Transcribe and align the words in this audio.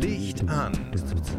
Licht 0.00 0.48
an, 0.48 0.72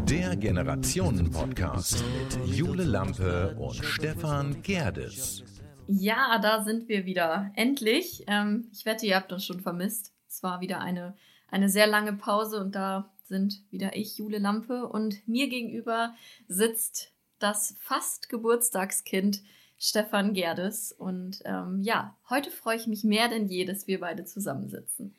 der 0.08 0.36
Generationen-Podcast 0.36 2.04
mit 2.04 2.46
Jule 2.46 2.84
Lampe 2.84 3.56
und 3.58 3.84
Stefan 3.84 4.62
Gerdes. 4.62 5.44
Ja, 5.88 6.38
da 6.38 6.64
sind 6.64 6.88
wir 6.88 7.08
wieder. 7.08 7.50
Endlich. 7.56 8.24
Ähm, 8.28 8.68
ich 8.72 8.86
wette, 8.86 9.08
ihr 9.08 9.16
habt 9.16 9.34
uns 9.34 9.46
schon 9.46 9.60
vermisst. 9.60 10.14
Es 10.28 10.44
war 10.44 10.62
wieder 10.62 10.82
eine, 10.82 11.16
eine 11.50 11.68
sehr 11.68 11.88
lange 11.88 12.14
Pause 12.14 12.62
und 12.62 12.76
da 12.76 13.12
sind 13.24 13.64
wieder 13.72 13.96
ich, 13.96 14.20
Jule 14.20 14.38
Lampe, 14.38 14.88
und 14.88 15.28
mir 15.28 15.50
gegenüber 15.50 16.14
sitzt 16.48 17.12
das 17.40 17.76
fast 17.80 18.30
Geburtstagskind 18.30 19.42
Stefan 19.84 20.34
Gerdes. 20.34 20.94
Und 20.94 21.42
ähm, 21.44 21.82
ja, 21.82 22.16
heute 22.30 22.52
freue 22.52 22.78
ich 22.78 22.88
mich 22.88 23.04
mehr 23.04 23.28
denn 23.28 23.48
je, 23.48 23.66
dass 23.66 23.86
wir 23.86 24.00
beide 24.00 24.24
zusammensitzen. 24.24 25.14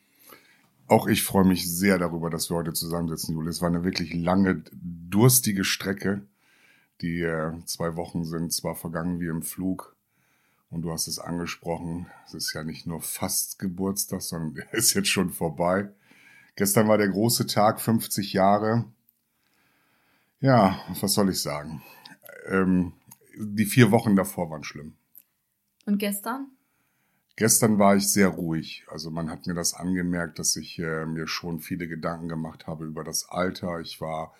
Auch 0.88 1.06
ich 1.06 1.22
freue 1.22 1.44
mich 1.44 1.70
sehr 1.70 1.98
darüber, 1.98 2.30
dass 2.30 2.48
wir 2.48 2.56
heute 2.56 2.72
zusammensitzen, 2.72 3.34
Jule. 3.34 3.50
Es 3.50 3.60
war 3.60 3.68
eine 3.68 3.84
wirklich 3.84 4.14
lange, 4.14 4.62
durstige 4.72 5.64
Strecke. 5.64 6.22
Die 7.02 7.20
äh, 7.20 7.52
zwei 7.66 7.96
Wochen 7.96 8.24
sind 8.24 8.54
zwar 8.54 8.74
vergangen 8.74 9.20
wie 9.20 9.26
im 9.26 9.42
Flug. 9.42 9.96
Und 10.70 10.80
du 10.80 10.92
hast 10.92 11.08
es 11.08 11.18
angesprochen, 11.18 12.06
es 12.26 12.32
ist 12.32 12.54
ja 12.54 12.64
nicht 12.64 12.86
nur 12.86 13.02
fast 13.02 13.58
Geburtstag, 13.58 14.22
sondern 14.22 14.56
er 14.56 14.72
ist 14.78 14.94
jetzt 14.94 15.10
schon 15.10 15.30
vorbei. 15.30 15.90
Gestern 16.56 16.88
war 16.88 16.96
der 16.96 17.08
große 17.08 17.46
Tag, 17.46 17.82
50 17.82 18.32
Jahre. 18.32 18.86
Ja, 20.40 20.80
was 21.00 21.12
soll 21.12 21.28
ich 21.28 21.42
sagen? 21.42 21.82
Ähm, 22.46 22.94
die 23.38 23.66
vier 23.66 23.90
Wochen 23.90 24.16
davor 24.16 24.50
waren 24.50 24.64
schlimm. 24.64 24.96
Und 25.86 25.98
gestern? 25.98 26.48
Gestern 27.36 27.78
war 27.78 27.96
ich 27.96 28.08
sehr 28.08 28.28
ruhig. 28.28 28.84
Also 28.88 29.10
man 29.10 29.28
hat 29.28 29.46
mir 29.46 29.54
das 29.54 29.74
angemerkt, 29.74 30.38
dass 30.38 30.54
ich 30.56 30.78
äh, 30.78 31.04
mir 31.04 31.26
schon 31.26 31.58
viele 31.60 31.88
Gedanken 31.88 32.28
gemacht 32.28 32.66
habe 32.66 32.86
über 32.86 33.02
das 33.02 33.28
Alter. 33.28 33.80
Ich 33.80 34.00
war 34.00 34.32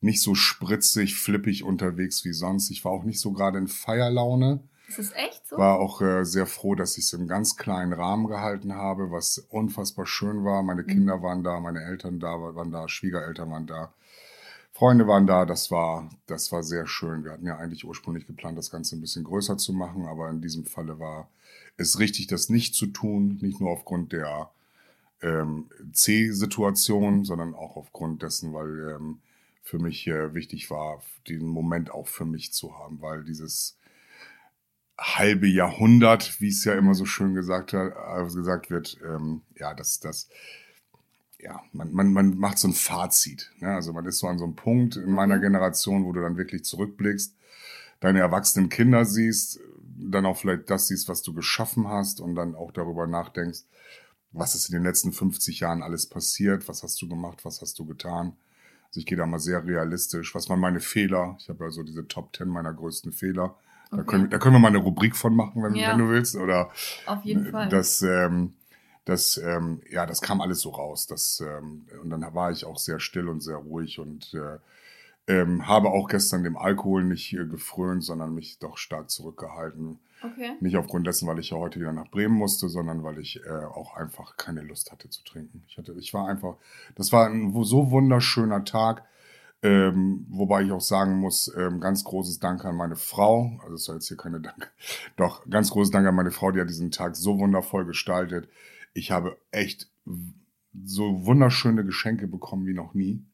nicht 0.00 0.20
so 0.20 0.34
spritzig, 0.34 1.16
flippig 1.16 1.62
unterwegs 1.62 2.24
wie 2.24 2.32
sonst. 2.32 2.70
Ich 2.70 2.84
war 2.84 2.92
auch 2.92 3.04
nicht 3.04 3.20
so 3.20 3.32
gerade 3.32 3.58
in 3.58 3.68
Feierlaune. 3.68 4.64
Ist 4.88 4.98
es 4.98 5.12
echt 5.12 5.46
so? 5.46 5.56
War 5.56 5.78
auch 5.78 6.02
äh, 6.02 6.24
sehr 6.24 6.46
froh, 6.46 6.74
dass 6.74 6.98
ich 6.98 7.04
es 7.04 7.12
im 7.12 7.28
ganz 7.28 7.56
kleinen 7.56 7.92
Rahmen 7.92 8.26
gehalten 8.26 8.74
habe, 8.74 9.12
was 9.12 9.38
unfassbar 9.38 10.06
schön 10.06 10.44
war. 10.44 10.64
Meine 10.64 10.82
mhm. 10.82 10.88
Kinder 10.88 11.22
waren 11.22 11.44
da, 11.44 11.60
meine 11.60 11.84
Eltern 11.84 12.18
da, 12.18 12.40
waren 12.40 12.72
da, 12.72 12.88
Schwiegereltern 12.88 13.50
waren 13.50 13.66
da. 13.68 13.94
Freunde 14.80 15.06
waren 15.06 15.26
da, 15.26 15.44
das 15.44 15.70
war, 15.70 16.08
das 16.26 16.52
war 16.52 16.62
sehr 16.62 16.86
schön. 16.86 17.22
Wir 17.22 17.32
hatten 17.32 17.44
ja 17.44 17.58
eigentlich 17.58 17.84
ursprünglich 17.84 18.26
geplant, 18.26 18.56
das 18.56 18.70
Ganze 18.70 18.96
ein 18.96 19.02
bisschen 19.02 19.24
größer 19.24 19.58
zu 19.58 19.74
machen, 19.74 20.06
aber 20.06 20.30
in 20.30 20.40
diesem 20.40 20.64
Falle 20.64 20.98
war 20.98 21.28
es 21.76 21.98
richtig, 21.98 22.28
das 22.28 22.48
nicht 22.48 22.74
zu 22.74 22.86
tun, 22.86 23.38
nicht 23.42 23.60
nur 23.60 23.72
aufgrund 23.72 24.14
der 24.14 24.50
ähm, 25.20 25.68
C-Situation, 25.92 27.26
sondern 27.26 27.54
auch 27.54 27.76
aufgrund 27.76 28.22
dessen, 28.22 28.54
weil 28.54 28.96
ähm, 28.96 29.18
für 29.62 29.78
mich 29.78 30.06
äh, 30.06 30.32
wichtig 30.32 30.70
war, 30.70 31.02
den 31.28 31.44
Moment 31.44 31.90
auch 31.90 32.08
für 32.08 32.24
mich 32.24 32.54
zu 32.54 32.78
haben, 32.78 33.02
weil 33.02 33.22
dieses 33.22 33.76
halbe 34.98 35.46
Jahrhundert, 35.46 36.40
wie 36.40 36.48
es 36.48 36.64
ja 36.64 36.72
immer 36.72 36.94
so 36.94 37.04
schön 37.04 37.34
gesagt, 37.34 37.74
hat, 37.74 37.92
äh, 37.92 38.34
gesagt 38.34 38.70
wird, 38.70 38.96
ähm, 39.04 39.42
ja, 39.56 39.74
das, 39.74 40.00
das, 40.00 40.30
ja, 41.42 41.62
man, 41.72 41.92
man, 41.92 42.12
man 42.12 42.38
macht 42.38 42.58
so 42.58 42.68
ein 42.68 42.74
Fazit. 42.74 43.50
Ne? 43.60 43.68
Also 43.68 43.92
man 43.92 44.06
ist 44.06 44.18
so 44.18 44.26
an 44.26 44.38
so 44.38 44.44
einem 44.44 44.56
Punkt 44.56 44.96
in 44.96 45.10
meiner 45.10 45.36
mhm. 45.36 45.42
Generation, 45.42 46.04
wo 46.04 46.12
du 46.12 46.20
dann 46.20 46.36
wirklich 46.36 46.64
zurückblickst, 46.64 47.36
deine 48.00 48.20
erwachsenen 48.20 48.68
Kinder 48.68 49.04
siehst, 49.04 49.60
dann 49.98 50.26
auch 50.26 50.38
vielleicht 50.38 50.70
das 50.70 50.88
siehst, 50.88 51.08
was 51.08 51.22
du 51.22 51.34
geschaffen 51.34 51.88
hast 51.88 52.20
und 52.20 52.34
dann 52.34 52.54
auch 52.54 52.72
darüber 52.72 53.06
nachdenkst, 53.06 53.60
was 54.32 54.54
ist 54.54 54.68
in 54.68 54.74
den 54.74 54.84
letzten 54.84 55.12
50 55.12 55.60
Jahren 55.60 55.82
alles 55.82 56.08
passiert, 56.08 56.68
was 56.68 56.82
hast 56.82 57.00
du 57.02 57.08
gemacht, 57.08 57.44
was 57.44 57.60
hast 57.60 57.78
du 57.78 57.86
getan. 57.86 58.36
Also 58.86 59.00
ich 59.00 59.06
gehe 59.06 59.18
da 59.18 59.26
mal 59.26 59.38
sehr 59.38 59.64
realistisch. 59.64 60.34
Was 60.34 60.48
waren 60.48 60.60
meine 60.60 60.80
Fehler? 60.80 61.36
Ich 61.40 61.48
habe 61.48 61.64
ja 61.64 61.70
so 61.70 61.82
diese 61.82 62.06
Top 62.08 62.34
10 62.36 62.48
meiner 62.48 62.72
größten 62.72 63.12
Fehler. 63.12 63.56
Okay. 63.90 63.96
Da, 63.96 64.02
können, 64.04 64.30
da 64.30 64.38
können 64.38 64.54
wir 64.54 64.60
mal 64.60 64.68
eine 64.68 64.78
Rubrik 64.78 65.16
von 65.16 65.34
machen, 65.34 65.62
wenn, 65.62 65.74
ja. 65.74 65.92
wenn 65.92 65.98
du 65.98 66.08
willst. 66.08 66.36
Oder 66.36 66.70
Auf 67.06 67.24
jeden 67.24 67.50
Fall. 67.50 67.68
Das, 67.68 68.02
ähm, 68.02 68.54
das, 69.04 69.38
ähm, 69.38 69.82
ja, 69.90 70.06
das 70.06 70.20
kam 70.20 70.40
alles 70.40 70.60
so 70.60 70.70
raus. 70.70 71.06
Das, 71.06 71.40
ähm, 71.40 71.86
und 72.02 72.10
dann 72.10 72.22
war 72.34 72.50
ich 72.50 72.64
auch 72.64 72.78
sehr 72.78 73.00
still 73.00 73.28
und 73.28 73.40
sehr 73.40 73.56
ruhig 73.56 73.98
und 73.98 74.34
äh, 74.34 74.58
ähm, 75.26 75.66
habe 75.66 75.90
auch 75.90 76.08
gestern 76.08 76.44
dem 76.44 76.56
Alkohol 76.56 77.04
nicht 77.04 77.32
äh, 77.32 77.46
gefrönt, 77.46 78.04
sondern 78.04 78.34
mich 78.34 78.58
doch 78.58 78.76
stark 78.78 79.10
zurückgehalten. 79.10 80.00
Okay. 80.22 80.52
Nicht 80.60 80.76
aufgrund 80.76 81.06
dessen, 81.06 81.26
weil 81.28 81.38
ich 81.38 81.50
ja 81.50 81.56
heute 81.56 81.80
wieder 81.80 81.92
nach 81.92 82.10
Bremen 82.10 82.34
musste, 82.34 82.68
sondern 82.68 83.04
weil 83.04 83.18
ich 83.18 83.40
äh, 83.46 83.64
auch 83.64 83.96
einfach 83.96 84.36
keine 84.36 84.60
Lust 84.60 84.92
hatte 84.92 85.08
zu 85.08 85.24
trinken. 85.24 85.62
Ich 85.68 85.78
hatte, 85.78 85.92
ich 85.98 86.12
war 86.12 86.28
einfach, 86.28 86.56
das 86.94 87.12
war 87.12 87.26
ein 87.26 87.54
so 87.64 87.90
wunderschöner 87.90 88.64
Tag. 88.64 89.04
Ähm, 89.62 90.26
wobei 90.30 90.62
ich 90.62 90.72
auch 90.72 90.80
sagen 90.80 91.16
muss, 91.16 91.52
ähm, 91.54 91.80
ganz 91.80 92.02
großes 92.02 92.38
Dank 92.38 92.64
an 92.64 92.76
meine 92.76 92.96
Frau. 92.96 93.58
Also 93.62 93.74
es 93.74 93.84
soll 93.84 93.96
jetzt 93.96 94.08
hier 94.08 94.16
keine 94.16 94.40
Dank. 94.40 94.72
Doch, 95.16 95.48
ganz 95.48 95.70
großes 95.70 95.90
Dank 95.90 96.06
an 96.06 96.14
meine 96.14 96.30
Frau, 96.30 96.50
die 96.50 96.60
hat 96.60 96.68
diesen 96.70 96.90
Tag 96.90 97.14
so 97.14 97.38
wundervoll 97.38 97.84
gestaltet. 97.84 98.48
Ich 98.92 99.10
habe 99.10 99.38
echt 99.50 99.90
so 100.84 101.26
wunderschöne 101.26 101.84
Geschenke 101.84 102.26
bekommen 102.26 102.66
wie 102.66 102.74
noch 102.74 102.94
nie. 102.94 103.24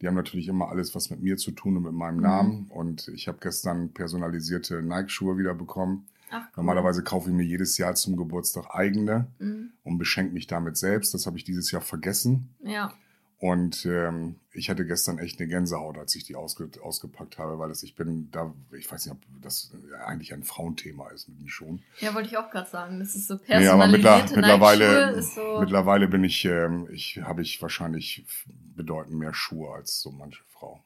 Die 0.00 0.08
haben 0.08 0.14
natürlich 0.16 0.48
immer 0.48 0.68
alles 0.68 0.94
was 0.94 1.10
mit 1.10 1.22
mir 1.22 1.36
zu 1.36 1.52
tun 1.52 1.76
und 1.76 1.84
mit 1.84 1.92
meinem 1.92 2.16
mhm. 2.16 2.22
Namen. 2.22 2.66
Und 2.68 3.08
ich 3.08 3.28
habe 3.28 3.38
gestern 3.40 3.92
personalisierte 3.92 4.82
Nike-Schuhe 4.82 5.38
wieder 5.38 5.54
bekommen. 5.54 6.06
Ach, 6.30 6.40
cool. 6.40 6.50
Normalerweise 6.56 7.04
kaufe 7.04 7.30
ich 7.30 7.36
mir 7.36 7.44
jedes 7.44 7.78
Jahr 7.78 7.94
zum 7.94 8.16
Geburtstag 8.16 8.74
eigene 8.74 9.28
mhm. 9.38 9.70
und 9.84 9.98
beschenke 9.98 10.32
mich 10.32 10.46
damit 10.46 10.76
selbst. 10.76 11.14
Das 11.14 11.26
habe 11.26 11.36
ich 11.36 11.44
dieses 11.44 11.70
Jahr 11.70 11.82
vergessen. 11.82 12.50
Ja. 12.64 12.92
Und 13.42 13.86
ähm, 13.86 14.36
ich 14.52 14.70
hatte 14.70 14.86
gestern 14.86 15.18
echt 15.18 15.40
eine 15.40 15.48
Gänsehaut, 15.48 15.98
als 15.98 16.14
ich 16.14 16.22
die 16.22 16.36
ausge 16.36 16.70
ausgepackt 16.80 17.38
habe, 17.38 17.58
weil 17.58 17.70
das, 17.70 17.82
ich 17.82 17.96
bin 17.96 18.30
da, 18.30 18.54
ich 18.70 18.88
weiß 18.88 19.04
nicht, 19.04 19.16
ob 19.16 19.42
das 19.42 19.72
eigentlich 20.06 20.32
ein 20.32 20.44
Frauenthema 20.44 21.08
ist 21.08 21.28
mit 21.28 21.40
mir 21.40 21.50
schon. 21.50 21.82
Ja, 21.98 22.14
wollte 22.14 22.28
ich 22.28 22.36
auch 22.38 22.50
gerade 22.50 22.70
sagen. 22.70 23.00
Das 23.00 23.16
ist 23.16 23.26
so 23.26 23.38
personalisierte 23.38 24.06
ja, 24.06 24.12
aber 24.14 24.36
mittlerweile, 24.36 25.22
so 25.24 25.58
mittlerweile 25.58 26.06
bin 26.06 26.22
ich, 26.22 26.44
ähm, 26.44 26.86
ich 26.92 27.20
habe 27.20 27.42
ich 27.42 27.60
wahrscheinlich 27.60 28.24
bedeutend 28.46 29.18
mehr 29.18 29.34
Schuhe 29.34 29.74
als 29.74 30.00
so 30.00 30.12
manche 30.12 30.44
Frau. 30.44 30.80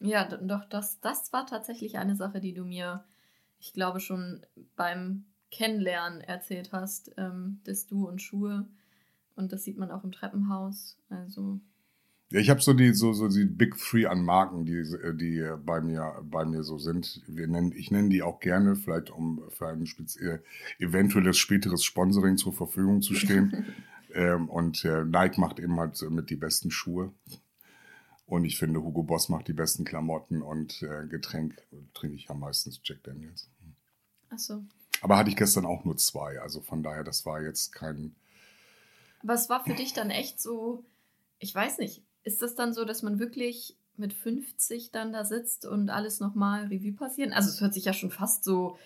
Ja, 0.00 0.26
doch, 0.26 0.66
das, 0.68 1.00
das 1.00 1.32
war 1.32 1.46
tatsächlich 1.46 1.96
eine 1.96 2.16
Sache, 2.16 2.38
die 2.42 2.52
du 2.52 2.66
mir, 2.66 3.02
ich 3.58 3.72
glaube, 3.72 4.00
schon 4.00 4.44
beim 4.76 5.24
Kennenlernen 5.50 6.20
erzählt 6.20 6.70
hast, 6.70 7.12
ähm, 7.16 7.62
dass 7.64 7.86
du 7.86 8.06
und 8.06 8.20
Schuhe. 8.20 8.68
Und 9.36 9.54
das 9.54 9.64
sieht 9.64 9.78
man 9.78 9.90
auch 9.90 10.04
im 10.04 10.12
Treppenhaus. 10.12 10.98
Also 11.08 11.60
ja, 12.34 12.40
ich 12.40 12.50
habe 12.50 12.60
so 12.60 12.72
die 12.72 12.92
so 12.94 13.12
so 13.12 13.28
die 13.28 13.44
Big 13.44 13.76
Three 13.76 14.06
an 14.06 14.24
Marken, 14.24 14.64
die 14.64 14.82
die 15.14 15.48
bei 15.64 15.80
mir 15.80 16.20
bei 16.24 16.44
mir 16.44 16.64
so 16.64 16.78
sind. 16.78 17.22
Wir 17.28 17.46
nennen, 17.46 17.70
ich 17.70 17.92
nenne 17.92 18.08
die 18.08 18.24
auch 18.24 18.40
gerne, 18.40 18.74
vielleicht 18.74 19.10
um 19.10 19.40
für 19.50 19.68
ein 19.68 19.86
speziell, 19.86 20.42
eventuelles 20.80 21.38
späteres 21.38 21.84
Sponsoring 21.84 22.36
zur 22.36 22.52
Verfügung 22.52 23.02
zu 23.02 23.14
stehen. 23.14 23.66
ähm, 24.14 24.48
und 24.48 24.84
äh, 24.84 25.04
Nike 25.04 25.38
macht 25.38 25.60
eben 25.60 25.78
halt 25.78 26.02
mit 26.10 26.28
die 26.28 26.34
besten 26.34 26.72
Schuhe. 26.72 27.12
Und 28.26 28.44
ich 28.44 28.58
finde, 28.58 28.82
Hugo 28.82 29.04
Boss 29.04 29.28
macht 29.28 29.46
die 29.46 29.52
besten 29.52 29.84
Klamotten 29.84 30.42
und 30.42 30.82
äh, 30.82 31.06
Getränk 31.06 31.62
trinke 31.92 32.16
ich 32.16 32.24
ja 32.24 32.34
meistens 32.34 32.80
Jack 32.82 33.04
Daniels. 33.04 33.48
Ach 34.30 34.38
so. 34.38 34.64
Aber 35.02 35.18
hatte 35.18 35.30
ich 35.30 35.36
gestern 35.36 35.66
auch 35.66 35.84
nur 35.84 35.96
zwei, 35.98 36.40
also 36.40 36.60
von 36.60 36.82
daher, 36.82 37.04
das 37.04 37.24
war 37.26 37.40
jetzt 37.40 37.72
kein. 37.72 38.16
Was 39.22 39.48
war 39.48 39.62
für 39.62 39.74
dich 39.74 39.92
dann 39.92 40.10
echt 40.10 40.40
so, 40.40 40.82
ich 41.38 41.54
weiß 41.54 41.78
nicht, 41.78 42.02
ist 42.24 42.42
das 42.42 42.54
dann 42.54 42.72
so, 42.72 42.84
dass 42.84 43.02
man 43.02 43.18
wirklich 43.18 43.76
mit 43.96 44.12
50 44.12 44.90
dann 44.90 45.12
da 45.12 45.24
sitzt 45.24 45.66
und 45.66 45.90
alles 45.90 46.20
nochmal 46.20 46.66
Revue 46.66 46.92
passieren? 46.92 47.32
Also 47.32 47.50
es 47.50 47.60
hört 47.60 47.74
sich 47.74 47.84
ja 47.84 47.92
schon 47.92 48.10
fast 48.10 48.44
so. 48.44 48.78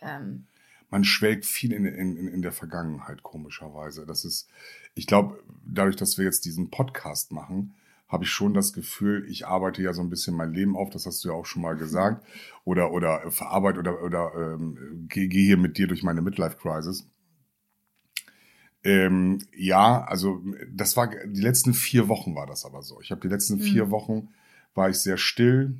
Ähm 0.00 0.46
man 0.88 1.04
schwelgt 1.04 1.46
viel 1.46 1.72
in, 1.72 1.84
in, 1.84 2.28
in 2.28 2.42
der 2.42 2.52
Vergangenheit, 2.52 3.22
komischerweise. 3.22 4.06
Das 4.06 4.24
ist, 4.24 4.48
ich 4.94 5.06
glaube, 5.06 5.42
dadurch, 5.66 5.96
dass 5.96 6.16
wir 6.16 6.24
jetzt 6.24 6.44
diesen 6.44 6.70
Podcast 6.70 7.32
machen, 7.32 7.74
habe 8.08 8.22
ich 8.22 8.30
schon 8.30 8.54
das 8.54 8.72
Gefühl, 8.72 9.26
ich 9.28 9.48
arbeite 9.48 9.82
ja 9.82 9.92
so 9.92 10.00
ein 10.00 10.10
bisschen 10.10 10.36
mein 10.36 10.52
Leben 10.52 10.76
auf, 10.76 10.90
das 10.90 11.06
hast 11.06 11.24
du 11.24 11.28
ja 11.28 11.34
auch 11.34 11.46
schon 11.46 11.62
mal 11.62 11.76
gesagt, 11.76 12.24
oder, 12.64 12.92
oder 12.92 13.30
verarbeite 13.30 13.80
oder, 13.80 14.02
oder 14.02 14.32
ähm, 14.36 15.06
gehe 15.08 15.28
geh 15.28 15.44
hier 15.44 15.56
mit 15.56 15.76
dir 15.78 15.88
durch 15.88 16.02
meine 16.02 16.22
Midlife-Crisis. 16.22 17.08
Ähm, 18.86 19.40
ja, 19.52 20.04
also 20.04 20.40
das 20.72 20.96
war 20.96 21.08
die 21.08 21.40
letzten 21.40 21.74
vier 21.74 22.06
Wochen 22.06 22.36
war 22.36 22.46
das 22.46 22.64
aber 22.64 22.82
so. 22.82 23.00
Ich 23.00 23.10
habe 23.10 23.20
die 23.20 23.26
letzten 23.26 23.56
mhm. 23.56 23.62
vier 23.62 23.90
Wochen 23.90 24.28
war 24.74 24.88
ich 24.88 24.98
sehr 24.98 25.16
still, 25.16 25.74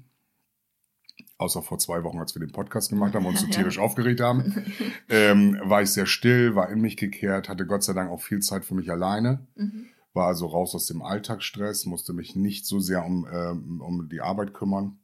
außer 1.38 1.62
vor 1.62 1.78
zwei 1.78 2.02
Wochen, 2.02 2.18
als 2.18 2.34
wir 2.34 2.40
den 2.40 2.50
Podcast 2.50 2.90
gemacht 2.90 3.14
haben 3.14 3.24
und 3.24 3.34
uns 3.34 3.42
so 3.42 3.46
tierisch 3.50 3.78
aufgeregt 3.78 4.20
haben, 4.20 4.64
ähm, 5.08 5.56
war 5.62 5.82
ich 5.82 5.90
sehr 5.90 6.06
still, 6.06 6.56
war 6.56 6.68
in 6.68 6.80
mich 6.80 6.96
gekehrt, 6.96 7.48
hatte 7.48 7.64
Gott 7.64 7.84
sei 7.84 7.92
Dank 7.92 8.10
auch 8.10 8.20
viel 8.20 8.40
Zeit 8.40 8.64
für 8.64 8.74
mich 8.74 8.90
alleine, 8.90 9.46
mhm. 9.54 9.86
war 10.12 10.26
also 10.26 10.46
raus 10.46 10.74
aus 10.74 10.86
dem 10.86 11.00
Alltagsstress, 11.00 11.86
musste 11.86 12.12
mich 12.12 12.34
nicht 12.34 12.66
so 12.66 12.80
sehr 12.80 13.04
um, 13.04 13.24
ähm, 13.32 13.80
um 13.82 14.08
die 14.08 14.20
Arbeit 14.20 14.52
kümmern. 14.52 14.98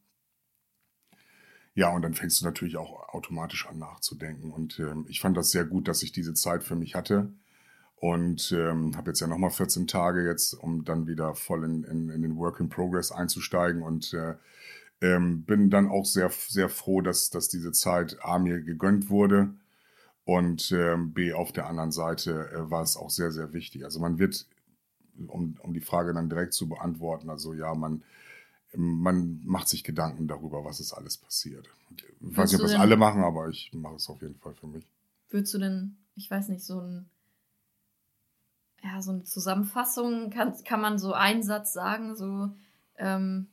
Ja, 1.74 1.94
und 1.94 2.02
dann 2.02 2.14
fängst 2.14 2.40
du 2.40 2.44
natürlich 2.44 2.76
auch 2.76 3.14
automatisch 3.14 3.68
an 3.68 3.78
nachzudenken. 3.78 4.50
Und 4.50 4.80
ähm, 4.80 5.06
ich 5.08 5.20
fand 5.20 5.36
das 5.36 5.52
sehr 5.52 5.64
gut, 5.64 5.86
dass 5.86 6.02
ich 6.02 6.10
diese 6.10 6.34
Zeit 6.34 6.64
für 6.64 6.74
mich 6.74 6.96
hatte. 6.96 7.32
Und 8.02 8.50
ähm, 8.50 8.96
habe 8.96 9.10
jetzt 9.10 9.20
ja 9.20 9.28
nochmal 9.28 9.50
14 9.50 9.86
Tage 9.86 10.26
jetzt, 10.26 10.54
um 10.54 10.84
dann 10.84 11.06
wieder 11.06 11.36
voll 11.36 11.62
in, 11.62 11.84
in, 11.84 12.08
in 12.08 12.22
den 12.22 12.36
Work 12.36 12.58
in 12.58 12.68
Progress 12.68 13.12
einzusteigen. 13.12 13.80
Und 13.80 14.12
äh, 14.12 14.34
ähm, 15.00 15.44
bin 15.44 15.70
dann 15.70 15.88
auch 15.88 16.04
sehr, 16.04 16.28
sehr 16.30 16.68
froh, 16.68 17.00
dass, 17.00 17.30
dass 17.30 17.48
diese 17.48 17.70
Zeit 17.70 18.16
A 18.20 18.40
mir 18.40 18.60
gegönnt 18.60 19.08
wurde. 19.08 19.54
Und 20.24 20.72
ähm, 20.72 21.12
B 21.12 21.32
auf 21.32 21.52
der 21.52 21.68
anderen 21.68 21.92
Seite 21.92 22.50
äh, 22.50 22.68
war 22.72 22.82
es 22.82 22.96
auch 22.96 23.08
sehr, 23.08 23.30
sehr 23.30 23.52
wichtig. 23.52 23.84
Also 23.84 24.00
man 24.00 24.18
wird, 24.18 24.48
um, 25.28 25.54
um 25.62 25.72
die 25.72 25.80
Frage 25.80 26.12
dann 26.12 26.28
direkt 26.28 26.54
zu 26.54 26.68
beantworten, 26.68 27.30
also 27.30 27.54
ja, 27.54 27.72
man 27.72 28.02
man 28.74 29.42
macht 29.44 29.68
sich 29.68 29.84
Gedanken 29.84 30.26
darüber, 30.26 30.64
was 30.64 30.80
ist 30.80 30.92
alles 30.92 31.18
passiert. 31.18 31.68
Ich 32.20 32.36
weiß 32.36 32.50
nicht, 32.50 32.60
ob 32.62 32.66
das 32.66 32.80
alle 32.80 32.96
machen, 32.96 33.22
aber 33.22 33.48
ich 33.48 33.70
mache 33.74 33.96
es 33.96 34.08
auf 34.08 34.22
jeden 34.22 34.36
Fall 34.36 34.54
für 34.54 34.66
mich. 34.66 34.88
Würdest 35.28 35.52
du 35.52 35.58
denn, 35.58 35.98
ich 36.16 36.30
weiß 36.30 36.48
nicht, 36.48 36.64
so 36.64 36.80
ein 36.80 37.10
ja, 38.82 39.00
so 39.00 39.12
eine 39.12 39.24
Zusammenfassung, 39.24 40.30
kann, 40.30 40.54
kann 40.64 40.80
man 40.80 40.98
so 40.98 41.12
einen 41.12 41.42
Satz 41.42 41.72
sagen, 41.72 42.16
so 42.16 42.50
ähm, 42.98 43.46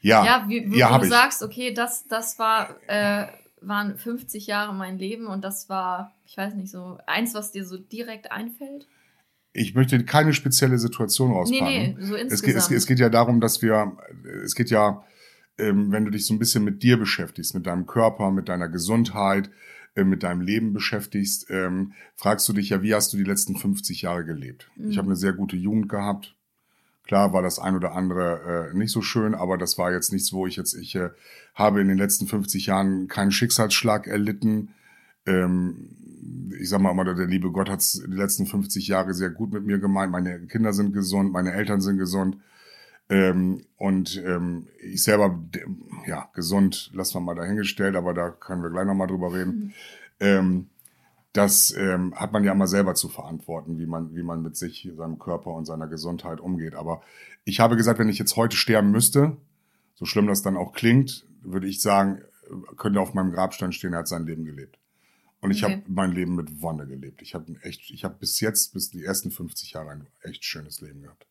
ja, 0.00 0.24
ja, 0.24 0.44
wie, 0.48 0.70
wie 0.70 0.78
ja, 0.78 0.98
du 0.98 1.06
sagst, 1.06 1.42
okay, 1.42 1.72
das, 1.74 2.06
das 2.06 2.38
war, 2.38 2.76
äh, 2.86 3.26
waren 3.60 3.98
50 3.98 4.46
Jahre 4.46 4.74
mein 4.74 4.98
Leben 4.98 5.26
und 5.26 5.42
das 5.42 5.68
war, 5.68 6.14
ich 6.24 6.36
weiß 6.36 6.54
nicht, 6.54 6.70
so 6.70 6.98
eins, 7.06 7.34
was 7.34 7.52
dir 7.52 7.64
so 7.64 7.76
direkt 7.76 8.30
einfällt? 8.30 8.86
ich 9.56 9.74
möchte 9.74 10.04
keine 10.04 10.34
spezielle 10.34 10.78
Situation 10.78 11.32
rauspacken. 11.32 11.66
Nee, 11.66 11.94
nee, 11.98 12.04
so 12.04 12.14
insgesamt. 12.14 12.32
Es 12.32 12.42
geht, 12.42 12.56
es, 12.56 12.82
es 12.82 12.86
geht 12.86 12.98
ja 12.98 13.08
darum, 13.08 13.40
dass 13.40 13.62
wir, 13.62 13.96
es 14.44 14.54
geht 14.54 14.70
ja, 14.70 15.02
ähm, 15.58 15.90
wenn 15.90 16.04
du 16.04 16.10
dich 16.10 16.26
so 16.26 16.34
ein 16.34 16.38
bisschen 16.38 16.62
mit 16.62 16.82
dir 16.82 16.98
beschäftigst, 16.98 17.54
mit 17.54 17.66
deinem 17.66 17.86
Körper, 17.86 18.30
mit 18.30 18.48
deiner 18.48 18.68
Gesundheit, 18.68 19.50
äh, 19.96 20.04
mit 20.04 20.22
deinem 20.22 20.42
Leben 20.42 20.72
beschäftigst, 20.72 21.46
ähm, 21.50 21.94
fragst 22.14 22.48
du 22.48 22.52
dich 22.52 22.68
ja, 22.68 22.82
wie 22.82 22.94
hast 22.94 23.12
du 23.12 23.16
die 23.16 23.24
letzten 23.24 23.56
50 23.56 24.02
Jahre 24.02 24.24
gelebt? 24.24 24.70
Mhm. 24.76 24.90
Ich 24.90 24.98
habe 24.98 25.08
eine 25.08 25.16
sehr 25.16 25.32
gute 25.32 25.56
Jugend 25.56 25.88
gehabt. 25.88 26.36
Klar 27.04 27.32
war 27.32 27.42
das 27.42 27.58
ein 27.58 27.76
oder 27.76 27.92
andere 27.92 28.70
äh, 28.72 28.76
nicht 28.76 28.90
so 28.90 29.00
schön, 29.00 29.34
aber 29.34 29.56
das 29.58 29.78
war 29.78 29.92
jetzt 29.92 30.12
nichts, 30.12 30.32
wo 30.32 30.46
ich 30.46 30.56
jetzt, 30.56 30.74
ich 30.74 30.94
äh, 30.96 31.10
habe 31.54 31.80
in 31.80 31.88
den 31.88 31.98
letzten 31.98 32.26
50 32.26 32.66
Jahren 32.66 33.08
keinen 33.08 33.30
Schicksalsschlag 33.30 34.06
erlitten. 34.06 34.74
Ähm, 35.24 35.88
ich 36.60 36.68
sag 36.68 36.80
mal 36.80 36.90
immer, 36.90 37.04
der 37.04 37.26
liebe 37.26 37.50
Gott 37.50 37.70
hat 37.70 37.80
es 37.80 38.02
die 38.06 38.14
letzten 38.14 38.46
50 38.46 38.88
Jahre 38.88 39.14
sehr 39.14 39.30
gut 39.30 39.52
mit 39.52 39.64
mir 39.64 39.78
gemeint. 39.78 40.12
Meine 40.12 40.40
Kinder 40.46 40.72
sind 40.72 40.92
gesund, 40.92 41.32
meine 41.32 41.52
Eltern 41.52 41.80
sind 41.80 41.98
gesund. 41.98 42.36
Ähm, 43.08 43.62
und 43.76 44.22
ähm, 44.24 44.66
ich 44.80 45.02
selber, 45.02 45.38
ja, 46.06 46.28
gesund, 46.34 46.90
lassen 46.92 47.14
wir 47.14 47.20
mal 47.20 47.34
dahingestellt, 47.34 47.94
aber 47.94 48.14
da 48.14 48.30
können 48.30 48.62
wir 48.62 48.70
gleich 48.70 48.86
nochmal 48.86 49.06
drüber 49.06 49.32
reden. 49.32 49.52
Mhm. 49.56 49.72
Ähm, 50.20 50.66
das 51.32 51.74
ähm, 51.76 52.14
hat 52.14 52.32
man 52.32 52.44
ja 52.44 52.52
immer 52.52 52.66
selber 52.66 52.94
zu 52.94 53.08
verantworten, 53.08 53.78
wie 53.78 53.86
man, 53.86 54.14
wie 54.16 54.22
man 54.22 54.42
mit 54.42 54.56
sich, 54.56 54.88
seinem 54.96 55.18
Körper 55.18 55.50
und 55.50 55.66
seiner 55.66 55.86
Gesundheit 55.86 56.40
umgeht. 56.40 56.74
Aber 56.74 57.02
ich 57.44 57.60
habe 57.60 57.76
gesagt, 57.76 57.98
wenn 57.98 58.08
ich 58.08 58.18
jetzt 58.18 58.36
heute 58.36 58.56
sterben 58.56 58.90
müsste, 58.90 59.36
so 59.94 60.06
schlimm 60.06 60.26
das 60.26 60.42
dann 60.42 60.56
auch 60.56 60.72
klingt, 60.72 61.26
würde 61.42 61.66
ich 61.66 61.82
sagen, 61.82 62.22
könnte 62.76 63.00
auf 63.00 63.14
meinem 63.14 63.32
Grabstein 63.32 63.72
stehen, 63.72 63.92
er 63.92 64.00
hat 64.00 64.08
sein 64.08 64.26
Leben 64.26 64.44
gelebt. 64.44 64.78
Und 65.40 65.50
ich 65.50 65.62
okay. 65.62 65.74
habe 65.74 65.82
mein 65.88 66.12
Leben 66.12 66.34
mit 66.34 66.62
Wonne 66.62 66.86
gelebt. 66.86 67.20
Ich 67.20 67.34
habe 67.34 67.54
echt, 67.62 67.90
ich 67.90 68.04
habe 68.04 68.16
bis 68.18 68.40
jetzt, 68.40 68.72
bis 68.72 68.90
die 68.90 69.04
ersten 69.04 69.30
50 69.30 69.72
Jahre 69.72 69.90
ein 69.90 70.06
echt 70.22 70.44
schönes 70.44 70.80
Leben 70.80 71.02
gehabt. 71.02 71.26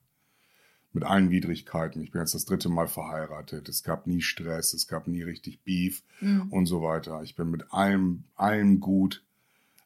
Mit 0.96 1.04
allen 1.04 1.30
Widrigkeiten. 1.30 2.02
Ich 2.02 2.12
bin 2.12 2.22
jetzt 2.22 2.34
das 2.34 2.46
dritte 2.46 2.70
Mal 2.70 2.88
verheiratet. 2.88 3.68
Es 3.68 3.84
gab 3.84 4.08
nie 4.08 4.22
Stress, 4.22 4.74
es 4.74 4.88
gab 4.88 5.08
nie 5.08 5.24
richtig 5.24 5.62
Beef 5.62 6.04
mhm. 6.22 6.50
und 6.54 6.68
so 6.68 6.82
weiter. 6.82 7.22
Ich 7.22 7.36
bin 7.36 7.52
mit 7.52 7.74
allem, 7.74 8.24
allem 8.36 8.80
gut. 8.80 9.22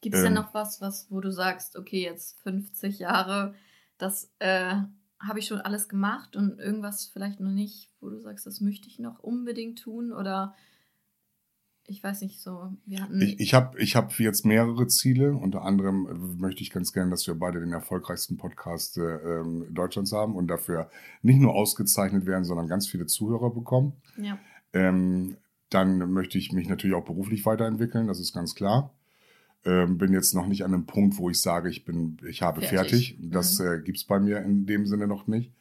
Gibt 0.01 0.13
es 0.13 0.21
ähm, 0.21 0.25
denn 0.25 0.33
noch 0.35 0.53
was, 0.53 0.81
was, 0.81 1.07
wo 1.09 1.19
du 1.19 1.31
sagst, 1.31 1.75
okay, 1.75 2.03
jetzt 2.03 2.39
50 2.43 2.99
Jahre, 2.99 3.55
das 3.97 4.29
äh, 4.37 4.75
habe 5.19 5.39
ich 5.39 5.47
schon 5.47 5.59
alles 5.59 5.89
gemacht 5.89 6.35
und 6.35 6.59
irgendwas 6.59 7.07
vielleicht 7.07 7.39
noch 7.39 7.49
nicht, 7.49 7.89
wo 8.01 8.09
du 8.09 8.19
sagst, 8.19 8.45
das 8.45 8.61
möchte 8.61 8.87
ich 8.87 8.99
noch 8.99 9.17
unbedingt 9.17 9.81
tun 9.81 10.13
oder 10.13 10.55
ich 11.89 12.03
weiß 12.03 12.21
nicht 12.21 12.39
so, 12.39 12.71
wir 12.85 13.01
hatten. 13.01 13.21
Ich, 13.21 13.39
ich 13.39 13.53
habe 13.53 13.79
ich 13.79 13.95
hab 13.95 14.17
jetzt 14.19 14.45
mehrere 14.45 14.87
Ziele. 14.87 15.33
Unter 15.33 15.63
anderem 15.63 16.07
äh, 16.07 16.41
möchte 16.41 16.61
ich 16.61 16.69
ganz 16.69 16.93
gerne, 16.93 17.11
dass 17.11 17.25
wir 17.27 17.33
beide 17.35 17.59
den 17.59 17.73
erfolgreichsten 17.73 18.37
Podcast 18.37 18.97
äh, 18.97 19.01
ähm, 19.01 19.65
Deutschlands 19.71 20.11
haben 20.13 20.35
und 20.35 20.47
dafür 20.47 20.89
nicht 21.21 21.39
nur 21.39 21.53
ausgezeichnet 21.55 22.25
werden, 22.25 22.43
sondern 22.43 22.67
ganz 22.67 22.87
viele 22.87 23.07
Zuhörer 23.07 23.49
bekommen. 23.49 23.93
Ja. 24.17 24.37
Ähm, 24.73 25.37
dann 25.69 26.11
möchte 26.11 26.37
ich 26.37 26.51
mich 26.51 26.69
natürlich 26.69 26.95
auch 26.95 27.05
beruflich 27.05 27.45
weiterentwickeln, 27.45 28.07
das 28.07 28.19
ist 28.19 28.33
ganz 28.33 28.55
klar. 28.55 28.93
Ähm, 29.65 29.97
bin 29.97 30.13
jetzt 30.13 30.33
noch 30.33 30.47
nicht 30.47 30.63
an 30.63 30.73
einem 30.73 30.85
Punkt, 30.85 31.17
wo 31.17 31.29
ich 31.29 31.41
sage, 31.41 31.69
ich 31.69 31.85
bin, 31.85 32.17
ich 32.27 32.41
habe 32.41 32.61
fertig. 32.61 33.09
fertig. 33.09 33.31
Das 33.31 33.59
mhm. 33.59 33.65
äh, 33.65 33.81
gibt 33.81 33.97
es 33.97 34.03
bei 34.05 34.19
mir 34.19 34.41
in 34.41 34.65
dem 34.65 34.85
Sinne 34.85 35.07
noch 35.07 35.27
nicht. 35.27 35.51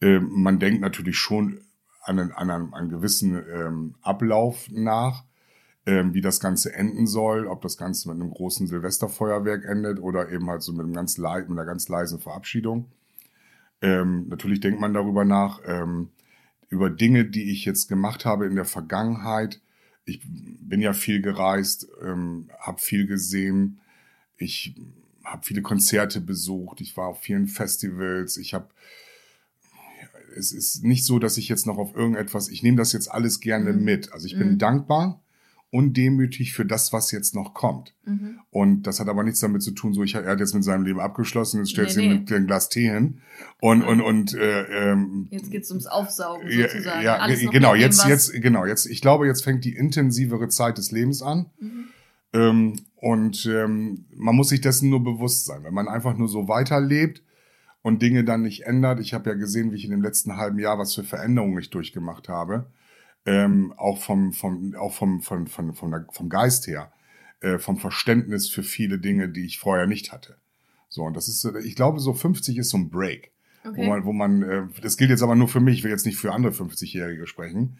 Ähm, 0.00 0.28
man 0.30 0.58
denkt 0.58 0.80
natürlich 0.80 1.16
schon 1.16 1.60
an 2.02 2.18
einen, 2.18 2.32
an 2.32 2.50
einen, 2.50 2.74
einen 2.74 2.90
gewissen 2.90 3.34
ähm, 3.34 3.94
Ablauf 4.02 4.68
nach 4.70 5.24
ähm, 5.86 6.14
wie 6.14 6.20
das 6.20 6.40
Ganze 6.40 6.72
enden 6.74 7.06
soll, 7.06 7.46
ob 7.46 7.62
das 7.62 7.76
Ganze 7.76 8.08
mit 8.08 8.20
einem 8.20 8.30
großen 8.30 8.66
Silvesterfeuerwerk 8.66 9.64
endet 9.64 10.00
oder 10.00 10.30
eben 10.30 10.48
halt 10.48 10.62
so 10.62 10.72
mit, 10.72 10.84
einem 10.84 10.94
ganz 10.94 11.18
mit 11.18 11.26
einer 11.26 11.64
ganz 11.64 11.88
leisen 11.88 12.20
Verabschiedung. 12.20 12.86
Ähm, 13.82 14.28
natürlich 14.28 14.60
denkt 14.60 14.80
man 14.80 14.94
darüber 14.94 15.24
nach, 15.24 15.60
ähm, 15.66 16.08
über 16.70 16.88
Dinge, 16.88 17.26
die 17.26 17.50
ich 17.50 17.64
jetzt 17.66 17.88
gemacht 17.88 18.24
habe 18.24 18.46
in 18.46 18.54
der 18.54 18.64
Vergangenheit. 18.64 19.60
Ich 20.06 20.22
bin 20.24 20.80
ja 20.80 20.94
viel 20.94 21.20
gereist, 21.20 21.86
ähm, 22.02 22.48
habe 22.58 22.80
viel 22.80 23.06
gesehen, 23.06 23.80
ich 24.38 24.74
habe 25.22 25.44
viele 25.44 25.62
Konzerte 25.62 26.20
besucht, 26.20 26.80
ich 26.80 26.96
war 26.96 27.08
auf 27.08 27.20
vielen 27.20 27.46
Festivals, 27.46 28.36
ich 28.36 28.54
habe 28.54 28.68
es 30.36 30.50
ist 30.50 30.82
nicht 30.82 31.04
so, 31.04 31.20
dass 31.20 31.36
ich 31.36 31.48
jetzt 31.48 31.66
noch 31.66 31.78
auf 31.78 31.94
irgendetwas, 31.94 32.48
ich 32.48 32.62
nehme 32.62 32.76
das 32.76 32.92
jetzt 32.92 33.08
alles 33.10 33.38
gerne 33.40 33.72
mhm. 33.72 33.84
mit. 33.84 34.12
Also 34.12 34.26
ich 34.26 34.36
bin 34.36 34.52
mhm. 34.52 34.58
dankbar 34.58 35.23
und 35.74 35.96
demütig 35.96 36.52
für 36.52 36.64
das, 36.64 36.92
was 36.92 37.10
jetzt 37.10 37.34
noch 37.34 37.52
kommt. 37.52 37.96
Mhm. 38.04 38.38
Und 38.50 38.82
das 38.84 39.00
hat 39.00 39.08
aber 39.08 39.24
nichts 39.24 39.40
damit 39.40 39.60
zu 39.60 39.72
tun, 39.72 39.92
so 39.92 40.04
ich, 40.04 40.14
er 40.14 40.24
hat 40.24 40.38
jetzt 40.38 40.54
mit 40.54 40.62
seinem 40.62 40.84
Leben 40.84 41.00
abgeschlossen, 41.00 41.58
jetzt 41.58 41.72
stellt 41.72 41.96
nee, 41.96 42.06
nee. 42.10 42.14
ihm 42.14 42.26
ein 42.32 42.46
Glas 42.46 42.68
Tee 42.68 42.88
hin 42.88 43.18
und 43.60 43.82
und 43.82 44.00
und 44.00 44.34
äh, 44.34 44.92
ähm, 44.92 45.26
jetzt 45.32 45.50
geht's 45.50 45.70
ums 45.72 45.88
Aufsaugen 45.88 46.48
sozusagen. 46.48 47.02
Ja, 47.02 47.16
Alles 47.16 47.40
genau, 47.50 47.74
jetzt 47.74 48.06
jetzt 48.06 48.32
genau 48.40 48.64
jetzt. 48.64 48.86
Ich 48.86 49.00
glaube, 49.00 49.26
jetzt 49.26 49.42
fängt 49.42 49.64
die 49.64 49.74
intensivere 49.74 50.46
Zeit 50.46 50.78
des 50.78 50.92
Lebens 50.92 51.22
an. 51.22 51.46
Mhm. 51.58 51.84
Ähm, 52.34 52.76
und 52.94 53.44
ähm, 53.46 54.04
man 54.14 54.36
muss 54.36 54.50
sich 54.50 54.60
dessen 54.60 54.90
nur 54.90 55.02
bewusst 55.02 55.44
sein, 55.44 55.64
wenn 55.64 55.74
man 55.74 55.88
einfach 55.88 56.16
nur 56.16 56.28
so 56.28 56.46
weiterlebt 56.46 57.24
und 57.82 58.00
Dinge 58.00 58.22
dann 58.22 58.42
nicht 58.42 58.62
ändert. 58.62 59.00
Ich 59.00 59.12
habe 59.12 59.28
ja 59.28 59.34
gesehen, 59.34 59.72
wie 59.72 59.76
ich 59.76 59.84
in 59.86 59.90
dem 59.90 60.02
letzten 60.02 60.36
halben 60.36 60.60
Jahr 60.60 60.78
was 60.78 60.94
für 60.94 61.02
Veränderungen 61.02 61.58
ich 61.58 61.70
durchgemacht 61.70 62.28
habe 62.28 62.66
ähm, 63.26 63.72
auch 63.76 63.98
vom, 63.98 64.32
vom, 64.32 64.74
auch 64.76 64.92
vom, 64.92 65.20
vom, 65.22 65.46
vom, 65.46 65.74
vom, 65.74 66.06
vom 66.10 66.28
Geist 66.28 66.66
her, 66.66 66.92
äh, 67.40 67.58
vom 67.58 67.78
Verständnis 67.78 68.48
für 68.48 68.62
viele 68.62 68.98
Dinge, 68.98 69.28
die 69.28 69.46
ich 69.46 69.58
vorher 69.58 69.86
nicht 69.86 70.12
hatte. 70.12 70.36
So, 70.88 71.02
und 71.02 71.16
das 71.16 71.28
ist, 71.28 71.44
ich 71.64 71.74
glaube, 71.74 72.00
so 72.00 72.12
50 72.12 72.58
ist 72.58 72.70
so 72.70 72.78
ein 72.78 72.90
Break. 72.90 73.32
Okay. 73.66 73.78
Wo 73.78 73.84
man, 73.84 74.04
wo 74.04 74.12
man, 74.12 74.42
äh, 74.42 74.62
das 74.82 74.96
gilt 74.96 75.10
jetzt 75.10 75.22
aber 75.22 75.34
nur 75.34 75.48
für 75.48 75.60
mich, 75.60 75.78
ich 75.78 75.84
will 75.84 75.90
jetzt 75.90 76.04
nicht 76.04 76.18
für 76.18 76.32
andere 76.32 76.52
50-Jährige 76.52 77.26
sprechen, 77.26 77.78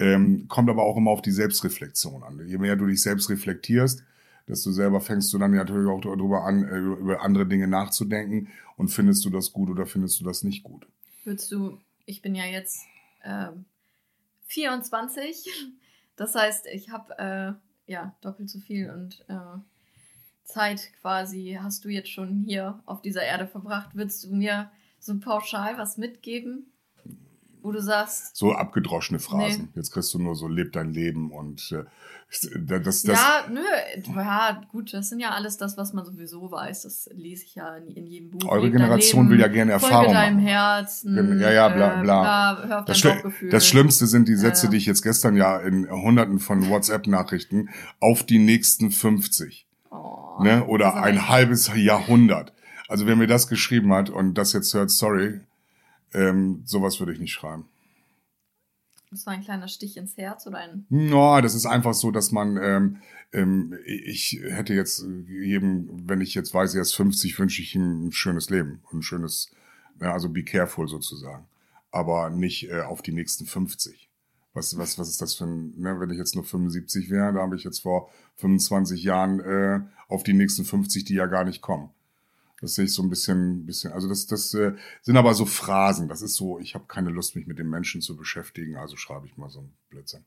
ähm, 0.00 0.46
kommt 0.48 0.68
aber 0.68 0.82
auch 0.82 0.96
immer 0.96 1.10
auf 1.10 1.22
die 1.22 1.30
Selbstreflexion 1.30 2.22
an. 2.22 2.46
Je 2.46 2.58
mehr 2.58 2.74
du 2.74 2.86
dich 2.86 3.00
selbst 3.00 3.30
reflektierst, 3.30 4.02
desto 4.48 4.72
selber 4.72 5.00
fängst 5.00 5.32
du 5.32 5.38
dann 5.38 5.52
natürlich 5.52 5.88
auch 5.88 6.00
darüber 6.00 6.44
an, 6.44 6.64
äh, 6.64 6.78
über 6.78 7.22
andere 7.22 7.46
Dinge 7.46 7.68
nachzudenken 7.68 8.48
und 8.76 8.88
findest 8.88 9.24
du 9.24 9.30
das 9.30 9.52
gut 9.52 9.70
oder 9.70 9.86
findest 9.86 10.18
du 10.20 10.24
das 10.24 10.42
nicht 10.42 10.64
gut. 10.64 10.86
Würdest 11.24 11.52
du, 11.52 11.78
ich 12.06 12.22
bin 12.22 12.34
ja 12.34 12.44
jetzt 12.44 12.80
ähm, 13.24 13.66
24. 14.50 15.48
Das 16.16 16.34
heißt, 16.34 16.66
ich 16.66 16.90
habe 16.90 17.18
äh, 17.18 17.90
ja 17.90 18.14
doppelt 18.20 18.50
so 18.50 18.58
viel 18.58 18.90
und 18.90 19.24
äh, 19.28 19.58
Zeit 20.44 20.92
quasi 21.00 21.58
hast 21.62 21.84
du 21.84 21.88
jetzt 21.88 22.10
schon 22.10 22.42
hier 22.44 22.82
auf 22.84 23.00
dieser 23.00 23.22
Erde 23.22 23.46
verbracht. 23.46 23.94
Würdest 23.94 24.24
du 24.24 24.34
mir 24.34 24.70
so 24.98 25.18
pauschal 25.18 25.78
was 25.78 25.96
mitgeben? 25.96 26.69
Wo 27.62 27.72
du 27.72 27.80
sagst. 27.80 28.36
So 28.36 28.52
abgedroschene 28.52 29.18
Phrasen. 29.18 29.70
Nee. 29.72 29.80
Jetzt 29.80 29.92
kriegst 29.92 30.12
du 30.14 30.18
nur 30.18 30.34
so, 30.34 30.48
leb 30.48 30.72
dein 30.72 30.92
Leben 30.92 31.30
und 31.30 31.72
äh, 31.72 31.84
das, 32.60 33.02
das. 33.02 33.18
Ja, 33.18 33.44
nö, 33.50 33.60
ja, 34.14 34.60
gut, 34.70 34.94
das 34.94 35.08
sind 35.08 35.18
ja 35.18 35.30
alles 35.30 35.56
das, 35.56 35.76
was 35.76 35.92
man 35.92 36.04
sowieso 36.04 36.50
weiß. 36.50 36.82
Das 36.82 37.10
lese 37.12 37.44
ich 37.44 37.56
ja 37.56 37.76
in, 37.76 37.88
in 37.88 38.06
jedem 38.06 38.30
Buch. 38.30 38.48
Eure 38.48 38.70
Generation 38.70 39.22
Leben, 39.22 39.30
will 39.30 39.40
ja 39.40 39.48
gerne 39.48 39.72
Erfahrung 39.72 40.12
deinem 40.12 40.36
machen. 40.36 40.46
Herzen. 40.46 41.40
Ja, 41.40 41.50
ja, 41.50 41.68
bla, 41.68 42.00
bla. 42.00 42.52
Äh, 42.52 42.66
bla 42.66 42.82
das, 42.82 42.98
Schli 42.98 43.12
das 43.50 43.66
Schlimmste 43.66 44.06
sind 44.06 44.28
die 44.28 44.36
Sätze, 44.36 44.68
äh, 44.68 44.70
die 44.70 44.76
ich 44.76 44.86
jetzt 44.86 45.02
gestern 45.02 45.36
ja 45.36 45.58
in 45.58 45.90
hunderten 45.90 46.38
von 46.38 46.68
WhatsApp-Nachrichten 46.68 47.70
auf 47.98 48.22
die 48.24 48.38
nächsten 48.38 48.92
50. 48.92 49.66
Oh, 49.90 50.40
ne? 50.40 50.64
Oder 50.66 51.02
ein 51.02 51.28
halbes 51.28 51.70
Jahrhundert. 51.74 52.52
Also 52.88 53.06
wer 53.06 53.16
mir 53.16 53.26
das 53.26 53.48
geschrieben 53.48 53.92
hat 53.92 54.08
und 54.08 54.34
das 54.34 54.52
jetzt 54.52 54.72
hört, 54.72 54.90
sorry, 54.90 55.40
ähm, 56.12 56.62
sowas 56.64 56.98
würde 57.00 57.12
ich 57.12 57.20
nicht 57.20 57.32
schreiben. 57.32 57.66
Das 59.10 59.26
war 59.26 59.32
ein 59.32 59.42
kleiner 59.42 59.66
Stich 59.66 59.96
ins 59.96 60.16
Herz 60.16 60.46
oder 60.46 60.58
ein. 60.58 60.86
Ja, 60.88 61.40
das 61.40 61.54
ist 61.54 61.66
einfach 61.66 61.94
so, 61.94 62.12
dass 62.12 62.30
man, 62.30 62.56
ähm, 62.58 63.02
ähm, 63.32 63.76
ich 63.84 64.40
hätte 64.44 64.72
jetzt 64.72 65.04
jedem, 65.26 66.08
wenn 66.08 66.20
ich 66.20 66.34
jetzt 66.34 66.54
weiß, 66.54 66.74
er 66.76 66.82
ist 66.82 66.94
50, 66.94 67.36
wünsche 67.38 67.60
ich 67.60 67.74
ihm 67.74 68.06
ein 68.06 68.12
schönes 68.12 68.50
Leben 68.50 68.82
und 68.90 69.00
ein 69.00 69.02
schönes, 69.02 69.50
ja, 70.00 70.12
also 70.12 70.28
be 70.28 70.44
careful 70.44 70.86
sozusagen. 70.86 71.46
Aber 71.90 72.30
nicht 72.30 72.70
äh, 72.70 72.82
auf 72.82 73.02
die 73.02 73.12
nächsten 73.12 73.46
50. 73.46 74.08
Was, 74.52 74.76
was, 74.78 74.98
was 74.98 75.08
ist 75.08 75.20
das 75.22 75.34
für 75.34 75.44
ein, 75.44 75.74
ne, 75.76 75.98
wenn 75.98 76.10
ich 76.10 76.18
jetzt 76.18 76.36
nur 76.36 76.44
75 76.44 77.10
wäre, 77.10 77.32
da 77.32 77.40
habe 77.40 77.56
ich 77.56 77.64
jetzt 77.64 77.80
vor 77.80 78.10
25 78.36 79.02
Jahren 79.02 79.40
äh, 79.40 79.80
auf 80.08 80.22
die 80.22 80.34
nächsten 80.34 80.64
50, 80.64 81.04
die 81.04 81.14
ja 81.14 81.26
gar 81.26 81.44
nicht 81.44 81.62
kommen. 81.62 81.90
Das 82.60 82.74
sehe 82.74 82.84
ich 82.84 82.94
so 82.94 83.02
ein 83.02 83.08
bisschen, 83.08 83.64
bisschen. 83.64 83.92
Also 83.92 84.08
das, 84.08 84.26
das 84.26 84.52
äh, 84.54 84.74
sind 85.02 85.16
aber 85.16 85.34
so 85.34 85.46
Phrasen. 85.46 86.08
Das 86.08 86.22
ist 86.22 86.36
so, 86.36 86.58
ich 86.58 86.74
habe 86.74 86.84
keine 86.86 87.10
Lust, 87.10 87.36
mich 87.36 87.46
mit 87.46 87.58
dem 87.58 87.70
Menschen 87.70 88.00
zu 88.00 88.16
beschäftigen, 88.16 88.76
also 88.76 88.96
schreibe 88.96 89.26
ich 89.26 89.36
mal 89.36 89.48
so 89.48 89.60
ein 89.60 89.72
Blödsinn. 89.88 90.24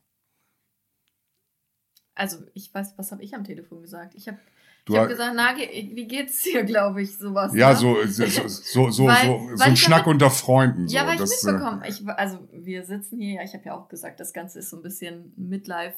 Also 2.14 2.38
ich 2.54 2.72
weiß, 2.72 2.94
was 2.96 3.12
habe 3.12 3.22
ich 3.22 3.34
am 3.34 3.44
Telefon 3.44 3.82
gesagt? 3.82 4.14
Ich 4.14 4.28
habe 4.28 4.38
ich 4.86 4.96
hab 4.96 5.08
gesagt, 5.08 5.32
na, 5.34 5.56
wie 5.56 6.06
geht's 6.06 6.42
dir, 6.42 6.62
glaube 6.64 7.00
ich, 7.00 7.16
sowas. 7.16 7.54
Ja, 7.54 7.70
ne? 7.70 7.76
so, 7.76 8.04
so, 8.04 8.48
so, 8.48 8.90
so, 8.90 9.06
weil, 9.06 9.26
so, 9.26 9.56
so 9.56 9.64
ein 9.64 9.76
Schnack 9.76 10.06
unter 10.06 10.30
Freunden. 10.30 10.88
So. 10.88 10.94
Ja, 10.94 11.06
weil 11.06 11.16
das, 11.16 11.38
ich 11.38 11.42
mitbekommen. 11.42 11.82
Ich, 11.88 12.06
also 12.06 12.46
wir 12.52 12.84
sitzen 12.84 13.18
hier, 13.18 13.42
ich 13.42 13.54
habe 13.54 13.64
ja 13.64 13.74
auch 13.74 13.88
gesagt, 13.88 14.20
das 14.20 14.34
Ganze 14.34 14.58
ist 14.58 14.68
so 14.68 14.76
ein 14.76 14.82
bisschen 14.82 15.32
Midlife 15.36 15.96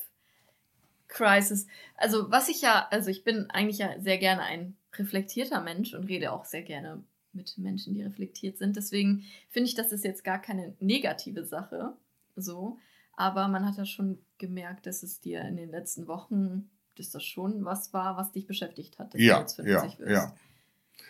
Crisis. 1.09 1.67
Also 1.97 2.31
was 2.31 2.49
ich 2.49 2.63
ja, 2.63 2.87
also 2.91 3.11
ich 3.11 3.25
bin 3.25 3.51
eigentlich 3.51 3.79
ja 3.79 3.99
sehr 3.99 4.19
gerne 4.19 4.43
ein 4.43 4.77
reflektierter 4.99 5.61
Mensch 5.61 5.95
und 5.95 6.05
rede 6.05 6.33
auch 6.33 6.45
sehr 6.45 6.63
gerne 6.63 7.03
mit 7.33 7.57
Menschen, 7.59 7.95
die 7.95 8.03
reflektiert 8.03 8.59
sind. 8.59 8.77
Deswegen 8.77 9.25
finde 9.51 9.69
ich, 9.69 9.75
das 9.75 9.93
ist 9.93 10.05
jetzt 10.05 10.25
gar 10.25 10.41
keine 10.41 10.75
negative 10.81 11.45
Sache. 11.45 11.93
So. 12.35 12.79
Aber 13.17 13.49
man 13.49 13.65
hat 13.65 13.77
ja 13.77 13.87
schon 13.87 14.19
gemerkt, 14.39 14.87
dass 14.87 15.03
es 15.03 15.21
dir 15.21 15.43
in 15.43 15.57
den 15.57 15.71
letzten 15.71 16.07
Wochen, 16.07 16.71
dass 16.97 17.11
das 17.11 17.25
schon 17.25 17.65
was 17.65 17.93
war, 17.93 18.17
was 18.17 18.33
dich 18.33 18.47
beschäftigt 18.47 18.99
hat, 18.99 19.15
dass 19.15 19.21
ja, 19.21 19.35
du 19.35 19.41
jetzt 19.41 19.57
50 19.57 19.73
ja, 19.73 19.99
wirst. 19.99 20.11
Ja. 20.11 20.35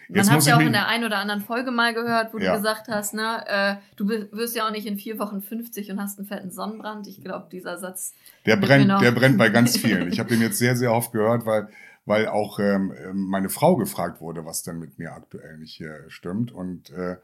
Man 0.09 0.31
hat 0.31 0.47
ja 0.47 0.57
auch 0.57 0.61
in 0.61 0.73
der 0.73 0.87
einen 0.87 1.05
oder 1.05 1.19
anderen 1.19 1.41
Folge 1.41 1.73
mal 1.73 1.93
gehört, 1.93 2.33
wo 2.33 2.39
ja. 2.39 2.53
du 2.53 2.59
gesagt 2.59 2.89
hast, 2.89 3.15
ne, 3.15 3.45
äh, 3.47 3.77
du 3.97 4.09
wirst 4.09 4.55
ja 4.55 4.67
auch 4.67 4.71
nicht 4.71 4.87
in 4.87 4.99
vier 4.99 5.19
Wochen 5.19 5.43
50 5.43 5.91
und 5.91 6.01
hast 6.01 6.19
einen 6.19 6.29
fetten 6.29 6.51
Sonnenbrand. 6.51 7.09
Ich 7.09 7.21
glaube, 7.21 7.49
dieser 7.51 7.79
Satz. 7.79 8.15
Der 8.45 8.57
brennt, 8.57 8.89
der 8.89 9.11
brennt 9.11 9.37
bei 9.37 9.49
ganz 9.49 9.77
vielen. 9.77 10.09
Ich 10.13 10.21
habe 10.21 10.29
den 10.29 10.41
jetzt 10.41 10.59
sehr, 10.59 10.77
sehr 10.77 10.93
oft 10.93 11.13
gehört, 11.13 11.45
weil 11.45 11.69
weil 12.07 12.29
auch 12.29 12.61
ähm, 12.61 12.95
meine 13.13 13.49
Frau 13.49 13.77
gefragt 13.77 14.21
wurde, 14.21 14.47
was 14.47 14.63
denn 14.63 14.79
mit 14.79 14.99
mir 14.99 15.13
aktuell 15.13 15.59
nicht 15.59 15.81
äh, 15.81 16.09
stimmt. 16.09 16.53
Und 16.53 16.91
äh, 16.91 17.17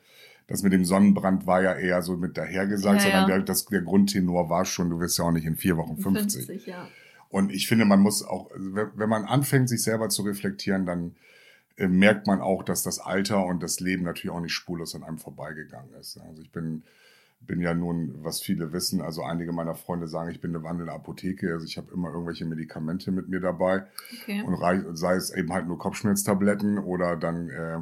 das 0.48 0.62
mit 0.62 0.72
dem 0.72 0.84
Sonnenbrand 0.84 1.46
war 1.46 1.62
ja 1.62 1.74
eher 1.74 2.02
so 2.02 2.16
mit 2.16 2.36
dahergesagt, 2.36 2.96
ja, 2.96 3.02
sondern 3.02 3.30
ja. 3.30 3.36
Der, 3.36 3.44
das, 3.44 3.66
der 3.66 3.82
Grundtenor 3.82 4.50
war 4.50 4.64
schon, 4.64 4.90
du 4.90 4.98
wirst 4.98 5.18
ja 5.18 5.24
auch 5.24 5.30
nicht 5.30 5.46
in 5.46 5.56
vier 5.56 5.76
Wochen 5.76 5.96
50. 5.96 6.46
50 6.46 6.66
ja. 6.66 6.88
Und 7.28 7.52
ich 7.52 7.68
finde, 7.68 7.86
man 7.86 8.00
muss 8.00 8.22
auch, 8.22 8.50
wenn 8.54 9.08
man 9.08 9.24
anfängt, 9.24 9.68
sich 9.68 9.82
selber 9.82 10.10
zu 10.10 10.22
reflektieren, 10.22 10.84
dann 10.84 11.14
äh, 11.76 11.86
merkt 11.86 12.26
man 12.26 12.40
auch, 12.40 12.64
dass 12.64 12.82
das 12.82 12.98
Alter 12.98 13.46
und 13.46 13.62
das 13.62 13.80
Leben 13.80 14.02
natürlich 14.02 14.34
auch 14.34 14.40
nicht 14.40 14.52
spurlos 14.52 14.94
an 14.94 15.04
einem 15.04 15.18
vorbeigegangen 15.18 15.94
ist. 15.94 16.18
Also 16.18 16.42
ich 16.42 16.50
bin 16.50 16.82
bin 17.46 17.60
ja 17.60 17.74
nun, 17.74 18.14
was 18.22 18.40
viele 18.40 18.72
wissen, 18.72 19.00
also 19.00 19.22
einige 19.22 19.52
meiner 19.52 19.74
Freunde 19.74 20.08
sagen, 20.08 20.30
ich 20.30 20.40
bin 20.40 20.54
eine 20.54 20.64
wandelnde 20.64 20.92
Apotheke, 20.92 21.52
also 21.52 21.64
ich 21.66 21.76
habe 21.76 21.92
immer 21.92 22.10
irgendwelche 22.10 22.44
Medikamente 22.44 23.10
mit 23.10 23.28
mir 23.28 23.40
dabei 23.40 23.86
okay. 24.22 24.42
und 24.42 24.96
sei 24.96 25.14
es 25.14 25.30
eben 25.30 25.52
halt 25.52 25.66
nur 25.66 25.78
Kopfschmerztabletten 25.78 26.78
oder 26.78 27.16
dann 27.16 27.48
äh, 27.50 27.80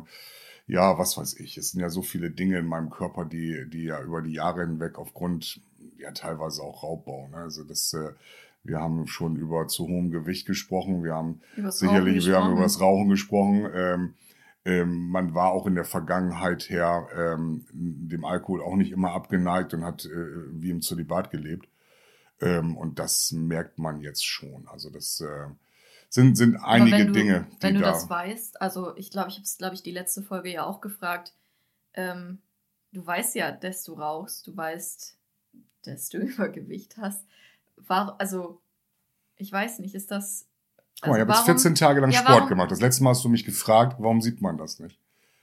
ja, 0.66 0.98
was 0.98 1.16
weiß 1.16 1.40
ich, 1.40 1.56
es 1.56 1.72
sind 1.72 1.80
ja 1.80 1.90
so 1.90 2.02
viele 2.02 2.30
Dinge 2.30 2.58
in 2.58 2.66
meinem 2.66 2.90
Körper, 2.90 3.24
die 3.24 3.68
die 3.68 3.84
ja 3.84 4.02
über 4.02 4.22
die 4.22 4.32
Jahre 4.32 4.60
hinweg 4.60 4.98
aufgrund 4.98 5.60
ja 5.98 6.12
teilweise 6.12 6.62
auch 6.62 6.82
Raubbau, 6.82 7.28
ne? 7.28 7.36
also 7.36 7.64
das 7.64 7.92
äh, 7.94 8.12
wir 8.62 8.78
haben 8.78 9.06
schon 9.06 9.36
über 9.36 9.68
zu 9.68 9.86
hohem 9.88 10.10
Gewicht 10.10 10.46
gesprochen, 10.46 11.02
wir 11.02 11.14
haben 11.14 11.40
sicherlich, 11.70 12.26
wir 12.26 12.36
haben 12.36 12.52
über 12.52 12.62
das 12.62 12.80
Rauchen 12.80 13.08
gesprochen. 13.08 13.66
Ähm, 13.74 14.14
ähm, 14.64 15.08
man 15.08 15.34
war 15.34 15.52
auch 15.52 15.66
in 15.66 15.74
der 15.74 15.84
Vergangenheit 15.84 16.68
her 16.68 17.08
ähm, 17.14 17.66
dem 17.72 18.24
Alkohol 18.24 18.62
auch 18.62 18.76
nicht 18.76 18.92
immer 18.92 19.12
abgeneigt 19.12 19.72
und 19.72 19.84
hat 19.84 20.04
äh, 20.04 20.10
wie 20.52 20.70
im 20.70 20.82
Zölibat 20.82 21.30
gelebt. 21.30 21.68
Ähm, 22.40 22.76
und 22.76 22.98
das 22.98 23.32
merkt 23.32 23.78
man 23.78 24.00
jetzt 24.00 24.26
schon. 24.26 24.68
Also 24.68 24.90
das 24.90 25.20
äh, 25.20 25.48
sind, 26.10 26.36
sind 26.36 26.56
einige 26.56 27.06
du, 27.06 27.12
Dinge. 27.12 27.46
Die 27.52 27.62
wenn 27.62 27.74
du 27.74 27.80
da 27.80 27.92
das 27.92 28.10
weißt, 28.10 28.60
also 28.60 28.94
ich 28.96 29.10
glaube, 29.10 29.28
ich 29.28 29.36
habe 29.36 29.44
es, 29.44 29.56
glaube 29.56 29.74
ich, 29.74 29.82
die 29.82 29.92
letzte 29.92 30.22
Folge 30.22 30.50
ja 30.50 30.64
auch 30.66 30.80
gefragt. 30.80 31.34
Ähm, 31.94 32.40
du 32.92 33.06
weißt 33.06 33.34
ja, 33.36 33.52
dass 33.52 33.82
du 33.84 33.94
rauchst, 33.94 34.46
du 34.46 34.56
weißt, 34.56 35.16
dass 35.84 36.08
du 36.10 36.18
Übergewicht 36.18 36.96
hast. 36.98 37.24
War, 37.76 38.20
also, 38.20 38.60
ich 39.36 39.50
weiß 39.50 39.78
nicht, 39.78 39.94
ist 39.94 40.10
das 40.10 40.49
Guck 41.00 41.12
mal, 41.12 41.20
also 41.20 41.30
ich 41.32 41.38
habe 41.38 41.52
jetzt 41.52 41.62
14 41.62 41.74
Tage 41.74 42.00
lang 42.00 42.10
ja, 42.10 42.20
Sport 42.20 42.48
gemacht. 42.48 42.70
Das 42.70 42.80
letzte 42.80 43.02
Mal 43.04 43.10
hast 43.10 43.24
du 43.24 43.28
mich 43.28 43.44
gefragt, 43.44 43.96
warum 43.98 44.20
sieht 44.20 44.40
man 44.42 44.58
das 44.58 44.78
nicht? 44.80 44.98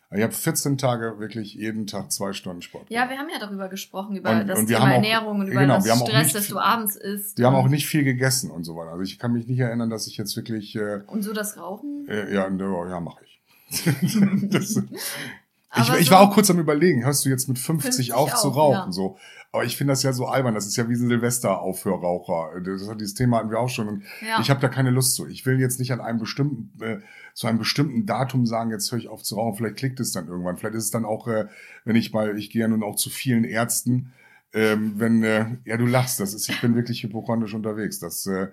Ich 0.10 0.24
habe 0.24 0.32
14 0.32 0.78
Tage 0.78 1.20
wirklich 1.20 1.54
jeden 1.54 1.86
Tag 1.86 2.14
zwei 2.14 2.32
Stunden 2.32 2.62
Sport. 2.62 2.90
Ja, 2.90 3.10
wir 3.10 3.18
haben 3.18 3.28
ja 3.30 3.40
darüber 3.40 3.68
gesprochen, 3.68 4.16
über 4.16 4.32
und, 4.32 4.48
das 4.48 4.60
und 4.60 4.68
Thema 4.68 4.84
auch, 4.84 4.88
Ernährung 4.88 5.40
und 5.42 5.48
über 5.48 5.60
genau, 5.60 5.82
das 5.82 6.00
Stress, 6.00 6.32
dass 6.32 6.48
du 6.48 6.60
abends 6.60 6.96
isst. 6.96 7.38
Wir 7.38 7.46
haben 7.46 7.56
auch 7.56 7.68
nicht 7.68 7.88
viel 7.88 8.06
gegessen 8.06 8.50
und 8.50 8.64
so 8.64 8.78
weiter. 8.78 8.92
Also 8.92 9.04
ich 9.04 9.20
kann 9.20 9.34
mich 9.34 9.48
nicht 9.48 9.60
erinnern, 9.60 9.90
dass 9.90 10.08
ich 10.08 10.16
jetzt 10.16 10.38
wirklich... 10.38 10.76
Äh, 10.78 11.02
und 11.08 11.24
so 11.24 11.34
das 11.34 11.58
Rauchen? 11.58 12.08
Äh, 12.08 12.34
ja, 12.34 12.48
ja, 12.48 13.00
mache 13.02 13.26
ich. 13.26 13.84
das, 14.50 14.82
ich, 15.76 15.94
ich, 16.00 16.12
war 16.12 16.22
auch 16.22 16.34
kurz 16.34 16.50
am 16.50 16.60
überlegen, 16.60 17.04
hörst 17.04 17.26
du 17.26 17.30
jetzt 17.30 17.48
mit 17.48 17.60
50, 17.60 18.12
50 18.12 18.14
auf 18.14 18.36
zu 18.36 18.50
rauchen? 18.50 18.88
Ja. 18.88 18.92
So. 18.92 19.18
Aber 19.52 19.66
ich 19.66 19.78
finde 19.78 19.92
das 19.92 20.04
ja 20.04 20.14
so 20.14 20.28
albern. 20.28 20.54
Das 20.54 20.66
ist 20.66 20.76
ja 20.76 20.88
wie 20.88 20.94
ein 20.94 21.08
Silvester-Aufhörraucher. 21.08 22.62
dieses 22.62 23.14
Thema 23.14 23.38
hatten 23.38 23.50
wir 23.50 23.60
auch 23.60 23.70
schon. 23.70 23.88
Und 23.88 24.04
ja. 24.26 24.40
ich 24.40 24.50
habe 24.50 24.60
da 24.60 24.68
keine 24.70 24.92
Lust 24.92 25.16
zu. 25.16 25.28
Ich 25.28 25.46
will 25.46 25.60
jetzt 25.60 25.80
nicht 25.80 25.92
an 25.92 26.02
einem 26.02 26.20
bestimmten, 26.20 26.82
äh, 26.82 27.00
zu 27.34 27.48
einem 27.48 27.58
bestimmten 27.58 28.06
Datum 28.06 28.46
sagen, 28.46 28.72
jetzt 28.72 28.92
höre 28.92 29.00
ich 29.00 29.08
auf 29.08 29.24
zu 29.24 29.36
rauchen. 29.36 29.58
Vielleicht 29.58 29.78
klickt 29.78 30.00
es 30.00 30.12
dann 30.12 30.28
irgendwann. 30.28 30.58
Vielleicht 30.58 30.76
ist 30.76 30.86
es 30.86 30.92
dann 30.92 31.06
auch, 31.06 31.28
äh, 31.28 31.48
wenn 31.86 31.96
ich 31.96 32.14
mal, 32.14 32.38
ich 32.38 32.50
gehe 32.50 32.62
ja 32.62 32.68
nun 32.68 32.84
auch 32.84 32.96
zu 32.96 33.10
vielen 33.10 33.44
Ärzten, 33.44 34.14
ähm, 34.54 34.94
wenn, 34.98 35.24
äh, 35.24 35.58
ja, 35.66 35.78
du 35.78 35.86
lachst, 35.86 36.20
das 36.20 36.34
ist, 36.34 36.50
ich 36.50 36.62
bin 36.62 36.76
wirklich 36.76 37.04
hypochondrisch 37.04 37.54
unterwegs. 37.54 38.00
Das, 38.00 38.26
äh, 38.28 38.48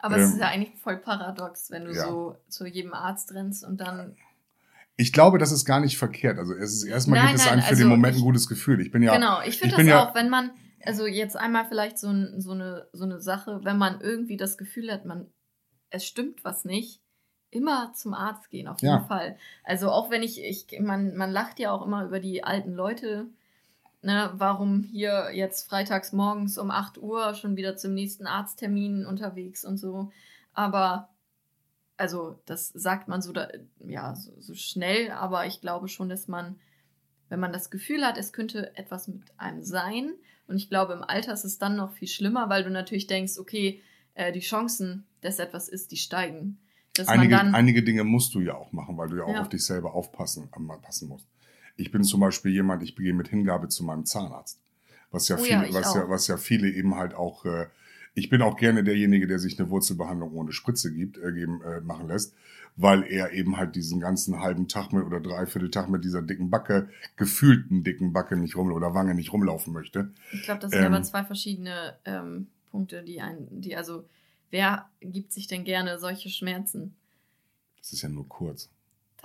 aber 0.00 0.16
es 0.16 0.28
ist 0.28 0.34
ähm, 0.34 0.40
ja 0.40 0.48
eigentlich 0.48 0.78
voll 0.80 0.98
paradox, 0.98 1.70
wenn 1.70 1.84
du 1.84 1.92
ja. 1.92 2.06
so 2.06 2.36
zu 2.48 2.66
jedem 2.66 2.94
Arzt 2.94 3.32
rennst 3.34 3.64
und 3.64 3.80
dann 3.80 4.16
ich 4.96 5.12
glaube, 5.12 5.38
das 5.38 5.52
ist 5.52 5.64
gar 5.64 5.80
nicht 5.80 5.98
verkehrt. 5.98 6.38
Also 6.38 6.54
es 6.54 6.74
ist 6.74 6.84
erstmal 6.84 7.18
nein, 7.18 7.28
gibt 7.28 7.40
es 7.40 7.46
einem 7.46 7.62
für 7.62 7.68
also 7.68 7.82
den 7.82 7.88
Moment 7.88 8.14
ich, 8.14 8.22
ein 8.22 8.24
gutes 8.24 8.48
Gefühl. 8.48 8.80
Ich 8.80 8.90
bin 8.90 9.02
ja 9.02 9.14
genau. 9.14 9.40
Ich 9.42 9.58
finde 9.58 9.76
das 9.76 9.86
ja, 9.86 10.08
auch, 10.08 10.14
wenn 10.14 10.30
man 10.30 10.50
also 10.84 11.06
jetzt 11.06 11.36
einmal 11.36 11.66
vielleicht 11.66 11.98
so, 11.98 12.08
ein, 12.08 12.40
so 12.40 12.52
eine 12.52 12.88
so 12.92 13.04
eine 13.04 13.20
Sache, 13.20 13.60
wenn 13.64 13.76
man 13.76 14.00
irgendwie 14.00 14.36
das 14.36 14.56
Gefühl 14.56 14.90
hat, 14.90 15.04
man 15.04 15.26
es 15.90 16.04
stimmt 16.06 16.44
was 16.44 16.64
nicht, 16.64 17.00
immer 17.50 17.92
zum 17.94 18.14
Arzt 18.14 18.50
gehen 18.50 18.68
auf 18.68 18.80
jeden 18.80 18.94
ja. 18.94 19.00
Fall. 19.00 19.36
Also 19.64 19.90
auch 19.90 20.10
wenn 20.10 20.22
ich 20.22 20.42
ich 20.42 20.66
man 20.80 21.14
man 21.14 21.30
lacht 21.30 21.58
ja 21.58 21.72
auch 21.72 21.84
immer 21.84 22.04
über 22.04 22.20
die 22.20 22.42
alten 22.42 22.72
Leute. 22.72 23.26
Ne, 24.02 24.30
warum 24.34 24.84
hier 24.84 25.30
jetzt 25.32 25.68
freitags 25.68 26.12
morgens 26.12 26.58
um 26.58 26.70
8 26.70 26.98
Uhr 26.98 27.34
schon 27.34 27.56
wieder 27.56 27.76
zum 27.76 27.92
nächsten 27.92 28.26
Arzttermin 28.26 29.04
unterwegs 29.04 29.64
und 29.64 29.78
so. 29.78 30.12
Aber 30.52 31.08
also 31.96 32.40
das 32.46 32.68
sagt 32.68 33.08
man 33.08 33.22
so, 33.22 33.32
da, 33.32 33.48
ja, 33.84 34.14
so, 34.14 34.32
so, 34.38 34.54
schnell, 34.54 35.10
aber 35.10 35.46
ich 35.46 35.60
glaube 35.60 35.88
schon, 35.88 36.08
dass 36.08 36.28
man, 36.28 36.56
wenn 37.28 37.40
man 37.40 37.52
das 37.52 37.70
Gefühl 37.70 38.04
hat, 38.04 38.18
es 38.18 38.32
könnte 38.32 38.76
etwas 38.76 39.08
mit 39.08 39.22
einem 39.38 39.62
sein, 39.62 40.12
und 40.48 40.56
ich 40.56 40.68
glaube, 40.68 40.92
im 40.92 41.02
Alter 41.02 41.32
ist 41.32 41.44
es 41.44 41.58
dann 41.58 41.76
noch 41.76 41.92
viel 41.92 42.08
schlimmer, 42.08 42.48
weil 42.48 42.64
du 42.64 42.70
natürlich 42.70 43.06
denkst, 43.06 43.38
okay, 43.38 43.82
äh, 44.14 44.32
die 44.32 44.40
Chancen, 44.40 45.04
dass 45.20 45.38
etwas 45.38 45.68
ist, 45.68 45.90
die 45.92 45.96
steigen. 45.96 46.58
Einige, 47.06 47.36
dann, 47.36 47.54
einige, 47.54 47.82
Dinge 47.82 48.04
musst 48.04 48.34
du 48.34 48.40
ja 48.40 48.54
auch 48.54 48.72
machen, 48.72 48.96
weil 48.96 49.08
du 49.08 49.16
ja 49.16 49.24
auch 49.24 49.34
ja. 49.34 49.40
auf 49.42 49.50
dich 49.50 49.64
selber 49.66 49.94
aufpassen 49.94 50.48
passen 50.80 51.08
musst. 51.08 51.28
Ich 51.76 51.90
bin 51.90 52.04
zum 52.04 52.20
Beispiel 52.20 52.52
jemand, 52.52 52.82
ich 52.82 52.96
gehe 52.96 53.12
mit 53.12 53.28
Hingabe 53.28 53.68
zu 53.68 53.84
meinem 53.84 54.06
Zahnarzt. 54.06 54.60
Was 55.10 55.28
ja, 55.28 55.36
oh 55.36 55.42
viele, 55.42 55.68
ja, 55.68 55.74
was, 55.74 55.94
ja, 55.94 56.08
was 56.08 56.26
ja 56.26 56.36
viele 56.38 56.70
eben 56.70 56.94
halt 56.94 57.12
auch 57.12 57.44
äh, 57.44 57.66
ich 58.16 58.30
bin 58.30 58.40
auch 58.40 58.56
gerne 58.56 58.82
derjenige, 58.82 59.26
der 59.26 59.38
sich 59.38 59.60
eine 59.60 59.68
Wurzelbehandlung 59.68 60.32
ohne 60.32 60.50
Spritze 60.50 60.92
gibt, 60.92 61.18
äh, 61.18 61.32
geben, 61.32 61.60
äh, 61.62 61.82
machen 61.82 62.08
lässt, 62.08 62.34
weil 62.74 63.04
er 63.04 63.32
eben 63.32 63.58
halt 63.58 63.76
diesen 63.76 64.00
ganzen 64.00 64.40
halben 64.40 64.68
Tag 64.68 64.92
mit 64.92 65.04
oder 65.04 65.20
dreiviertel 65.20 65.70
Tag 65.70 65.90
mit 65.90 66.02
dieser 66.02 66.22
dicken 66.22 66.48
Backe, 66.48 66.88
gefühlten 67.16 67.84
dicken 67.84 68.14
Backe 68.14 68.36
nicht 68.36 68.56
rum 68.56 68.72
oder 68.72 68.94
Wange 68.94 69.14
nicht 69.14 69.34
rumlaufen 69.34 69.74
möchte. 69.74 70.10
Ich 70.32 70.42
glaube, 70.42 70.60
das 70.60 70.70
sind 70.70 70.80
ähm, 70.80 70.94
aber 70.94 71.02
zwei 71.02 71.24
verschiedene 71.24 71.98
ähm, 72.06 72.46
Punkte, 72.70 73.02
die 73.02 73.20
ein, 73.20 73.48
die 73.50 73.76
also, 73.76 74.06
wer 74.50 74.88
gibt 75.00 75.34
sich 75.34 75.46
denn 75.46 75.64
gerne 75.64 75.98
solche 75.98 76.30
Schmerzen? 76.30 76.96
Das 77.78 77.92
ist 77.92 78.00
ja 78.00 78.08
nur 78.08 78.26
kurz. 78.26 78.70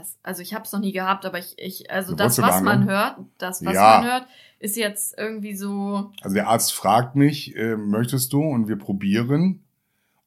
Das, 0.01 0.17
also 0.23 0.41
ich 0.41 0.55
habe 0.55 0.65
es 0.65 0.71
noch 0.71 0.79
nie 0.79 0.91
gehabt, 0.91 1.25
aber 1.25 1.37
ich, 1.37 1.53
ich 1.57 1.91
also 1.91 2.15
das, 2.15 2.41
was 2.41 2.61
man 2.61 2.85
hört, 2.85 3.17
das, 3.37 3.63
was 3.63 3.75
ja. 3.75 3.99
man 3.99 4.11
hört, 4.11 4.27
ist 4.59 4.75
jetzt 4.75 5.15
irgendwie 5.17 5.55
so. 5.55 6.11
Also 6.21 6.33
der 6.33 6.47
Arzt 6.47 6.73
fragt 6.73 7.15
mich, 7.15 7.55
äh, 7.55 7.75
möchtest 7.77 8.33
du? 8.33 8.41
Und 8.41 8.67
wir 8.67 8.77
probieren. 8.77 9.63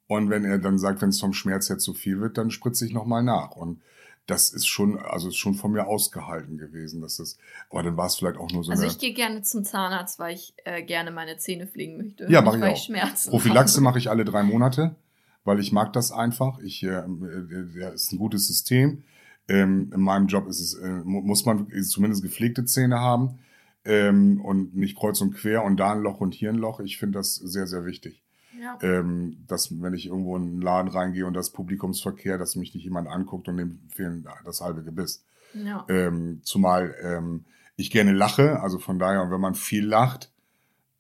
Und 0.07 0.31
wenn 0.31 0.45
er 0.45 0.59
dann 0.59 0.79
sagt, 0.79 1.03
wenn 1.03 1.09
es 1.09 1.19
vom 1.19 1.33
Schmerz 1.33 1.69
her 1.69 1.79
zu 1.79 1.93
viel 1.93 2.21
wird, 2.21 2.39
dann 2.39 2.51
spritze 2.51 2.87
ich 2.87 2.93
nochmal 2.93 3.25
nach. 3.25 3.53
Und 3.53 3.81
das 4.27 4.51
ist 4.51 4.67
schon, 4.67 4.99
also 4.99 5.29
ist 5.29 5.37
schon 5.37 5.55
von 5.55 5.73
mir 5.73 5.87
ausgehalten 5.87 6.57
gewesen. 6.57 7.01
Dass 7.01 7.17
das, 7.17 7.37
aber 7.69 7.83
dann 7.83 7.97
war 7.97 8.07
es 8.07 8.15
vielleicht 8.15 8.39
auch 8.39 8.51
nur 8.53 8.63
so 8.63 8.71
Also 8.71 8.87
ich 8.87 8.99
gehe 8.99 9.13
gerne 9.13 9.43
zum 9.43 9.65
Zahnarzt, 9.65 10.21
weil 10.21 10.35
ich 10.35 10.55
äh, 10.65 10.83
gerne 10.83 11.11
meine 11.11 11.37
Zähne 11.39 11.67
pflegen 11.67 11.97
möchte. 11.97 12.31
Ja, 12.31 12.43
Nicht, 12.43 12.45
mach 12.45 12.69
ich 12.69 12.75
auch. 12.75 12.77
Schmerzen 12.77 13.31
Prophylaxe 13.31 13.81
mache 13.81 13.99
ich 13.99 14.09
alle 14.09 14.25
drei 14.25 14.45
Monate, 14.45 14.95
weil 15.43 15.59
ich 15.59 15.73
mag 15.73 15.93
das 15.93 16.13
einfach. 16.13 16.61
Ich, 16.61 16.85
äh, 16.85 16.89
äh, 16.89 17.81
ja, 17.81 17.89
ist 17.89 18.13
ein 18.13 18.19
gutes 18.19 18.47
System. 18.47 19.03
Ähm, 19.49 19.93
in 19.95 20.01
meinem 20.01 20.27
Job 20.27 20.47
ist 20.49 20.61
es, 20.61 20.75
äh, 20.75 21.03
mu- 21.05 21.21
muss 21.21 21.45
man 21.45 21.69
zumindest 21.83 22.23
gepflegte 22.23 22.65
Zähne 22.65 23.01
haben 23.01 23.39
ähm, 23.85 24.41
und 24.41 24.75
nicht 24.75 24.97
kreuz 24.97 25.21
und 25.21 25.35
quer 25.35 25.65
und 25.65 25.77
da 25.77 25.93
ein 25.93 26.01
Loch 26.01 26.21
und 26.21 26.33
hier 26.35 26.51
ein 26.51 26.57
Loch. 26.57 26.81
Ich 26.81 26.97
finde 26.99 27.19
das 27.19 27.35
sehr, 27.35 27.67
sehr 27.67 27.85
wichtig. 27.85 28.23
Ja. 28.59 28.79
Ähm, 28.81 29.45
dass, 29.47 29.83
wenn 29.83 29.93
ich 29.93 30.07
irgendwo 30.07 30.37
in 30.37 30.43
einen 30.45 30.63
Laden 30.63 30.89
reingehe 30.91 31.27
und 31.27 31.35
das 31.35 31.51
Publikumsverkehr, 31.51 32.39
dass 32.39 32.57
mich 32.57 32.75
nicht 32.75 32.85
jemand 32.85 33.09
anguckt 33.09 33.49
und 33.49 33.59
dem 33.59 33.81
fehlen 33.91 34.27
das 34.45 34.61
halbe 34.63 34.83
Gebiss. 34.83 35.23
ja. 35.53 35.85
Ähm, 35.89 36.41
zumal 36.45 36.95
ähm, 37.03 37.45
ich 37.77 37.91
gerne 37.91 38.13
lache, 38.13 38.61
also 38.61 38.79
von 38.79 38.99
daher, 38.99 39.23
und 39.23 39.31
wenn 39.31 39.41
man 39.41 39.55
viel 39.55 39.85
lacht, 39.85 40.31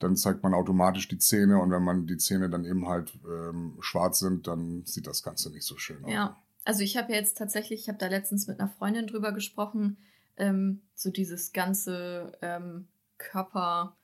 dann 0.00 0.16
zeigt 0.16 0.42
man 0.42 0.52
automatisch 0.52 1.08
die 1.08 1.18
Zähne 1.18 1.58
und 1.58 1.70
wenn 1.70 1.82
man 1.84 2.06
die 2.06 2.18
Zähne 2.18 2.50
dann 2.50 2.64
eben 2.66 2.88
halt 2.88 3.16
ähm, 3.24 3.74
schwarz 3.80 4.18
sind, 4.18 4.46
dann 4.48 4.82
sieht 4.84 5.06
das 5.06 5.22
Ganze 5.22 5.50
nicht 5.50 5.64
so 5.64 5.78
schön 5.78 6.04
aus. 6.04 6.12
Ja, 6.12 6.36
also 6.64 6.82
ich 6.82 6.96
habe 6.96 7.12
ja 7.12 7.18
jetzt 7.18 7.36
tatsächlich, 7.36 7.82
ich 7.82 7.88
habe 7.88 7.98
da 7.98 8.06
letztens 8.06 8.46
mit 8.46 8.58
einer 8.58 8.68
Freundin 8.70 9.06
drüber 9.06 9.32
gesprochen, 9.32 9.98
ähm, 10.36 10.82
so 10.94 11.10
dieses 11.10 11.52
ganze 11.52 12.32
ähm, 12.42 12.88
Körper, 13.18 13.96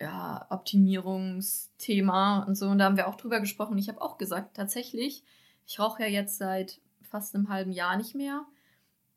ja, 0.00 0.46
Optimierungsthema 0.50 2.44
und 2.44 2.56
so. 2.56 2.68
Und 2.68 2.78
da 2.78 2.86
haben 2.86 2.96
wir 2.96 3.08
auch 3.08 3.16
drüber 3.16 3.40
gesprochen. 3.40 3.78
Ich 3.78 3.88
habe 3.88 4.02
auch 4.02 4.18
gesagt, 4.18 4.56
tatsächlich, 4.56 5.22
ich 5.66 5.78
rauche 5.78 6.02
ja 6.02 6.08
jetzt 6.08 6.38
seit 6.38 6.80
fast 7.02 7.34
einem 7.34 7.48
halben 7.48 7.72
Jahr 7.72 7.96
nicht 7.96 8.14
mehr. 8.14 8.44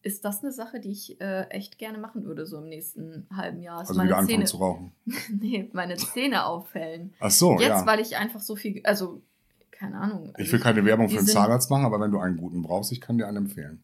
Ist 0.03 0.23
das 0.23 0.43
eine 0.43 0.51
Sache, 0.51 0.79
die 0.79 0.91
ich 0.91 1.19
äh, 1.19 1.47
echt 1.49 1.79
gerne 1.79 1.97
machen 1.97 2.23
würde, 2.23 2.45
so 2.45 2.59
im 2.59 2.69
nächsten 2.69 3.27
halben 3.35 3.59
Jahr? 3.59 3.79
Dass 3.79 3.89
Also 3.89 4.03
wieder 4.03 4.17
anfangen 4.17 4.29
Zähne, 4.29 4.45
zu 4.45 4.57
rauchen. 4.57 4.91
nee, 5.41 5.69
meine 5.73 5.95
Zähne 5.95 6.45
auffällen. 6.45 7.13
Ach 7.19 7.31
so, 7.31 7.53
Jetzt, 7.53 7.69
ja. 7.69 7.85
weil 7.85 7.99
ich 7.99 8.15
einfach 8.15 8.39
so 8.39 8.55
viel, 8.55 8.81
also 8.85 9.21
keine 9.77 9.97
Ahnung. 9.97 10.33
Ich 10.37 10.47
will 10.51 10.59
also 10.59 10.63
keine 10.63 10.85
Werbung 10.85 11.09
für 11.09 11.17
sind- 11.17 11.29
Zahnarzt 11.29 11.69
machen, 11.69 11.85
aber 11.85 11.99
wenn 11.99 12.11
du 12.11 12.19
einen 12.19 12.37
guten 12.37 12.61
brauchst, 12.61 12.91
ich 12.91 13.01
kann 13.01 13.17
dir 13.17 13.27
einen 13.27 13.37
empfehlen. 13.37 13.83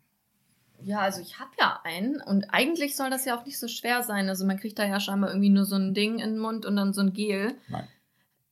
Ja, 0.82 1.00
also 1.00 1.22
ich 1.22 1.40
habe 1.40 1.52
ja 1.60 1.80
einen 1.86 2.20
und 2.22 2.48
eigentlich 2.54 2.96
soll 2.98 3.10
das 3.10 3.24
ja 3.26 3.38
auch 3.40 3.46
nicht 3.46 3.58
so 3.58 3.68
schwer 3.70 4.04
sein. 4.04 4.28
Also 4.28 4.46
man 4.46 4.58
kriegt 4.58 4.78
da 4.78 4.86
ja 4.86 5.00
scheinbar 5.00 5.30
irgendwie 5.30 5.50
nur 5.50 5.64
so 5.66 5.76
ein 5.76 5.94
Ding 5.94 6.20
in 6.20 6.32
den 6.32 6.40
Mund 6.40 6.66
und 6.66 6.76
dann 6.76 6.92
so 6.94 7.02
ein 7.02 7.14
Gel. 7.14 7.54
Nein. 7.70 7.88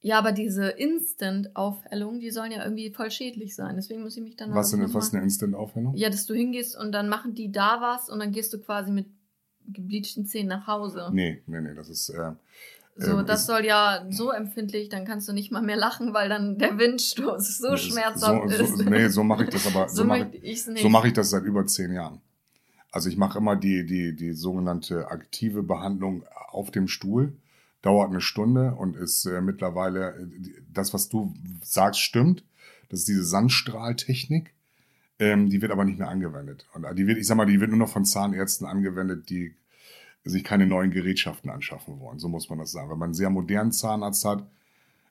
Ja, 0.04 0.18
aber 0.18 0.32
diese 0.32 0.70
Instant-Aufhellungen, 0.70 2.20
die 2.20 2.32
sollen 2.32 2.52
ja 2.52 2.64
irgendwie 2.64 2.90
voll 2.92 3.12
schädlich 3.12 3.54
sein. 3.56 3.76
Deswegen 3.76 4.02
muss 4.02 4.18
ich 4.18 4.24
mich 4.24 4.36
dann 4.36 4.54
Was, 4.54 4.72
mal- 4.74 4.94
was 4.94 5.14
eine 5.14 5.24
Instant-Aufhellung? 5.24 5.96
Ja, 5.96 6.10
dass 6.10 6.26
du 6.26 6.34
hingehst 6.34 6.76
und 6.78 6.92
dann 6.92 7.10
machen 7.10 7.36
die 7.36 7.52
da 7.52 7.82
was 7.82 8.10
und 8.10 8.20
dann 8.20 8.32
gehst 8.32 8.54
du 8.54 8.60
quasi 8.60 8.92
mit 8.92 9.08
gebleachten 9.68 10.26
Zähnen 10.26 10.48
nach 10.50 10.68
Hause. 10.68 11.10
Nee, 11.12 11.44
nee, 11.46 11.62
nee, 11.62 11.74
das 11.76 11.90
ist, 11.90 12.10
äh, 12.10 12.32
So, 12.96 13.20
ähm, 13.20 13.26
das 13.26 13.42
ist- 13.42 13.48
soll 13.48 13.66
ja 13.66 14.06
so 14.10 14.32
empfindlich, 14.32 14.90
dann 14.90 15.06
kannst 15.06 15.28
du 15.28 15.34
nicht 15.34 15.52
mal 15.52 15.62
mehr 15.62 15.78
lachen, 15.78 16.14
weil 16.14 16.30
dann 16.30 16.58
der 16.58 16.78
Windstoß 16.78 17.58
so 17.58 17.72
nee, 17.72 17.78
schmerzhaft 17.78 18.50
so, 18.52 18.64
ist. 18.64 18.78
So, 18.78 18.84
nee, 18.84 19.08
so 19.08 19.24
mache 19.24 19.44
ich 19.46 19.50
das 19.50 19.66
aber, 19.68 19.88
So 19.90 19.96
so 19.98 20.04
mache 20.06 20.26
nicht. 20.26 20.68
so 20.82 20.90
mache 20.90 21.08
ich 21.08 21.14
das 21.14 21.30
seit 21.30 21.44
über 21.44 21.66
zehn 21.66 21.94
Jahren. 21.94 22.22
Also 22.92 23.10
ich 23.10 23.18
mache 23.18 23.38
immer 23.38 23.56
die, 23.56 23.86
die, 23.86 24.16
die 24.16 24.34
sogenannte 24.34 25.10
aktive 25.10 25.64
Behandlung 25.64 26.26
auf 26.50 26.72
dem 26.72 26.88
Stuhl. 26.88 27.34
Dauert 27.82 28.10
eine 28.12 28.22
Stunde 28.22 28.76
und 28.76 28.96
ist 28.96 29.26
äh, 29.26 29.42
mittlerweile, 29.42 30.10
äh, 30.16 30.28
das, 30.72 30.94
was 30.94 31.10
du 31.10 31.34
sagst, 31.64 32.02
stimmt. 32.02 32.44
Das 32.90 33.00
ist 33.00 33.08
diese 33.08 33.24
Sandstrahltechnik. 33.24 34.54
Ähm, 35.18 35.50
die 35.50 35.62
wird 35.62 35.72
aber 35.72 35.86
nicht 35.86 35.98
mehr 35.98 36.10
angewendet. 36.10 36.68
Und 36.74 36.86
die 36.98 37.08
wird, 37.08 37.18
ich 37.18 37.26
sag 37.26 37.38
mal, 37.38 37.46
die 37.46 37.60
wird 37.60 37.70
nur 37.70 37.80
noch 37.80 37.90
von 37.90 38.06
Zahnärzten 38.06 38.68
angewendet, 38.68 39.30
die 39.30 39.56
sich 40.24 40.44
keine 40.44 40.68
neuen 40.68 40.92
Gerätschaften 40.92 41.50
anschaffen 41.50 42.00
wollen. 42.00 42.20
So 42.20 42.30
muss 42.30 42.50
man 42.50 42.60
das 42.60 42.72
sagen. 42.72 42.90
Wenn 42.90 43.00
man 43.00 43.08
einen 43.08 43.14
sehr 43.16 43.30
modernen 43.30 43.72
Zahnarzt 43.72 44.24
hat, 44.26 44.48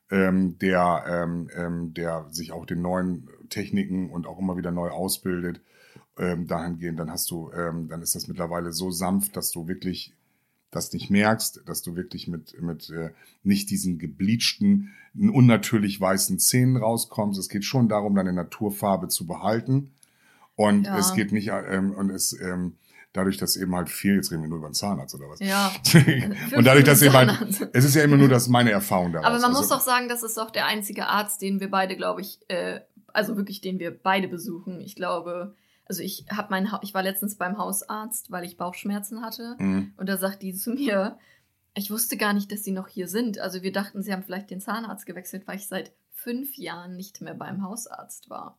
ähm, 0.09 0.57
der, 0.59 1.03
ähm, 1.07 1.49
ähm, 1.55 1.93
der 1.93 2.27
sich 2.31 2.51
auch 2.51 2.65
den 2.65 2.81
neuen 2.81 3.29
Techniken 3.49 4.09
und 4.09 4.27
auch 4.27 4.39
immer 4.39 4.57
wieder 4.57 4.71
neu 4.71 4.89
ausbildet, 4.89 5.61
ähm, 6.17 6.47
dahingehend, 6.47 6.99
dann 6.99 7.09
hast 7.09 7.29
du, 7.31 7.51
ähm, 7.51 7.87
dann 7.87 8.01
ist 8.01 8.15
das 8.15 8.27
mittlerweile 8.27 8.73
so 8.73 8.91
sanft, 8.91 9.35
dass 9.35 9.51
du 9.51 9.67
wirklich 9.67 10.13
das 10.69 10.93
nicht 10.93 11.09
merkst, 11.09 11.63
dass 11.65 11.81
du 11.81 11.95
wirklich 11.95 12.27
mit, 12.27 12.59
mit 12.61 12.89
äh, 12.89 13.11
nicht 13.43 13.69
diesen 13.69 13.99
gebleachten, 13.99 14.93
unnatürlich 15.13 15.99
weißen 15.99 16.39
Zähnen 16.39 16.77
rauskommst. 16.77 17.37
Es 17.39 17.49
geht 17.49 17.65
schon 17.65 17.89
darum, 17.89 18.15
deine 18.15 18.31
Naturfarbe 18.31 19.09
zu 19.09 19.27
behalten. 19.27 19.91
Und 20.55 20.85
Ja. 20.85 20.97
es 20.97 21.13
geht 21.13 21.33
nicht, 21.33 21.49
ähm, 21.49 21.91
und 21.91 22.09
es, 22.09 22.37
ähm, 22.39 22.73
dadurch, 23.13 23.37
dass 23.37 23.55
eben 23.57 23.75
halt 23.75 23.89
viel, 23.89 24.15
jetzt 24.15 24.31
reden 24.31 24.41
wir 24.43 24.49
nur 24.49 24.59
über 24.59 24.69
den 24.69 24.73
Zahnarzt 24.73 25.13
oder 25.15 25.29
was. 25.29 25.39
Ja. 25.39 25.71
und 26.55 26.63
dadurch, 26.65 26.85
dass 26.85 27.01
eben 27.01 27.13
halt, 27.13 27.69
es 27.73 27.83
ist 27.85 27.95
ja 27.95 28.03
immer 28.03 28.17
nur 28.17 28.29
das 28.29 28.47
meine 28.47 28.71
Erfahrung 28.71 29.11
daraus. 29.11 29.27
Aber 29.27 29.39
man 29.39 29.51
muss 29.51 29.61
Also- 29.63 29.75
doch 29.75 29.81
sagen, 29.81 30.07
das 30.09 30.23
ist 30.23 30.37
doch 30.37 30.51
der 30.51 30.65
einzige 30.65 31.07
Arzt, 31.07 31.41
den 31.41 31.59
wir 31.59 31.69
beide, 31.69 31.95
glaube 31.95 32.21
ich, 32.21 32.39
äh, 32.47 32.81
also 33.13 33.35
wirklich, 33.37 33.61
den 33.61 33.79
wir 33.79 33.91
beide 33.91 34.27
besuchen. 34.27 34.79
Ich 34.81 34.95
glaube, 34.95 35.55
also 35.85 36.01
ich 36.01 36.25
habe 36.31 36.47
mein, 36.51 36.71
Ha- 36.71 36.79
ich 36.83 36.93
war 36.93 37.03
letztens 37.03 37.35
beim 37.35 37.57
Hausarzt, 37.57 38.31
weil 38.31 38.45
ich 38.45 38.55
Bauchschmerzen 38.57 39.21
hatte, 39.21 39.55
Mhm. 39.59 39.93
und 39.97 40.07
da 40.07 40.17
sagt 40.17 40.41
die 40.41 40.53
zu 40.53 40.71
mir, 40.71 41.17
ich 41.73 41.91
wusste 41.91 42.15
gar 42.17 42.33
nicht, 42.33 42.51
dass 42.51 42.63
sie 42.63 42.71
noch 42.71 42.87
hier 42.87 43.07
sind. 43.07 43.39
Also 43.39 43.61
wir 43.61 43.71
dachten, 43.71 44.01
sie 44.01 44.11
haben 44.13 44.23
vielleicht 44.23 44.49
den 44.51 44.61
Zahnarzt 44.61 45.05
gewechselt, 45.05 45.47
weil 45.47 45.57
ich 45.57 45.67
seit 45.67 45.91
fünf 46.13 46.55
Jahren 46.57 46.95
nicht 46.95 47.19
mehr 47.21 47.33
beim 47.33 47.63
Hausarzt 47.63 48.29
war. 48.29 48.57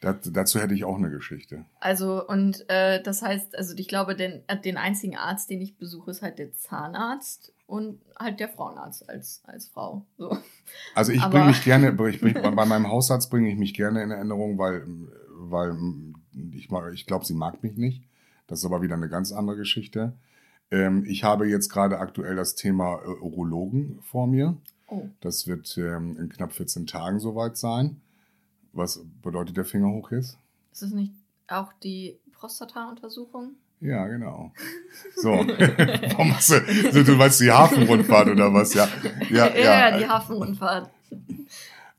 Dat, 0.00 0.30
dazu 0.32 0.58
hätte 0.58 0.72
ich 0.72 0.84
auch 0.84 0.96
eine 0.96 1.10
Geschichte. 1.10 1.66
Also, 1.78 2.26
und 2.26 2.64
äh, 2.68 3.02
das 3.02 3.20
heißt, 3.20 3.56
also 3.56 3.74
ich 3.76 3.86
glaube, 3.86 4.16
den, 4.16 4.42
äh, 4.46 4.58
den 4.58 4.78
einzigen 4.78 5.16
Arzt, 5.16 5.50
den 5.50 5.60
ich 5.60 5.76
besuche, 5.76 6.10
ist 6.10 6.22
halt 6.22 6.38
der 6.38 6.54
Zahnarzt 6.54 7.52
und 7.66 8.00
halt 8.18 8.40
der 8.40 8.48
Frauenarzt 8.48 9.08
als, 9.08 9.42
als 9.44 9.68
Frau. 9.68 10.06
So. 10.16 10.36
Also 10.94 11.12
ich 11.12 11.22
bringe 11.22 11.46
mich 11.46 11.62
gerne, 11.64 11.88
ich 12.08 12.20
bring, 12.20 12.34
bei 12.34 12.66
meinem 12.66 12.88
Hausarzt 12.88 13.30
bringe 13.30 13.50
ich 13.50 13.58
mich 13.58 13.74
gerne 13.74 14.02
in 14.02 14.10
Erinnerung, 14.10 14.56
weil, 14.56 14.86
weil 15.28 15.76
ich, 16.54 16.70
ich 16.94 17.06
glaube, 17.06 17.26
sie 17.26 17.34
mag 17.34 17.62
mich 17.62 17.76
nicht. 17.76 18.02
Das 18.46 18.60
ist 18.60 18.64
aber 18.64 18.82
wieder 18.82 18.94
eine 18.94 19.08
ganz 19.08 19.32
andere 19.32 19.56
Geschichte. 19.56 20.14
Ähm, 20.70 21.04
ich 21.06 21.24
habe 21.24 21.46
jetzt 21.46 21.68
gerade 21.68 21.98
aktuell 21.98 22.36
das 22.36 22.54
Thema 22.54 23.00
äh, 23.04 23.08
Urologen 23.20 23.98
vor 24.02 24.26
mir. 24.26 24.56
Oh. 24.88 25.08
Das 25.20 25.46
wird 25.46 25.76
ähm, 25.78 26.16
in 26.18 26.28
knapp 26.30 26.52
14 26.52 26.86
Tagen 26.86 27.20
soweit 27.20 27.56
sein. 27.56 28.00
Was 28.72 29.00
bedeutet 29.22 29.56
der 29.56 29.64
Finger 29.64 29.88
hoch 29.88 30.10
jetzt? 30.12 30.38
Ist 30.72 30.82
das 30.82 30.90
nicht 30.90 31.12
auch 31.48 31.72
die 31.82 32.18
Prostata-Untersuchung? 32.32 33.52
Ja, 33.80 34.06
genau. 34.06 34.52
So, 35.16 35.30
warum 35.30 36.36
hast 36.36 36.50
du, 36.50 36.60
so, 36.92 37.02
du 37.02 37.16
meinst 37.16 37.40
die 37.40 37.50
Hafenrundfahrt 37.50 38.28
oder 38.28 38.52
was? 38.52 38.74
Ja, 38.74 38.88
ja, 39.30 39.48
ja. 39.56 39.98
die 39.98 40.06
Hafenrundfahrt. 40.06 40.90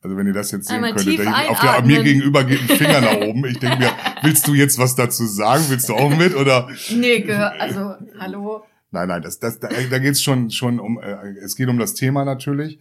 Also 0.03 0.17
wenn 0.17 0.25
ihr 0.27 0.33
das 0.33 0.51
jetzt 0.51 0.67
sehen 0.67 0.77
Einmal 0.77 0.95
könntet, 0.95 1.19
da- 1.25 1.47
auf 1.49 1.59
der 1.59 1.81
mir 1.83 2.01
gegenüber 2.03 2.43
geht 2.43 2.61
ein 2.61 2.77
Finger 2.77 3.01
nach 3.01 3.17
oben. 3.17 3.45
Ich 3.45 3.59
denke 3.59 3.77
mir, 3.79 3.91
willst 4.23 4.47
du 4.47 4.53
jetzt 4.53 4.79
was 4.79 4.95
dazu 4.95 5.25
sagen? 5.25 5.65
Willst 5.69 5.89
du 5.89 5.95
auch 5.95 6.15
mit 6.15 6.35
oder? 6.35 6.69
Nee, 6.91 7.21
gehör, 7.21 7.53
also, 7.59 7.95
hallo. 8.19 8.63
Nein, 8.91 9.07
nein, 9.07 9.21
das, 9.21 9.39
das, 9.39 9.59
da, 9.59 9.69
da 9.69 9.99
geht 9.99 10.11
es 10.13 10.21
schon, 10.23 10.49
schon 10.49 10.79
um, 10.79 10.99
äh, 10.99 11.29
es 11.43 11.55
geht 11.55 11.69
um 11.69 11.77
das 11.77 11.93
Thema 11.93 12.25
natürlich. 12.25 12.79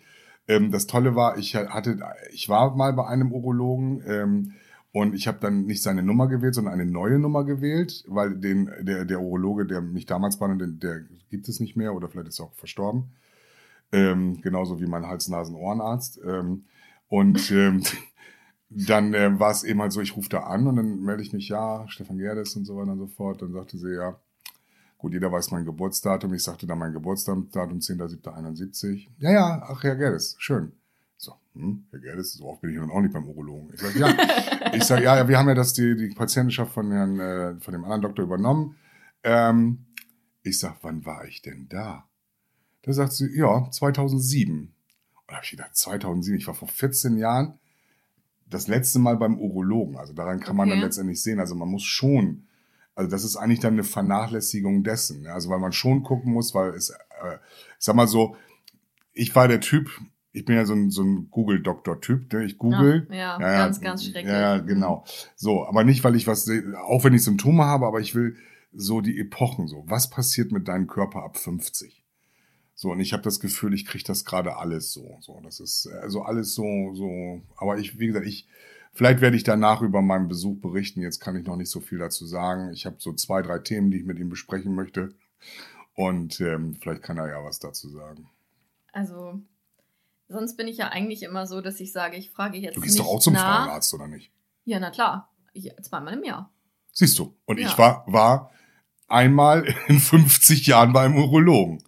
Ähm, 0.50 0.72
das 0.72 0.88
Tolle 0.88 1.14
war, 1.14 1.38
ich 1.38 1.54
hatte, 1.54 2.00
ich 2.32 2.48
war 2.48 2.74
mal 2.74 2.92
bei 2.92 3.06
einem 3.06 3.30
Urologen 3.32 4.02
ähm, 4.04 4.52
und 4.90 5.14
ich 5.14 5.28
habe 5.28 5.38
dann 5.40 5.66
nicht 5.66 5.80
seine 5.80 6.02
Nummer 6.02 6.26
gewählt, 6.26 6.56
sondern 6.56 6.74
eine 6.74 6.86
neue 6.90 7.20
Nummer 7.20 7.44
gewählt, 7.44 8.04
weil 8.08 8.36
den, 8.36 8.68
der, 8.80 9.04
der 9.04 9.20
Urologe, 9.20 9.64
der 9.64 9.80
mich 9.80 10.06
damals 10.06 10.40
behandelte, 10.40 10.72
der, 10.74 10.94
der 10.98 11.18
gibt 11.30 11.48
es 11.48 11.60
nicht 11.60 11.76
mehr 11.76 11.94
oder 11.94 12.08
vielleicht 12.08 12.28
ist 12.28 12.40
er 12.40 12.46
auch 12.46 12.54
verstorben. 12.54 13.12
Ähm, 13.92 14.40
genauso 14.40 14.80
wie 14.80 14.86
mein 14.86 15.06
Hals-Nasen-Ohrenarzt. 15.06 16.20
Ähm, 16.26 16.64
und 17.08 17.52
ähm, 17.52 17.84
dann 18.70 19.14
äh, 19.14 19.38
war 19.38 19.52
es 19.52 19.62
eben 19.62 19.80
halt 19.80 19.92
so, 19.92 20.00
ich 20.00 20.16
rufe 20.16 20.30
da 20.30 20.40
an 20.40 20.66
und 20.66 20.76
dann 20.76 21.00
melde 21.00 21.22
ich 21.22 21.32
mich, 21.32 21.48
ja, 21.48 21.86
Stefan 21.86 22.18
Gerdes 22.18 22.56
und 22.56 22.64
so 22.64 22.76
weiter 22.76 22.92
und 22.92 22.98
so 22.98 23.06
fort. 23.06 23.40
Dann 23.40 23.52
sagte 23.52 23.78
sie, 23.78 23.94
ja, 23.94 24.18
gut, 25.00 25.12
jeder 25.14 25.32
weiß 25.32 25.50
mein 25.50 25.64
Geburtsdatum. 25.64 26.32
Ich 26.34 26.42
sagte 26.44 26.66
dann 26.66 26.78
mein 26.78 26.92
Geburtsdatum, 26.92 27.48
10.07.71. 27.50 29.08
Ja, 29.18 29.32
ja, 29.32 29.62
ach, 29.68 29.82
Herr 29.82 29.96
Gerdes, 29.96 30.36
schön. 30.38 30.72
So, 31.16 31.34
hm, 31.54 31.86
Herr 31.90 32.00
Gerdes, 32.00 32.34
so 32.34 32.44
oft 32.46 32.60
bin 32.60 32.70
ich 32.70 32.76
nun 32.76 32.90
auch 32.90 33.00
nicht 33.00 33.12
beim 33.12 33.26
Urologen. 33.26 33.72
Ich 33.74 33.80
sage, 33.80 33.98
ja, 33.98 34.72
ich 34.74 34.84
sag, 34.84 35.02
ja, 35.02 35.16
ja, 35.16 35.28
wir 35.28 35.38
haben 35.38 35.48
ja 35.48 35.54
das, 35.54 35.72
die, 35.72 35.96
die 35.96 36.08
Patientenschaft 36.14 36.72
von, 36.72 36.90
Herrn, 36.92 37.18
äh, 37.18 37.60
von 37.60 37.72
dem 37.72 37.84
anderen 37.84 38.02
Doktor 38.02 38.24
übernommen. 38.24 38.76
Ähm, 39.22 39.86
ich 40.42 40.58
sag, 40.58 40.76
wann 40.82 41.04
war 41.04 41.24
ich 41.26 41.42
denn 41.42 41.66
da? 41.68 42.06
Da 42.82 42.92
sagt 42.92 43.12
sie, 43.12 43.28
ja, 43.36 43.68
2007. 43.70 44.58
Und 44.60 44.70
da 45.26 45.34
habe 45.36 45.44
ich 45.44 45.50
gedacht, 45.50 45.76
2007, 45.76 46.38
ich 46.38 46.46
war 46.46 46.54
vor 46.54 46.68
14 46.68 47.16
Jahren 47.18 47.58
das 48.48 48.68
letzte 48.68 48.98
Mal 48.98 49.16
beim 49.16 49.38
Urologen. 49.38 49.96
Also 49.96 50.12
daran 50.12 50.40
kann 50.40 50.56
man 50.56 50.68
Okay. 50.68 50.76
dann 50.78 50.84
letztendlich 50.86 51.22
sehen. 51.22 51.38
Also 51.40 51.54
man 51.54 51.68
muss 51.68 51.84
schon, 51.84 52.46
also 53.00 53.10
das 53.10 53.24
ist 53.24 53.36
eigentlich 53.36 53.60
dann 53.60 53.72
eine 53.72 53.84
Vernachlässigung 53.84 54.84
dessen. 54.84 55.22
ja. 55.24 55.32
Also 55.34 55.48
weil 55.48 55.58
man 55.58 55.72
schon 55.72 56.02
gucken 56.02 56.32
muss, 56.32 56.54
weil 56.54 56.70
es, 56.74 56.90
äh, 56.90 56.94
ich 57.78 57.84
sag 57.84 57.96
mal 57.96 58.06
so, 58.06 58.36
ich 59.14 59.34
war 59.34 59.48
der 59.48 59.60
Typ, 59.60 59.90
ich 60.32 60.44
bin 60.44 60.54
ja 60.56 60.66
so 60.66 60.74
ein, 60.74 60.90
so 60.90 61.02
ein 61.02 61.28
Google-Doktor-Typ, 61.30 62.32
ne? 62.32 62.44
ich 62.44 62.58
google. 62.58 63.06
Ja, 63.10 63.16
ja, 63.16 63.38
ganz, 63.38 63.80
ganz 63.80 64.04
schrecklich. 64.04 64.26
Ja, 64.32 64.58
Mhm. 64.58 64.66
genau. 64.66 65.04
So, 65.34 65.66
aber 65.66 65.82
nicht, 65.82 66.04
weil 66.04 66.14
ich 66.14 66.26
was, 66.26 66.44
sehe, 66.44 66.62
auch 66.84 67.04
wenn 67.04 67.14
ich 67.14 67.24
Symptome 67.24 67.64
habe, 67.64 67.86
aber 67.86 68.00
ich 68.00 68.14
will 68.14 68.36
so 68.72 69.00
die 69.00 69.18
Epochen 69.18 69.66
so. 69.66 69.82
Was 69.86 70.10
passiert 70.10 70.52
mit 70.52 70.68
deinem 70.68 70.86
Körper 70.86 71.24
ab 71.24 71.38
50? 71.38 72.04
So, 72.74 72.92
und 72.92 73.00
ich 73.00 73.12
habe 73.12 73.22
das 73.22 73.40
Gefühl, 73.40 73.74
ich 73.74 73.86
kriege 73.86 74.04
das 74.04 74.24
gerade 74.24 74.56
alles 74.56 74.92
so. 74.92 75.16
So, 75.20 75.40
das 75.42 75.58
ist 75.60 75.88
also 76.02 76.22
alles 76.22 76.54
so, 76.54 76.64
so. 76.94 77.40
Aber 77.56 77.78
ich, 77.78 77.98
wie 77.98 78.06
gesagt, 78.06 78.26
ich, 78.26 78.46
vielleicht 78.92 79.20
werde 79.20 79.36
ich 79.36 79.44
danach 79.44 79.82
über 79.82 80.02
meinen 80.02 80.28
Besuch 80.28 80.60
berichten. 80.60 81.02
Jetzt 81.02 81.20
kann 81.20 81.36
ich 81.36 81.46
noch 81.46 81.56
nicht 81.56 81.70
so 81.70 81.80
viel 81.80 81.98
dazu 81.98 82.26
sagen. 82.26 82.72
Ich 82.72 82.86
habe 82.86 82.96
so 82.98 83.12
zwei, 83.12 83.42
drei 83.42 83.58
Themen, 83.58 83.90
die 83.90 83.98
ich 83.98 84.04
mit 84.04 84.18
ihm 84.18 84.28
besprechen 84.28 84.74
möchte. 84.74 85.14
Und 85.94 86.40
ähm, 86.40 86.76
vielleicht 86.80 87.02
kann 87.02 87.18
er 87.18 87.28
ja 87.28 87.44
was 87.44 87.58
dazu 87.58 87.88
sagen. 87.88 88.28
Also, 88.92 89.40
sonst 90.28 90.56
bin 90.56 90.68
ich 90.68 90.78
ja 90.78 90.88
eigentlich 90.88 91.22
immer 91.22 91.46
so, 91.46 91.60
dass 91.60 91.78
ich 91.80 91.92
sage, 91.92 92.16
ich 92.16 92.30
frage 92.30 92.58
jetzt 92.58 92.76
Du 92.76 92.80
gehst 92.80 92.98
doch 92.98 93.06
auch 93.06 93.20
zum 93.20 93.34
nach. 93.34 93.64
Frauenarzt, 93.64 93.92
oder 93.94 94.08
nicht? 94.08 94.32
Ja, 94.64 94.80
na 94.80 94.90
klar. 94.90 95.30
Ich, 95.52 95.70
zweimal 95.82 96.14
im 96.14 96.24
Jahr. 96.24 96.52
Siehst 96.92 97.18
du. 97.18 97.36
Und 97.44 97.58
Ja. 97.58 97.66
ich 97.68 97.76
war, 97.78 98.04
war 98.06 98.50
einmal 99.08 99.64
in 99.88 99.98
50 99.98 100.66
Jahren 100.66 100.92
beim 100.92 101.16
Urologen. 101.16 101.82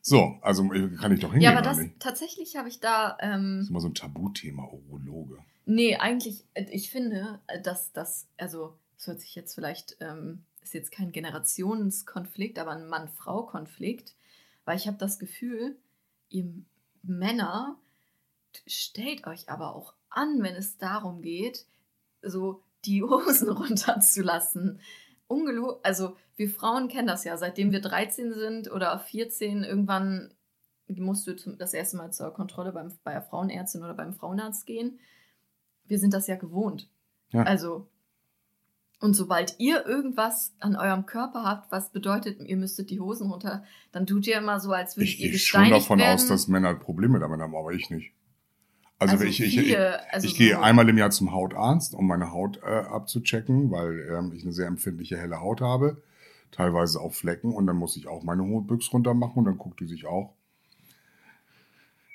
So, 0.00 0.36
also 0.40 0.72
äh, 0.72 0.88
kann 0.96 1.12
ich 1.12 1.20
doch 1.20 1.32
hingehen, 1.32 1.42
Ja, 1.42 1.58
aber 1.58 1.62
das, 1.62 1.78
tatsächlich 1.98 2.56
habe 2.56 2.68
ich 2.68 2.80
da, 2.80 3.16
Das 3.20 3.28
ähm, 3.36 3.60
ist 3.62 3.70
immer 3.70 3.80
so 3.80 3.88
ein 3.88 3.94
Tabuthema, 3.94 4.64
Urologe. 4.64 5.38
Nee, 5.68 5.96
eigentlich, 5.96 6.44
äh, 6.54 6.66
ich 6.70 6.90
finde, 6.90 7.40
äh, 7.46 7.60
dass 7.60 7.92
das, 7.92 8.26
also, 8.36 8.76
es 8.96 9.06
hört 9.06 9.20
sich 9.20 9.34
jetzt 9.34 9.54
vielleicht, 9.54 9.96
ähm, 10.00 10.44
ist 10.62 10.74
jetzt 10.74 10.90
kein 10.90 11.12
Generationskonflikt, 11.12 12.58
aber 12.58 12.72
ein 12.72 12.88
Mann-Frau-Konflikt, 12.88 14.16
weil 14.64 14.76
ich 14.76 14.86
habe 14.86 14.98
das 14.98 15.18
Gefühl, 15.18 15.78
ihr 16.30 16.52
Männer 17.02 17.78
stellt 18.66 19.26
euch 19.26 19.48
aber 19.48 19.74
auch 19.76 19.94
an, 20.10 20.42
wenn 20.42 20.56
es 20.56 20.78
darum 20.78 21.22
geht, 21.22 21.66
so 22.22 22.62
die 22.84 23.02
Hosen 23.04 23.50
runterzulassen. 23.50 24.80
Ungelo 25.28 25.80
also 25.82 26.16
wir 26.36 26.48
Frauen 26.48 26.88
kennen 26.88 27.06
das 27.06 27.24
ja, 27.24 27.36
seitdem 27.36 27.70
wir 27.72 27.80
13 27.80 28.32
sind 28.32 28.70
oder 28.70 28.98
14, 28.98 29.64
irgendwann 29.64 30.32
musst 30.88 31.26
du 31.26 31.34
das 31.34 31.74
erste 31.74 31.98
Mal 31.98 32.12
zur 32.12 32.32
Kontrolle 32.32 32.72
beim, 32.72 32.96
bei 33.04 33.12
der 33.12 33.22
Frauenärztin 33.22 33.82
oder 33.84 33.94
beim 33.94 34.14
Frauenarzt 34.14 34.66
gehen. 34.66 34.98
Wir 35.88 35.98
sind 35.98 36.14
das 36.14 36.26
ja 36.26 36.36
gewohnt. 36.36 36.88
Ja. 37.30 37.42
Also, 37.42 37.86
und 39.00 39.14
sobald 39.14 39.54
ihr 39.58 39.86
irgendwas 39.86 40.54
an 40.60 40.76
eurem 40.76 41.06
Körper 41.06 41.44
habt, 41.44 41.70
was 41.70 41.90
bedeutet, 41.90 42.40
ihr 42.40 42.56
müsstet 42.56 42.90
die 42.90 43.00
Hosen 43.00 43.30
runter, 43.30 43.64
dann 43.92 44.06
tut 44.06 44.26
ihr 44.26 44.38
immer 44.38 44.60
so, 44.60 44.72
als 44.72 44.96
würdet 44.96 45.10
Ich 45.10 45.20
ihr 45.20 45.30
gehe 45.30 45.38
schon 45.38 45.62
gesteinigt 45.62 45.84
davon 45.84 45.98
werden. 46.00 46.14
aus, 46.14 46.26
dass 46.26 46.48
Männer 46.48 46.74
Probleme 46.74 47.18
damit 47.20 47.40
haben, 47.40 47.54
aber 47.54 47.72
ich 47.72 47.90
nicht. 47.90 48.12
Also, 48.98 49.12
Also 49.12 49.24
ich, 49.26 49.40
ich, 49.40 49.56
ich, 49.56 49.78
also 50.10 50.26
ich 50.26 50.34
gehe 50.34 50.60
einmal 50.60 50.88
im 50.88 50.98
Jahr 50.98 51.10
zum 51.10 51.32
Hautarzt, 51.32 51.94
um 51.94 52.08
meine 52.08 52.32
Haut 52.32 52.60
äh, 52.64 52.66
abzuchecken, 52.66 53.70
weil 53.70 54.08
ähm, 54.10 54.32
ich 54.34 54.42
eine 54.42 54.52
sehr 54.52 54.66
empfindliche 54.66 55.16
helle 55.16 55.40
Haut 55.40 55.60
habe. 55.60 56.02
Teilweise 56.50 57.00
auch 57.00 57.12
Flecken 57.12 57.52
und 57.52 57.66
dann 57.66 57.76
muss 57.76 57.96
ich 57.96 58.08
auch 58.08 58.24
meine 58.24 58.42
Hautbüchs 58.42 58.92
runter 58.92 59.14
machen 59.14 59.38
und 59.40 59.44
dann 59.44 59.58
guckt 59.58 59.78
die 59.80 59.86
sich 59.86 60.06
auch 60.06 60.34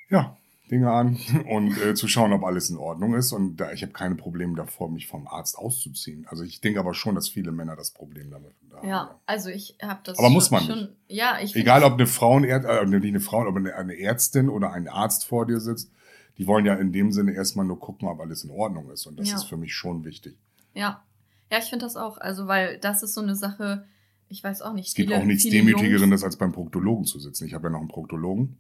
ja, 0.10 0.38
Dinge 0.72 0.92
an 0.92 1.18
und 1.50 1.78
äh, 1.82 1.94
zu 1.94 2.08
schauen, 2.08 2.34
ob 2.34 2.44
alles 2.44 2.70
in 2.70 2.78
Ordnung 2.78 3.16
ist. 3.16 3.32
Und 3.32 3.58
da, 3.58 3.72
ich 3.72 3.82
habe 3.84 3.92
keine 3.94 4.16
Probleme 4.16 4.56
davor, 4.56 4.90
mich 4.90 5.08
vom 5.08 5.28
Arzt 5.28 5.58
auszuziehen. 5.58 6.26
Also 6.30 6.44
ich 6.44 6.62
denke 6.62 6.80
aber 6.80 6.94
schon, 6.94 7.16
dass 7.16 7.30
viele 7.30 7.52
Männer 7.52 7.76
das 7.76 7.92
Problem 7.92 8.32
damit 8.32 8.54
haben. 8.74 8.88
Ja, 8.88 9.20
also 9.26 9.50
ich 9.50 9.78
habe 9.82 10.00
das 10.04 10.18
Aber 10.18 10.28
schon, 10.28 10.34
muss 10.34 10.52
man 10.52 10.64
schon 10.64 10.80
nicht. 10.80 10.92
ja, 11.08 11.38
ich 11.42 11.56
Egal, 11.56 11.84
ob 11.84 11.94
eine 11.94 12.08
Frauenärzt, 12.08 12.68
äh, 12.68 12.86
nicht 12.86 13.06
eine 13.06 13.20
Frau, 13.20 13.46
ob 13.48 13.56
eine, 13.56 13.76
eine 13.76 13.98
Ärztin 14.00 14.50
oder 14.50 14.72
ein 14.72 14.88
Arzt 14.88 15.26
vor 15.26 15.46
dir 15.46 15.60
sitzt, 15.60 15.92
die 16.38 16.48
wollen 16.48 16.66
ja 16.66 16.74
in 16.76 16.92
dem 16.92 17.12
Sinne 17.12 17.34
erstmal 17.34 17.66
nur 17.66 17.80
gucken, 17.80 18.08
ob 18.08 18.20
alles 18.20 18.44
in 18.44 18.50
Ordnung 18.50 18.90
ist. 18.90 19.06
Und 19.06 19.20
das 19.20 19.30
Ja. 19.30 19.36
ist 19.36 19.44
für 19.44 19.58
mich 19.58 19.74
schon 19.76 20.04
wichtig. 20.06 20.36
Ja. 20.74 21.04
Ja, 21.52 21.60
ich 21.60 21.66
finde 21.66 21.86
das 21.86 21.96
auch, 21.98 22.18
also 22.18 22.48
weil 22.48 22.80
das 22.80 23.04
ist 23.04 23.14
so 23.14 23.22
eine 23.22 23.36
Sache, 23.36 23.86
ich 24.30 24.44
weiß 24.44 24.64
auch 24.64 24.74
nicht. 24.74 24.88
Es 24.88 24.96
gibt 24.96 25.10
viele- 25.10 25.22
auch 25.22 25.26
nichts 25.26 25.44
Demütigerendes, 25.44 26.22
Jungs- 26.22 26.24
als 26.24 26.38
beim 26.38 26.52
Proktologen 26.52 27.06
zu 27.06 27.20
sitzen. 27.20 27.46
Ich 27.46 27.54
habe 27.54 27.66
ja 27.66 27.70
noch 27.70 27.80
einen 27.82 27.90
Proktologen. 27.90 28.58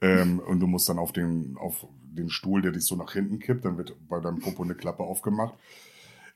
Ähm, 0.00 0.38
und 0.40 0.60
du 0.60 0.66
musst 0.66 0.88
dann 0.88 0.98
auf 0.98 1.12
den, 1.12 1.56
auf 1.58 1.86
den 2.02 2.30
Stuhl, 2.30 2.62
der 2.62 2.72
dich 2.72 2.84
so 2.84 2.96
nach 2.96 3.12
hinten 3.12 3.38
kippt, 3.38 3.64
dann 3.64 3.76
wird 3.76 3.94
bei 4.08 4.20
deinem 4.20 4.40
Popo 4.40 4.62
eine 4.62 4.74
Klappe 4.74 5.02
aufgemacht. 5.02 5.54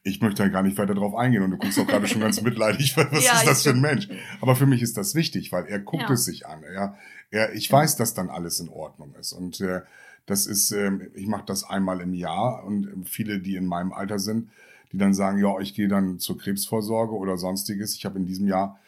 Ich 0.06 0.20
möchte 0.20 0.42
da 0.42 0.48
gar 0.50 0.62
nicht 0.62 0.76
weiter 0.76 0.94
drauf 0.94 1.14
eingehen 1.14 1.42
und 1.42 1.50
du 1.50 1.56
guckst 1.56 1.78
auch 1.78 1.86
gerade 1.86 2.06
schon 2.06 2.20
ganz 2.20 2.40
mitleidig, 2.42 2.94
weil 2.96 3.06
was 3.10 3.24
Ja, 3.24 3.38
ist 3.38 3.46
das 3.46 3.62
für 3.62 3.70
ein 3.70 3.80
Mensch? 3.80 4.08
Aber 4.42 4.54
für 4.54 4.66
mich 4.66 4.82
ist 4.82 4.98
das 4.98 5.14
wichtig, 5.14 5.50
weil 5.50 5.64
er 5.66 5.78
guckt 5.78 6.02
Ja. 6.02 6.12
es 6.12 6.26
sich 6.26 6.46
an. 6.46 6.62
Er, 6.62 6.98
er, 7.30 7.54
ich 7.54 7.72
weiß, 7.72 7.96
dass 7.96 8.12
dann 8.12 8.28
alles 8.28 8.60
in 8.60 8.68
Ordnung 8.68 9.14
ist. 9.18 9.32
Und 9.32 9.60
äh, 9.62 9.80
das 10.26 10.46
ist, 10.46 10.72
ähm, 10.72 11.08
ich 11.14 11.26
mache 11.26 11.44
das 11.46 11.64
einmal 11.64 12.00
im 12.02 12.12
Jahr 12.12 12.64
und 12.64 12.86
ähm, 12.86 13.04
viele, 13.06 13.40
die 13.40 13.56
in 13.56 13.66
meinem 13.66 13.92
Alter 13.92 14.18
sind, 14.18 14.50
die 14.92 14.98
dann 14.98 15.14
sagen, 15.14 15.38
ja, 15.38 15.58
ich 15.60 15.74
gehe 15.74 15.88
dann 15.88 16.18
zur 16.18 16.36
Krebsvorsorge 16.38 17.14
oder 17.14 17.38
sonstiges. 17.38 17.94
Ich 17.96 18.04
habe 18.04 18.18
in 18.18 18.26
diesem 18.26 18.46
Jahr 18.46 18.78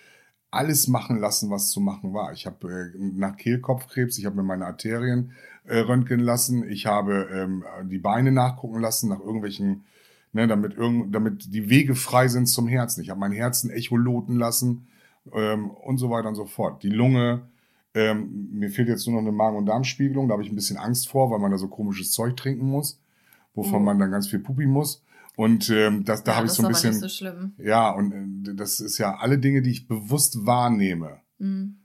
alles 0.51 0.89
machen 0.89 1.19
lassen, 1.19 1.51
was 1.51 1.71
zu 1.71 1.81
machen 1.81 2.15
war. 2.15 2.33
Ich 2.33 2.47
habe 2.47 2.93
äh, 2.95 2.99
nach 2.99 3.37
Kehlkopfkrebs, 3.37 4.19
ich 4.19 4.27
habe 4.27 4.37
mir 4.37 4.43
meine 4.43 4.67
Arterien 4.67 5.33
äh, 5.65 5.79
röntgen 5.79 6.21
lassen, 6.21 6.69
ich 6.69 6.87
habe 6.87 7.29
ähm, 7.33 7.65
die 7.85 7.99
Beine 7.99 8.33
nachgucken 8.33 8.81
lassen 8.81 9.09
nach 9.11 9.21
irgendwelchen, 9.21 9.85
ne, 10.33 10.47
damit 10.47 10.75
irgend, 10.75 11.15
damit 11.15 11.53
die 11.53 11.69
Wege 11.69 11.95
frei 11.95 12.29
sind 12.29 12.47
zum 12.47 12.69
Herzen. 12.69 13.03
Ich 13.03 13.11
habe 13.11 13.21
mein 13.21 13.33
Herzen 13.33 13.71
echoloten 13.71 14.37
lassen 14.37 14.87
ähm, 15.33 15.71
und 15.71 15.99
so 15.99 16.11
weiter 16.11 16.29
und 16.29 16.37
so 16.37 16.47
fort. 16.47 16.83
Die 16.83 16.91
Lunge, 16.91 17.43
ähm, 17.95 18.49
mir 18.53 18.71
fehlt 18.71 18.89
jetzt 18.89 19.07
nur 19.07 19.17
noch 19.21 19.27
eine 19.29 19.37
Magen- 19.37 19.57
und 19.57 19.67
Darmspiegelung, 19.67 20.29
da 20.29 20.33
habe 20.35 20.45
ich 20.45 20.51
ein 20.51 20.57
bisschen 20.57 20.77
Angst 20.77 21.09
vor, 21.09 21.31
weil 21.31 21.41
man 21.41 21.51
da 21.51 21.59
so 21.59 21.69
komisches 21.69 22.13
Zeug 22.13 22.37
trinken 22.37 22.67
muss, 22.67 23.01
wovon 23.55 23.83
Oh. 23.83 23.85
man 23.85 23.99
dann 23.99 24.11
ganz 24.11 24.29
viel 24.29 24.39
Pupi 24.39 24.67
muss. 24.67 25.03
Und 25.37 25.69
ähm, 25.71 26.05
das, 26.05 26.25
da 26.25 26.33
ja, 26.33 26.37
habe 26.39 26.47
ich 26.47 26.51
das 26.53 26.57
so 26.57 26.65
ein 26.67 26.71
ist 26.73 26.79
bisschen. 26.83 26.91
nicht 26.93 27.01
so 27.03 27.09
schlimm. 27.09 27.55
Ja, 27.59 27.91
und 27.91 28.47
äh, 28.49 28.55
das 28.55 28.81
ist 28.81 28.99
ja 28.99 29.17
alle 29.17 29.39
Dinge, 29.39 29.63
die 29.63 29.71
ich 29.71 29.87
bewusst 29.87 30.47
wahrnehme, 30.47 31.21
Mhm. 31.39 31.77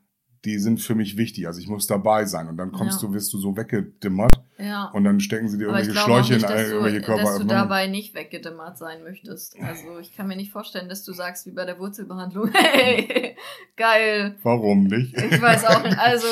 die 0.46 0.58
sind 0.58 0.80
für 0.82 0.96
mich 0.96 1.18
wichtig. 1.18 1.46
Also 1.48 1.60
ich 1.60 1.68
muss 1.68 1.86
dabei 1.86 2.24
sein. 2.26 2.48
Und 2.48 2.56
dann 2.58 2.72
kommst 2.72 3.02
Ja. 3.02 3.08
du, 3.10 3.14
wirst 3.14 3.32
du 3.34 3.38
so 3.38 3.58
weggedimmert 3.58 4.32
Ja. 4.58 4.86
und 4.94 5.04
dann 5.04 5.20
stecken 5.20 5.50
sie 5.50 5.58
dir 5.58 5.68
Aber 5.68 5.80
irgendwelche 5.80 6.02
Schläuche 6.06 6.34
nicht, 6.36 6.44
in 6.46 6.50
äh, 6.50 6.64
du, 6.64 6.70
irgendwelche 6.72 7.02
Körper. 7.02 7.24
dass 7.24 7.38
du 7.40 7.44
dabei 7.44 7.88
nicht 7.88 8.16
weggedimmert 8.16 8.78
sein 8.78 9.04
möchtest. 9.04 9.60
Also 9.60 10.00
ich 10.00 10.16
kann 10.16 10.28
mir 10.30 10.38
nicht 10.38 10.52
vorstellen, 10.54 10.88
dass 10.88 11.04
du 11.04 11.12
sagst, 11.12 11.46
wie 11.46 11.52
bei 11.52 11.66
der 11.66 11.78
Wurzelbehandlung, 11.78 12.50
hey, 12.54 13.36
geil. 13.76 14.38
Warum 14.44 14.86
nicht? 14.86 15.14
Ich 15.18 15.42
weiß 15.42 15.66
auch 15.66 15.84
nicht. 15.84 15.98
Also 16.00 16.28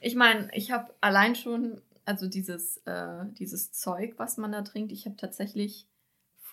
ich 0.00 0.14
meine, 0.16 0.48
ich 0.54 0.70
habe 0.72 0.92
allein 1.02 1.34
schon, 1.36 1.80
also 2.06 2.26
dieses, 2.26 2.78
äh, 2.86 3.24
dieses 3.38 3.72
Zeug, 3.72 4.14
was 4.16 4.36
man 4.38 4.52
da 4.52 4.62
trinkt, 4.62 4.90
ich 4.92 5.04
habe 5.06 5.16
tatsächlich 5.16 5.86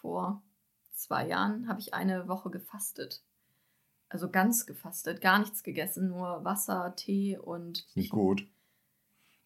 vor 0.02 0.42
zwei 0.94 1.28
Jahren, 1.28 1.68
habe 1.68 1.80
ich 1.80 1.94
eine 1.94 2.28
Woche 2.28 2.50
gefastet. 2.50 3.24
Also 4.10 4.30
ganz 4.30 4.66
gefastet, 4.66 5.22
gar 5.22 5.40
nichts 5.40 5.64
gegessen, 5.64 6.10
nur 6.10 6.44
Wasser, 6.44 6.94
Tee 6.98 7.38
und 7.38 7.88
Nicht 7.96 8.12
gut. 8.12 8.46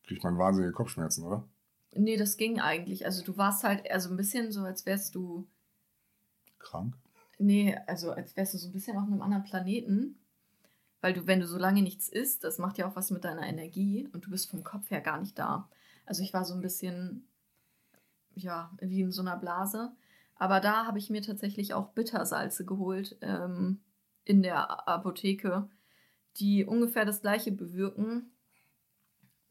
Kriegt 0.04 0.24
man 0.24 0.38
wahnsinnige 0.38 0.74
Kopfschmerzen, 0.74 1.24
oder? 1.24 1.48
Nee, 1.92 2.18
das 2.18 2.38
ging 2.38 2.60
eigentlich. 2.60 3.06
Also 3.06 3.24
du 3.24 3.38
warst 3.38 3.64
halt 3.64 3.90
also 3.90 4.10
ein 4.10 4.18
bisschen 4.18 4.52
so, 4.52 4.62
als 4.62 4.86
wärst 4.86 5.16
du. 5.16 5.48
Krank. 6.60 6.96
Nee, 7.38 7.78
also 7.88 8.12
als 8.12 8.36
wärst 8.36 8.54
du 8.54 8.58
so 8.58 8.70
ein 8.70 8.74
bisschen 8.74 8.98
auf 8.98 9.08
einem 9.08 9.22
anderen 9.22 9.44
Planeten. 9.44 10.20
Weil 11.02 11.14
du, 11.14 11.28
wenn 11.28 11.40
du 11.40 11.48
so 11.48 11.60
lange 11.60 11.84
nichts 11.84 12.10
isst, 12.10 12.44
das 12.44 12.58
macht 12.58 12.80
ja 12.80 12.88
auch 12.88 12.96
was 12.96 13.12
mit 13.12 13.24
deiner 13.24 13.46
Energie 13.46 14.10
und 14.12 14.26
du 14.26 14.32
bist 14.32 14.50
vom 14.50 14.64
Kopf 14.64 14.90
her 14.90 15.02
gar 15.02 15.20
nicht 15.20 15.38
da. 15.38 15.70
Also 16.06 16.24
ich 16.24 16.34
war 16.34 16.44
so 16.46 16.56
ein 16.56 16.62
bisschen, 16.62 17.28
ja, 18.34 18.72
wie 18.80 19.02
in 19.02 19.12
so 19.12 19.22
einer 19.22 19.38
Blase. 19.38 19.92
Aber 20.38 20.60
da 20.60 20.86
habe 20.86 20.98
ich 21.00 21.10
mir 21.10 21.22
tatsächlich 21.22 21.74
auch 21.74 21.90
Bittersalze 21.94 22.66
geholt 22.66 23.18
ähm, 23.22 23.80
in 24.26 24.42
der 24.44 24.88
Apotheke, 24.88 25.70
die 26.38 26.66
ungefähr 26.66 27.06
das 27.06 27.22
gleiche 27.22 27.52
bewirken. 27.52 28.32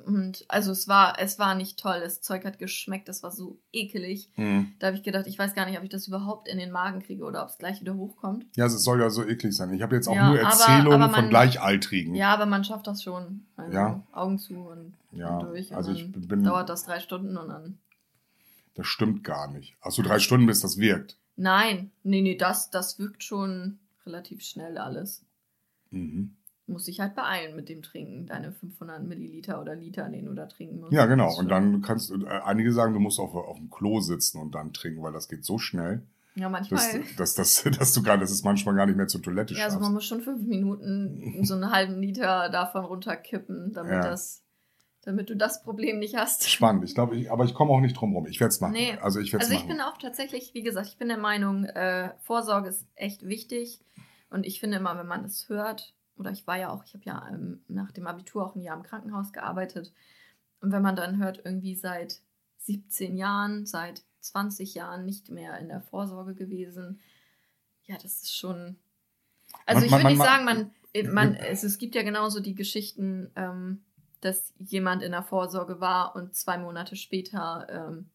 Und 0.05 0.45
also 0.49 0.73
es 0.73 0.89
war, 0.89 1.19
es 1.21 1.39
war 1.39 1.55
nicht 1.55 1.79
toll. 1.79 2.01
Das 2.01 2.21
Zeug 2.21 2.45
hat 2.45 2.59
geschmeckt, 2.59 3.09
das 3.09 3.23
war 3.23 3.31
so 3.31 3.61
ekelig. 3.73 4.29
Hm. 4.35 4.73
Da 4.81 4.89
habe 4.89 4.97
ich 4.97 5.05
gedacht, 5.05 5.27
ich 5.29 5.39
weiß 5.39 5.55
gar 5.55 5.67
nicht, 5.67 5.79
ob 5.79 5.85
ich 5.85 5.89
das 5.89 6.09
überhaupt 6.09 6.49
in 6.49 6.59
den 6.59 6.73
Magen 6.73 7.01
kriege 7.01 7.25
oder 7.25 7.43
ob 7.43 7.49
es 7.49 7.59
gleich 7.59 7.81
wieder 7.81 7.95
hochkommt. 7.95 8.45
Ja, 8.57 8.67
es 8.67 8.73
soll 8.83 9.01
ja 9.01 9.09
so 9.09 9.25
eklig 9.25 9.57
sein. 9.57 9.73
Ich 9.73 9.83
habe 9.83 9.95
jetzt 9.95 10.09
auch 10.09 10.15
Ja, 10.17 10.29
nur 10.29 10.39
aber- 10.41 10.49
Erzählungen 10.49 10.93
aber 11.01 11.13
man- 11.13 11.21
von 11.23 11.29
Gleichaltrigen. 11.31 12.15
Ja, 12.17 12.35
aber 12.35 12.45
man 12.45 12.65
schafft 12.65 12.89
das 12.89 13.03
schon. 13.05 13.47
Also 13.57 13.73
Ja. 13.73 14.03
Augen 14.13 14.39
zu 14.39 14.55
und, 14.67 14.95
Ja, 15.13 15.39
und 15.39 15.45
durch. 15.49 15.71
Und 15.71 15.77
also 15.77 15.93
ich 15.93 16.11
dann 16.13 16.27
bin- 16.29 16.45
dauert 16.45 16.69
das 16.69 16.85
drei 16.85 16.99
Stunden 16.99 17.37
und 17.39 17.49
dann. 17.49 17.79
Das 18.75 18.87
stimmt 18.87 19.23
gar 19.25 19.51
nicht. 19.51 19.77
Ach 19.81 19.91
so, 19.91 20.03
drei 20.03 20.19
Stunden, 20.19 20.47
bis 20.47 20.61
das 20.61 20.79
wirkt. 20.79 21.19
Nein, 21.37 21.91
nee, 22.03 22.23
nee, 22.23 22.37
das, 22.37 22.71
das 22.71 22.99
wirkt 22.99 23.23
schon 23.23 23.79
relativ 24.07 24.43
schnell 24.43 24.79
alles. 24.79 25.25
Mhm. 25.91 26.35
Muss 26.67 26.85
dich 26.85 26.99
halt 27.01 27.15
beeilen 27.15 27.57
mit 27.57 27.69
dem 27.69 27.83
Trinken. 27.83 28.27
Deine 28.27 28.53
500 28.53 29.03
Milliliter 29.05 29.61
oder 29.61 29.75
Liter, 29.77 30.09
den 30.09 30.25
du 30.25 30.33
da 30.35 30.47
trinken 30.47 30.81
musst. 30.81 30.93
Ja, 30.93 31.05
genau. 31.07 31.25
Das 31.27 31.35
ist 31.35 31.39
Und 31.41 31.49
dann 31.51 31.83
kannst 31.83 32.11
du, 32.11 32.25
äh, 32.25 32.29
einige 32.45 32.73
sagen, 32.73 32.95
du 32.95 33.01
musst 33.01 33.21
auf, 33.21 33.35
auf 33.35 33.59
dem 33.59 33.69
Klo 33.71 34.01
sitzen 34.01 34.41
und 34.41 34.55
dann 34.55 34.73
trinken, 34.73 35.03
weil 35.03 35.13
das 35.13 35.29
geht 35.29 35.45
so 35.45 35.59
schnell, 35.59 36.03
Ja, 36.37 36.49
dass, 36.49 36.53
manchmal. 36.71 37.03
dass, 37.19 37.35
dass, 37.35 37.63
dass 37.79 37.93
du 37.93 38.03
gar, 38.03 38.17
dass 38.17 38.31
es 38.31 38.45
manchmal 38.45 38.75
gar 38.75 38.87
nicht 38.87 38.97
mehr 38.97 39.09
zur 39.09 39.21
Toilette 39.23 39.53
Ja, 39.55 39.65
also 39.65 39.75
schaffst. 39.75 39.83
man 39.83 39.93
muss 39.93 40.05
schon 40.07 40.23
fünf 40.23 40.43
Minuten 40.47 41.45
so 41.45 41.55
einen 41.55 41.71
halben 41.71 42.01
Liter 42.01 42.49
davon 42.49 42.85
runterkippen, 42.87 43.73
damit 43.75 43.93
Ja. 43.93 44.01
das 44.01 44.43
damit 45.07 45.31
du 45.31 45.37
das 45.37 45.63
Problem 45.63 45.99
nicht 45.99 46.17
hast. 46.17 46.49
Spannend. 46.49 46.85
Ich 46.85 46.95
glaube, 46.95 47.17
ich, 47.17 47.31
aber 47.31 47.45
ich 47.45 47.55
komme 47.55 47.71
auch 47.73 47.81
nicht 47.81 47.95
drum 47.95 48.15
rum. 48.15 48.27
Ich 48.27 48.41
werde 48.41 48.51
es 48.53 48.61
machen. 48.61 48.73
Nee. 48.73 48.97
Also 49.01 49.21
ich 49.21 49.35
Also 49.35 49.53
ich 49.53 49.61
machen. 49.61 49.69
bin 49.69 49.81
auch 49.81 49.99
tatsächlich, 49.99 50.55
wie 50.55 50.63
gesagt, 50.63 50.89
ich 50.89 50.97
bin 50.99 51.09
der 51.09 51.19
Meinung, 51.19 51.65
äh, 51.65 52.13
Vorsorge 52.21 52.69
ist 52.69 52.87
echt 52.95 53.27
wichtig. 53.27 53.81
Und 54.31 54.47
ich 54.47 54.61
finde 54.61 54.79
immer, 54.79 54.99
wenn 54.99 55.07
man 55.07 55.25
es 55.25 55.49
hört, 55.49 55.95
oder 56.17 56.31
ich 56.31 56.47
war 56.47 56.59
ja 56.59 56.71
auch, 56.71 56.85
ich 56.85 56.95
habe 56.95 57.05
ja 57.05 57.29
ähm, 57.31 57.63
nach 57.69 57.93
dem 57.93 58.07
Abitur 58.07 58.45
auch 58.45 58.55
ein 58.57 58.63
Jahr 58.63 58.77
im 58.77 58.83
Krankenhaus 58.83 59.33
gearbeitet. 59.33 59.93
Und 60.61 60.73
wenn 60.73 60.83
man 60.83 60.97
dann 60.97 61.19
hört, 61.19 61.41
irgendwie 61.45 61.75
seit 61.75 62.21
17 62.59 63.17
Jahren, 63.17 63.67
seit 63.67 64.03
20 64.21 64.75
Jahren 64.75 65.05
nicht 65.05 65.29
mehr 65.31 65.59
in 65.59 65.69
der 65.69 65.83
Vorsorge 65.83 66.35
gewesen, 66.35 67.01
ja, 67.85 67.97
das 67.97 68.23
ist 68.23 68.37
schon. 68.37 68.77
Also 69.67 69.81
Man- 69.87 69.99
ich 70.01 70.05
will 70.05 70.13
nicht 70.13 70.23
sagen, 70.23 70.45
man, 70.47 70.71
äh, 70.95 71.03
man, 71.05 71.35
es, 71.35 71.63
es 71.63 71.79
gibt 71.79 71.95
ja 71.95 72.03
genauso 72.03 72.41
die 72.41 72.55
Geschichten, 72.55 73.31
ähm, 73.37 73.85
dass 74.25 74.53
jemand 74.59 75.03
in 75.03 75.13
der 75.13 75.23
Vorsorge 75.23 75.81
war 75.81 76.17
und 76.17 76.35
zwei 76.35 76.59
Monate 76.59 76.97
später 76.97 77.67
ähm, 77.69 78.07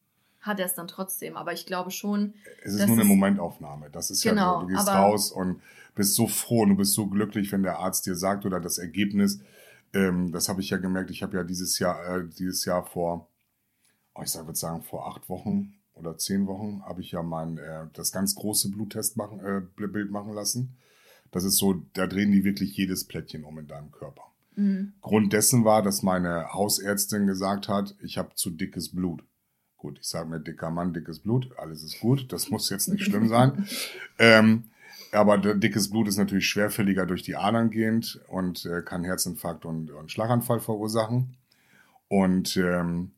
hat 0.42 0.60
er 0.60 0.66
es 0.66 0.74
dann 0.74 0.88
trotzdem. 0.88 1.38
Aber 1.38 1.54
ich 1.54 1.66
glaube 1.66 1.92
schon, 1.92 2.34
Es 2.64 2.74
ist 2.74 2.88
nur 2.88 2.98
eine 2.98 3.06
Momentaufnahme. 3.06 3.90
Das 3.92 4.10
ist 4.10 4.24
ja 4.24 4.32
Genau, 4.32 4.62
so. 4.62 4.68
Du 4.68 4.74
gehst 4.74 4.88
raus 4.88 5.32
und 5.32 5.62
bist 5.96 6.16
so 6.16 6.28
froh 6.28 6.62
und 6.62 6.70
du 6.70 6.76
bist 6.76 6.94
so 6.94 7.08
glücklich, 7.08 7.52
wenn 7.52 7.64
der 7.64 7.80
Arzt 7.80 8.06
dir 8.06 8.16
sagt 8.16 8.46
oder 8.46 8.60
das 8.60 8.78
Ergebnis. 8.78 9.42
Ähm, 9.94 10.32
das 10.32 10.50
habe 10.50 10.62
ich 10.62 10.70
ja 10.70 10.78
gemerkt. 10.78 11.12
Ich 11.12 11.22
habe 11.22 11.38
ja 11.38 11.44
dieses 11.44 11.78
Jahr, 11.78 12.18
äh, 12.18 12.28
dieses 12.28 12.66
Jahr 12.66 12.86
vor, 12.86 13.28
oh, 14.16 14.22
ich 14.24 14.34
würde 14.36 14.56
sagen 14.56 14.82
vor 14.82 15.08
acht 15.08 15.30
Wochen 15.30 15.76
oder 15.94 16.18
zehn 16.18 16.48
Wochen 16.48 16.82
habe 16.86 17.02
ich 17.02 17.12
ja 17.12 17.22
mein 17.22 17.58
äh, 17.58 17.88
das 17.94 18.12
ganz 18.12 18.34
große 18.36 18.72
Bluttest 18.72 19.18
machen, 19.18 19.40
äh, 19.42 19.62
Bild 19.88 20.12
machen 20.12 20.34
lassen. 20.34 20.78
Das 21.32 21.44
ist 21.44 21.58
so, 21.58 21.74
da 21.94 22.08
drehen 22.08 22.32
die 22.32 22.44
wirklich 22.44 22.76
jedes 22.76 23.04
Plättchen 23.06 23.44
um 23.44 23.60
in 23.60 23.68
deinem 23.68 23.92
Körper. 23.92 24.29
Mh, 24.60 24.94
Grund 25.02 25.34
dessen 25.34 25.66
war, 25.66 25.82
dass 25.82 26.04
meine 26.04 26.54
Hausärztin 26.54 27.28
gesagt 27.28 27.68
hat, 27.68 27.96
ich 28.02 28.18
habe 28.18 28.36
zu 28.36 28.50
dickes 28.50 28.94
Blut. 28.94 29.24
Gut, 29.78 30.00
ich 30.00 30.08
sage 30.08 30.30
mir, 30.30 30.40
dicker 30.40 30.70
Mann, 30.72 30.94
dickes 30.94 31.20
Blut, 31.20 31.52
alles 31.58 31.84
ist 31.84 32.00
gut, 32.02 32.32
das 32.34 32.50
muss 32.50 32.70
jetzt 32.70 32.88
nicht 32.90 33.04
schlimm 33.04 33.28
sein. 33.30 33.66
Ähm, 34.22 34.66
aber 35.14 35.38
dickes 35.38 35.90
Blut 35.90 36.10
ist 36.10 36.18
natürlich 36.18 36.48
schwerfälliger 36.48 37.06
durch 37.06 37.24
die 37.24 37.38
Adern 37.38 37.72
gehend 37.72 38.20
und 38.28 38.66
äh, 38.66 38.82
kann 38.82 39.06
Herzinfarkt 39.06 39.64
und, 39.64 39.92
und 39.92 40.12
Schlaganfall 40.12 40.60
verursachen. 40.60 41.38
Und 42.10 42.58
ähm, 42.58 43.12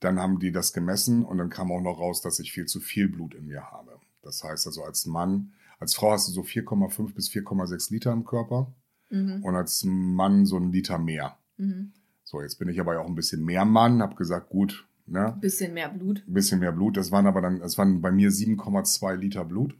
dann 0.00 0.20
haben 0.20 0.38
die 0.38 0.52
das 0.52 0.74
gemessen 0.74 1.24
und 1.24 1.38
dann 1.38 1.48
kam 1.48 1.72
auch 1.72 1.80
noch 1.80 1.98
raus, 1.98 2.20
dass 2.20 2.38
ich 2.38 2.52
viel 2.52 2.66
zu 2.66 2.78
viel 2.78 3.08
Blut 3.08 3.34
in 3.34 3.46
mir 3.46 3.62
habe. 3.70 3.98
Das 4.22 4.44
heißt 4.44 4.66
also 4.66 4.84
als 4.84 5.06
Mann, 5.06 5.54
als 5.78 5.94
Frau 5.94 6.12
hast 6.12 6.28
du 6.28 6.32
so 6.32 6.42
4,5 6.42 7.14
bis 7.14 7.30
4,6 7.30 7.90
Liter 7.90 8.12
im 8.12 8.24
Körper 8.24 8.72
mhm, 9.14 9.44
und 9.44 9.54
als 9.56 9.84
Mann 9.84 10.46
so 10.46 10.56
ein 10.58 10.72
Liter 10.72 10.98
mehr. 10.98 11.36
mhm. 11.56 11.92
So, 12.26 12.40
jetzt 12.40 12.58
bin 12.58 12.68
ich 12.68 12.80
aber 12.80 12.94
ja 12.94 13.00
auch 13.00 13.06
ein 13.06 13.14
bisschen 13.14 13.44
mehr 13.44 13.64
Mann, 13.64 14.00
habe 14.02 14.16
gesagt, 14.16 14.48
gut, 14.48 14.88
ne, 15.06 15.36
Bisschen 15.40 15.72
mehr 15.74 15.88
Blut. 15.90 16.24
ein 16.26 16.32
bisschen 16.34 16.58
mehr 16.58 16.72
Blut. 16.72 16.96
Das 16.96 17.12
waren 17.12 17.26
aber 17.26 17.40
dann, 17.42 17.60
das 17.60 17.76
waren 17.78 18.00
bei 18.00 18.10
mir 18.10 18.30
7,2 18.30 19.14
Liter 19.16 19.44
Blut 19.44 19.76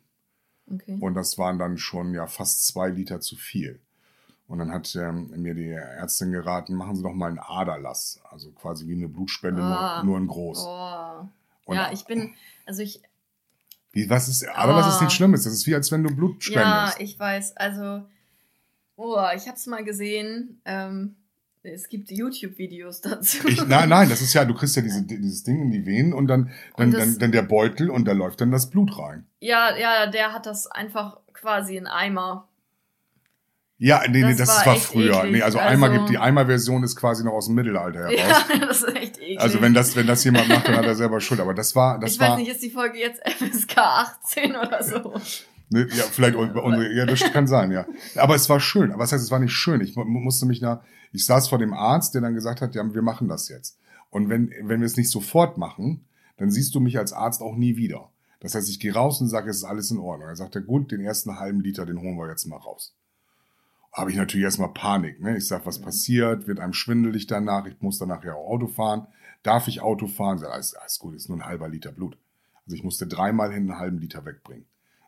Okay. 0.70 0.96
und 1.00 1.14
das 1.14 1.36
waren 1.36 1.58
dann 1.58 1.76
schon 1.78 2.14
ja 2.14 2.26
fast 2.26 2.66
zwei 2.66 2.88
Liter 2.90 3.20
zu 3.20 3.34
viel. 3.36 3.80
Und 4.46 4.58
dann 4.58 4.70
hat 4.70 4.94
ähm, 4.94 5.30
mir 5.36 5.54
die 5.54 5.70
Ärztin 5.70 6.30
geraten, 6.32 6.74
machen 6.74 6.96
Sie 6.96 7.02
doch 7.02 7.14
mal 7.14 7.28
einen 7.28 7.38
Aderlass, 7.38 8.20
also 8.30 8.50
quasi 8.52 8.86
wie 8.86 8.92
eine 8.94 9.08
Blutspende, 9.08 9.62
Ah. 9.62 10.02
nur, 10.02 10.12
nur 10.12 10.18
in 10.18 10.26
groß. 10.26 10.64
Oh. 10.66 11.28
Und- 11.64 11.76
Ja, 11.76 11.90
ich 11.92 12.04
bin, 12.04 12.34
also 12.66 12.82
ich, 12.82 13.00
Wie, 13.92 14.08
was 14.10 14.28
ist, 14.28 14.46
Aderlass 14.48 14.86
ist 14.88 14.94
Ah. 14.96 15.00
nichts 15.00 15.14
Schlimmes, 15.14 15.44
das 15.44 15.54
ist 15.54 15.66
wie 15.66 15.74
als 15.74 15.90
wenn 15.90 16.02
du 16.02 16.14
Blut 16.14 16.46
ja, 16.48 16.88
spendest. 16.88 17.00
ich 17.00 17.18
weiß, 17.18 17.56
also, 17.56 18.04
oh, 18.96 19.16
ich 19.36 19.46
habe 19.46 19.56
es 19.56 19.66
mal 19.66 19.84
gesehen. 19.84 20.60
Ähm, 20.64 21.16
es 21.62 21.88
gibt 21.88 22.10
YouTube-Videos 22.10 23.00
dazu. 23.00 23.48
Ich, 23.48 23.66
nein, 23.66 23.88
nein, 23.88 24.08
das 24.10 24.20
ist 24.20 24.34
ja, 24.34 24.44
du 24.44 24.52
kriegst 24.54 24.76
ja 24.76 24.82
diese, 24.82 25.02
dieses 25.06 25.44
Ding 25.44 25.62
in 25.62 25.70
die 25.70 25.86
Venen 25.86 26.12
und 26.12 26.26
dann, 26.26 26.50
dann, 26.76 26.86
Und 26.88 26.92
das- 26.94 27.00
dann, 27.12 27.18
dann 27.18 27.32
der 27.32 27.42
Beutel 27.42 27.90
und 27.90 28.04
da 28.06 28.12
läuft 28.12 28.40
dann 28.40 28.50
das 28.50 28.68
Blut 28.70 28.98
rein. 28.98 29.26
Ja, 29.40 29.76
ja, 29.76 30.06
der 30.06 30.32
hat 30.32 30.46
das 30.46 30.66
einfach 30.66 31.18
quasi 31.32 31.76
in 31.76 31.86
Eimer. 31.86 32.48
Ja, 33.76 34.02
nee, 34.08 34.22
nee, 34.22 34.28
Das 34.36 34.36
das 34.48 34.58
war 34.60 34.66
war, 34.66 34.76
früher. 34.76 35.16
eklig. 35.18 35.32
Nee, 35.32 35.42
also, 35.42 35.58
Also- 35.58 35.70
Eimer 35.72 35.90
gibt 35.90 36.08
die 36.08 36.16
Eimer-Version 36.18 36.84
ist 36.84 36.96
quasi 36.96 37.24
noch 37.24 37.32
aus 37.32 37.46
dem 37.46 37.54
Mittelalter 37.56 38.08
heraus. 38.08 38.44
Ja, 38.48 38.58
das 38.66 38.82
ist 38.82 38.96
echt 38.96 39.18
eklig. 39.18 39.40
Also 39.40 39.60
wenn 39.60 39.74
das, 39.74 39.96
wenn 39.96 40.06
das 40.06 40.22
jemand 40.24 40.48
macht, 40.48 40.68
dann 40.68 40.76
hat 40.76 40.84
er 40.84 40.94
selber 40.94 41.20
Schuld. 41.20 41.40
Aber 41.40 41.54
das 41.54 41.74
war, 41.74 41.98
das 41.98 42.12
ich 42.12 42.20
war, 42.20 42.30
weiß 42.30 42.38
nicht, 42.38 42.50
ist 42.50 42.62
die 42.62 42.70
Folge 42.70 42.98
jetzt 42.98 43.20
FSK 43.28 43.78
18 43.78 44.54
oder 44.56 44.82
so? 44.82 45.14
Ne, 45.70 45.86
ja, 45.94 46.04
vielleicht 46.04 46.36
un- 46.36 46.52
unsere, 46.52 46.92
ja, 46.92 47.06
das 47.06 47.20
kann 47.32 47.46
sein, 47.46 47.70
ja. 47.70 47.86
Aber 48.16 48.34
es 48.34 48.48
war 48.48 48.60
schön. 48.60 48.90
Aber 48.92 49.02
was 49.02 49.12
heißt, 49.12 49.22
es 49.22 49.30
war 49.30 49.38
nicht 49.40 49.52
schön. 49.52 49.80
Ich 49.80 49.96
mu- 49.96 50.04
musste 50.04 50.46
mich 50.46 50.60
da, 50.60 50.82
ich 51.12 51.24
saß 51.26 51.48
vor 51.48 51.58
dem 51.58 51.74
Arzt, 51.74 52.14
der 52.14 52.22
dann 52.22 52.34
gesagt 52.34 52.60
hat, 52.60 52.74
ja, 52.74 52.94
wir 52.94 53.02
machen 53.02 53.28
das 53.28 53.48
jetzt. 53.48 53.78
Und 54.10 54.28
wenn, 54.28 54.50
wenn 54.62 54.80
wir 54.80 54.86
es 54.86 54.96
nicht 54.96 55.10
sofort 55.10 55.58
machen, 55.58 56.04
dann 56.36 56.50
siehst 56.50 56.74
du 56.74 56.80
mich 56.80 56.98
als 56.98 57.12
Arzt 57.12 57.40
auch 57.42 57.56
nie 57.56 57.76
wieder. 57.76 58.10
Das 58.40 58.54
heißt, 58.54 58.68
ich 58.68 58.78
gehe 58.80 58.92
raus 58.92 59.20
und 59.20 59.28
sage, 59.28 59.50
es 59.50 59.58
ist 59.58 59.64
alles 59.64 59.90
in 59.90 59.98
Ordnung. 59.98 60.28
Er 60.28 60.36
sagt, 60.36 60.54
er, 60.54 60.60
gut, 60.62 60.92
den 60.92 61.00
ersten 61.00 61.38
halben 61.38 61.60
Liter, 61.60 61.86
den 61.86 61.98
holen 62.00 62.16
wir 62.16 62.28
jetzt 62.28 62.46
mal 62.46 62.56
raus. 62.58 62.94
Habe 63.92 64.10
ich 64.10 64.16
natürlich 64.16 64.44
erstmal 64.44 64.72
Panik. 64.72 65.20
Ne? 65.20 65.36
Ich 65.36 65.46
sag, 65.46 65.64
was 65.66 65.80
passiert? 65.80 66.46
Wird 66.46 66.58
einem 66.60 66.72
schwindelig 66.72 67.26
danach? 67.26 67.64
Ich 67.66 67.80
muss 67.80 67.98
danach 67.98 68.24
ja 68.24 68.34
auch 68.34 68.48
Auto 68.50 68.66
fahren. 68.66 69.06
Darf 69.44 69.68
ich 69.68 69.80
Auto 69.80 70.08
fahren? 70.08 70.38
Sag, 70.38 70.50
alles, 70.50 70.74
alles 70.74 70.98
gut, 70.98 71.14
ist 71.14 71.28
nur 71.28 71.38
ein 71.38 71.46
halber 71.46 71.68
Liter 71.68 71.92
Blut. 71.92 72.18
Also 72.66 72.76
ich 72.76 72.82
musste 72.82 73.06
dreimal 73.06 73.52
hin 73.52 73.70
einen 73.70 73.78
halben 73.78 73.98
Liter 73.98 74.24
wegbringen, 74.24 74.64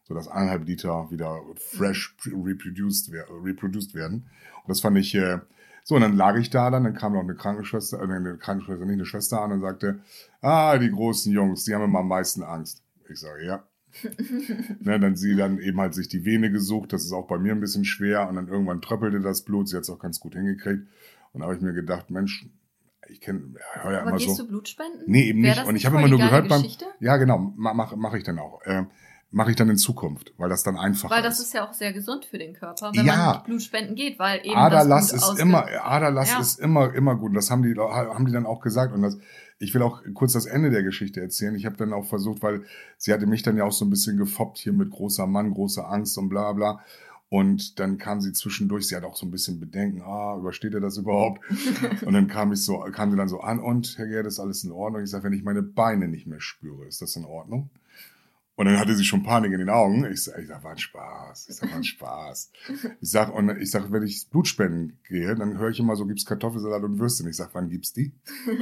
sodass 0.06 0.28
eineinhalb 0.28 0.66
Liter 0.66 1.10
wieder 1.10 1.40
fresh 1.56 2.14
reproduced, 2.26 3.10
reproduced 3.12 3.94
werden. 3.94 4.26
Und 4.62 4.68
das 4.68 4.80
fand 4.80 4.98
ich 4.98 5.14
äh, 5.14 5.38
so. 5.84 5.94
Und 5.94 6.02
dann 6.02 6.16
lag 6.16 6.36
ich 6.36 6.50
da, 6.50 6.70
dann, 6.70 6.84
dann 6.84 6.94
kam 6.94 7.12
noch 7.12 7.20
eine 7.20 7.34
Krankenschwester, 7.34 7.98
äh, 7.98 8.02
eine 8.02 8.36
Krankenschwester, 8.36 8.84
nicht 8.84 8.94
eine 8.94 9.06
Schwester 9.06 9.42
an 9.42 9.52
und 9.52 9.60
sagte, 9.60 10.00
ah, 10.40 10.78
die 10.78 10.90
großen 10.90 11.32
Jungs, 11.32 11.64
die 11.64 11.74
haben 11.74 11.84
immer 11.84 12.00
am 12.00 12.08
meisten 12.08 12.42
Angst. 12.42 12.82
Ich 13.08 13.20
sage, 13.20 13.44
ja, 13.44 13.64
ne, 14.80 15.00
dann 15.00 15.16
sie 15.16 15.36
dann 15.36 15.58
eben 15.58 15.80
halt 15.80 15.94
sich 15.94 16.08
die 16.08 16.24
Vene 16.24 16.50
gesucht, 16.50 16.92
das 16.92 17.04
ist 17.04 17.12
auch 17.12 17.26
bei 17.26 17.38
mir 17.38 17.52
ein 17.52 17.60
bisschen 17.60 17.84
schwer 17.84 18.28
und 18.28 18.36
dann 18.36 18.48
irgendwann 18.48 18.82
tröppelte 18.82 19.20
das 19.20 19.42
Blut, 19.42 19.68
sie 19.68 19.76
hat 19.76 19.84
es 19.84 19.90
auch 19.90 19.98
ganz 19.98 20.20
gut 20.20 20.34
hingekriegt 20.34 20.86
und 21.32 21.40
da 21.40 21.46
habe 21.46 21.56
ich 21.56 21.62
mir 21.62 21.72
gedacht, 21.72 22.10
Mensch, 22.10 22.46
ich 23.08 23.20
kenne, 23.20 23.54
hör 23.74 23.92
ja 23.92 24.00
Aber 24.00 24.10
immer 24.10 24.18
gehst 24.18 24.36
so. 24.36 24.42
du 24.42 24.48
Blut 24.48 24.68
spenden? 24.68 25.04
Nee, 25.06 25.28
eben 25.28 25.42
Wär 25.42 25.54
nicht. 25.54 25.66
Und 25.66 25.76
ich 25.76 25.86
habe 25.86 25.96
immer 25.96 26.08
nur 26.08 26.18
gehört 26.18 26.48
beim. 26.48 26.64
Ja, 27.00 27.16
genau, 27.16 27.52
mache 27.56 27.96
mach 27.96 28.14
ich 28.14 28.24
dann 28.24 28.38
auch. 28.38 28.60
Ähm, 28.64 28.88
mache 29.36 29.50
ich 29.50 29.56
dann 29.56 29.68
in 29.68 29.76
Zukunft, 29.76 30.32
weil 30.38 30.48
das 30.48 30.62
dann 30.62 30.78
einfacher 30.78 31.14
Weil 31.14 31.22
das 31.22 31.38
ist. 31.38 31.48
ist 31.48 31.52
ja 31.52 31.68
auch 31.68 31.74
sehr 31.74 31.92
gesund 31.92 32.24
für 32.24 32.38
den 32.38 32.54
Körper, 32.54 32.90
wenn 32.94 33.04
Ja. 33.04 33.34
man 33.34 33.42
Blut 33.44 33.60
spenden 33.62 33.94
geht, 33.94 34.18
weil 34.18 34.40
eben 34.42 34.56
Aderlass 34.56 35.08
das 35.08 35.20
Blut 35.20 35.34
ist 35.34 35.40
immer, 35.42 35.66
Aderlass 35.84 36.30
Ja. 36.30 36.40
ist 36.40 36.58
immer, 36.58 36.94
immer 36.94 37.16
gut. 37.16 37.28
Und 37.28 37.34
das 37.34 37.50
haben 37.50 37.62
die, 37.62 37.74
haben 37.78 38.24
die 38.24 38.32
dann 38.32 38.46
auch 38.46 38.62
gesagt. 38.62 38.94
Und 38.94 39.02
das, 39.02 39.18
ich 39.58 39.74
will 39.74 39.82
auch 39.82 40.00
kurz 40.14 40.32
das 40.32 40.46
Ende 40.46 40.70
der 40.70 40.82
Geschichte 40.82 41.20
erzählen. 41.20 41.54
Ich 41.54 41.66
habe 41.66 41.76
dann 41.76 41.92
auch 41.92 42.06
versucht, 42.06 42.42
weil 42.42 42.62
sie 42.96 43.12
hatte 43.12 43.26
mich 43.26 43.42
dann 43.42 43.58
ja 43.58 43.64
auch 43.64 43.72
so 43.72 43.84
ein 43.84 43.90
bisschen 43.90 44.16
gefoppt 44.16 44.56
hier 44.56 44.72
mit 44.72 44.90
großer 44.90 45.26
Mann, 45.26 45.50
großer 45.52 45.86
Angst 45.86 46.16
und 46.16 46.30
bla 46.30 46.54
bla. 46.54 46.80
Und 47.28 47.78
dann 47.78 47.98
kam 47.98 48.22
sie 48.22 48.32
zwischendurch, 48.32 48.88
sie 48.88 48.96
hat 48.96 49.04
auch 49.04 49.16
so 49.16 49.26
ein 49.26 49.30
bisschen 49.30 49.60
Bedenken, 49.60 50.00
ah, 50.00 50.34
übersteht 50.38 50.72
er 50.72 50.80
das 50.80 50.96
überhaupt? 50.96 51.42
und 52.06 52.14
dann 52.14 52.26
kam 52.26 52.52
ich 52.54 52.64
so, 52.64 52.78
kam 52.90 53.10
sie 53.10 53.18
dann 53.18 53.28
so 53.28 53.40
an 53.40 53.58
und 53.58 53.98
Herr 53.98 54.06
Gerd, 54.06 54.24
ist 54.26 54.40
alles 54.40 54.64
in 54.64 54.72
Ordnung? 54.72 55.02
Ich 55.02 55.10
sage, 55.10 55.24
wenn 55.24 55.34
ich 55.34 55.42
meine 55.42 55.62
Beine 55.62 56.08
nicht 56.08 56.26
mehr 56.26 56.40
spüre, 56.40 56.86
ist 56.86 57.02
das 57.02 57.16
in 57.16 57.26
Ordnung? 57.26 57.68
Und 58.56 58.64
dann 58.66 58.78
hatte 58.78 58.94
sie 58.94 59.04
schon 59.04 59.22
Panik 59.22 59.52
in 59.52 59.58
den 59.58 59.68
Augen. 59.68 60.10
Ich 60.10 60.24
sag, 60.24 60.38
ich 60.38 60.48
sag, 60.48 60.64
war 60.64 60.70
ein 60.72 60.78
Spaß. 60.78 61.48
Ich 61.50 61.56
sag, 61.56 61.70
war 61.70 61.76
ein 61.76 61.84
Spaß. 61.84 62.52
Ich 63.02 63.10
sag, 63.10 63.34
und 63.34 63.50
ich 63.60 63.70
sag, 63.70 63.92
wenn 63.92 64.02
ich 64.02 64.28
Blutspenden 64.30 64.98
gehe, 65.06 65.34
dann 65.34 65.58
höre 65.58 65.68
ich 65.68 65.78
immer 65.78 65.94
so, 65.94 66.06
gibt's 66.06 66.24
Kartoffelsalat 66.24 66.82
und 66.82 66.98
Würstchen. 66.98 67.28
Ich 67.28 67.36
sag, 67.36 67.50
wann 67.54 67.68
gibt's 67.68 67.92
die? 67.92 68.14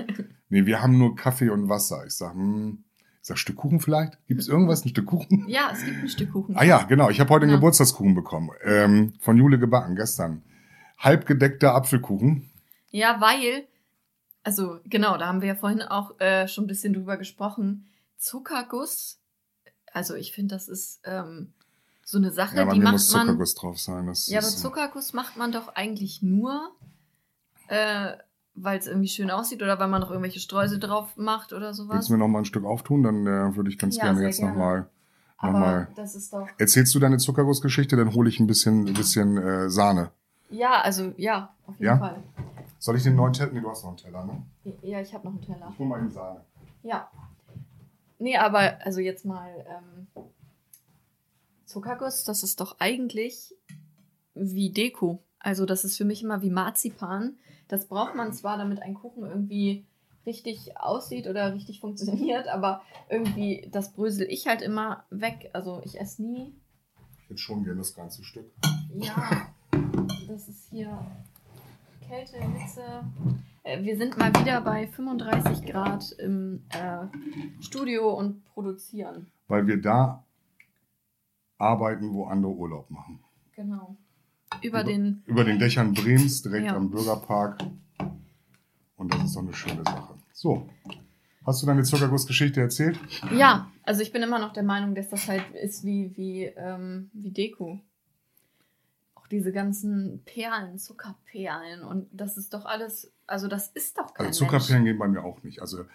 nee, 0.48 0.66
wir 0.66 0.83
haben 0.83 0.98
nur 0.98 1.14
Kaffee 1.14 1.48
und 1.48 1.68
Wasser. 1.68 2.04
Ich 2.07 2.14
sag, 2.16 2.35
hm, 2.35 2.83
ich 3.22 3.28
sag, 3.28 3.38
Stück 3.38 3.54
Kuchen 3.54 3.78
vielleicht? 3.78 4.18
Gibt's 4.26 4.48
irgendwas, 4.48 4.85
ein 4.85 4.88
Stück 4.88 5.07
Kuchen? 5.07 5.46
Ja, 5.48 5.70
es 5.72 5.85
gibt 5.85 5.98
ein 6.02 6.09
Stück 6.09 6.33
Kuchen. 6.33 6.57
Ah 6.57 6.64
ja, 6.64 6.83
genau. 6.83 7.09
Ich 7.09 7.20
habe 7.20 7.30
heute 7.30 7.44
einen 7.44 7.52
Ja. 7.52 7.57
Geburtstagskuchen 7.59 8.16
bekommen. 8.16 8.50
Ähm, 8.64 9.14
von 9.20 9.37
Jule 9.37 9.61
gebacken, 9.61 9.94
gestern. 9.94 10.42
Halbgedeckter 10.98 11.72
Apfelkuchen. 11.74 12.50
Ja, 12.90 13.20
weil, 13.20 13.68
also 14.42 14.80
genau, 14.87 15.16
da 15.18 15.26
haben 15.28 15.40
wir 15.40 15.48
ja 15.48 15.54
vorhin 15.54 15.83
auch 15.83 16.18
äh, 16.20 16.48
schon 16.48 16.64
ein 16.64 16.68
bisschen 16.68 16.94
drüber 16.94 17.16
gesprochen. 17.16 17.87
Zuckerguss, 18.16 19.20
also 19.94 20.14
ich 20.14 20.33
finde, 20.33 20.54
das 20.54 20.68
ist 20.68 21.00
ähm, 21.04 21.52
so 22.04 22.18
eine 22.18 22.30
Sache, 22.30 22.57
Ja, 22.59 22.66
die 22.66 22.78
macht 22.80 22.92
muss 22.92 23.12
man. 23.12 23.22
Zuckerguss 23.28 23.54
drauf 23.54 23.78
sein. 23.78 24.07
Das 24.07 24.26
Ja, 24.26 24.40
aber 24.40 24.48
Zuckerguss 24.48 25.14
macht 25.14 25.38
man 25.38 25.52
doch 25.52 25.68
eigentlich 25.74 26.20
nur, 26.20 26.70
äh, 27.68 28.12
weil 28.54 28.78
es 28.78 28.87
irgendwie 28.87 29.09
schön 29.09 29.30
aussieht 29.30 29.62
oder 29.62 29.78
weil 29.78 29.88
man 29.88 30.00
noch 30.02 30.11
irgendwelche 30.11 30.38
Streusel 30.40 30.78
drauf 30.78 31.16
macht 31.16 31.52
oder 31.54 31.68
Willst 31.68 31.78
sowas. 31.78 32.07
du 32.07 32.12
mir 32.12 32.18
noch 32.18 32.28
mal 32.28 32.40
ein 32.40 32.44
Stück 32.44 32.64
auftun? 32.64 33.02
Dann 33.02 33.26
äh, 33.26 33.57
würde 33.57 33.70
ich 33.70 33.78
ganz 33.78 33.96
Ja, 33.96 34.04
gerne 34.04 34.22
jetzt 34.22 34.37
gerne. 34.38 34.52
nochmal. 34.52 34.88
Aber 35.38 35.52
nochmal. 35.52 35.88
das 35.96 36.14
ist 36.14 36.33
doch. 36.33 36.46
Erzählst 36.59 36.94
du 36.94 36.98
deine 37.00 37.18
Zuckergussgeschichte? 37.18 37.96
Dann 37.96 38.14
hole 38.14 38.28
ich 38.28 38.38
ein 38.40 38.46
bisschen, 38.46 38.87
ein 38.87 38.94
bisschen 38.94 39.37
äh, 39.38 39.70
Sahne. 39.70 40.11
Ja, 40.50 40.80
also 40.83 41.12
ja, 41.16 41.54
auf 41.66 41.74
jeden 41.74 41.87
Ja? 41.87 41.98
Fall. 41.98 42.22
Soll 42.78 42.96
ich 42.96 43.02
den 43.02 43.16
neuen 43.16 43.33
Teller? 43.33 43.50
Nee, 43.52 43.61
du 43.61 43.70
hast 43.70 43.83
noch 43.83 43.90
einen 43.90 43.96
Teller, 43.96 44.24
ne? 44.26 44.42
Ja, 44.83 45.00
ich 45.00 45.12
habe 45.14 45.24
noch 45.26 45.33
einen 45.33 45.42
Teller. 45.42 45.68
Ich 45.72 45.78
hole 45.78 45.88
mal 45.88 46.02
die 46.02 46.12
Sahne. 46.12 46.40
Ja. 46.83 47.09
Nee, 48.18 48.37
aber 48.37 48.85
also 48.85 49.00
jetzt 49.00 49.24
mal 49.24 49.66
ähm, 49.68 50.07
Zuckerguss, 51.64 52.24
das 52.24 52.42
ist 52.42 52.61
doch 52.61 52.77
eigentlich 52.79 53.55
wie 54.35 54.70
Deko. 54.70 55.22
Also 55.38 55.66
das 55.66 55.85
ist 55.85 55.96
für 55.96 56.05
mich 56.05 56.22
immer 56.22 56.42
wie 56.42 56.50
Marzipan. 56.50 57.37
Das 57.68 57.87
braucht 57.87 58.14
man 58.14 58.33
zwar, 58.33 58.57
damit 58.57 58.83
ein 58.83 58.94
Kuchen 58.94 59.24
irgendwie 59.24 59.85
richtig 60.27 60.79
aussieht 60.79 61.27
oder 61.27 61.55
richtig 61.55 61.81
funktioniert, 61.81 62.48
aber 62.48 62.83
irgendwie, 63.11 63.68
das 63.70 63.92
brösel 63.92 64.27
ich 64.31 64.46
halt 64.46 64.62
immer 64.62 65.05
weg. 65.11 65.50
Also 65.53 65.83
ich 65.85 66.00
esse 66.00 66.22
nie. 66.22 66.55
Ich 67.22 67.31
hätte 67.31 67.38
schon 67.38 67.64
gerne 67.64 67.79
das 67.79 67.94
ganze 67.94 68.22
Stück. 68.24 68.50
Ja, 68.94 69.48
das 70.29 70.48
ist 70.48 70.68
hier 70.70 70.98
Kälte, 72.07 72.37
Hitze. 72.38 72.83
Äh, 73.64 73.83
Wir 73.83 73.96
sind 73.96 74.16
mal 74.16 74.33
wieder 74.35 74.61
bei 74.61 74.87
35 74.87 75.66
Grad 75.66 76.12
im 76.18 76.62
äh, 76.70 77.07
Studio 77.62 78.14
und 78.16 78.44
produzieren. 78.44 79.27
Weil 79.48 79.66
wir 79.66 79.81
da 79.81 80.24
arbeiten, 81.59 82.12
wo 82.12 82.24
andere 82.27 82.53
Urlaub 82.53 82.90
machen. 82.90 83.20
Genau. 83.57 83.96
Über 84.62 84.85
den. 84.85 85.22
Über 85.27 85.44
den 85.44 85.59
Dächern 85.59 85.94
Brems, 85.94 86.42
direkt 86.42 86.66
Ja. 86.66 86.77
am 86.77 86.90
Bürgerpark. 86.90 87.61
Und 88.96 89.12
das 89.12 89.24
ist 89.24 89.37
doch 89.37 89.42
eine 89.42 89.53
schöne 89.55 89.83
Sache. 89.85 90.14
So. 90.33 90.68
Hast 91.44 91.62
du 91.62 91.66
deine 91.66 91.83
Zuckergussgeschichte 91.83 92.61
erzählt? 92.61 92.98
Ja, 93.37 93.70
also 93.83 94.00
ich 94.03 94.12
bin 94.12 94.22
immer 94.22 94.38
noch 94.38 94.53
der 94.55 94.62
Meinung, 94.62 94.94
dass 94.94 95.11
das 95.11 95.29
halt 95.29 95.44
ist 95.55 95.85
wie, 95.85 96.16
wie, 96.16 96.44
ähm, 96.44 97.11
wie 97.12 97.31
Deko. 97.33 97.81
Auch 99.24 99.28
diese 99.28 99.52
ganzen 99.52 100.22
Perlen, 100.26 100.78
Zuckerperlen 100.78 101.82
und 101.82 102.08
das 102.12 102.37
ist 102.37 102.52
doch 102.52 102.66
alles, 102.66 103.10
also 103.26 103.48
das 103.48 103.68
ist 103.68 103.96
doch 103.96 104.12
kein 104.12 104.26
Also 104.26 104.44
Zuckerperlen 104.44 104.84
gehen 104.84 104.98
bei 104.98 105.08
mir 105.08 105.24
auch 105.24 105.42
nicht. 105.42 105.60
Also 105.60 105.87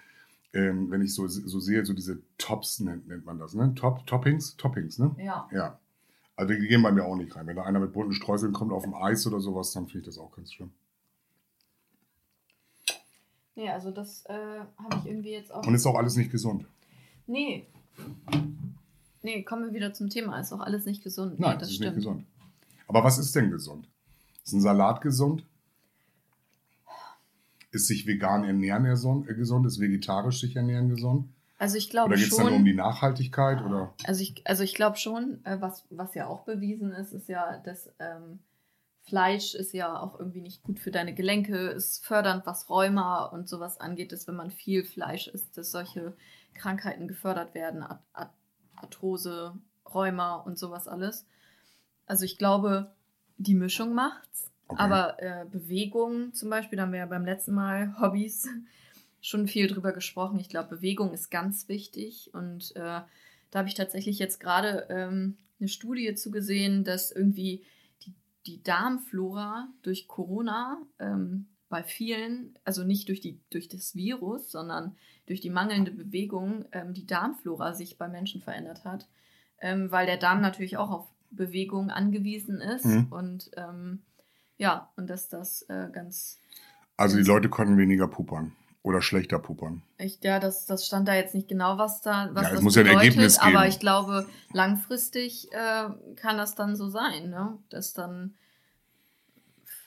ähm, 0.53 0.89
wenn 0.89 1.03
ich 1.03 1.13
so, 1.13 1.27
so 1.27 1.59
sehe, 1.59 1.85
so 1.85 1.93
diese 1.93 2.21
Tops 2.39 2.79
nennt, 2.79 3.07
nennt 3.07 3.25
man 3.25 3.37
das, 3.37 3.53
ne? 3.53 3.73
Top, 3.75 4.07
Toppings? 4.07 4.57
Toppings, 4.57 4.97
ne? 4.97 5.11
Mensch. 5.15 5.27
Ja. 5.27 5.47
Ja. 5.51 5.79
Also 6.35 6.53
die 6.53 6.67
gehen 6.67 6.81
bei 6.81 6.91
mir 6.91 7.03
auch 7.03 7.15
nicht 7.15 7.35
rein. 7.35 7.45
Wenn 7.45 7.55
da 7.55 7.63
einer 7.63 7.79
mit 7.79 7.93
bunten 7.93 8.13
Streuseln 8.13 8.51
kommt 8.51 8.71
auf 8.71 8.83
dem 8.83 8.95
Eis 8.95 9.27
oder 9.27 9.41
sowas, 9.41 9.73
dann 9.73 9.85
finde 9.85 9.99
ich 9.99 10.05
das 10.05 10.17
auch 10.17 10.35
ganz 10.35 10.53
schlimm. 10.53 10.71
Nee, 13.55 13.69
also 13.69 13.91
das 13.91 14.25
äh, 14.25 14.33
habe 14.77 14.95
ich 14.99 15.05
irgendwie 15.05 15.31
jetzt 15.31 15.53
auch. 15.53 15.67
Und 15.67 15.75
ist 15.75 15.85
auch 15.85 15.95
alles 15.95 16.15
nicht 16.15 16.31
gesund. 16.31 16.65
Nee. 17.27 17.67
Nee, 19.21 19.43
kommen 19.43 19.65
wir 19.65 19.73
wieder 19.73 19.93
zum 19.93 20.09
Thema. 20.09 20.39
Ist 20.39 20.53
auch 20.53 20.61
alles 20.61 20.85
nicht 20.85 21.03
gesund. 21.03 21.39
Nein, 21.39 21.55
nee, 21.55 21.59
das 21.59 21.69
ist 21.69 21.79
nicht 21.81 21.93
gesund. 21.93 22.25
Aber 22.89 23.03
was 23.03 23.19
ist 23.19 23.35
denn 23.35 23.51
gesund? 23.51 23.87
Ist 24.43 24.53
ein 24.53 24.61
Salat 24.61 25.01
gesund? 25.01 25.45
Ist 27.69 27.85
sich 27.85 28.07
vegan 28.07 28.43
ernähren 28.43 28.83
äh, 28.85 29.33
gesund? 29.35 29.65
Ist 29.67 29.79
vegetarisch 29.79 30.41
sich 30.41 30.55
ernähren 30.55 30.89
gesund? 30.89 31.29
Also 31.59 31.77
ich 31.77 31.91
glaube 31.91 32.09
Oder 32.09 32.17
geht 32.17 32.31
es 32.31 32.35
dann 32.35 32.47
schon. 32.47 32.55
um 32.55 32.65
die 32.65 32.73
Nachhaltigkeit? 32.73 33.63
Oder? 33.63 33.93
Also 34.05 34.23
ich, 34.23 34.41
also 34.47 34.63
ich 34.63 34.73
glaube 34.73 34.97
schon, 34.97 35.45
äh, 35.45 35.61
was, 35.61 35.85
was 35.91 36.15
ja 36.15 36.25
auch 36.25 36.45
bewiesen 36.45 36.91
ist, 36.91 37.13
ist 37.13 37.29
ja, 37.29 37.59
dass 37.59 37.93
ähm, 37.99 38.39
Fleisch 39.03 39.53
ist 39.53 39.71
ja 39.73 40.01
auch 40.01 40.19
irgendwie 40.19 40.41
nicht 40.41 40.63
gut 40.63 40.79
für 40.79 40.89
deine 40.89 41.13
Gelenke, 41.13 41.67
ist 41.67 42.03
fördernd, 42.03 42.47
was 42.47 42.71
Rheuma 42.71 43.25
und 43.25 43.47
sowas 43.47 43.79
angeht, 43.79 44.11
dass 44.13 44.27
wenn 44.27 44.35
man 44.35 44.49
viel 44.49 44.83
Fleisch 44.83 45.27
isst, 45.27 45.55
dass 45.55 45.69
solche 45.69 46.15
Krankheiten 46.55 47.07
gefördert 47.07 47.53
werden, 47.53 47.83
Art 47.83 48.01
Art 48.13 48.33
Arthrose, 48.77 49.53
Rheuma 49.93 50.37
und 50.37 50.57
sowas 50.57 50.87
alles. 50.87 51.27
Also 52.09 52.25
ich 52.25 52.39
glaube, 52.39 52.91
die 53.37 53.53
Mischung 53.53 53.93
macht's. 53.93 54.51
Okay. 54.67 54.81
Aber 54.81 55.21
äh, 55.21 55.45
Bewegung 55.45 56.33
zum 56.33 56.49
Beispiel, 56.49 56.77
da 56.77 56.83
haben 56.83 56.91
wir 56.91 56.99
ja 56.99 57.05
beim 57.05 57.23
letzten 57.23 57.53
Mal 57.53 57.95
Hobbys 58.01 58.47
schon 59.21 59.47
viel 59.47 59.67
drüber 59.67 59.93
gesprochen. 59.93 60.39
Ich 60.39 60.49
glaube, 60.49 60.75
Bewegung 60.75 61.13
ist 61.13 61.29
ganz 61.29 61.69
wichtig 61.69 62.31
und 62.33 62.75
äh, 62.75 63.01
da 63.51 63.59
habe 63.59 63.67
ich 63.67 63.75
tatsächlich 63.75 64.17
jetzt 64.17 64.39
gerade 64.39 64.87
ähm, 64.89 65.37
eine 65.59 65.69
Studie 65.69 66.15
zugesehen, 66.15 66.83
dass 66.83 67.11
irgendwie 67.11 67.63
die, 68.05 68.13
die 68.47 68.63
Darmflora 68.63 69.67
durch 69.83 70.07
Corona 70.07 70.81
ähm, 70.97 71.45
bei 71.69 71.83
vielen, 71.83 72.57
also 72.63 72.83
nicht 72.83 73.07
durch, 73.09 73.21
die, 73.21 73.39
durch 73.51 73.67
das 73.67 73.95
Virus, 73.95 74.49
sondern 74.49 74.95
durch 75.27 75.41
die 75.41 75.51
mangelnde 75.51 75.91
Bewegung, 75.91 76.65
ähm, 76.71 76.95
die 76.95 77.05
Darmflora 77.05 77.73
sich 77.75 77.99
bei 77.99 78.07
Menschen 78.07 78.41
verändert 78.41 78.83
hat, 78.83 79.07
ähm, 79.61 79.91
weil 79.91 80.07
der 80.07 80.17
Darm 80.17 80.41
natürlich 80.41 80.77
auch 80.77 80.89
auf 80.89 81.07
Bewegung 81.31 81.89
angewiesen 81.91 82.61
ist 82.61 82.85
Mhm. 82.85 83.07
und 83.11 83.51
ähm, 83.57 84.01
ja, 84.57 84.89
und 84.97 85.09
dass 85.09 85.29
das 85.29 85.61
äh, 85.69 85.87
ganz 85.91 86.37
Also 86.97 87.17
die 87.17 87.23
Leute 87.23 87.49
konnten 87.49 87.77
weniger 87.77 88.07
pupern 88.07 88.51
oder 88.83 89.01
schlechter 89.01 89.39
pupern. 89.39 89.81
Ich, 89.97 90.19
ja, 90.23 90.39
das, 90.39 90.65
das 90.65 90.85
stand 90.85 91.07
da 91.07 91.13
jetzt 91.15 91.35
nicht 91.35 91.47
genau, 91.47 91.77
was 91.77 92.01
da 92.01 92.29
was 92.33 92.43
Ja, 92.43 92.49
es 92.49 92.55
das 92.55 92.63
muss 92.63 92.75
ja 92.75 92.81
ein 92.81 92.87
bedeutet, 92.87 93.05
Ergebnis 93.07 93.39
geben. 93.39 93.55
aber 93.57 93.67
ich 93.67 93.79
glaube, 93.79 94.27
langfristig 94.53 95.51
äh, 95.51 95.89
kann 96.15 96.37
das 96.37 96.55
dann 96.55 96.75
so 96.75 96.89
sein, 96.89 97.29
ne? 97.29 97.57
dass 97.69 97.93
dann 97.93 98.33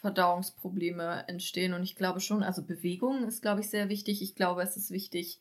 Verdauungsprobleme 0.01 1.25
entstehen. 1.29 1.75
Und 1.75 1.83
ich 1.83 1.97
glaube 1.97 2.21
schon, 2.21 2.43
also 2.43 2.63
Bewegung 2.63 3.25
ist, 3.25 3.41
glaube 3.43 3.61
ich, 3.61 3.71
sehr 3.71 3.89
wichtig. 3.89 4.21
Ich 4.23 4.35
glaube, 4.35 4.63
es 4.63 4.77
ist 4.77 4.91
wichtig, 4.91 5.39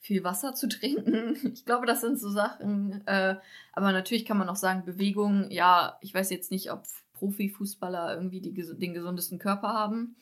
viel 0.00 0.24
Wasser 0.24 0.54
zu 0.54 0.68
trinken. 0.68 1.36
Ich 1.54 1.64
glaube, 1.64 1.86
das 1.86 2.00
sind 2.00 2.18
so 2.18 2.30
Sachen. 2.30 3.06
Äh, 3.06 3.36
aber 3.72 3.92
natürlich 3.92 4.24
kann 4.24 4.38
man 4.38 4.48
auch 4.48 4.56
sagen, 4.56 4.84
Bewegung, 4.84 5.50
ja, 5.50 5.98
ich 6.00 6.12
weiß 6.12 6.30
jetzt 6.30 6.50
nicht, 6.50 6.72
ob 6.72 6.84
Profifußballer 7.14 8.14
irgendwie 8.14 8.40
die, 8.40 8.52
den 8.52 8.94
gesundesten 8.94 9.38
Körper 9.38 9.68
haben 9.68 10.16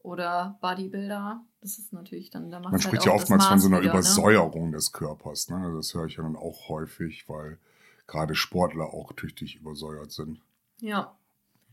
oder 0.00 0.58
Bodybuilder. 0.60 1.44
Das 1.60 1.78
ist 1.78 1.92
natürlich 1.92 2.30
dann, 2.30 2.50
da 2.50 2.58
Man 2.58 2.72
halt 2.72 2.82
spricht 2.82 3.06
ja 3.06 3.12
oftmals 3.12 3.46
von 3.46 3.60
so 3.60 3.68
einer 3.68 3.80
wieder, 3.80 3.92
ne? 3.92 3.98
Übersäuerung 4.00 4.72
des 4.72 4.92
Körpers. 4.92 5.48
Ne? 5.48 5.72
Das 5.76 5.94
höre 5.94 6.06
ich 6.06 6.16
ja 6.16 6.24
dann 6.24 6.36
auch 6.36 6.68
häufig, 6.68 7.28
weil 7.28 7.58
gerade 8.06 8.34
Sportler 8.34 8.92
auch 8.92 9.12
tüchtig 9.12 9.56
übersäuert 9.56 10.10
sind. 10.10 10.40
Ja, 10.80 11.16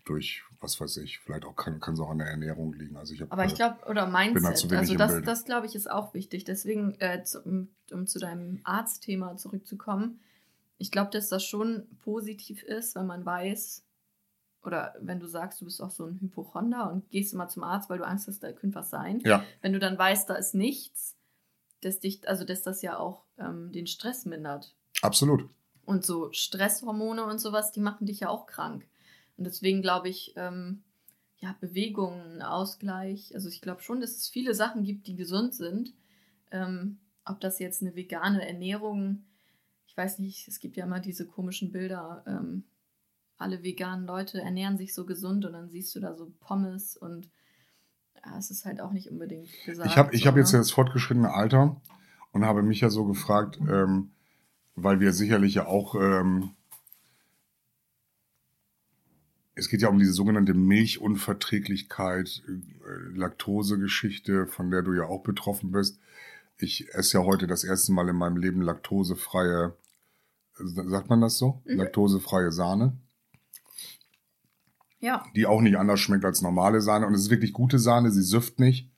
Durch, 0.07 0.43
was 0.61 0.79
weiß 0.79 0.97
ich, 0.97 1.19
vielleicht 1.19 1.43
auch 1.43 1.55
kann 1.55 1.79
es 1.93 1.99
auch 1.99 2.09
an 2.09 2.19
der 2.19 2.27
Ernährung 2.27 2.71
liegen. 2.73 2.95
Also 2.95 3.13
ich 3.13 3.21
hab, 3.21 3.31
aber 3.31 3.45
ich 3.45 3.55
glaube, 3.55 3.83
oder 3.85 4.05
da 4.05 4.07
Mindset, 4.07 4.71
wenig 4.71 4.79
also 4.79 4.95
das, 4.95 5.21
das 5.21 5.43
glaube 5.43 5.65
ich 5.65 5.75
ist 5.75 5.91
auch 5.91 6.13
wichtig. 6.13 6.45
Deswegen, 6.45 6.95
äh, 6.99 7.23
zu, 7.23 7.41
um, 7.41 7.67
um 7.91 8.07
zu 8.07 8.17
deinem 8.17 8.61
Arztthema 8.63 9.35
zurückzukommen, 9.35 10.21
ich 10.77 10.91
glaube, 10.91 11.09
dass 11.11 11.27
das 11.27 11.43
schon 11.43 11.87
positiv 12.03 12.63
ist, 12.63 12.95
wenn 12.95 13.05
man 13.05 13.25
weiß, 13.25 13.83
oder 14.63 14.95
wenn 14.99 15.19
du 15.19 15.27
sagst, 15.27 15.61
du 15.61 15.65
bist 15.65 15.81
auch 15.81 15.89
so 15.89 16.05
ein 16.05 16.19
Hypochonder 16.19 16.91
und 16.91 17.09
gehst 17.09 17.33
immer 17.33 17.47
zum 17.47 17.63
Arzt, 17.63 17.89
weil 17.89 17.97
du 17.97 18.05
Angst 18.05 18.27
hast, 18.27 18.43
da 18.43 18.51
könnte 18.51 18.75
was 18.75 18.89
sein. 18.89 19.21
Ja, 19.25 19.43
Wenn 19.61 19.73
du 19.73 19.79
dann 19.79 19.97
weißt, 19.97 20.29
da 20.29 20.35
ist 20.35 20.53
nichts, 20.53 21.15
dass 21.81 21.99
dich, 21.99 22.27
also 22.27 22.43
dass 22.43 22.63
das 22.63 22.81
ja 22.81 22.97
auch 22.97 23.23
ähm, 23.37 23.71
den 23.71 23.87
Stress 23.87 24.25
mindert. 24.25 24.75
absolut. 25.01 25.49
Und 25.85 26.05
so 26.05 26.31
Stresshormone 26.33 27.23
und 27.23 27.39
sowas, 27.39 27.71
die 27.71 27.79
machen 27.79 28.05
dich 28.05 28.19
ja 28.19 28.29
auch 28.29 28.45
krank. 28.45 28.85
Und 29.37 29.45
deswegen 29.45 29.81
glaube 29.81 30.09
ich, 30.09 30.33
ähm, 30.35 30.83
ja, 31.39 31.55
Bewegung, 31.59 32.41
Ausgleich. 32.41 33.33
Also 33.35 33.49
ich 33.49 33.61
glaube 33.61 33.81
schon, 33.81 34.01
dass 34.01 34.11
es 34.11 34.27
viele 34.27 34.53
Sachen 34.53 34.83
gibt, 34.83 35.07
die 35.07 35.15
gesund 35.15 35.53
sind. 35.53 35.93
Ähm, 36.51 36.97
ob 37.25 37.39
das 37.39 37.59
jetzt 37.59 37.81
eine 37.81 37.95
vegane 37.95 38.47
Ernährung, 38.47 39.25
ich 39.85 39.95
weiß 39.95 40.19
nicht, 40.19 40.47
es 40.47 40.59
gibt 40.59 40.77
ja 40.77 40.85
immer 40.85 40.99
diese 40.99 41.27
komischen 41.27 41.71
Bilder, 41.71 42.23
ähm, 42.25 42.63
alle 43.37 43.63
veganen 43.63 44.07
Leute 44.07 44.41
ernähren 44.41 44.77
sich 44.77 44.93
so 44.93 45.05
gesund 45.05 45.45
und 45.45 45.53
dann 45.53 45.69
siehst 45.69 45.95
du 45.95 45.99
da 45.99 46.15
so 46.15 46.31
Pommes 46.39 46.97
und 46.97 47.29
ja, 48.25 48.37
es 48.37 48.49
ist 48.49 48.65
halt 48.65 48.81
auch 48.81 48.91
nicht 48.91 49.11
unbedingt 49.11 49.49
gesagt. 49.65 49.91
Ich 49.91 49.97
habe 49.97 50.15
ich 50.15 50.25
hab 50.25 50.37
jetzt 50.37 50.53
ne? 50.53 50.59
das 50.59 50.71
fortgeschrittene 50.71 51.31
Alter 51.31 51.79
und 52.31 52.45
habe 52.45 52.63
mich 52.63 52.81
ja 52.81 52.89
so 52.89 53.05
gefragt, 53.05 53.59
ähm, 53.69 54.11
weil 54.75 54.99
wir 54.99 55.13
sicherlich 55.13 55.55
ja 55.55 55.67
auch, 55.67 55.95
ähm, 55.95 56.51
es 59.57 59.69
geht 59.69 59.81
ja 59.81 59.89
um 59.89 59.97
diese 59.97 60.13
sogenannte 60.13 60.53
Milchunverträglichkeit, 60.53 62.43
äh, 62.47 63.17
Laktosegeschichte, 63.17 64.45
von 64.45 64.69
der 64.69 64.83
du 64.83 64.93
ja 64.93 65.05
auch 65.05 65.23
betroffen 65.23 65.71
bist. 65.71 65.99
Ich 66.59 66.93
esse 66.93 67.17
ja 67.17 67.25
heute 67.25 67.47
das 67.47 67.63
erste 67.63 67.91
Mal 67.91 68.07
in 68.07 68.15
meinem 68.15 68.37
Leben 68.37 68.61
laktosefreie, 68.61 69.73
sagt 70.53 71.09
man 71.09 71.21
das 71.21 71.37
so? 71.37 71.61
Mhm. 71.65 71.77
Laktosefreie 71.77 72.51
Sahne 72.51 72.97
Ja, 74.99 75.25
die 75.35 75.47
auch 75.47 75.61
nicht 75.61 75.77
anders 75.77 75.99
schmeckt 75.99 76.25
als 76.25 76.41
normale 76.41 76.81
Sahne. 76.81 77.07
Und 77.07 77.15
es 77.15 77.21
ist 77.21 77.29
wirklich 77.31 77.53
gute 77.53 77.79
Sahne, 77.79 78.11
sie 78.11 78.23
süfft 78.23 78.59
nicht. 78.59 78.91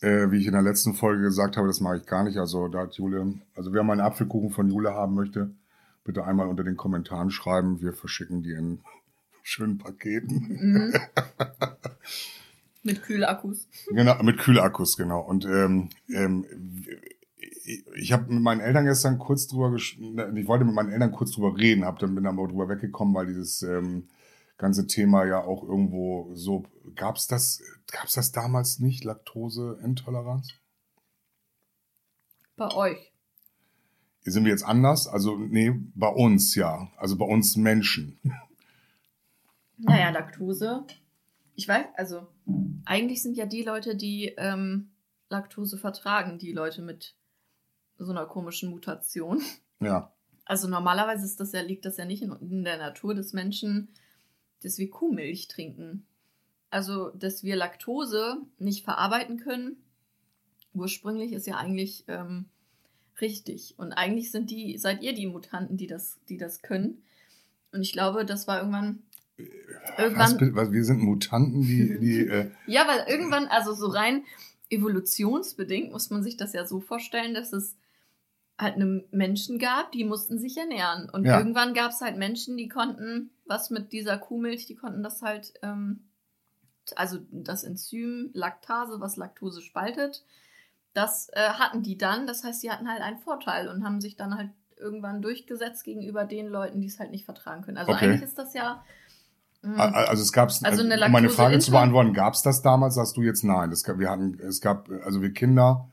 Äh, 0.00 0.32
wie 0.32 0.38
ich 0.38 0.46
in 0.46 0.52
der 0.52 0.62
letzten 0.62 0.94
Folge 0.94 1.22
gesagt 1.22 1.56
habe, 1.56 1.68
das 1.68 1.80
mache 1.80 1.98
ich 1.98 2.06
gar 2.06 2.24
nicht. 2.24 2.38
Also 2.38 2.66
da 2.66 2.80
hat 2.80 2.94
Jule, 2.94 3.34
also 3.54 3.72
wer 3.72 3.84
mal 3.84 3.92
einen 3.92 4.02
Apfelkuchen 4.02 4.50
von 4.50 4.68
Jule 4.68 4.92
haben 4.92 5.14
möchte, 5.14 5.54
bitte 6.02 6.24
einmal 6.24 6.48
unter 6.48 6.64
den 6.64 6.76
Kommentaren 6.76 7.30
schreiben. 7.30 7.80
Wir 7.80 7.92
verschicken 7.92 8.42
die 8.42 8.52
in 8.52 8.80
schönen 9.54 9.78
Paketen. 9.78 10.46
mhm. 10.60 10.94
mit 12.82 13.02
Kühlakkus. 13.02 13.68
Genau, 13.90 14.22
mit 14.22 14.38
Kühlakkus, 14.38 14.96
genau. 14.96 15.20
Und 15.20 15.44
ähm, 15.44 15.90
ähm, 16.12 16.44
ich 17.94 18.12
habe 18.12 18.32
mit 18.32 18.42
meinen 18.42 18.60
Eltern 18.60 18.84
gestern 18.84 19.18
kurz 19.18 19.46
drüber, 19.46 19.70
gesch 19.70 19.96
ich 19.98 20.46
wollte 20.46 20.64
mit 20.64 20.74
meinen 20.74 20.90
Eltern 20.90 21.12
kurz 21.12 21.32
drüber 21.32 21.56
reden, 21.56 21.84
habe 21.84 21.98
dann 22.00 22.14
bin 22.14 22.26
aber 22.26 22.48
drüber 22.48 22.68
weggekommen, 22.68 23.14
weil 23.14 23.26
dieses 23.26 23.62
ähm, 23.62 24.08
ganze 24.58 24.86
Thema 24.86 25.24
ja 25.24 25.42
auch 25.42 25.62
irgendwo 25.62 26.34
so 26.34 26.64
gab's 26.94 27.26
das, 27.26 27.62
gab's 27.90 28.14
das 28.14 28.32
damals 28.32 28.80
nicht 28.80 29.04
Laktoseintoleranz? 29.04 30.52
Bei 32.56 32.72
euch. 32.74 33.12
Sind 34.22 34.44
wir 34.44 34.52
jetzt 34.52 34.64
anders? 34.64 35.06
Also 35.06 35.36
nee, 35.36 35.72
bei 35.94 36.08
uns 36.08 36.54
ja, 36.54 36.88
also 36.96 37.16
bei 37.16 37.26
uns 37.26 37.56
Menschen. 37.56 38.18
Naja, 39.76 40.10
Laktose 40.10 40.84
Ich 41.54 41.68
weiß, 41.68 41.86
also 41.96 42.26
eigentlich 42.84 43.22
sind 43.22 43.36
ja 43.36 43.46
die 43.46 43.62
Leute, 43.62 43.96
die 43.96 44.34
ähm, 44.36 44.90
Laktose 45.28 45.78
vertragen, 45.78 46.38
die 46.38 46.52
Leute 46.52 46.82
mit 46.82 47.14
so 47.98 48.10
einer 48.10 48.26
komischen 48.26 48.70
Mutation. 48.70 49.42
Ja. 49.80 50.12
Also 50.44 50.68
normalerweise 50.68 51.24
ist 51.24 51.40
das 51.40 51.52
ja, 51.52 51.62
liegt 51.62 51.84
das 51.84 51.96
ja 51.96 52.04
nicht 52.04 52.22
in, 52.22 52.32
in 52.32 52.64
der 52.64 52.78
Natur 52.78 53.14
des 53.14 53.32
Menschen, 53.32 53.88
dass 54.62 54.78
wir 54.78 54.90
Kuhmilch 54.90 55.48
trinken. 55.48 56.06
Also, 56.70 57.10
dass 57.10 57.44
wir 57.44 57.54
Laktose 57.56 58.38
nicht 58.58 58.84
verarbeiten 58.84 59.38
können, 59.38 59.76
ursprünglich 60.74 61.32
ist 61.32 61.46
ja 61.46 61.56
eigentlich 61.56 62.04
ähm, 62.08 62.46
richtig. 63.20 63.74
Und 63.78 63.92
eigentlich 63.92 64.30
sind 64.30 64.50
die, 64.50 64.76
seid 64.76 65.02
ihr 65.02 65.14
die 65.14 65.26
Mutanten, 65.26 65.76
die 65.76 65.86
das, 65.86 66.18
die 66.28 66.36
das 66.36 66.62
können. 66.62 67.02
Und 67.72 67.82
ich 67.82 67.92
glaube, 67.92 68.24
das 68.24 68.46
war 68.46 68.58
irgendwann. 68.58 69.02
Was, 69.96 70.36
was, 70.40 70.72
wir 70.72 70.84
sind 70.84 71.02
Mutanten, 71.02 71.62
die. 71.62 71.98
die 71.98 72.20
äh 72.28 72.50
ja, 72.66 72.86
weil 72.86 73.04
irgendwann, 73.08 73.46
also 73.46 73.72
so 73.72 73.88
rein 73.88 74.24
evolutionsbedingt, 74.70 75.92
muss 75.92 76.10
man 76.10 76.22
sich 76.22 76.36
das 76.36 76.52
ja 76.52 76.66
so 76.66 76.80
vorstellen, 76.80 77.34
dass 77.34 77.52
es 77.52 77.76
halt 78.58 78.76
eine 78.76 79.04
Menschen 79.10 79.58
gab, 79.58 79.92
die 79.92 80.04
mussten 80.04 80.38
sich 80.38 80.56
ernähren. 80.56 81.10
Und 81.10 81.24
Ja. 81.24 81.38
irgendwann 81.38 81.74
gab 81.74 81.90
es 81.90 82.00
halt 82.00 82.16
Menschen, 82.16 82.56
die 82.56 82.68
konnten 82.68 83.30
was 83.46 83.70
mit 83.70 83.92
dieser 83.92 84.16
Kuhmilch, 84.16 84.66
die 84.66 84.76
konnten 84.76 85.02
das 85.02 85.20
halt, 85.20 85.54
ähm, 85.62 86.04
also 86.96 87.18
das 87.30 87.64
Enzym 87.64 88.30
Laktase, 88.32 89.00
was 89.00 89.16
Laktose 89.16 89.60
spaltet, 89.60 90.24
das 90.94 91.28
äh, 91.32 91.50
hatten 91.50 91.82
die 91.82 91.98
dann. 91.98 92.26
Das 92.26 92.44
heißt, 92.44 92.62
die 92.62 92.70
hatten 92.70 92.88
halt 92.88 93.02
einen 93.02 93.18
Vorteil 93.18 93.68
und 93.68 93.84
haben 93.84 94.00
sich 94.00 94.16
dann 94.16 94.36
halt 94.36 94.50
irgendwann 94.76 95.22
durchgesetzt 95.22 95.84
gegenüber 95.84 96.24
den 96.24 96.48
Leuten, 96.48 96.80
die 96.80 96.86
es 96.86 96.98
halt 96.98 97.10
nicht 97.10 97.24
vertragen 97.24 97.62
können. 97.62 97.78
Also 97.78 97.92
Okay. 97.92 98.06
eigentlich 98.06 98.22
ist 98.22 98.38
das 98.38 98.54
ja. 98.54 98.84
Mh, 99.64 99.76
A- 99.82 100.04
Also 100.04 100.22
es 100.22 100.32
gab, 100.32 100.48
Also 100.50 100.82
eine 100.82 101.04
um 101.06 101.12
meine 101.12 101.28
Frage 101.28 101.58
zu 101.58 101.70
beantworten, 101.70 102.12
gab 102.12 102.34
es 102.34 102.42
das 102.42 102.62
damals? 102.62 102.94
Sagst 102.94 103.16
du 103.16 103.22
jetzt 103.22 103.42
nein? 103.44 103.70
Das 103.70 103.82
gab, 103.84 103.98
wir 103.98 104.10
hatten, 104.10 104.38
es 104.40 104.60
gab, 104.60 104.88
also 105.04 105.22
wir 105.22 105.32
Kinder 105.32 105.88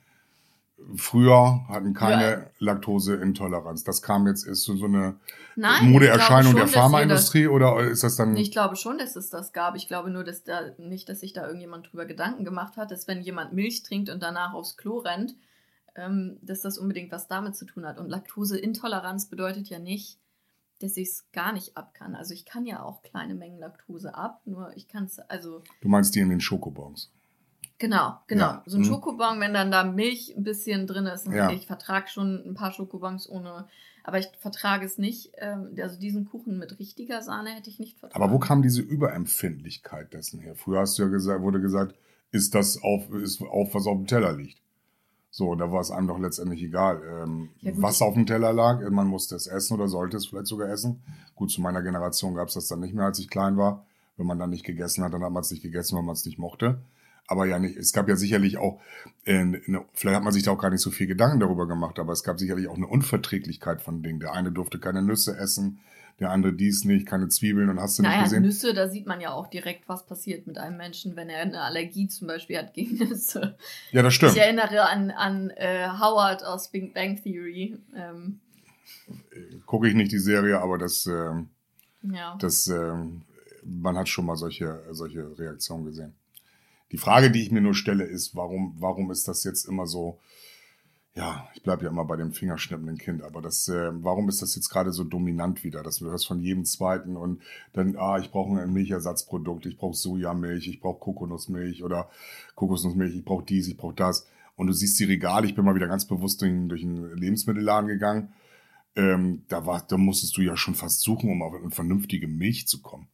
früher 0.96 1.62
hatten 1.70 1.94
keine 1.94 2.24
Ja. 2.32 2.46
Laktoseintoleranz. 2.60 3.84
Das 3.84 4.02
kam 4.02 4.28
jetzt 4.28 4.46
ist 4.46 4.64
so, 4.64 4.74
eine 4.84 5.16
Nein, 5.56 5.92
Modeerscheinung 5.92 6.56
der 6.56 6.62
schon, 6.68 6.70
ihr 6.70 6.82
Pharmaindustrie 6.82 7.48
oder 7.48 7.80
ist 7.82 8.04
das 8.04 8.16
dann? 8.16 8.36
Ich 8.36 8.52
glaube 8.52 8.76
schon, 8.76 8.98
dass 8.98 9.16
es 9.16 9.30
das 9.30 9.54
gab. 9.54 9.76
Ich 9.76 9.88
glaube 9.88 10.10
nur, 10.10 10.24
dass 10.24 10.44
da 10.44 10.62
nicht, 10.78 11.08
dass 11.10 11.20
sich 11.20 11.34
da 11.34 11.46
irgendjemand 11.46 11.92
drüber 11.92 12.06
Gedanken 12.06 12.46
gemacht 12.46 12.78
hat, 12.78 12.92
dass 12.92 13.08
wenn 13.08 13.22
jemand 13.22 13.54
Milch 13.54 13.84
trinkt 13.84 14.10
und 14.10 14.24
danach 14.24 14.54
aufs 14.54 14.76
Klo 14.78 14.98
rennt, 15.00 15.36
ähm, 15.96 16.38
dass 16.42 16.62
das 16.62 16.78
unbedingt 16.78 17.12
was 17.12 17.28
damit 17.28 17.56
zu 17.56 17.66
tun 17.66 17.86
hat. 17.86 18.00
Und 18.00 18.10
Laktoseintoleranz 18.10 19.28
bedeutet 19.28 19.68
ja 19.70 19.78
nicht, 19.78 20.18
dass 20.84 20.98
ich 20.98 21.10
es 21.10 21.32
gar 21.32 21.54
nicht 21.54 21.78
ab 21.78 21.94
kann. 21.94 22.16
Also 22.16 22.34
ich 22.34 22.46
kann 22.46 22.66
ja 22.66 22.84
auch 22.84 23.02
kleine 23.02 23.36
Mengen 23.36 23.60
Laktose 23.60 24.16
ab, 24.16 24.42
nur 24.46 24.76
ich 24.76 24.88
kann 24.88 25.06
es, 25.06 25.20
also 25.20 25.62
Du 25.82 25.88
meinst 25.88 26.16
die 26.16 26.20
in 26.20 26.30
den 26.30 26.42
Schokobons? 26.42 27.12
Genau, 27.82 28.20
genau. 28.28 28.46
Ja, 28.46 28.64
So 28.68 28.78
ein 28.78 28.82
mhm. 28.82 28.86
Schokobon, 28.86 29.40
wenn 29.40 29.54
dann 29.54 29.72
da 29.72 29.84
Milch 29.84 30.36
ein 30.38 30.44
bisschen 30.44 30.86
drin 30.86 31.08
ist. 31.08 31.28
Ja. 31.28 31.50
Ich 31.50 31.66
vertrage 31.66 32.08
schon 32.10 32.44
ein 32.46 32.54
paar 32.54 32.72
Schokobons 32.72 33.28
ohne, 33.28 33.68
aber 34.04 34.20
ich 34.20 34.28
vertrage 34.38 34.86
es 34.86 35.00
nicht. 35.00 35.32
Ähm, 35.38 35.76
also 35.82 36.00
diesen 36.00 36.26
Kuchen 36.26 36.60
mit 36.60 36.78
richtiger 36.78 37.24
Sahne 37.24 37.50
hätte 37.50 37.72
ich 37.72 37.80
nicht 37.80 37.98
vertragen. 37.98 38.24
Aber 38.24 38.32
wo 38.32 38.38
kam 38.38 38.62
diese 38.62 38.82
Überempfindlichkeit 38.82 40.14
dessen 40.14 40.40
her? 40.40 40.56
Früher 40.56 40.82
hast 40.82 41.00
du 41.00 41.04
ja 41.04 41.10
gesagt, 41.10 41.42
wurde 41.42 41.60
gesagt, 41.60 41.96
ist 42.32 42.54
das 42.54 42.82
auf, 42.84 43.10
ist 43.12 43.42
auf, 43.42 43.74
was 43.74 43.88
auf 43.88 43.98
dem 43.98 44.08
Teller 44.08 44.34
liegt. 44.34 44.62
So, 45.34 45.56
da 45.56 45.72
war 45.72 45.80
es 45.80 45.92
einem 45.92 46.08
doch 46.08 46.20
letztendlich 46.20 46.62
egal, 46.62 47.02
ähm, 47.08 47.50
Ja, 47.62 47.72
was 47.76 48.02
auf 48.02 48.16
dem 48.16 48.26
Teller 48.26 48.52
lag. 48.52 48.82
Man 48.90 49.08
musste 49.08 49.36
es 49.36 49.48
essen 49.48 49.76
oder 49.76 49.88
sollte 49.88 50.18
es 50.18 50.28
vielleicht 50.28 50.48
sogar 50.48 50.70
essen. 50.70 51.02
Gut, 51.36 51.52
zu 51.52 51.62
meiner 51.62 51.82
Generation 51.82 52.36
gab 52.36 52.50
es 52.50 52.56
das 52.56 52.68
dann 52.68 52.82
nicht 52.82 52.94
mehr, 52.94 53.06
als 53.06 53.18
ich 53.18 53.30
klein 53.30 53.56
war. 53.56 53.86
Wenn 54.18 54.28
man 54.28 54.38
dann 54.38 54.50
nicht 54.50 54.66
gegessen 54.66 55.06
hat, 55.06 55.14
dann 55.14 55.24
hat 55.24 55.32
man 55.32 55.42
es 55.42 55.50
nicht 55.50 55.64
gegessen, 55.64 55.96
weil 55.96 56.04
man 56.04 56.14
es 56.14 56.26
nicht 56.26 56.38
mochte. 56.38 56.82
Aber 57.28 57.46
ja 57.46 57.60
nicht, 57.60 57.78
es 57.78 57.94
gab 57.94 58.10
ja 58.10 58.18
sicherlich 58.18 58.58
auch, 58.58 58.82
äh, 59.24 59.38
eine, 59.38 59.86
vielleicht 59.94 60.18
hat 60.18 60.24
man 60.24 60.34
sich 60.34 60.44
da 60.44 60.52
auch 60.52 60.60
gar 60.60 60.70
nicht 60.70 60.82
so 60.82 60.92
viel 60.92 61.08
Gedanken 61.08 61.40
darüber 61.40 61.66
gemacht, 61.66 61.98
aber 61.98 62.12
es 62.12 62.24
gab 62.24 62.38
sicherlich 62.38 62.68
auch 62.68 62.76
eine 62.76 62.88
Unverträglichkeit 62.88 63.82
von 63.82 64.04
Dingen. 64.04 64.20
Der 64.20 64.34
eine 64.34 64.52
durfte 64.52 64.80
keine 64.80 65.02
Nüsse 65.02 65.38
essen, 65.38 65.80
der 66.20 66.30
andere 66.30 66.54
dies 66.54 66.86
nicht, 66.86 67.06
keine 67.06 67.28
Zwiebeln 67.30 67.70
und 67.70 67.80
hast 67.80 67.98
du 67.98 68.04
Naja, 68.04 68.18
nicht 68.18 68.26
gesehen. 68.26 68.44
Nüsse, 68.44 68.74
da 68.74 68.88
sieht 68.88 69.08
man 69.08 69.22
ja 69.22 69.32
auch 69.32 69.48
direkt, 69.48 69.88
was 69.88 70.06
passiert 70.06 70.48
mit 70.48 70.58
einem 70.58 70.78
Menschen, 70.78 71.16
wenn 71.16 71.30
er 71.30 71.42
eine 71.42 71.62
Allergie 71.62 72.08
zum 72.08 72.28
Beispiel 72.28 72.58
hat 72.58 72.74
gegen 72.74 72.98
Nüsse. 73.10 73.58
Ja, 73.92 74.02
das 74.02 74.14
stimmt. 74.14 74.34
Ich 74.34 74.40
erinnere 74.40 74.88
an, 74.88 75.12
an 75.12 75.50
äh, 75.52 75.88
Howard 75.88 76.44
aus 76.44 76.70
Big 76.72 76.94
Bang 76.94 77.22
Theory. 77.22 77.78
Ähm, 77.96 78.40
gucke 79.66 79.88
ich 79.88 79.96
nicht 79.96 80.12
die 80.12 80.20
Serie, 80.20 80.60
aber 80.60 80.78
das, 80.78 81.06
ähm, 81.06 81.50
ja. 82.02 82.38
das, 82.40 82.68
ähm, 82.68 83.24
man 83.64 83.98
hat 83.98 84.10
schon 84.10 84.26
mal 84.26 84.36
solche, 84.36 84.84
solche 84.92 85.38
Reaktionen 85.38 85.86
gesehen. 85.86 86.14
Die 86.92 86.98
Frage, 86.98 87.32
die 87.32 87.42
ich 87.42 87.52
mir 87.52 87.62
nur 87.62 87.74
stelle, 87.74 88.04
ist, 88.04 88.36
warum, 88.36 88.76
warum 88.78 89.12
ist 89.12 89.28
das 89.28 89.44
jetzt 89.44 89.66
immer 89.66 89.88
so, 89.88 90.20
ja, 91.14 91.50
ich 91.54 91.62
bleibe 91.62 91.84
ja 91.84 91.90
immer 91.90 92.06
bei 92.06 92.16
dem 92.16 92.32
fingerschnippenden 92.32 92.98
Kind, 92.98 93.22
aber 93.22 93.42
das, 93.42 93.68
äh, 93.68 93.92
warum 94.02 94.30
ist 94.30 94.42
das 94.42 94.56
jetzt 94.56 94.70
gerade 94.70 94.94
so 94.94 95.04
dominant 95.04 95.64
wieder? 95.64 95.84
Das 95.84 95.98
du 95.98 96.06
hörst 96.06 96.26
von 96.26 96.40
jedem 96.40 96.64
zweiten 96.64 97.18
und 97.18 97.42
dann, 97.74 97.98
ah, 97.98 98.18
ich 98.18 98.32
brauche 98.32 98.58
ein 98.58 98.72
Milchersatzprodukt, 98.72 99.66
ich 99.66 99.78
brauche 99.78 99.96
Sojamilch, 99.96 100.68
ich 100.68 100.80
brauche 100.80 101.00
Kokosnussmilch 101.00 101.84
oder 101.84 102.10
Kokosnussmilch, 102.56 103.16
ich 103.16 103.26
brauche 103.26 103.44
dies, 103.44 103.68
ich 103.68 103.76
brauche 103.76 103.96
das. 103.96 104.26
Und 104.56 104.68
du 104.68 104.74
siehst 104.74 105.00
die 105.00 105.06
Regale, 105.06 105.48
ich 105.48 105.56
bin 105.56 105.66
mal 105.66 105.76
wieder 105.76 105.88
ganz 105.88 106.06
bewusst 106.06 106.42
durch, 106.42 106.54
durch 106.68 106.84
einen 106.84 107.18
Lebensmittelladen 107.18 107.90
gegangen. 107.90 108.34
Ähm, 108.96 109.44
da, 109.50 109.66
war, 109.66 109.86
da 109.86 109.98
musstest 109.98 110.38
du 110.38 110.42
ja 110.42 110.56
schon 110.56 110.76
fast 110.76 111.02
suchen, 111.02 111.30
um 111.30 111.42
auf 111.42 111.54
eine 111.54 111.72
vernünftige 111.72 112.28
Milch 112.28 112.68
zu 112.68 112.82
kommen. 112.82 113.08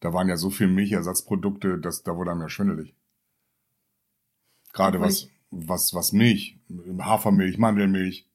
Da 0.00 0.12
waren 0.12 0.28
ja 0.28 0.36
so 0.36 0.50
viele 0.50 0.70
Milchersatzprodukte, 0.70 1.78
dass 1.78 2.02
da 2.02 2.16
wurde 2.16 2.32
einem 2.32 2.42
ja 2.42 2.48
schwindelig. 2.48 2.94
Gerade 4.72 5.00
was, 5.00 5.28
was, 5.50 5.94
was 5.94 6.12
Milch, 6.12 6.58
Hafermilch, 7.00 7.58
Mandelmilch, 7.58 8.26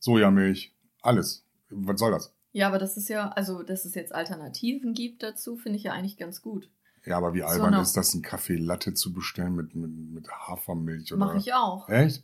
Sojamilch, 0.00 0.72
alles. 1.02 1.44
Was 1.70 1.98
soll 2.00 2.10
das? 2.12 2.32
ja, 2.54 2.66
aber 2.68 2.78
das 2.78 2.96
ist 2.98 3.08
ja, 3.08 3.28
also, 3.30 3.62
dass 3.62 3.84
es 3.86 3.94
jetzt 3.94 4.14
Alternativen 4.14 4.92
gibt 4.92 5.22
dazu, 5.22 5.56
finde 5.56 5.78
ich 5.78 5.84
ja 5.84 5.92
eigentlich 5.92 6.18
ganz 6.18 6.42
gut. 6.42 6.68
Ja, 7.06 7.16
aber 7.16 7.32
wie 7.34 7.40
So 7.40 7.46
albern 7.46 7.74
eine- 7.74 7.82
ist 7.82 7.96
das, 7.96 8.12
einen 8.12 8.22
Kaffee 8.22 8.56
Latte 8.56 8.92
zu 8.94 9.12
bestellen 9.12 9.54
mit, 9.56 9.74
mit, 9.74 9.90
mit 9.90 10.28
Hafermilch 10.30 11.12
oder 11.12 11.24
Mache 11.26 11.38
ich 11.38 11.54
auch. 11.54 11.88
Echt? 11.88 12.22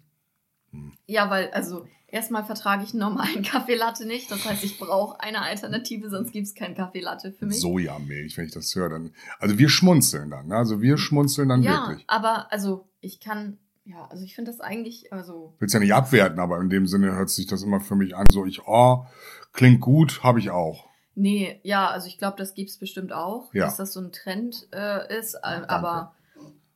Ja, 1.07 1.31
weil, 1.31 1.51
also, 1.53 1.87
erstmal 2.09 2.45
vertrage 2.45 2.85
ich 2.85 2.91
einen 2.91 3.01
normalen 3.01 3.43
Kaffeelatte 3.43 4.05
nicht. 4.07 4.31
Das 4.31 4.45
heißt, 4.45 4.62
ich 4.64 4.79
brauche 4.79 5.19
eine 5.21 5.41
Alternative, 5.41 6.11
sonst 6.11 6.31
gibt 6.33 6.47
es 6.47 6.55
keinen 6.55 6.75
Kaffeelatte 6.75 7.33
für 7.33 7.47
mich. 7.47 7.59
Sojamilch, 7.61 8.37
wenn 8.37 8.45
ich 8.47 8.53
das 8.53 8.75
höre, 8.75 8.91
dann. 8.91 9.14
Also 9.39 9.57
wir 9.59 9.69
schmunzeln 9.71 10.31
dann, 10.31 10.49
ne? 10.49 10.57
Also 10.57 10.83
wir 10.83 10.99
schmunzeln 10.99 11.49
dann 11.49 11.62
ja, 11.62 11.89
wirklich. 11.89 12.05
aber, 12.07 12.53
also, 12.53 12.87
ich 13.01 13.19
kann, 13.19 13.57
ja, 13.89 14.07
also, 14.11 14.22
ich 14.24 14.34
finde 14.34 14.51
das 14.51 14.61
eigentlich, 14.61 15.12
also, 15.12 15.55
Will's 15.59 15.72
ja 15.72 15.80
nicht 15.80 15.95
abwerten, 15.95 16.39
aber 16.39 16.61
in 16.61 16.68
dem 16.68 16.86
Sinne 16.86 17.12
hört 17.14 17.30
sich 17.30 17.47
das 17.47 17.62
immer 17.62 17.80
für 17.80 17.95
mich 17.97 18.14
an, 18.14 18.26
so 18.30 18.45
ich, 18.45 18.66
oh, 18.66 19.07
klingt 19.53 19.80
gut, 19.80 20.22
habe 20.22 20.39
ich 20.41 20.51
auch. 20.51 20.89
nee, 21.14 21.59
ja, 21.62 21.89
also, 21.89 22.07
ich 22.07 22.18
glaube, 22.18 22.36
das 22.36 22.55
gibt 22.55 22.70
es 22.70 22.78
bestimmt 22.78 23.12
auch, 23.12 23.53
Ja. 23.55 23.64
dass 23.64 23.76
das 23.76 23.93
so 23.93 24.01
ein 24.01 24.12
Trend 24.12 24.68
äh, 24.72 25.18
ist. 25.18 25.34
äh, 25.34 25.41
danke. 25.43 25.70
aber 25.70 26.14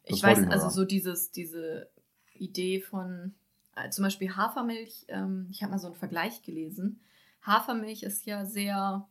ich 0.04 0.22
weiß, 0.22 0.38
ich 0.40 0.48
also, 0.50 0.68
so 0.70 0.84
dieses, 0.84 1.30
diese 1.30 1.88
Idee 2.34 2.80
von, 2.80 3.34
äh, 3.76 3.90
zum 3.90 4.04
Beispiel 4.04 4.34
Hafermilch, 4.34 5.04
ähm, 5.08 5.48
ich 5.50 5.62
habe 5.62 5.72
mal 5.72 5.78
so 5.78 5.86
einen 5.88 5.96
Vergleich 5.96 6.42
gelesen. 6.42 7.00
Hafermilch 7.42 8.02
ist 8.02 8.24
ja 8.26 8.44
sehr 8.46 9.06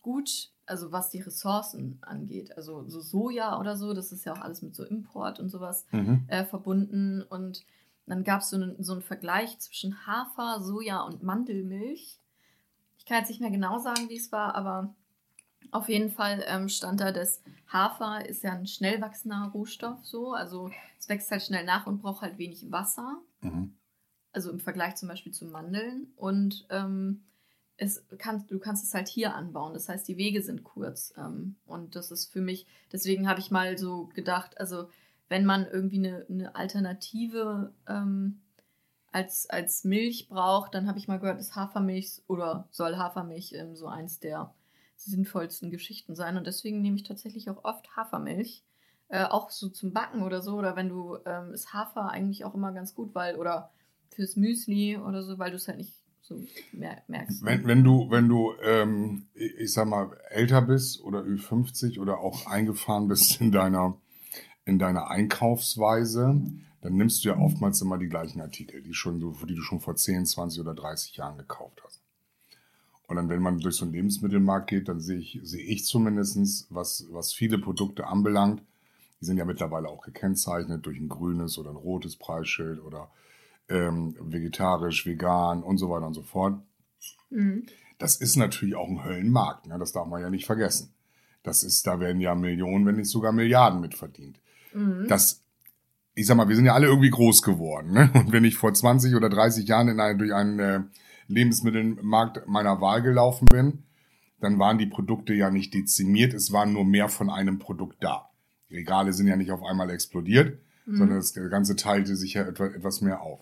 gut, 0.00 0.50
also 0.70 0.92
was 0.92 1.10
die 1.10 1.20
Ressourcen 1.20 1.98
angeht. 2.02 2.56
Also 2.56 2.88
so 2.88 3.00
Soja 3.00 3.58
oder 3.60 3.76
so, 3.76 3.92
das 3.92 4.12
ist 4.12 4.24
ja 4.24 4.32
auch 4.32 4.40
alles 4.40 4.62
mit 4.62 4.74
so 4.74 4.84
Import 4.84 5.38
und 5.40 5.50
sowas 5.50 5.84
Mhm. 5.92 6.24
äh, 6.28 6.44
verbunden. 6.44 7.22
Und 7.22 7.64
dann 8.06 8.24
gab 8.24 8.40
es 8.40 8.50
so 8.50 8.56
einen, 8.56 8.82
so 8.82 8.92
einen 8.94 9.02
Vergleich 9.02 9.58
zwischen 9.58 10.06
Hafer, 10.06 10.60
Soja 10.62 11.02
und 11.02 11.22
Mandelmilch. 11.22 12.18
Ich 12.98 13.04
kann 13.04 13.18
jetzt 13.18 13.28
nicht 13.28 13.40
mehr 13.40 13.50
genau 13.50 13.78
sagen, 13.78 14.08
wie 14.08 14.16
es 14.16 14.32
war, 14.32 14.54
aber 14.54 14.94
auf 15.72 15.88
jeden 15.88 16.10
Fall 16.10 16.42
ähm, 16.46 16.68
stand 16.68 17.00
da, 17.00 17.12
dass 17.12 17.42
Hafer 17.72 18.26
ist 18.28 18.42
ja 18.42 18.52
ein 18.52 18.66
schnell 18.66 19.00
wachsender 19.00 19.50
Rohstoff 19.54 20.04
so. 20.04 20.32
Also 20.32 20.70
es 20.98 21.08
wächst 21.08 21.30
halt 21.30 21.42
schnell 21.42 21.64
nach 21.64 21.86
und 21.86 22.00
braucht 22.02 22.22
halt 22.22 22.38
wenig 22.38 22.70
Wasser. 22.72 23.18
Mhm. 23.42 23.74
Also 24.32 24.50
im 24.50 24.60
Vergleich 24.60 24.96
zum 24.96 25.08
Beispiel 25.08 25.32
zu 25.32 25.44
Mandeln. 25.46 26.12
Und 26.16 26.66
ähm, 26.70 27.22
es 27.80 28.04
kann, 28.18 28.46
du 28.46 28.58
kannst 28.58 28.84
es 28.84 28.92
halt 28.92 29.08
hier 29.08 29.34
anbauen. 29.34 29.72
Das 29.72 29.88
heißt, 29.88 30.06
die 30.06 30.18
Wege 30.18 30.42
sind 30.42 30.64
kurz. 30.64 31.14
Ähm, 31.16 31.56
und 31.66 31.96
das 31.96 32.10
ist 32.10 32.30
für 32.30 32.42
mich, 32.42 32.66
deswegen 32.92 33.26
habe 33.26 33.40
ich 33.40 33.50
mal 33.50 33.78
so 33.78 34.10
gedacht, 34.14 34.60
also 34.60 34.88
wenn 35.28 35.46
man 35.46 35.66
irgendwie 35.66 35.96
eine, 35.96 36.26
eine 36.28 36.54
Alternative 36.54 37.72
ähm, 37.88 38.42
als, 39.12 39.48
als 39.48 39.84
Milch 39.84 40.28
braucht, 40.28 40.74
dann 40.74 40.86
habe 40.86 40.98
ich 40.98 41.08
mal 41.08 41.18
gehört, 41.18 41.40
dass 41.40 41.56
Hafermilch 41.56 42.22
oder 42.26 42.68
soll 42.70 42.96
Hafermilch 42.96 43.54
ähm, 43.54 43.74
so 43.74 43.86
eins 43.86 44.20
der 44.20 44.54
sinnvollsten 44.96 45.70
Geschichten 45.70 46.14
sein. 46.14 46.36
Und 46.36 46.46
deswegen 46.46 46.82
nehme 46.82 46.96
ich 46.96 47.04
tatsächlich 47.04 47.48
auch 47.48 47.64
oft 47.64 47.96
Hafermilch. 47.96 48.62
Äh, 49.08 49.24
auch 49.24 49.48
so 49.48 49.70
zum 49.70 49.94
Backen 49.94 50.22
oder 50.22 50.42
so. 50.42 50.56
Oder 50.56 50.76
wenn 50.76 50.90
du, 50.90 51.16
ähm, 51.24 51.54
ist 51.54 51.72
Hafer 51.72 52.10
eigentlich 52.10 52.44
auch 52.44 52.54
immer 52.54 52.72
ganz 52.72 52.94
gut, 52.94 53.14
weil, 53.14 53.36
oder 53.36 53.70
fürs 54.10 54.36
Müsli 54.36 54.98
oder 54.98 55.22
so, 55.22 55.38
weil 55.38 55.50
du 55.50 55.56
es 55.56 55.66
halt 55.66 55.78
nicht 55.78 55.94
So 56.30 56.40
mer 56.72 57.02
merkst 57.08 57.42
du. 57.42 57.44
Wenn, 57.44 57.66
wenn 57.66 57.82
du, 57.82 58.08
wenn 58.08 58.28
du, 58.28 58.52
ähm, 58.62 59.26
ich 59.34 59.72
sag 59.72 59.88
mal, 59.88 60.16
älter 60.28 60.62
bist 60.62 61.02
oder 61.02 61.22
Ü50 61.22 61.98
oder 61.98 62.20
auch 62.20 62.46
eingefahren 62.46 63.08
bist 63.08 63.40
in 63.40 63.50
deiner, 63.50 63.96
in 64.64 64.78
deiner 64.78 65.10
Einkaufsweise, 65.10 66.40
dann 66.82 66.96
nimmst 66.96 67.24
du 67.24 67.30
ja 67.30 67.36
oftmals 67.36 67.82
immer 67.82 67.98
die 67.98 68.08
gleichen 68.08 68.40
Artikel, 68.40 68.80
die, 68.80 68.94
schon, 68.94 69.18
die 69.18 69.54
du 69.56 69.62
schon 69.62 69.80
vor 69.80 69.96
10, 69.96 70.24
20 70.24 70.60
oder 70.60 70.74
30 70.74 71.16
Jahren 71.16 71.36
gekauft 71.36 71.82
hast. 71.84 72.00
Und 73.08 73.16
dann, 73.16 73.28
wenn 73.28 73.42
man 73.42 73.58
durch 73.58 73.74
so 73.74 73.84
einen 73.84 73.92
Lebensmittelmarkt 73.92 74.70
geht, 74.70 74.88
dann 74.88 75.00
sehe 75.00 75.18
ich, 75.18 75.40
sehe 75.42 75.64
ich 75.64 75.84
zumindestens, 75.84 76.68
was, 76.70 77.08
was 77.10 77.32
viele 77.32 77.58
Produkte 77.58 78.06
anbelangt, 78.06 78.62
die 79.20 79.24
sind 79.24 79.36
ja 79.36 79.44
mittlerweile 79.44 79.88
auch 79.88 80.02
gekennzeichnet 80.02 80.86
durch 80.86 80.98
ein 81.00 81.08
grünes 81.08 81.58
oder 81.58 81.70
ein 81.70 81.76
rotes 81.76 82.14
Preisschild 82.14 82.80
oder 82.80 83.10
ähm, 83.70 84.16
vegetarisch, 84.20 85.06
vegan 85.06 85.62
und 85.62 85.78
so 85.78 85.88
weiter 85.90 86.06
und 86.06 86.14
so 86.14 86.22
fort. 86.22 86.60
Mhm. 87.30 87.66
Das 87.98 88.16
ist 88.16 88.36
natürlich 88.36 88.74
auch 88.74 88.88
ein 88.88 89.04
Höllenmarkt, 89.04 89.66
ne? 89.66 89.78
das 89.78 89.92
darf 89.92 90.06
man 90.06 90.20
ja 90.20 90.30
nicht 90.30 90.46
vergessen. 90.46 90.94
Das 91.42 91.62
ist, 91.62 91.86
da 91.86 92.00
werden 92.00 92.20
ja 92.20 92.34
Millionen, 92.34 92.84
wenn 92.86 92.96
nicht 92.96 93.08
sogar 93.08 93.32
Milliarden 93.32 93.80
mit 93.80 93.94
verdient. 93.94 94.40
Mhm. 94.74 95.06
Das, 95.08 95.42
ich 96.14 96.26
sag 96.26 96.36
mal, 96.36 96.48
wir 96.48 96.56
sind 96.56 96.66
ja 96.66 96.74
alle 96.74 96.86
irgendwie 96.86 97.10
groß 97.10 97.42
geworden. 97.42 97.92
Ne? 97.92 98.10
Und 98.14 98.32
wenn 98.32 98.44
ich 98.44 98.56
vor 98.56 98.74
20 98.74 99.14
oder 99.14 99.28
30 99.28 99.66
Jahren 99.66 99.88
in 99.88 100.00
ein, 100.00 100.18
durch 100.18 100.34
einen 100.34 100.58
äh, 100.58 100.80
Lebensmittelmarkt 101.28 102.46
meiner 102.46 102.80
Wahl 102.80 103.02
gelaufen 103.02 103.46
bin, 103.46 103.84
dann 104.40 104.58
waren 104.58 104.78
die 104.78 104.86
Produkte 104.86 105.34
ja 105.34 105.50
nicht 105.50 105.74
dezimiert, 105.74 106.32
es 106.34 106.50
waren 106.52 106.72
nur 106.72 106.84
mehr 106.84 107.08
von 107.08 107.28
einem 107.30 107.58
Produkt 107.58 108.02
da. 108.02 108.30
Die 108.70 108.76
Regale 108.76 109.12
sind 109.12 109.26
ja 109.26 109.36
nicht 109.36 109.50
auf 109.50 109.62
einmal 109.62 109.90
explodiert, 109.90 110.58
Mhm. 110.90 110.96
sondern 110.96 111.16
das 111.18 111.34
Ganze 111.34 111.76
teilte 111.76 112.16
sich 112.16 112.34
ja 112.34 112.42
etwa, 112.42 112.66
etwas 112.66 113.00
mehr 113.00 113.22
auf. 113.22 113.40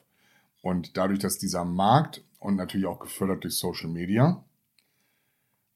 Und 0.63 0.97
dadurch, 0.97 1.19
dass 1.21 1.39
dieser 1.39 1.65
Markt 1.65 2.25
und 2.41 2.57
natürlich 2.57 2.87
auch 2.87 2.99
gefördert 3.01 3.45
durch 3.45 3.55
Social 3.57 3.89
Media, 3.89 4.45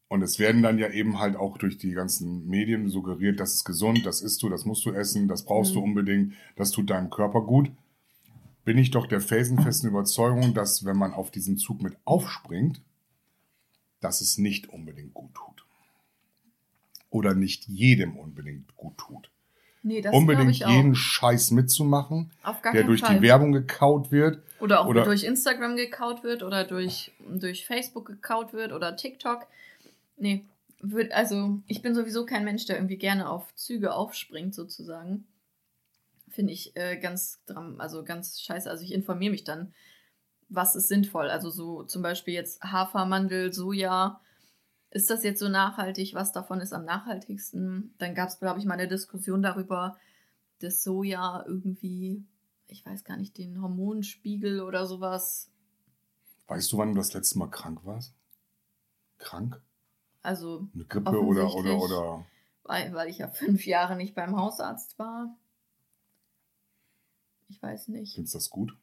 und 0.09 0.21
es 0.21 0.39
werden 0.39 0.63
dann 0.63 0.79
ja 0.79 0.91
eben 0.91 1.19
halt 1.21 1.37
auch 1.37 1.57
durch 1.57 1.79
die 1.79 1.93
ganzen 1.93 2.47
Medien 2.47 2.91
suggeriert, 2.91 3.41
das 3.41 3.55
ist 3.55 3.65
gesund, 3.65 4.05
das 4.05 4.21
isst 4.21 4.43
du, 4.43 4.51
das 4.51 4.67
musst 4.67 4.85
du 4.85 4.93
essen, 4.93 5.27
das 5.27 5.47
brauchst 5.47 5.75
du 5.75 5.79
Mhm. 5.79 5.85
unbedingt, 5.85 6.35
das 6.55 6.71
tut 6.71 6.91
deinem 6.91 7.09
Körper 7.09 7.41
gut. 7.41 7.71
Bin 8.67 8.77
ich 8.77 8.91
doch 8.91 9.07
der 9.07 9.23
felsenfesten 9.23 9.89
Überzeugung, 9.89 10.53
dass 10.53 10.85
wenn 10.85 10.99
man 10.99 11.15
auf 11.15 11.31
diesen 11.31 11.57
Zug 11.57 11.83
mit 11.83 11.97
aufspringt, 12.05 12.83
dass 14.01 14.21
es 14.21 14.37
nicht 14.37 14.69
unbedingt 14.69 15.15
gut 15.15 15.33
tut. 15.33 15.65
Oder 17.09 17.35
nicht 17.35 17.67
jedem 17.67 18.19
unbedingt 18.19 18.77
gut 18.77 18.99
tut. 18.99 19.32
Nee, 19.83 20.07
unbedingt 20.09 20.57
jeden 20.57 20.95
Scheiß 20.95 21.51
mitzumachen, 21.51 22.31
der 22.73 22.85
durch 22.85 23.01
Fall. 23.01 23.17
die 23.17 23.23
Werbung 23.23 23.53
gekaut 23.53 24.11
wird. 24.11 24.43
Oder 24.61 24.81
auch 24.81 24.87
oder- 24.87 25.05
durch 25.05 25.25
Instagram 25.25 25.77
gekaut 25.77 26.23
wird 26.23 26.43
oder 26.43 26.65
durch, 26.65 27.13
durch 27.29 27.67
Facebook 27.67 28.07
gekaut 28.07 28.53
wird 28.53 28.73
oder 28.73 28.97
TikTok. 28.97 29.47
Nee, 30.17 30.45
würd, 30.81 31.13
also 31.13 31.59
ich 31.67 31.83
bin 31.83 31.95
sowieso 31.95 32.27
kein 32.27 32.45
Mensch, 32.45 32.67
der 32.67 32.77
irgendwie 32.77 32.97
gerne 32.99 33.29
auf 33.29 33.55
Züge 33.55 33.93
aufspringt, 33.95 34.55
sozusagen. 34.55 35.25
Finde 36.29 36.53
ich 36.53 36.77
äh, 36.77 36.97
ganz, 36.97 37.41
also 37.79 38.05
ganz 38.05 38.41
scheiße. 38.41 38.71
Also 38.71 38.85
ich 38.85 38.93
informiere 38.93 39.33
mich 39.33 39.45
dann, 39.45 39.75
was 40.49 40.77
ist 40.77 40.89
sinnvoll. 40.89 41.29
Also 41.29 41.51
so 41.51 41.83
zum 41.83 42.03
Beispiel 42.03 42.35
jetzt 42.35 42.63
Hafer, 42.63 43.05
Mandel, 43.05 43.53
Soja. 43.53 44.21
Ist 44.93 45.09
das 45.09 45.25
jetzt 45.25 45.41
so 45.41 45.49
nachhaltig? 45.49 46.15
Was 46.15 46.33
davon 46.33 46.61
ist 46.61 46.73
am 46.75 46.85
nachhaltigsten? 46.85 47.95
Dann 47.99 48.15
gab 48.15 48.29
es, 48.29 48.39
glaube 48.39 48.61
ich, 48.61 48.67
mal 48.67 48.75
eine 48.75 48.89
Diskussion 48.89 49.43
darüber, 49.43 49.97
dass 50.59 50.83
Soja 50.83 51.45
irgendwie, 51.47 52.25
ich 52.67 52.85
weiß 52.85 53.03
gar 53.05 53.17
nicht, 53.17 53.39
den 53.39 53.61
Hormonspiegel 53.63 54.61
oder 54.61 54.87
sowas. 54.87 55.51
Weißt 56.47 56.71
du, 56.73 56.79
wann 56.79 56.91
du 56.91 56.97
das 56.97 57.15
letzte 57.15 57.39
Mal 57.39 57.49
krank 57.49 57.81
warst? 57.85 58.15
Krank? 59.17 59.63
Also, 60.23 60.69
Eine 60.75 60.85
Grippe 60.85 61.21
oder, 61.23 61.55
oder, 61.55 61.79
oder. 61.79 62.27
weil, 62.65 62.93
weil 62.93 63.09
ich 63.09 63.19
ja 63.19 63.29
fünf 63.29 63.65
Jahre 63.67 63.97
nicht 63.97 64.15
beim 64.15 64.37
Hausarzt 64.37 64.99
war. 64.99 65.35
Ich 67.49 67.63
weiß 67.63 67.89
nicht, 67.89 68.15
Findest 68.15 68.35
du 68.35 68.39
das 68.39 68.51
gut? 68.51 68.77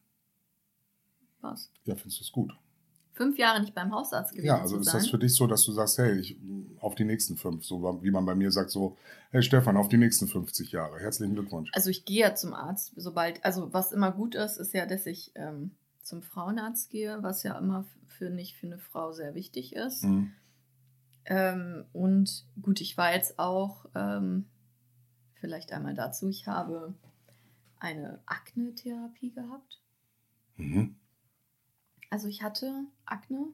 was. 1.41 1.71
Ja, 1.85 1.95
findest 1.95 2.19
du 2.19 2.23
das 2.23 2.31
gut? 2.31 2.53
Fünf 3.19 3.37
Jahre 3.37 3.59
nicht 3.59 3.75
beim 3.75 3.93
Hausarzt 3.93 4.31
gewesen 4.31 4.47
Ja, 4.47 4.61
also 4.61 4.77
ist 4.77 4.93
das 4.93 5.09
für 5.09 5.19
dich 5.19 5.35
so, 5.35 5.45
dass 5.45 5.65
du 5.65 5.73
sagst, 5.73 5.97
hey, 5.97 6.17
ich, 6.17 6.37
auf 6.79 6.95
die 6.95 7.03
nächsten 7.03 7.35
fünf, 7.35 7.65
so 7.65 7.99
wie 8.01 8.11
man 8.11 8.25
bei 8.25 8.33
mir 8.33 8.49
sagt, 8.49 8.71
so, 8.71 8.95
hey 9.31 9.41
Stefan, 9.43 9.75
auf 9.75 9.89
die 9.89 9.97
nächsten 9.97 10.25
50 10.25 10.71
Jahre. 10.71 10.99
Herzlichen 10.99 11.33
Glückwunsch. 11.33 11.69
also 11.73 11.89
ich 11.89 12.05
gehe 12.05 12.21
ja 12.21 12.35
zum 12.35 12.53
Arzt, 12.53 12.93
sobald, 12.95 13.43
also 13.43 13.73
was 13.73 13.91
immer 13.91 14.13
gut 14.13 14.35
ist, 14.35 14.55
ist 14.55 14.73
ja, 14.73 14.85
dass 14.85 15.05
ich 15.05 15.33
ähm, 15.35 15.71
zum 16.01 16.21
Frauenarzt 16.21 16.91
gehe, 16.91 17.21
was 17.21 17.43
ja 17.43 17.57
immer 17.57 17.83
für 18.07 18.29
nicht 18.29 18.55
für 18.55 18.67
eine 18.67 18.77
Frau 18.77 19.11
sehr 19.11 19.35
wichtig 19.35 19.75
ist. 19.75 20.05
Mhm. 20.05 20.31
Ähm, 21.25 21.83
und 21.91 22.45
gut, 22.61 22.79
ich 22.79 22.97
war 22.97 23.13
jetzt 23.13 23.37
auch, 23.37 23.85
ähm, 23.95 24.45
vielleicht 25.33 25.73
einmal 25.73 25.93
dazu, 25.93 26.29
ich 26.29 26.47
habe 26.47 26.93
eine 27.79 28.21
Akne-Therapie 28.27 29.31
gehabt. 29.31 29.81
Mhm. 30.55 30.95
Also 32.09 32.27
ich 32.27 32.41
hatte 32.43 32.73
Akne. 33.05 33.47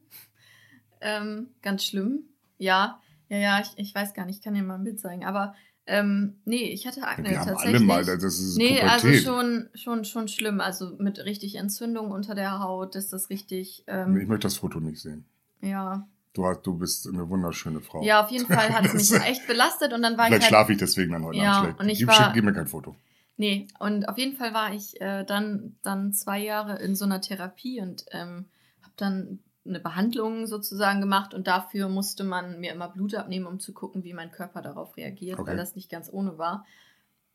Ähm, 1.02 1.48
ganz 1.60 1.84
schlimm. 1.84 2.20
Ja, 2.56 3.00
ja, 3.28 3.36
ja, 3.36 3.60
ich, 3.60 3.68
ich 3.76 3.94
weiß 3.94 4.14
gar 4.14 4.24
nicht, 4.24 4.36
ich 4.38 4.42
kann 4.42 4.54
dir 4.54 4.62
mal 4.62 4.76
ein 4.76 4.82
Bild 4.84 4.98
zeigen. 4.98 5.26
Aber 5.26 5.54
ähm, 5.86 6.36
nee, 6.46 6.70
ich 6.72 6.86
hatte 6.86 7.02
Akne 7.06 7.28
Wir 7.28 7.38
haben 7.38 7.48
alle 7.48 7.54
tatsächlich. 7.56 7.82
mal, 7.86 8.02
das 8.04 8.22
ist 8.24 8.56
nee, 8.56 8.80
also 8.80 9.06
Pubertät. 9.06 9.22
schon, 9.24 9.68
schon, 9.74 10.04
schon 10.06 10.26
schlimm. 10.28 10.60
Also 10.62 10.96
mit 10.98 11.18
richtig 11.18 11.56
Entzündung 11.56 12.10
unter 12.12 12.34
der 12.34 12.60
Haut, 12.60 12.94
dass 12.94 13.10
das 13.10 13.28
richtig, 13.28 13.84
ähm, 13.88 14.16
ich 14.16 14.26
möchte 14.26 14.46
das 14.46 14.56
Foto 14.56 14.80
nicht 14.80 15.00
sehen. 15.00 15.26
ja. 15.60 16.08
Du, 16.32 16.46
hast- 16.46 16.62
du 16.66 16.74
bist 16.74 17.06
eine 17.08 17.28
wunderschöne 17.28 17.82
Frau. 17.82 18.02
Ja, 18.02 18.22
auf 18.24 18.30
jeden 18.30 18.46
Fall 18.46 18.70
hat 18.72 18.86
es 18.86 18.94
mich 18.94 19.12
echt 19.26 19.46
belastet 19.46 19.92
und 19.92 20.00
dann 20.02 20.16
war 20.16 20.24
ich 20.24 20.28
Vielleicht 20.28 20.42
halt 20.44 20.48
schlafe 20.48 20.72
ich 20.72 20.78
deswegen 20.78 21.12
dann 21.12 21.24
heute 21.24 21.38
Ja, 21.38 21.52
Abend 21.52 21.64
schlecht. 21.66 21.80
und 21.80 21.88
ich 21.90 21.98
gib, 21.98 22.08
war- 22.08 22.32
gib 22.32 22.44
mir 22.44 22.52
kein 22.54 22.66
Foto. 22.66 22.96
Nee, 23.36 23.68
und 23.78 24.08
auf 24.08 24.16
jeden 24.18 24.36
Fall 24.36 24.54
war 24.54 24.72
ich 24.72 25.00
äh, 25.00 25.24
dann, 25.24 25.76
dann 25.82 26.12
zwei 26.12 26.42
Jahre 26.42 26.78
in 26.78 26.94
so 26.94 27.04
einer 27.04 27.20
Therapie 27.20 27.80
und 27.80 28.06
ähm, 28.12 28.46
habe 28.82 28.94
dann 28.96 29.40
eine 29.66 29.80
Behandlung 29.80 30.46
sozusagen 30.46 31.00
gemacht 31.00 31.34
und 31.34 31.46
dafür 31.46 31.88
musste 31.88 32.24
man 32.24 32.60
mir 32.60 32.72
immer 32.72 32.88
Blut 32.88 33.14
abnehmen, 33.14 33.46
um 33.46 33.60
zu 33.60 33.72
gucken, 33.74 34.04
wie 34.04 34.14
mein 34.14 34.30
Körper 34.30 34.62
darauf 34.62 34.96
reagiert, 34.96 35.38
Okay. 35.38 35.50
weil 35.50 35.56
das 35.56 35.76
nicht 35.76 35.90
ganz 35.90 36.10
ohne 36.10 36.38
war. 36.38 36.64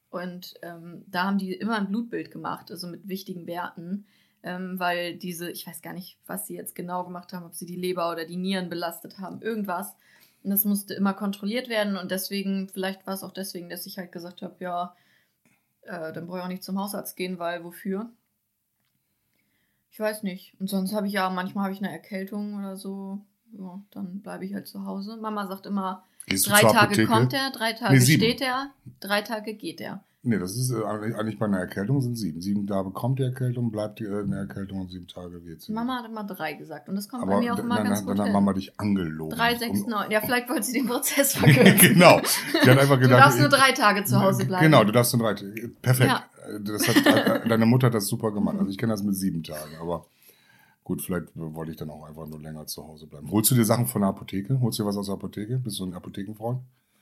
Und 0.10 0.56
ähm, 0.62 1.06
da 1.08 1.24
haben 1.24 1.38
die 1.38 1.54
immer 1.54 1.78
ein 1.78 1.88
Blutbild 1.88 2.32
gemacht, 2.32 2.72
also 2.72 2.88
mit 2.88 3.08
wichtigen 3.08 3.48
Werten, 3.48 4.06
ähm, 4.44 4.80
weil 4.80 5.16
diese, 5.16 5.52
ich 5.52 5.68
weiß 5.68 5.82
gar 5.82 5.94
nicht, 5.94 6.18
was 6.26 6.48
sie 6.48 6.56
jetzt 6.56 6.76
genau 6.76 7.04
gemacht 7.04 7.32
haben, 7.32 7.46
ob 7.46 7.54
sie 7.54 7.66
die 7.66 7.76
Leber 7.76 8.12
oder 8.12 8.26
die 8.26 8.38
Nieren 8.38 8.70
belastet 8.70 9.20
haben, 9.20 9.42
irgendwas. 9.42 9.96
Und 10.44 10.50
das 10.50 10.66
musste 10.66 10.96
immer 10.96 11.14
kontrolliert 11.14 11.70
werden 11.70 11.96
und 11.96 12.12
deswegen, 12.12 12.68
vielleicht 12.70 13.06
war 13.06 13.14
es 13.14 13.24
auch 13.24 13.32
deswegen, 13.32 13.70
dass 13.70 13.86
ich 13.86 13.98
halt 14.00 14.12
gesagt 14.12 14.42
habe, 14.42 14.56
ja, 14.60 14.96
äh, 15.84 16.14
dann 16.14 16.28
brauche 16.28 16.40
ich 16.40 16.44
auch 16.44 16.50
nicht 16.50 16.64
zum 16.64 16.80
Hausarzt 16.80 17.16
gehen, 17.16 17.40
weil 17.40 17.64
wofür? 17.64 18.10
Ich 19.92 20.00
weiß 20.00 20.24
nicht. 20.24 20.56
Und 20.60 20.70
sonst 20.70 20.94
habe 20.94 21.08
ich 21.08 21.14
ja, 21.14 21.30
manchmal 21.30 21.66
habe 21.66 21.74
ich 21.74 21.82
eine 21.82 21.92
Erkältung 21.92 22.56
oder 22.58 22.78
so. 22.78 23.20
Ja, 23.58 23.82
dann 23.92 24.22
bleibe 24.22 24.46
ich 24.46 24.54
halt 24.54 24.68
zu 24.68 24.86
Hause. 24.86 25.18
Mama 25.18 25.48
sagt 25.48 25.66
immer, 25.66 26.06
drei 26.28 26.62
Tage 26.62 26.78
Apotheke? 26.78 27.08
kommt 27.08 27.34
er, 27.34 27.52
drei 27.52 27.74
Tage 27.74 27.96
Nee, 27.96 28.06
steht 28.06 28.42
er, 28.42 28.72
drei 29.02 29.22
Tage 29.22 29.54
geht 29.54 29.82
er. 29.82 30.04
Nee, 30.24 30.38
das 30.38 30.56
ist 30.56 30.70
äh, 30.70 30.84
eigentlich 30.84 31.40
bei 31.40 31.48
einer 31.48 31.58
Erkältung 31.58 32.00
sind 32.00 32.16
sieben. 32.16 32.42
Sieben 32.42 32.68
Tage 32.68 32.92
kommt 32.92 33.18
die 33.18 33.24
Erkältung, 33.24 33.72
bleibt 33.72 33.98
die, 34.00 34.04
äh, 34.04 34.22
eine 34.22 34.36
Erkältung 34.38 34.82
und 34.82 34.92
sieben 34.92 35.08
Tage 35.08 35.42
geht's. 35.42 35.68
wieder. 35.68 35.80
Mama 35.80 35.98
hat 36.04 36.06
immer 36.12 36.24
drei 36.24 36.54
gesagt 36.54 36.88
und 36.90 36.96
das 36.96 37.10
kommt 37.10 37.24
Aber 37.24 37.34
bei 37.34 37.40
mir 37.40 37.54
auch 37.54 37.56
dann, 37.58 37.66
immer 37.66 37.76
dann, 37.78 37.86
ganz 37.86 38.00
dann 38.02 38.08
gut 38.08 38.20
hat 38.20 38.26
hin. 38.26 38.34
Mama 38.34 38.54
dich 38.54 38.80
angelogen. 38.80 39.36
Drei, 39.36 39.56
sechs, 39.56 39.88
neun. 39.88 40.12
Ja, 40.12 40.22
vielleicht 40.22 40.48
wollte 40.48 40.62
sie 40.64 40.74
den 40.74 40.86
Prozess 40.86 41.34
verkürzen. 41.38 41.76
genau. 41.80 42.22
Die 42.64 42.70
hat 42.70 42.78
einfach 42.78 42.96
Du 42.98 43.02
gedacht, 43.02 43.20
darfst 43.20 43.40
nur 43.40 43.48
ich- 43.48 43.54
drei 43.56 43.72
Tage 43.72 44.04
zu 44.04 44.22
Hause 44.22 44.46
bleiben. 44.46 44.64
Genau, 44.64 44.84
du 44.84 44.92
darfst 44.92 45.16
nur 45.18 45.24
drei. 45.34 45.44
Perfekt. 45.82 46.10
Ja. 46.12 46.24
Hat, 46.44 47.44
äh, 47.44 47.48
deine 47.50 47.66
Mutter 47.66 47.88
hat 47.88 47.96
das 47.96 48.06
super 48.08 48.32
gemacht. 48.32 48.58
Also 48.60 48.70
ich 48.70 48.78
kenne 48.78 48.94
das 48.94 49.02
mit 49.02 49.16
sieben 49.16 49.42
Tagen, 49.42 49.72
aber 49.82 50.06
gut, 50.84 51.02
vielleicht 51.02 51.28
wollte 51.34 51.72
ich 51.72 51.78
dann 51.78 51.90
auch 51.90 52.04
einfach 52.08 52.28
nur 52.28 52.40
länger 52.40 52.68
zu 52.68 52.84
Hause 52.88 53.08
bleiben. 53.08 53.32
Holst 53.32 53.50
du 53.50 53.56
dir 53.56 53.66
Sachen 53.66 53.88
von 53.88 54.02
der 54.02 54.10
Apotheke? 54.10 54.60
Holst 54.62 54.78
du 54.78 54.84
dir 54.84 54.88
was 54.90 54.98
aus 54.98 55.08
der 55.08 55.16
Apotheke? 55.16 55.58
Bist 55.58 55.80
du 55.80 55.86
ein 55.86 55.94
Apothekenfreund? 55.96 56.60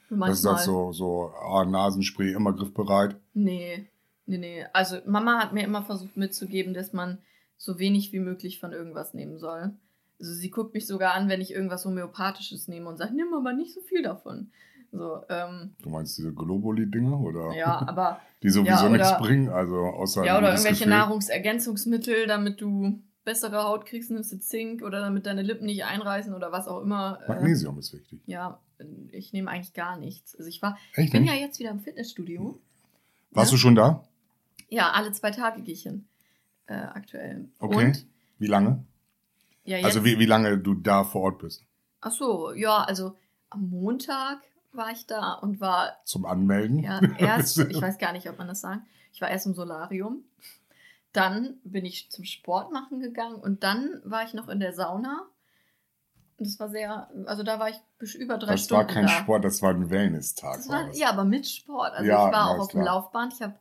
Das 0.10 0.16
ist 0.16 0.44
Manchmal. 0.44 0.54
das 0.56 0.66
so, 0.66 0.92
so 0.92 1.32
ah, 1.52 1.66
Nasenspray, 1.66 2.34
immer 2.34 2.54
griffbereit. 2.54 3.16
Nee, 3.34 3.88
nee, 4.26 4.38
nee. 4.38 4.66
Also 4.74 4.98
Mama 5.06 5.40
hat 5.40 5.54
mir 5.54 5.64
immer 5.64 5.84
versucht 5.84 6.18
mitzugeben, 6.18 6.74
dass 6.74 6.94
man 6.94 7.20
so 7.58 7.78
wenig 7.80 8.12
wie 8.14 8.20
möglich 8.20 8.60
von 8.60 8.72
irgendwas 8.72 9.14
nehmen 9.14 9.38
soll. 9.38 9.72
Also 10.20 10.34
sie 10.34 10.50
guckt 10.50 10.74
mich 10.74 10.88
sogar 10.88 11.14
an, 11.14 11.30
wenn 11.30 11.42
ich 11.42 11.52
irgendwas 11.54 11.86
Homöopathisches 11.86 12.68
nehme 12.68 12.90
und 12.90 12.98
sagt, 12.98 13.14
nimm 13.14 13.34
aber 13.34 13.54
nicht 13.54 13.74
so 13.74 13.82
viel 13.82 14.02
davon. 14.04 14.52
So, 14.92 15.22
ähm, 15.30 15.76
Du 15.84 15.90
meinst 15.90 16.18
diese 16.18 16.34
Globuli-Dinger? 16.34 17.20
Oder? 17.20 17.54
ja, 17.54 17.88
aber 17.88 18.20
Die 18.44 18.50
sowieso 18.50 18.72
Ja, 18.72 18.80
oder- 18.82 18.90
nichts 18.98 19.18
bringen, 19.20 19.50
also 19.50 19.76
außer 19.78 20.26
ja, 20.26 20.38
oder 20.40 20.50
irgendwelche 20.50 20.86
Gefühl. 20.86 20.90
Nahrungsergänzungsmittel, 20.98 22.26
damit 22.28 22.60
du 22.62 23.00
bessere 23.24 23.64
Haut 23.64 23.86
kriegst, 23.86 24.10
nimmst 24.12 24.32
du 24.32 24.40
Zink 24.40 24.82
oder 24.82 25.00
damit 25.02 25.26
deine 25.26 25.42
Lippen 25.44 25.66
nicht 25.68 25.84
einreißen 25.86 26.34
oder 26.34 26.52
was 26.52 26.68
auch 26.68 26.82
immer. 26.82 27.20
Äh, 27.26 27.28
Magnesium 27.30 27.78
ist 27.80 27.94
wichtig. 27.94 28.22
ja, 28.26 28.60
ich 29.12 29.34
nehme 29.34 29.50
eigentlich 29.52 29.74
gar 29.74 29.98
nichts. 29.98 30.36
Also 30.36 30.48
ich 30.48 30.62
war, 30.62 30.78
ich 30.94 30.98
Echt 31.00 31.12
bin 31.12 31.24
nicht? 31.24 31.32
ja 31.34 31.38
jetzt 31.40 31.60
wieder 31.60 31.72
im 31.72 31.80
Fitnessstudio. 31.80 32.60
Warst 33.32 33.52
ja. 33.52 33.56
du 33.56 33.60
schon 33.60 33.76
da? 33.76 34.04
Ja, 34.70 34.92
alle 34.92 35.12
zwei 35.12 35.32
Tage 35.32 35.62
gehe 35.62 35.74
ich 35.74 35.84
hin. 35.84 36.08
Äh, 36.68 36.74
aktuell. 36.76 37.50
Okay. 37.60 37.86
Und 37.88 38.06
Wie 38.38 38.48
lange? 38.48 38.86
Ja, 39.64 39.78
jetzt, 39.78 39.86
Also 39.86 40.06
wie, 40.06 40.20
wie 40.20 40.26
lange 40.26 40.58
du 40.58 40.74
da 40.74 41.04
vor 41.04 41.22
Ort 41.22 41.40
bist? 41.40 41.66
ach 42.02 42.12
so, 42.12 42.54
ja, 42.54 42.84
also 42.84 43.16
am 43.50 43.70
Montag 43.70 44.40
war 44.72 44.92
ich 44.92 45.06
da 45.06 45.34
und 45.34 45.60
war 45.60 45.98
Zum 46.06 46.26
Anmelden? 46.26 46.80
ja, 46.80 47.02
erst, 47.18 47.58
ich 47.58 47.82
weiß 47.82 47.98
gar 47.98 48.14
nicht, 48.14 48.30
ob 48.30 48.38
man 48.38 48.48
das 48.48 48.62
sagt, 48.62 48.82
ich 49.12 49.22
war 49.22 49.30
erst 49.30 49.48
im 49.48 49.54
Solarium, 49.54 50.24
dann 51.12 51.58
bin 51.64 51.86
ich 51.86 52.10
zum 52.12 52.24
Sport 52.24 52.72
machen 52.72 53.00
gegangen 53.00 53.36
und 53.36 53.64
dann 53.64 54.00
war 54.04 54.24
ich 54.24 54.34
noch 54.34 54.48
in 54.48 54.60
der 54.60 54.74
Sauna. 54.74 55.28
Und 56.40 56.48
das 56.48 56.60
war 56.60 56.70
sehr, 56.70 57.10
also 57.26 57.44
da 57.44 57.60
war 57.60 57.70
ich 57.70 58.16
über 58.16 58.38
drei 58.38 58.54
das 58.54 58.64
Stunden 58.64 58.80
war 58.80 58.88
kein 58.88 59.04
da. 59.06 59.10
Sport, 59.10 59.44
das 59.44 59.62
war 59.62 59.72
ein 59.72 59.90
Wellness-Tag. 59.90 60.56
Das 60.56 60.68
das. 60.68 60.98
ja, 60.98 61.10
aber 61.10 61.26
mit 61.26 61.48
Sport. 61.48 61.92
Also 61.94 62.10
Ja, 62.10 62.28
ich 62.28 62.34
war 62.34 62.50
auch 62.52 62.60
auf 62.60 62.68
dem 62.70 62.82
klar. 62.82 62.96
Laufband. 62.96 63.34
Ich 63.34 63.42
habe 63.42 63.56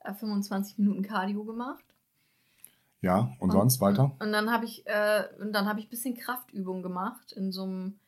äh, 0.00 0.12
25 0.12 0.78
Minuten 0.78 1.02
Cardio 1.02 1.44
gemacht. 1.44 1.84
ja, 3.00 3.32
und 3.38 3.52
sonst 3.52 3.80
weiter? 3.80 4.16
Und 4.18 4.32
dann 4.32 4.50
habe 4.50 4.64
ich, 4.64 4.84
äh, 4.86 5.24
und 5.40 5.52
dann 5.52 5.66
habe 5.68 5.78
ich 5.78 5.86
ein 5.86 5.90
bisschen 5.90 6.16
Kraftübung 6.16 6.82
gemacht 6.82 7.30
in 7.32 7.52
so 7.52 7.62
einem, 7.62 8.00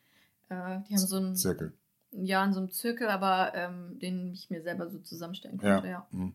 äh, 0.49 0.79
die 0.89 0.93
haben 0.93 0.97
so 0.97 1.15
einen, 1.17 1.35
Zirkel. 1.35 1.73
ja, 2.11 2.43
in 2.43 2.51
so 2.53 2.59
einem 2.59 2.71
Zirkel, 2.71 3.07
aber 3.07 3.53
ähm, 3.55 3.97
den 3.99 4.33
ich 4.33 4.49
mir 4.49 4.61
selber 4.61 4.89
so 4.89 4.99
zusammenstellen 4.99 5.59
Ja. 5.63 5.73
konnte, 5.75 5.87
ja. 5.89 6.07
Mhm. 6.11 6.33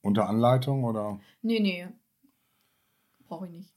Unter 0.00 0.28
Anleitung 0.28 0.84
oder? 0.84 1.20
Nee, 1.42 1.60
nee. 1.60 1.88
Brauche 3.28 3.46
ich 3.46 3.52
nicht. 3.52 3.74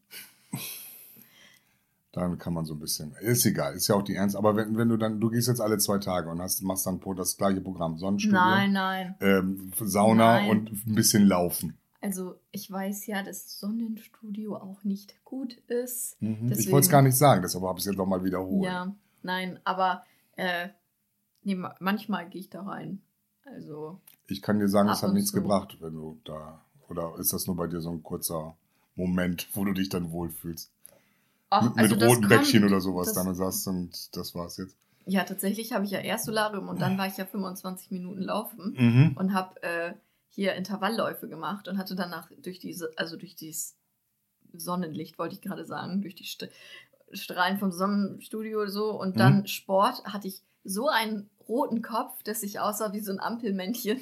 Dann 2.11 2.39
kann 2.39 2.53
man 2.53 2.65
so 2.65 2.73
ein 2.73 2.79
bisschen. 2.79 3.13
Ist 3.21 3.45
egal, 3.45 3.75
ist 3.75 3.87
ja 3.87 3.95
auch 3.95 4.01
die 4.01 4.15
Ernst. 4.15 4.35
Aber 4.35 4.55
wenn, 4.55 4.75
wenn 4.77 4.89
du 4.89 4.97
dann, 4.97 5.19
du 5.19 5.29
gehst 5.29 5.47
jetzt 5.47 5.61
alle 5.61 5.77
zwei 5.77 5.99
Tage 5.99 6.29
und 6.29 6.41
hast, 6.41 6.61
machst 6.63 6.87
dann 6.87 6.99
das 7.15 7.37
gleiche 7.37 7.61
Programm, 7.61 7.97
Sonnenstudio, 7.99 8.39
Nein, 8.39 8.71
nein. 8.73 9.15
Ähm, 9.21 9.71
Sauna 9.79 10.39
Nein. 10.39 10.49
und 10.49 10.71
ein 10.87 10.95
bisschen 10.95 11.27
Laufen. 11.27 11.77
Also 12.01 12.39
ich 12.51 12.71
weiß 12.71 13.05
ja, 13.07 13.21
dass 13.21 13.59
Sonnenstudio 13.59 14.55
auch 14.55 14.83
nicht 14.83 15.23
gut 15.23 15.53
ist. 15.67 16.19
Mhm. 16.21 16.51
Ich 16.57 16.71
wollte 16.71 16.85
es 16.85 16.89
gar 16.91 17.01
nicht 17.03 17.17
sagen, 17.17 17.41
deshalb 17.43 17.63
habe 17.63 17.77
ich 17.77 17.83
es 17.83 17.87
jetzt 17.91 17.97
nochmal 17.97 18.23
wiederholt. 18.23 18.63
Ja, 18.65 18.95
nein, 19.21 19.59
aber 19.63 20.03
äh, 20.35 20.69
nee, 21.43 21.55
ma- 21.55 21.75
manchmal 21.79 22.27
gehe 22.29 22.39
ich 22.41 22.49
da 22.49 22.63
rein. 22.63 23.01
Also, 23.45 23.99
Ich 24.27 24.41
kann 24.41 24.59
dir 24.59 24.69
sagen, 24.69 24.89
es 24.89 25.03
hat 25.03 25.13
nichts 25.13 25.31
zu. 25.31 25.35
gebracht, 25.41 25.77
wenn 25.81 25.93
du 25.93 26.19
da. 26.23 26.63
Oder 26.87 27.15
ist 27.19 27.33
das 27.33 27.45
nur 27.47 27.55
bei 27.55 27.67
dir 27.67 27.81
so 27.81 27.91
ein 27.91 28.01
kurzer 28.01 28.55
Moment, 28.95 29.47
wo 29.53 29.63
du 29.65 29.73
dich 29.73 29.89
dann 29.89 30.11
wohlfühlst? 30.11 30.71
Mit 31.51 31.77
also 31.77 31.95
mit 31.95 32.03
roten 32.03 32.27
Bäckchen 32.27 32.63
oder 32.63 32.81
sowas 32.81 33.13
dann 33.13 33.27
und 33.27 33.35
sagst 33.35 33.67
und 33.67 34.15
das 34.15 34.35
war's 34.35 34.57
jetzt. 34.57 34.77
Ja, 35.05 35.23
tatsächlich 35.23 35.73
habe 35.73 35.85
ich 35.85 35.91
ja 35.91 35.99
erst 35.99 36.25
Solarium 36.25 36.67
und 36.69 36.81
dann 36.81 36.97
war 36.97 37.07
ich 37.07 37.17
ja 37.17 37.25
25 37.25 37.89
Minuten 37.91 38.21
laufen 38.21 38.75
Mhm. 38.77 39.17
und 39.17 39.33
habe 39.33 39.61
äh, 39.63 39.93
hier 40.27 40.53
Intervallläufe 40.53 41.27
gemacht 41.27 41.67
und 41.67 41.77
hatte 41.77 41.95
danach 41.95 42.29
durch 42.37 42.59
diese, 42.59 42.91
also 42.95 43.17
durch 43.17 43.35
dieses 43.35 43.75
Sonnenlicht, 44.53 45.17
wollte 45.17 45.35
ich 45.35 45.41
gerade 45.41 45.65
sagen, 45.65 46.01
durch 46.01 46.15
die 46.15 46.25
St 46.25 46.49
Strahlen 47.11 47.57
vom 47.57 47.71
Sonnenstudio 47.71 48.67
so 48.67 48.91
und 48.91 49.15
Mhm. 49.15 49.19
dann 49.19 49.47
Sport 49.47 50.03
hatte 50.05 50.27
ich 50.27 50.43
so 50.63 50.89
einen 50.89 51.29
roten 51.49 51.81
Kopf, 51.81 52.21
dass 52.23 52.43
ich 52.43 52.59
aussah 52.59 52.93
wie 52.93 52.99
so 53.01 53.11
ein 53.11 53.19
Ampelmännchen. 53.19 53.99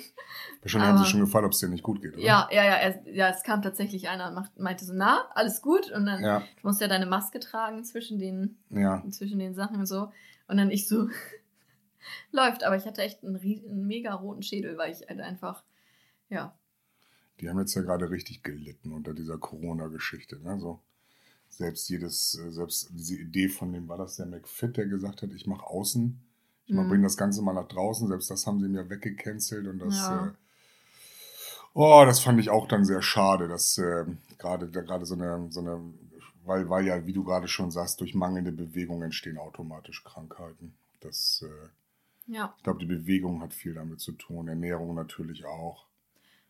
Wahrscheinlich 0.62 0.90
haben 0.90 0.98
sie 1.00 1.06
schon 1.06 1.22
gefragt, 1.22 1.46
ob 1.46 1.54
es 1.54 1.60
dir 1.60 1.70
nicht 1.70 1.84
gut 1.84 2.02
geht, 2.02 2.14
oder? 2.14 2.24
Ja, 2.24 2.48
ja, 2.52 2.64
ja, 2.64 2.76
er, 2.76 3.10
ja, 3.12 3.30
es 3.30 3.42
kam 3.44 3.62
tatsächlich 3.62 4.10
einer 4.10 4.28
und 4.28 4.36
macht, 4.36 4.60
meinte 4.60 4.86
so, 4.86 4.94
na, 4.94 5.28
alles 5.34 5.62
gut? 5.62 5.92
Und 5.92 6.06
dann, 6.06 6.22
Ja, 6.24 6.40
du 6.40 6.68
musst 6.68 6.82
ja 6.82 6.88
deine 6.88 7.06
Maske 7.06 7.40
tragen 7.40 7.84
zwischen 7.84 8.20
den, 8.20 8.58
ja. 8.70 9.04
zwischen 9.10 9.40
den 9.40 9.56
Sachen 9.56 9.78
und 9.78 9.86
so. 9.88 10.12
Und 10.48 10.58
dann 10.58 10.70
ich 10.70 10.88
so, 10.88 11.10
läuft. 12.32 12.64
Aber 12.64 12.76
ich 12.76 12.86
hatte 12.86 13.02
echt 13.02 13.24
einen, 13.24 13.38
einen 13.38 13.88
mega 13.88 14.14
roten 14.14 14.44
Schädel, 14.44 14.78
weil 14.78 14.92
ich 14.92 15.08
halt 15.08 15.20
einfach, 15.22 15.64
ja, 16.30 16.58
Die 17.40 17.50
haben 17.50 17.60
jetzt 17.60 17.74
ja 17.76 17.82
gerade 17.82 18.10
richtig 18.10 18.44
gelitten 18.44 18.92
unter 18.92 19.14
dieser 19.14 19.38
Corona-Geschichte. 19.38 20.40
Ne? 20.40 20.60
So, 20.60 20.82
selbst 21.50 21.90
jedes, 21.90 22.38
äh, 22.38 22.52
selbst 22.52 22.90
diese 22.92 23.16
Idee 23.16 23.48
von 23.50 23.72
dem, 23.72 23.88
war 23.88 23.98
das 23.98 24.18
der 24.18 24.26
McFit, 24.26 24.78
der 24.78 24.88
gesagt 24.88 25.22
hat, 25.22 25.32
ich 25.32 25.48
mache 25.48 25.66
außen, 25.66 26.20
ich 26.68 26.74
Mhm. 26.76 26.90
bringe 26.90 27.04
das 27.04 27.18
Ganze 27.18 27.42
mal 27.42 27.54
nach 27.54 27.68
draußen, 27.68 28.08
selbst 28.08 28.30
das 28.30 28.46
haben 28.46 28.60
sie 28.60 28.68
mir 28.68 28.90
weggecancelt 28.90 29.68
und 29.68 29.80
das, 29.80 30.10
Ja. 30.10 30.28
äh, 30.28 30.32
oh, 31.74 32.04
das 32.06 32.20
fand 32.20 32.40
ich 32.40 32.50
auch 32.50 32.68
dann 32.68 32.86
sehr 32.86 33.02
schade, 33.02 33.48
dass 33.48 33.78
äh, 33.78 34.06
gerade 34.38 34.70
gerade 34.70 35.06
so 35.06 35.16
eine, 35.16 35.48
so 35.50 35.60
eine, 35.62 35.80
weil, 36.46 36.70
weil 36.70 36.86
ja, 36.86 37.06
wie 37.06 37.14
du 37.14 37.24
gerade 37.24 37.48
schon 37.48 37.72
sagst, 37.72 38.02
durch 38.02 38.16
mangelnde 38.16 38.52
Bewegung 38.52 39.02
entstehen 39.04 39.38
automatisch 39.38 40.04
Krankheiten. 40.04 40.74
Das, 41.02 41.44
äh, 41.46 42.32
ja. 42.34 42.54
ich 42.58 42.64
glaube, 42.64 42.80
die 42.80 42.86
Bewegung 42.86 43.42
hat 43.42 43.54
viel 43.54 43.74
damit 43.74 44.00
zu 44.00 44.12
tun, 44.14 44.48
Ernährung 44.48 44.96
natürlich 44.96 45.46
auch. 45.46 45.86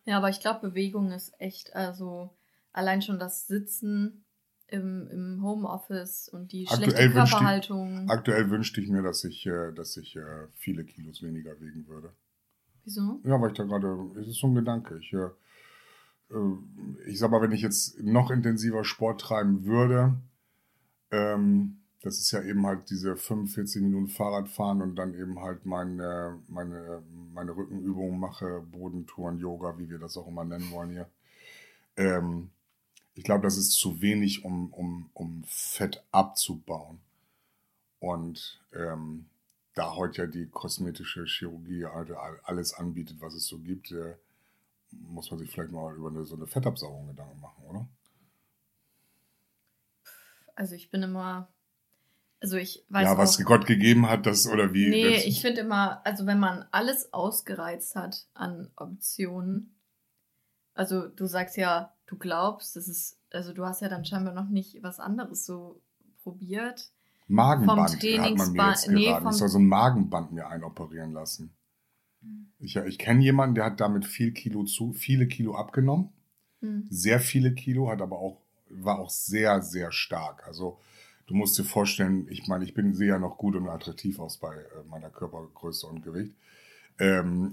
Ja, 0.06 0.18
aber 0.18 0.30
ich 0.30 0.40
glaube, 0.40 0.70
Bewegung 0.70 1.12
ist 1.12 1.34
echt, 1.40 1.76
also 1.76 2.30
allein 2.72 3.02
schon 3.02 3.20
das 3.20 3.48
Sitzen 3.48 4.24
im, 4.70 5.08
im 5.10 5.42
Homeoffice 5.44 6.30
und 6.30 6.52
die 6.52 6.68
Aktuell 6.68 6.90
schlechte 6.92 7.16
wünschte 7.16 7.24
ich- 7.24 7.30
Körperhaltung. 7.32 8.10
Aktuell 8.10 8.50
wünschte 8.50 8.82
ich 8.82 8.90
mir, 8.90 9.02
dass 9.02 9.24
ich, 9.24 9.46
äh, 9.46 9.72
dass 9.74 9.96
ich 9.98 10.16
äh, 10.16 10.48
viele 10.56 10.84
Kilos 10.84 11.22
weniger 11.24 11.60
wiegen 11.62 11.88
würde. 11.88 12.12
Wieso? 12.84 13.20
Ja, 13.24 13.40
weil 13.42 13.52
ich 13.52 13.58
da 13.58 13.64
gerade, 13.64 13.98
es 14.20 14.28
ist 14.28 14.40
so 14.40 14.48
ein 14.48 14.56
Gedanke. 14.56 14.98
Ich, 15.00 15.14
äh, 15.14 15.30
ich 17.06 17.20
sag 17.20 17.32
mal, 17.32 17.42
wenn 17.42 17.52
ich 17.54 17.62
jetzt 17.62 18.02
noch 18.04 18.32
intensiver 18.32 18.84
Sport 18.84 19.22
treiben 19.22 19.64
würde, 19.66 20.16
ähm, 21.12 21.78
das 22.02 22.18
ist 22.20 22.32
ja 22.32 22.42
eben 22.44 22.66
halt 22.66 22.90
diese 22.90 23.16
45 23.16 23.82
Minuten 23.82 24.08
Fahrradfahren 24.08 24.82
und 24.82 24.96
dann 24.96 25.14
eben 25.14 25.40
halt 25.42 25.66
meine, 25.66 26.38
meine, 26.48 27.02
meine 27.34 27.56
Rückenübungen 27.56 28.20
mache, 28.20 28.62
Bodentouren, 28.72 29.40
Yoga, 29.40 29.78
wie 29.80 29.90
wir 29.90 30.00
das 30.00 30.16
auch 30.18 30.28
immer 30.28 30.44
nennen 30.46 30.70
wollen 30.72 30.92
hier. 30.92 31.10
Ähm, 31.96 32.50
ich 33.18 33.24
glaube, 33.24 33.42
das 33.42 33.58
ist 33.58 33.72
zu 33.72 34.00
wenig, 34.00 34.46
um, 34.46 34.72
um, 34.72 35.10
um 35.14 35.44
Fett 35.48 36.04
abzubauen. 36.12 37.00
Und 38.00 38.62
ähm, 38.74 39.26
da 39.74 39.96
heute 39.96 40.22
ja 40.22 40.28
die 40.28 40.46
kosmetische 40.46 41.26
Chirurgie 41.26 41.86
halt 41.86 42.12
alles 42.44 42.76
anbietet, 42.76 43.18
was 43.20 43.34
es 43.34 43.48
so 43.48 43.58
gibt, 43.58 43.92
äh, 43.92 44.16
muss 44.92 45.32
man 45.32 45.40
sich 45.40 45.50
vielleicht 45.50 45.72
mal 45.72 45.96
über 45.96 46.10
eine, 46.10 46.26
so 46.26 46.36
eine 46.36 46.46
Fettabsaugung 46.46 47.08
Gedanken 47.08 47.42
machen, 47.42 47.64
oder? 47.68 47.88
Also 50.54 50.76
ich 50.76 50.92
bin 50.92 51.02
immer, 51.02 51.48
also 52.40 52.58
ich 52.58 52.86
weiß 52.90 53.04
ja, 53.04 53.18
was 53.18 53.40
auch, 53.40 53.46
Gott 53.46 53.66
gegeben 53.66 54.08
hat, 54.08 54.28
das 54.28 54.48
oder 54.48 54.76
wie. 54.76 54.90
Nee, 54.90 55.16
das, 55.16 55.26
ich 55.26 55.42
finde 55.42 55.62
immer, 55.62 56.06
also 56.06 56.28
wenn 56.28 56.40
man 56.40 56.66
alles 56.70 57.14
ausgereizt 57.14 57.96
hat 57.96 58.28
an 58.36 58.70
Optionen, 58.76 59.76
also 60.76 61.08
du 61.08 61.26
sagst 61.26 61.58
ja, 61.58 61.97
du 62.08 62.18
glaubst, 62.18 62.76
das 62.76 62.88
ist, 62.88 63.20
also 63.32 63.54
du 63.54 63.66
hast 63.66 63.82
ja 63.82 63.90
dann 63.90 64.06
scheinbar 64.06 64.34
noch 64.34 64.50
nicht 64.50 64.82
was 64.82 65.00
anderes 65.00 65.46
so 65.46 65.82
probiert. 66.24 66.92
Magenband 67.28 68.02
vom 68.02 68.22
hat 68.22 68.36
man 68.38 68.52
mir 68.54 68.70
jetzt 68.70 68.90
nee, 68.90 69.06
geraten. 69.06 69.24
vom- 69.24 69.32
ich 69.32 69.38
soll 69.38 69.50
so 69.50 69.60
ein 69.60 69.68
Magenband 69.68 70.32
mir 70.32 70.48
einoperieren 70.48 71.12
lassen. 71.12 71.54
Ich, 72.60 72.76
ich 72.76 72.98
kenne 72.98 73.22
jemanden, 73.22 73.56
der 73.56 73.66
hat 73.66 73.80
damit 73.80 74.06
viel 74.06 74.32
Kilo 74.32 74.64
zu, 74.64 74.94
viele 74.94 75.28
Kilo 75.28 75.56
abgenommen. 75.56 76.10
Hm. 76.62 76.88
sehr 76.90 77.20
viele 77.20 77.54
Kilo, 77.54 77.90
hat 77.90 78.02
aber 78.02 78.18
auch, 78.18 78.42
war 78.70 78.98
auch 78.98 79.12
sehr, 79.12 79.62
sehr 79.62 79.92
stark. 79.92 80.48
Also 80.48 80.80
du 81.28 81.36
musst 81.36 81.56
dir 81.60 81.64
vorstellen, 81.64 82.28
ich 82.30 82.48
meine, 82.48 82.64
ich 82.66 82.74
bin 82.74 82.96
sehe 82.96 83.10
ja 83.10 83.20
noch 83.20 83.38
gut 83.38 83.56
und 83.56 83.70
attraktiv 83.70 84.18
aus 84.20 84.38
bei 84.38 84.56
äh, 84.56 84.84
meiner 84.90 85.12
Körpergröße 85.12 85.86
und 85.86 86.02
Gewicht. 86.02 86.34
Ähm, 86.98 87.52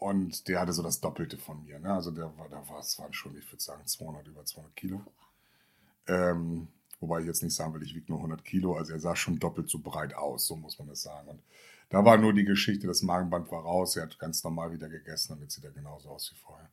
und 0.00 0.48
der 0.48 0.58
hatte 0.60 0.72
so 0.72 0.82
das 0.82 1.00
Doppelte 1.00 1.36
von 1.38 1.62
mir. 1.62 1.78
Ne? 1.78 1.92
Also 1.94 2.10
der 2.10 2.36
war, 2.36 2.48
da 2.48 2.66
war 2.68 2.80
es 2.80 2.98
waren 2.98 3.12
schon, 3.12 3.36
ich 3.38 3.50
würde 3.52 3.62
sagen, 3.62 3.86
200, 3.86 4.26
über 4.26 4.44
200 4.44 4.74
Kilo. 4.74 5.00
Ähm, 6.08 6.68
wobei 6.98 7.20
ich 7.20 7.26
jetzt 7.26 7.42
nicht 7.42 7.54
sagen 7.54 7.72
will, 7.74 7.82
ich 7.82 7.94
wiege 7.94 8.06
nur 8.08 8.18
100 8.18 8.44
Kilo. 8.44 8.76
Also 8.76 8.92
er 8.94 9.00
sah 9.00 9.14
schon 9.14 9.38
doppelt 9.38 9.68
so 9.70 9.78
breit 9.78 10.14
aus, 10.14 10.46
so 10.46 10.56
muss 10.56 10.78
man 10.78 10.88
das 10.88 11.02
sagen. 11.02 11.28
Und 11.28 11.40
da 11.90 12.04
war 12.04 12.16
nur 12.18 12.32
die 12.32 12.44
Geschichte, 12.44 12.86
das 12.86 13.02
Magenband 13.02 13.50
war 13.50 13.62
raus, 13.62 13.96
er 13.96 14.04
hat 14.04 14.18
ganz 14.18 14.42
normal 14.44 14.72
wieder 14.72 14.88
gegessen 14.88 15.34
und 15.34 15.42
jetzt 15.42 15.54
sieht 15.54 15.64
er 15.64 15.70
genauso 15.72 16.08
aus 16.10 16.30
wie 16.32 16.38
vorher. 16.38 16.68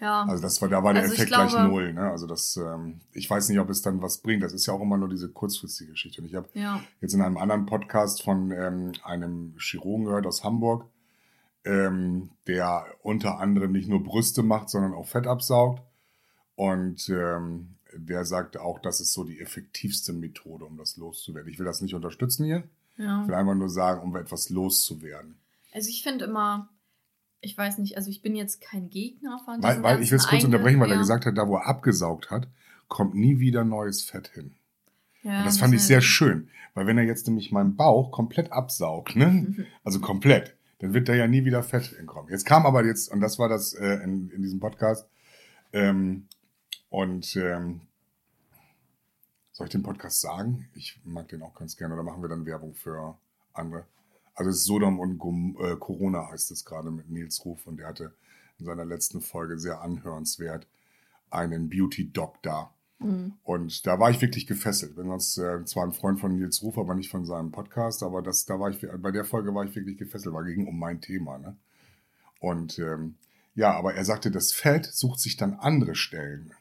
Ja, 0.00 0.22
Also 0.24 0.42
das 0.42 0.60
war, 0.62 0.68
da 0.70 0.82
war 0.82 0.94
der 0.94 1.02
Also 1.02 1.14
Effekt 1.14 1.28
glaube- 1.32 1.50
gleich 1.50 1.68
null. 1.68 1.92
Ne? 1.92 2.10
Also 2.10 2.26
das, 2.26 2.56
ähm, 2.56 3.00
ich 3.12 3.28
weiß 3.28 3.48
nicht, 3.50 3.58
ob 3.58 3.68
es 3.68 3.82
dann 3.82 4.00
was 4.00 4.18
bringt. 4.18 4.42
Das 4.42 4.52
ist 4.54 4.64
ja 4.66 4.72
auch 4.72 4.80
immer 4.80 4.96
nur 4.96 5.10
diese 5.10 5.28
kurzfristige 5.28 5.90
Geschichte. 5.92 6.22
Und 6.22 6.28
ich 6.28 6.34
habe 6.34 6.48
ja, 6.54 6.82
jetzt 7.02 7.12
in 7.12 7.20
einem 7.20 7.36
anderen 7.36 7.66
Podcast 7.66 8.22
von 8.22 8.50
ähm, 8.50 8.92
einem 9.02 9.54
Chirurgen 9.58 10.06
gehört 10.06 10.26
aus 10.26 10.42
Hamburg, 10.42 10.86
ähm, 11.64 12.30
der 12.46 12.86
unter 13.02 13.38
anderem 13.38 13.72
nicht 13.72 13.88
nur 13.88 14.02
Brüste 14.02 14.42
macht, 14.42 14.70
sondern 14.70 14.94
auch 14.94 15.06
Fett 15.06 15.26
absaugt. 15.26 15.82
Und 16.56 17.08
ähm, 17.08 17.76
der 17.94 18.24
sagte 18.24 18.62
auch, 18.62 18.78
das 18.78 19.00
ist 19.00 19.12
so 19.12 19.24
die 19.24 19.40
effektivste 19.40 20.12
Methode, 20.12 20.64
um 20.64 20.76
das 20.76 20.96
loszuwerden. 20.96 21.50
Ich 21.50 21.58
will 21.58 21.66
das 21.66 21.80
nicht 21.80 21.94
unterstützen 21.94 22.44
hier. 22.44 22.64
ja. 22.96 23.22
Ich 23.22 23.28
will 23.28 23.34
einfach 23.34 23.54
nur 23.54 23.68
sagen, 23.70 24.02
um 24.02 24.16
etwas 24.16 24.48
loszuwerden. 24.50 25.36
Also 25.72 25.88
ich 25.88 26.02
finde 26.02 26.24
immer, 26.26 26.68
ich 27.40 27.56
weiß 27.56 27.78
nicht, 27.78 27.96
also 27.96 28.10
ich 28.10 28.22
bin 28.22 28.36
jetzt 28.36 28.60
kein 28.60 28.90
Gegner 28.90 29.40
von 29.44 29.62
Weil, 29.62 29.70
diesen 29.72 29.82
weil 29.82 30.02
ich 30.02 30.10
will 30.10 30.18
es 30.18 30.26
kurz 30.26 30.44
unterbrechen, 30.44 30.78
weil 30.80 30.88
er 30.88 30.92
Eingriffen, 30.94 31.00
gesagt 31.02 31.26
hat, 31.26 31.38
da 31.38 31.48
wo 31.48 31.56
er 31.56 31.66
abgesaugt 31.66 32.30
hat, 32.30 32.48
kommt 32.88 33.14
nie 33.14 33.38
wieder 33.38 33.64
neues 33.64 34.02
Fett 34.02 34.28
hin. 34.28 34.54
ja. 35.22 35.32
Ja, 35.32 35.38
Und 35.40 35.46
das 35.46 35.58
fand 35.58 35.74
ich 35.74 35.82
sehr 35.82 36.00
schön, 36.00 36.48
weil 36.74 36.86
wenn 36.86 36.98
er 36.98 37.04
jetzt 37.04 37.26
nämlich 37.26 37.52
meinen 37.52 37.76
Bauch 37.76 38.10
komplett 38.10 38.52
absaugt, 38.52 39.16
ne? 39.16 39.66
also 39.84 40.00
komplett, 40.00 40.56
dann 40.80 40.92
wird 40.94 41.08
da 41.08 41.14
ja 41.14 41.26
nie 41.28 41.44
wieder 41.44 41.62
Fett 41.62 41.84
hinkommen. 41.84 42.30
Jetzt 42.30 42.44
kam 42.46 42.66
aber 42.66 42.84
jetzt, 42.84 43.10
und 43.12 43.20
das 43.20 43.38
war 43.38 43.48
das 43.48 43.72
äh, 43.74 44.02
in, 44.02 44.30
in 44.30 44.42
diesem 44.42 44.60
Podcast, 44.60 45.08
ähm, 45.72 46.26
und 46.88 47.36
ähm, 47.36 47.82
Soll 49.52 49.66
ich 49.66 49.72
den 49.72 49.82
Podcast 49.82 50.22
sagen? 50.22 50.70
Ich 50.74 50.98
mag 51.04 51.28
den 51.28 51.42
auch 51.42 51.54
ganz 51.54 51.76
gerne. 51.76 51.92
Oder 51.92 52.02
machen 52.02 52.22
wir 52.22 52.30
dann 52.30 52.46
Werbung 52.46 52.74
für 52.74 53.18
andere? 53.52 53.84
Also 54.34 54.52
Sodom 54.52 54.98
und 54.98 55.18
Gom 55.18 55.56
äh, 55.60 55.76
Corona 55.76 56.30
heißt 56.30 56.50
es 56.50 56.64
gerade 56.64 56.90
mit 56.90 57.10
Nils 57.10 57.44
Ruf 57.44 57.66
und 57.66 57.76
der 57.76 57.88
hatte 57.88 58.14
in 58.58 58.64
seiner 58.64 58.86
letzten 58.86 59.20
Folge 59.20 59.58
sehr 59.58 59.82
anhörenswert 59.82 60.66
einen 61.28 61.68
Beauty-Doc 61.68 62.42
da. 62.42 62.72
Mhm. 63.00 63.32
Und 63.42 63.86
da 63.86 63.98
war 63.98 64.10
ich 64.10 64.20
wirklich 64.20 64.46
gefesselt. 64.46 64.96
Bin 64.96 65.06
sonst 65.06 65.38
äh, 65.38 65.64
zwar 65.64 65.84
ein 65.84 65.92
Freund 65.92 66.20
von 66.20 66.36
Nils 66.36 66.62
Ruf, 66.62 66.78
aber 66.78 66.94
nicht 66.94 67.10
von 67.10 67.24
seinem 67.24 67.50
Podcast, 67.50 68.02
aber 68.02 68.22
das, 68.22 68.44
da 68.44 68.60
war 68.60 68.70
ich, 68.70 68.86
bei 68.98 69.10
der 69.10 69.24
Folge 69.24 69.54
war 69.54 69.64
ich 69.64 69.74
wirklich 69.74 69.98
gefesselt, 69.98 70.34
weil 70.34 70.44
ging 70.44 70.66
um 70.66 70.78
mein 70.78 71.00
Thema. 71.00 71.38
Ne? 71.38 71.56
Und 72.38 72.78
ähm, 72.78 73.16
ja, 73.54 73.72
aber 73.72 73.94
er 73.94 74.04
sagte, 74.04 74.30
das 74.30 74.52
Fett 74.52 74.86
sucht 74.86 75.20
sich 75.20 75.36
dann 75.36 75.54
andere 75.54 75.94
Stellen. 75.94 76.52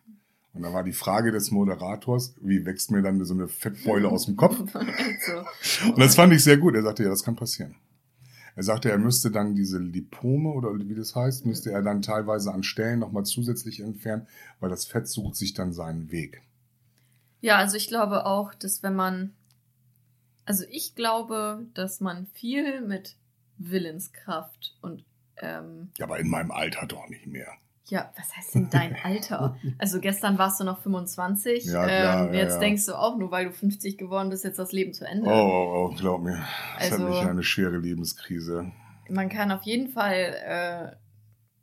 Und 0.54 0.64
da 0.64 0.74
war 0.74 0.84
die 0.84 0.94
Frage 0.94 1.32
des 1.32 1.52
Moderators, 1.52 2.34
wie 2.42 2.66
wächst 2.66 2.90
mir 2.92 3.02
dann 3.02 3.24
so 3.24 3.34
eine 3.34 3.48
Fettbeule 3.48 4.10
aus 4.10 4.26
dem 4.26 4.36
Kopf? 4.36 4.58
Und 4.76 6.00
das 6.00 6.16
fand 6.16 6.34
ich 6.34 6.44
sehr 6.44 6.58
gut. 6.58 6.76
Er 6.76 6.82
sagte, 6.82 7.04
ja, 7.04 7.10
das 7.10 7.24
kann 7.24 7.36
passieren. 7.36 7.76
Er 8.56 8.64
sagte, 8.64 8.90
er 8.90 8.98
müsste 8.98 9.32
dann 9.32 9.56
diese 9.56 9.80
Lipome 9.80 10.50
oder 10.50 10.70
wie 10.78 10.96
das 10.96 11.16
heißt, 11.16 11.46
müsste 11.46 11.72
er 11.72 11.82
dann 11.82 12.02
teilweise 12.02 12.54
an 12.54 12.64
Stellen 12.64 13.00
nochmal 13.00 13.26
zusätzlich 13.26 13.80
entfernen, 13.80 14.28
weil 14.60 14.70
das 14.70 14.86
Fett 14.86 15.08
sucht 15.08 15.36
sich 15.36 15.54
dann 15.54 15.74
seinen 15.74 16.12
Weg. 16.12 16.42
Ja, 17.42 17.58
also 17.58 17.78
ich 17.78 17.88
glaube 17.88 18.26
auch, 18.26 18.54
dass 18.54 18.84
wenn 18.84 18.96
man, 18.96 19.34
also 20.46 20.66
ich 20.70 20.96
glaube, 20.96 21.66
dass 21.74 22.02
man 22.02 22.28
viel 22.28 22.82
mit 22.82 23.16
Willenskraft 23.58 24.78
und 24.82 25.06
ähm, 25.38 25.92
Ja, 25.98 26.06
aber 26.06 26.20
in 26.20 26.30
meinem 26.30 26.52
Alter 26.52 26.86
doch 26.86 27.08
nicht 27.08 27.28
mehr. 27.28 27.54
Ja, 27.90 28.12
was 28.18 28.36
heißt 28.36 28.56
denn 28.56 28.70
dein 28.70 28.96
Alter? 29.04 29.58
Also 29.78 30.00
gestern 30.00 30.38
warst 30.38 30.60
du 30.60 30.64
noch 30.64 30.82
25, 30.82 31.66
Ja, 31.66 31.86
klar, 31.86 32.28
ähm, 32.28 32.34
jetzt 32.34 32.54
ja. 32.56 32.60
denkst 32.60 32.86
du 32.86 32.94
auch 32.94 33.18
nur, 33.18 33.32
weil 33.32 33.46
du 33.46 33.52
50 33.54 33.98
geworden 33.98 34.30
bist, 34.30 34.44
jetzt 34.44 34.60
das 34.60 34.72
Leben 34.72 34.94
zu 34.94 35.06
Ende. 35.06 35.30
Oh, 35.30 35.32
oh, 35.34 35.90
oh, 35.92 35.96
glaub 35.96 36.22
mir. 36.22 36.44
Das 36.80 36.92
Also- 36.92 37.04
hat 37.06 37.10
mich 37.10 37.30
eine 37.30 37.44
schwere 37.44 37.78
Lebenskrise. 37.78 38.72
Man 39.10 39.30
kann 39.30 39.52
auf 39.52 39.64
jeden 39.64 39.90
Fall, 39.90 40.36
äh, 40.46 40.96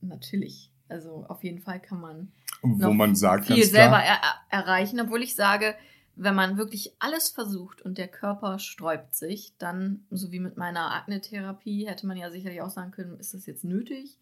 natürlich, 0.00 0.72
also 0.88 1.24
auf 1.28 1.44
jeden 1.44 1.60
Fall 1.60 1.80
kann 1.80 2.00
man 2.00 2.32
Wo 2.62 2.92
man 2.92 3.14
sagt, 3.14 3.46
viel 3.46 3.64
selber 3.64 3.98
er 4.02 4.18
erreichen, 4.50 5.00
obwohl 5.00 5.22
ich 5.22 5.34
sage, 5.36 5.74
wenn 6.16 6.34
man 6.34 6.56
wirklich 6.56 6.94
alles 6.98 7.28
versucht 7.28 7.82
und 7.82 7.98
der 7.98 8.08
Körper 8.08 8.58
sträubt 8.58 9.14
sich, 9.14 9.52
dann, 9.58 10.06
so 10.10 10.32
wie 10.32 10.40
mit 10.40 10.56
meiner 10.56 10.92
Akne-Therapie, 10.94 11.86
hätte 11.86 12.06
man 12.06 12.16
ja 12.16 12.30
sicherlich 12.30 12.62
auch 12.62 12.70
sagen 12.70 12.90
können, 12.90 13.18
ist 13.20 13.34
das 13.34 13.46
jetzt 13.46 13.64
nötig, 13.64 14.18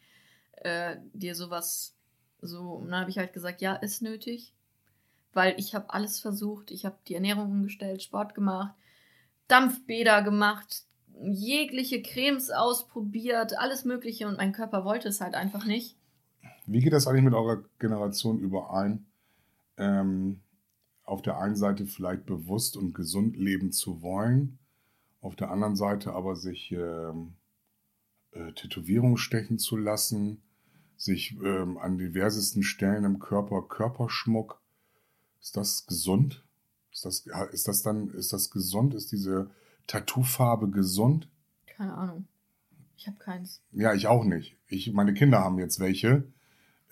äh, 0.56 0.96
dir 1.12 1.34
sowas 1.34 1.94
so, 2.40 2.72
und 2.72 2.90
dann 2.90 3.00
habe 3.00 3.10
ich 3.10 3.18
halt 3.18 3.32
gesagt, 3.32 3.62
ja, 3.62 3.74
ist 3.74 4.02
nötig, 4.02 4.52
weil 5.32 5.54
ich 5.58 5.74
habe 5.74 5.92
alles 5.92 6.20
versucht, 6.20 6.70
ich 6.70 6.84
habe 6.84 6.98
die 7.08 7.14
Ernährung 7.14 7.50
umgestellt, 7.50 8.02
Sport 8.02 8.34
gemacht, 8.34 8.74
Dampfbäder 9.48 10.22
gemacht, 10.22 10.84
jegliche 11.22 12.02
Cremes 12.02 12.50
ausprobiert, 12.50 13.58
alles 13.58 13.84
mögliche 13.84 14.28
und 14.28 14.36
mein 14.36 14.52
Körper 14.52 14.84
wollte 14.84 15.08
es 15.08 15.20
halt 15.20 15.34
einfach 15.34 15.64
nicht. 15.64 15.96
Wie 16.66 16.80
geht 16.80 16.92
das 16.92 17.06
eigentlich 17.06 17.24
mit 17.24 17.34
eurer 17.34 17.64
Generation 17.78 18.38
überein? 18.38 19.06
Ähm, 19.76 20.40
auf 21.02 21.22
der 21.22 21.38
einen 21.38 21.56
Seite 21.56 21.86
vielleicht 21.86 22.26
bewusst 22.26 22.76
und 22.76 22.94
gesund 22.94 23.36
leben 23.36 23.72
zu 23.72 24.02
wollen, 24.02 24.58
auf 25.20 25.36
der 25.36 25.50
anderen 25.50 25.76
Seite 25.76 26.12
aber 26.12 26.36
sich 26.36 26.72
ähm, 26.72 27.34
äh, 28.32 28.52
Tätowierungen 28.52 29.16
stechen 29.16 29.58
zu 29.58 29.76
lassen, 29.76 30.42
sich 30.96 31.36
ähm, 31.42 31.78
an 31.78 31.98
diversesten 31.98 32.62
Stellen 32.62 33.04
im 33.04 33.18
Körper 33.18 33.62
Körperschmuck. 33.62 34.60
Ist 35.40 35.56
das 35.56 35.86
gesund? 35.86 36.44
Ist 36.92 37.04
das, 37.04 37.26
ist 37.52 37.68
das 37.68 37.82
dann, 37.82 38.08
ist 38.10 38.32
das 38.32 38.50
gesund? 38.50 38.94
Ist 38.94 39.12
diese 39.12 39.50
Tattoofarbe 39.86 40.70
gesund? 40.70 41.28
Keine 41.66 41.94
Ahnung. 41.94 42.26
Ich 42.96 43.06
habe 43.06 43.18
keins. 43.18 43.60
Ja, 43.72 43.92
ich 43.92 44.06
auch 44.06 44.24
nicht. 44.24 44.56
Ich, 44.68 44.92
meine 44.92 45.12
Kinder 45.12 45.40
haben 45.40 45.58
jetzt 45.58 45.80
welche 45.80 46.24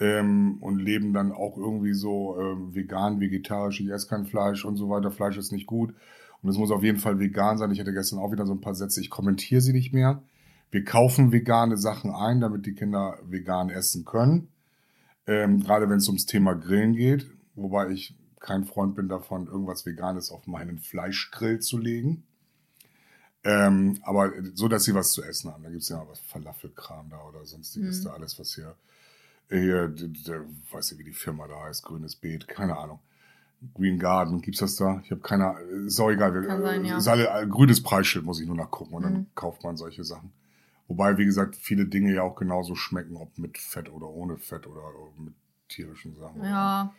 ähm, 0.00 0.58
und 0.60 0.78
leben 0.78 1.12
dann 1.12 1.32
auch 1.32 1.56
irgendwie 1.56 1.94
so 1.94 2.36
ähm, 2.38 2.74
vegan, 2.74 3.20
vegetarisch. 3.20 3.80
Ich 3.80 3.88
esse 3.88 4.08
kein 4.08 4.26
Fleisch 4.26 4.64
und 4.64 4.76
so 4.76 4.90
weiter. 4.90 5.10
Fleisch 5.10 5.38
ist 5.38 5.52
nicht 5.52 5.66
gut. 5.66 5.94
Und 6.42 6.50
es 6.50 6.58
muss 6.58 6.72
auf 6.72 6.82
jeden 6.82 6.98
Fall 6.98 7.20
vegan 7.20 7.56
sein. 7.56 7.70
Ich 7.70 7.78
hatte 7.78 7.92
gestern 7.92 8.18
auch 8.18 8.32
wieder 8.32 8.46
so 8.46 8.52
ein 8.52 8.60
paar 8.60 8.74
Sätze. 8.74 9.00
Ich 9.00 9.10
kommentiere 9.10 9.60
sie 9.60 9.72
nicht 9.72 9.92
mehr. 9.92 10.22
Wir 10.72 10.84
kaufen 10.84 11.32
vegane 11.32 11.76
Sachen 11.76 12.10
ein, 12.14 12.40
damit 12.40 12.64
die 12.66 12.74
Kinder 12.74 13.18
vegan 13.24 13.68
essen 13.68 14.04
können. 14.06 14.48
Ähm, 15.26 15.60
gerade 15.62 15.88
wenn 15.88 15.98
es 15.98 16.08
ums 16.08 16.24
Thema 16.26 16.54
Grillen 16.54 16.94
geht. 16.94 17.30
Wobei 17.54 17.90
ich 17.90 18.16
kein 18.40 18.64
Freund 18.64 18.96
bin 18.96 19.06
davon, 19.08 19.46
irgendwas 19.46 19.84
Veganes 19.86 20.30
auf 20.32 20.46
meinen 20.46 20.78
Fleischgrill 20.78 21.60
zu 21.60 21.76
legen. 21.78 22.24
Ähm, 23.44 23.98
aber 24.02 24.32
so, 24.54 24.66
dass 24.68 24.84
sie 24.84 24.94
was 24.94 25.12
zu 25.12 25.22
essen 25.22 25.52
haben. 25.52 25.62
Da 25.62 25.68
gibt 25.70 25.82
es 25.82 25.88
ja 25.90 25.98
noch 25.98 26.08
was 26.08 26.20
Falafelkram 26.20 27.10
da 27.10 27.20
oder 27.22 27.44
sonstiges 27.44 28.00
Mhm. 28.00 28.04
da, 28.04 28.10
alles, 28.14 28.38
was 28.38 28.54
hier, 28.54 28.74
hier, 29.50 29.88
d- 29.88 30.08
d- 30.08 30.40
weiß 30.70 30.92
nicht, 30.92 31.00
wie 31.00 31.04
die 31.04 31.12
Firma 31.12 31.48
da 31.48 31.64
heißt, 31.64 31.82
grünes 31.84 32.16
Beet, 32.16 32.48
keine 32.48 32.78
Ahnung. 32.78 33.00
Green 33.74 33.98
Garden, 33.98 34.40
gibt's 34.40 34.60
das 34.60 34.76
da? 34.76 35.00
Ich 35.04 35.10
habe 35.10 35.20
keine 35.20 35.54
ist 35.86 36.00
auch 36.00 36.10
egal. 36.10 36.32
Kann 36.46 36.62
sein, 36.62 36.84
ja. 36.84 36.96
Ist 36.96 37.06
alle, 37.08 37.28
äh, 37.28 37.46
grünes 37.46 37.82
Preisschild 37.82 38.24
muss 38.24 38.40
ich 38.40 38.46
nur 38.46 38.56
nachgucken 38.56 38.94
und 38.94 39.02
dann 39.02 39.12
Mhm. 39.12 39.26
kauft 39.34 39.62
man 39.64 39.76
solche 39.76 40.02
Sachen. 40.04 40.32
Wobei, 40.92 41.16
wie 41.16 41.24
gesagt, 41.24 41.56
viele 41.56 41.86
Dinge 41.86 42.12
ja 42.12 42.22
auch 42.22 42.36
genauso 42.36 42.74
schmecken, 42.74 43.16
ob 43.16 43.38
mit 43.38 43.56
Fett 43.56 43.90
oder 43.90 44.08
ohne 44.08 44.36
Fett 44.36 44.66
oder 44.66 44.82
mit 45.16 45.32
tierischen 45.70 46.14
Sachen. 46.16 46.44
Ja, 46.44 46.92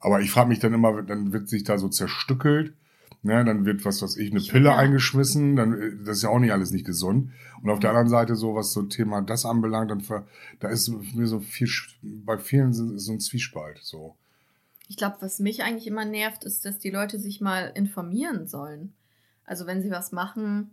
Aber 0.00 0.20
ich 0.20 0.32
frage 0.32 0.48
mich 0.48 0.58
dann 0.58 0.74
immer, 0.74 1.00
dann 1.02 1.32
wird 1.32 1.48
sich 1.48 1.62
da 1.62 1.78
so 1.78 1.88
zerstückelt, 1.88 2.74
ne, 3.22 3.44
dann 3.44 3.64
wird 3.66 3.84
was, 3.84 4.02
was 4.02 4.16
ich, 4.16 4.32
eine 4.32 4.40
Pille 4.40 4.70
ja- 4.70 4.76
eingeschmissen, 4.76 5.54
dann 5.54 5.80
äh, 5.80 5.92
das 6.04 6.16
ist 6.16 6.22
ja 6.24 6.30
auch 6.30 6.40
nicht 6.40 6.50
alles 6.50 6.72
nicht 6.72 6.84
gesund. 6.84 7.30
Und 7.62 7.70
auf 7.70 7.78
der 7.78 7.90
anderen 7.90 8.08
Seite 8.08 8.34
so, 8.34 8.56
was 8.56 8.72
so 8.72 8.82
Thema 8.82 9.22
das 9.22 9.46
anbelangt, 9.46 9.92
dann 9.92 10.00
ver, 10.00 10.26
da 10.58 10.68
ist 10.68 10.88
mir 10.88 11.28
so 11.28 11.38
viel, 11.38 11.68
bei 12.02 12.36
vielen 12.36 12.72
so 12.72 13.12
ein 13.12 13.20
Zwiespalt, 13.20 13.78
so. 13.80 14.16
ich 14.88 14.96
glaube, 14.96 15.18
was 15.20 15.38
mich 15.38 15.62
eigentlich 15.62 15.86
immer 15.86 16.04
nervt, 16.04 16.42
ist, 16.42 16.64
dass 16.64 16.80
die 16.80 16.90
Leute 16.90 17.20
sich 17.20 17.40
mal 17.40 17.70
informieren 17.76 18.48
sollen. 18.48 18.92
Also 19.44 19.68
wenn 19.68 19.82
sie 19.82 19.92
was 19.92 20.10
machen, 20.10 20.72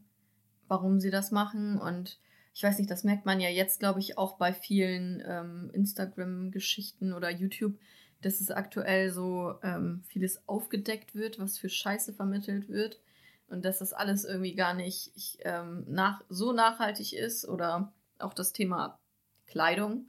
warum 0.67 0.99
sie 0.99 1.11
das 1.11 1.29
machen. 1.29 1.77
Und 1.79 2.17
ich 2.57 2.63
weiß 2.63 2.79
nicht, 2.79 2.89
das 2.89 3.03
merkt 3.03 3.27
man 3.27 3.39
ja 3.39 3.49
jetzt, 3.49 3.79
glaube 3.79 3.99
ich, 3.99 4.17
auch 4.17 4.37
bei 4.37 4.51
vielen 4.51 5.23
ähm, 5.27 5.69
Instagram-Geschichten 5.73 7.13
oder 7.13 7.29
YouTube, 7.29 7.77
dass 8.23 8.41
es 8.41 8.49
aktuell 8.49 9.11
so 9.11 9.59
ähm, 9.61 10.01
vieles 10.07 10.41
aufgedeckt 10.47 11.13
wird, 11.13 11.37
was 11.37 11.59
für 11.59 11.69
Scheiße 11.69 12.13
vermittelt 12.13 12.67
wird. 12.67 12.99
Und 13.47 13.63
dass 13.63 13.77
das 13.77 13.93
alles 13.93 14.25
irgendwie 14.25 14.55
gar 14.55 14.73
nicht 14.73 15.11
ich, 15.15 15.37
ähm, 15.41 15.85
nach, 15.87 16.23
so 16.29 16.51
nachhaltig 16.51 17.13
ist 17.13 17.47
oder 17.47 17.93
auch 18.17 18.33
das 18.33 18.53
Thema 18.53 18.97
Kleidung. 19.45 20.07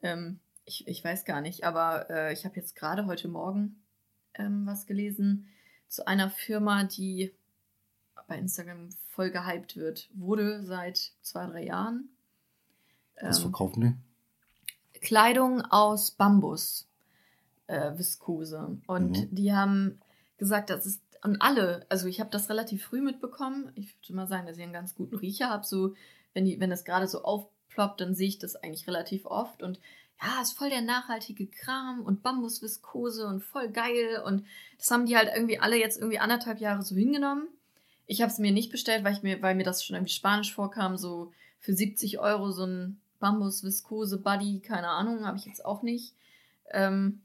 Ähm, 0.00 0.40
ich, 0.64 0.88
ich 0.88 1.04
weiß 1.04 1.26
gar 1.26 1.42
nicht, 1.42 1.64
aber 1.64 2.08
äh, 2.08 2.32
ich 2.32 2.46
habe 2.46 2.56
jetzt 2.56 2.74
gerade 2.74 3.04
heute 3.04 3.28
Morgen 3.28 3.82
ähm, 4.32 4.64
was 4.64 4.86
gelesen 4.86 5.46
zu 5.88 6.06
einer 6.06 6.30
Firma, 6.30 6.84
die 6.84 7.34
bei 8.32 8.38
Instagram 8.38 8.88
voll 9.10 9.30
gehypt 9.30 9.76
wird, 9.76 10.08
wurde 10.14 10.62
seit 10.64 11.12
zwei, 11.20 11.44
drei 11.46 11.64
Jahren. 11.64 12.08
Was 13.20 13.36
Ähm, 13.36 13.42
verkaufen 13.42 13.80
die? 13.82 15.00
Kleidung 15.00 15.60
aus 15.60 16.12
Bambus, 16.12 16.88
äh, 17.66 17.98
Viskose. 17.98 18.78
Und 18.86 19.10
Mhm. 19.10 19.34
die 19.34 19.52
haben 19.52 20.00
gesagt, 20.38 20.70
das 20.70 20.86
ist 20.86 21.02
und 21.24 21.40
alle, 21.40 21.86
also 21.88 22.08
ich 22.08 22.18
habe 22.18 22.30
das 22.30 22.48
relativ 22.48 22.84
früh 22.84 23.00
mitbekommen. 23.00 23.70
Ich 23.76 23.94
würde 23.94 24.14
mal 24.14 24.26
sagen, 24.26 24.44
dass 24.46 24.56
ich 24.56 24.62
einen 24.64 24.72
ganz 24.72 24.96
guten 24.96 25.14
Riecher 25.16 25.50
habe. 25.50 25.64
So, 25.64 25.94
wenn, 26.32 26.46
die, 26.46 26.58
wenn 26.58 26.70
das 26.70 26.84
gerade 26.84 27.06
so 27.06 27.22
aufploppt, 27.22 28.00
dann 28.00 28.16
sehe 28.16 28.26
ich 28.26 28.38
das 28.40 28.56
eigentlich 28.56 28.88
relativ 28.88 29.24
oft. 29.26 29.62
Und 29.62 29.78
ja, 30.20 30.42
ist 30.42 30.58
voll 30.58 30.70
der 30.70 30.80
nachhaltige 30.82 31.46
Kram 31.46 32.00
und 32.00 32.22
Bambusviskose 32.24 33.24
und 33.28 33.44
voll 33.44 33.68
geil. 33.68 34.20
Und 34.26 34.44
das 34.78 34.90
haben 34.90 35.06
die 35.06 35.16
halt 35.16 35.30
irgendwie 35.32 35.60
alle 35.60 35.76
jetzt 35.78 35.96
irgendwie 35.98 36.18
anderthalb 36.18 36.58
Jahre 36.58 36.82
so 36.82 36.96
hingenommen. 36.96 37.46
Ich 38.12 38.20
habe 38.20 38.30
es 38.30 38.38
mir 38.38 38.52
nicht 38.52 38.70
bestellt, 38.70 39.04
weil, 39.04 39.14
ich 39.14 39.22
mir, 39.22 39.40
weil 39.40 39.54
mir 39.54 39.64
das 39.64 39.82
schon 39.82 39.96
irgendwie 39.96 40.12
spanisch 40.12 40.54
vorkam, 40.54 40.98
so 40.98 41.32
für 41.60 41.72
70 41.72 42.18
Euro 42.18 42.50
so 42.50 42.64
ein 42.66 43.00
Bambus-Viskose-Buddy, 43.20 44.60
keine 44.60 44.88
Ahnung, 44.88 45.26
habe 45.26 45.38
ich 45.38 45.46
jetzt 45.46 45.64
auch 45.64 45.82
nicht. 45.82 46.12
Ähm, 46.70 47.22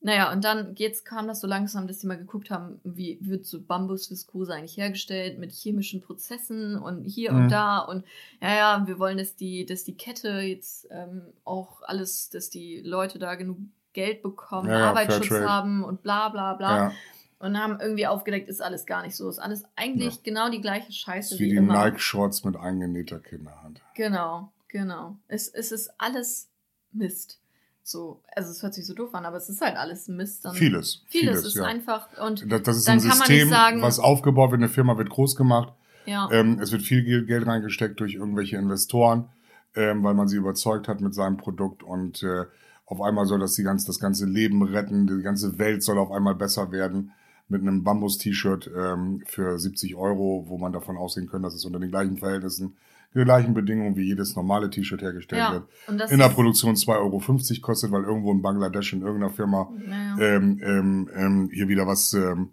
naja, 0.00 0.30
und 0.32 0.44
dann 0.44 0.76
geht's, 0.76 1.02
kam 1.04 1.26
das 1.26 1.40
so 1.40 1.48
langsam, 1.48 1.88
dass 1.88 1.98
die 1.98 2.06
mal 2.06 2.16
geguckt 2.16 2.50
haben, 2.50 2.80
wie 2.84 3.18
wird 3.20 3.46
so 3.46 3.60
Bambus-Viskose 3.60 4.54
eigentlich 4.54 4.76
hergestellt 4.76 5.40
mit 5.40 5.50
chemischen 5.50 6.02
Prozessen 6.02 6.78
und 6.78 7.04
hier 7.04 7.32
Mhm. 7.32 7.42
und 7.42 7.48
da 7.50 7.78
und 7.80 8.04
ja, 8.40 8.54
ja, 8.54 8.86
wir 8.86 9.00
wollen, 9.00 9.18
dass 9.18 9.34
die, 9.34 9.66
dass 9.66 9.82
die 9.82 9.96
Kette 9.96 10.38
jetzt 10.40 10.86
ähm, 10.90 11.22
auch 11.44 11.82
alles, 11.82 12.30
dass 12.30 12.48
die 12.48 12.80
Leute 12.80 13.18
da 13.18 13.34
genug 13.34 13.58
Geld 13.92 14.22
bekommen, 14.22 14.68
Ja, 14.68 14.90
Arbeitsschutz 14.90 15.30
haben 15.30 15.82
und 15.82 16.04
bla 16.04 16.28
bla 16.28 16.54
bla. 16.54 16.76
Ja, 16.76 16.92
Und 17.40 17.56
haben 17.56 17.78
irgendwie 17.80 18.06
aufgedeckt, 18.08 18.48
ist 18.48 18.60
alles 18.60 18.84
gar 18.84 19.02
nicht 19.02 19.14
so. 19.14 19.28
Ist 19.28 19.38
alles 19.38 19.62
eigentlich 19.76 20.14
Ja. 20.16 20.20
genau 20.24 20.50
die 20.50 20.60
gleiche 20.60 20.90
Scheiße 20.92 21.34
ist 21.34 21.40
wie 21.40 21.46
wie, 21.46 21.50
die. 21.50 21.60
Nike-Shorts 21.60 22.42
mit 22.44 22.56
eingenähter 22.56 23.20
Kinderhand. 23.20 23.80
Genau, 23.94 24.50
genau. 24.68 25.16
Es, 25.28 25.46
es 25.48 25.70
ist 25.70 25.90
alles 25.98 26.48
Mist. 26.92 27.38
so, 27.84 28.20
also 28.34 28.50
es 28.50 28.62
hört 28.62 28.74
sich 28.74 28.84
so 28.86 28.92
doof 28.92 29.14
an, 29.14 29.24
aber 29.24 29.36
es 29.36 29.48
ist 29.48 29.60
halt 29.60 29.76
alles 29.76 30.08
Mist. 30.08 30.44
Dann 30.44 30.54
Vieles. 30.54 31.02
Vieles, 31.06 31.26
vieles 31.40 31.44
ist 31.44 31.54
ja. 31.56 31.64
einfach 31.64 32.08
und 32.20 32.50
Das, 32.50 32.62
das 32.62 32.76
ist 32.78 32.88
dann 32.88 32.98
ein 32.98 33.00
kann 33.00 33.08
man 33.10 33.18
nicht 33.18 33.26
System, 33.28 33.48
sagen- 33.50 33.82
was 33.82 33.98
aufgebaut 34.00 34.50
wird, 34.50 34.60
eine 34.60 34.68
Firma 34.68 34.98
wird 34.98 35.08
groß 35.10 35.36
gemacht. 35.36 35.72
ja, 36.06 36.28
Ähm, 36.32 36.58
es 36.60 36.72
wird 36.72 36.82
viel 36.82 37.24
Geld, 37.24 37.46
reingesteckt 37.46 38.00
durch 38.00 38.14
irgendwelche 38.14 38.56
Investoren, 38.56 39.28
ähm, 39.76 40.02
weil 40.02 40.14
man 40.14 40.26
sie 40.28 40.36
überzeugt 40.38 40.88
hat 40.88 41.00
mit 41.00 41.14
seinem 41.14 41.36
Produkt 41.36 41.82
und 41.84 42.22
äh, 42.24 42.44
auf 42.84 43.00
einmal 43.00 43.26
soll 43.26 43.38
das 43.38 43.54
die 43.54 43.62
ganze, 43.62 43.86
das 43.86 44.00
ganze 44.00 44.26
Leben 44.26 44.62
retten, 44.64 45.06
die 45.06 45.22
ganze 45.22 45.58
Welt 45.58 45.82
soll 45.84 45.98
auf 45.98 46.10
einmal 46.10 46.34
besser 46.34 46.72
werden 46.72 47.12
mit 47.48 47.62
einem 47.62 47.82
Bambus-T-Shirt 47.82 48.70
ähm, 48.76 49.22
für 49.26 49.58
70 49.58 49.94
Euro, 49.96 50.44
wo 50.48 50.58
man 50.58 50.72
davon 50.72 50.96
ausgehen 50.96 51.28
kann, 51.28 51.42
dass 51.42 51.54
es 51.54 51.64
unter 51.64 51.78
den 51.80 51.90
gleichen 51.90 52.18
Verhältnissen, 52.18 52.76
den 53.14 53.24
gleichen 53.24 53.54
Bedingungen 53.54 53.96
wie 53.96 54.04
jedes 54.04 54.36
normale 54.36 54.68
T-Shirt 54.68 55.00
hergestellt 55.00 55.40
ja. 55.40 55.52
wird. 55.88 56.10
In 56.10 56.18
der 56.18 56.28
Produktion 56.28 56.74
2,50 56.74 56.90
Euro 56.98 57.60
kostet, 57.62 57.90
weil 57.90 58.04
irgendwo 58.04 58.32
in 58.32 58.42
Bangladesch 58.42 58.92
in 58.92 59.00
irgendeiner 59.00 59.32
Firma 59.32 59.72
Naja. 59.74 60.16
ähm, 60.20 60.60
ähm, 60.62 61.10
ähm, 61.14 61.50
hier 61.52 61.68
wieder 61.68 61.86
was 61.86 62.12
ähm, 62.12 62.50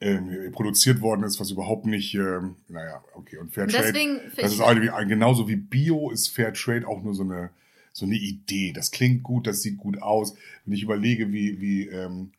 ähm, 0.00 0.52
produziert 0.52 1.00
worden 1.00 1.24
ist, 1.24 1.40
was 1.40 1.50
überhaupt 1.50 1.86
nicht, 1.86 2.14
naja, 2.14 3.02
okay, 3.14 3.38
und 3.38 3.54
Fairtrade, 3.54 3.92
deswegen, 3.92 4.20
das 4.36 4.52
ist 4.52 4.60
wie, 4.60 5.08
genauso 5.08 5.48
wie 5.48 5.56
Bio 5.56 6.10
ist 6.10 6.28
Fairtrade 6.28 6.86
auch 6.86 7.02
nur 7.02 7.14
so 7.14 7.22
eine, 7.22 7.50
so 7.92 8.04
eine 8.04 8.16
Idee. 8.16 8.72
Das 8.72 8.90
klingt 8.90 9.22
gut, 9.22 9.46
das 9.46 9.62
sieht 9.62 9.78
gut 9.78 10.02
aus. 10.02 10.34
Wenn 10.66 10.74
ich 10.74 10.82
überlege, 10.82 11.32
wie, 11.32 11.58
wie, 11.60 11.86
ähm, 11.86 12.32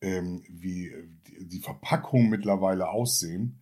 ähm, 0.00 0.42
wie 0.48 0.88
äh, 0.88 1.08
die, 1.40 1.60
Verpackungen 1.60 2.30
mittlerweile 2.30 2.88
aussehen, 2.88 3.58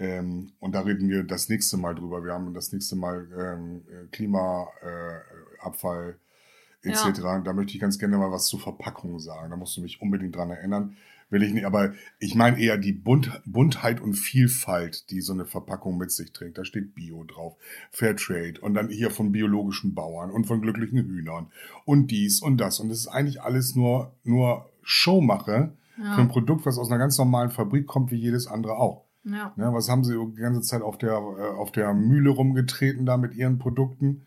ähm, 0.00 0.52
und 0.60 0.74
da 0.74 0.80
reden 0.80 1.10
wir 1.10 1.24
das 1.24 1.50
nächste 1.50 1.76
Mal 1.76 1.94
drüber. 1.94 2.24
Wir 2.24 2.32
haben 2.32 2.54
das 2.54 2.72
nächste 2.72 2.96
Mal 2.96 3.28
ähm, 3.38 3.82
äh, 3.88 4.06
Klimaabfall 4.10 5.24
äh, 5.60 5.62
Abfall 5.62 6.18
etc. 6.82 7.20
Da 7.44 7.52
möchte 7.52 7.74
ich 7.74 7.80
ganz 7.80 7.98
gerne 7.98 8.16
mal 8.16 8.32
was 8.32 8.46
zur 8.46 8.60
Verpackung 8.60 9.18
sagen. 9.20 9.50
Da 9.50 9.56
musst 9.56 9.76
du 9.76 9.82
mich 9.82 10.00
unbedingt 10.00 10.34
dran 10.34 10.50
erinnern. 10.50 10.96
Will 11.28 11.44
ich 11.44 11.52
nicht, 11.52 11.64
aber 11.64 11.92
ich 12.18 12.34
meine 12.34 12.58
eher 12.58 12.76
die 12.76 12.92
Bunt, 12.92 13.40
Buntheit 13.44 14.00
und 14.00 14.14
Vielfalt, 14.14 15.10
die 15.10 15.20
so 15.20 15.32
eine 15.32 15.46
Verpackung 15.46 15.96
mit 15.96 16.10
sich 16.10 16.32
trägt. 16.32 16.58
Da 16.58 16.64
steht 16.64 16.94
Bio 16.96 17.22
drauf, 17.22 17.56
Fairtrade 17.92 18.60
und 18.60 18.74
dann 18.74 18.88
hier 18.88 19.12
von 19.12 19.30
biologischen 19.30 19.94
Bauern 19.94 20.32
und 20.32 20.46
von 20.46 20.60
glücklichen 20.60 20.98
Hühnern 20.98 21.52
und 21.84 22.10
dies 22.10 22.40
und 22.40 22.56
das. 22.56 22.80
Und 22.80 22.88
das 22.88 22.98
ist 22.98 23.08
eigentlich 23.08 23.42
alles 23.42 23.76
nur, 23.76 24.12
nur 24.24 24.69
Showmache 24.82 25.72
Ja. 25.96 26.14
für 26.14 26.20
ein 26.22 26.28
Produkt, 26.28 26.66
was 26.66 26.78
aus 26.78 26.90
einer 26.90 26.98
ganz 26.98 27.18
normalen 27.18 27.50
Fabrik 27.50 27.86
kommt, 27.86 28.10
wie 28.10 28.16
jedes 28.16 28.46
andere 28.46 28.76
auch. 28.76 29.04
ja. 29.24 29.52
Ne, 29.56 29.70
was 29.72 29.88
haben 29.90 30.02
sie 30.04 30.14
die 30.34 30.40
ganze 30.40 30.62
Zeit 30.62 30.80
auf 30.82 30.96
der, 30.96 31.12
äh, 31.12 31.56
auf 31.58 31.72
der 31.72 31.92
Mühle 31.94 32.30
rumgetreten 32.30 33.04
da 33.04 33.16
mit 33.18 33.34
ihren 33.34 33.58
Produkten, 33.58 34.22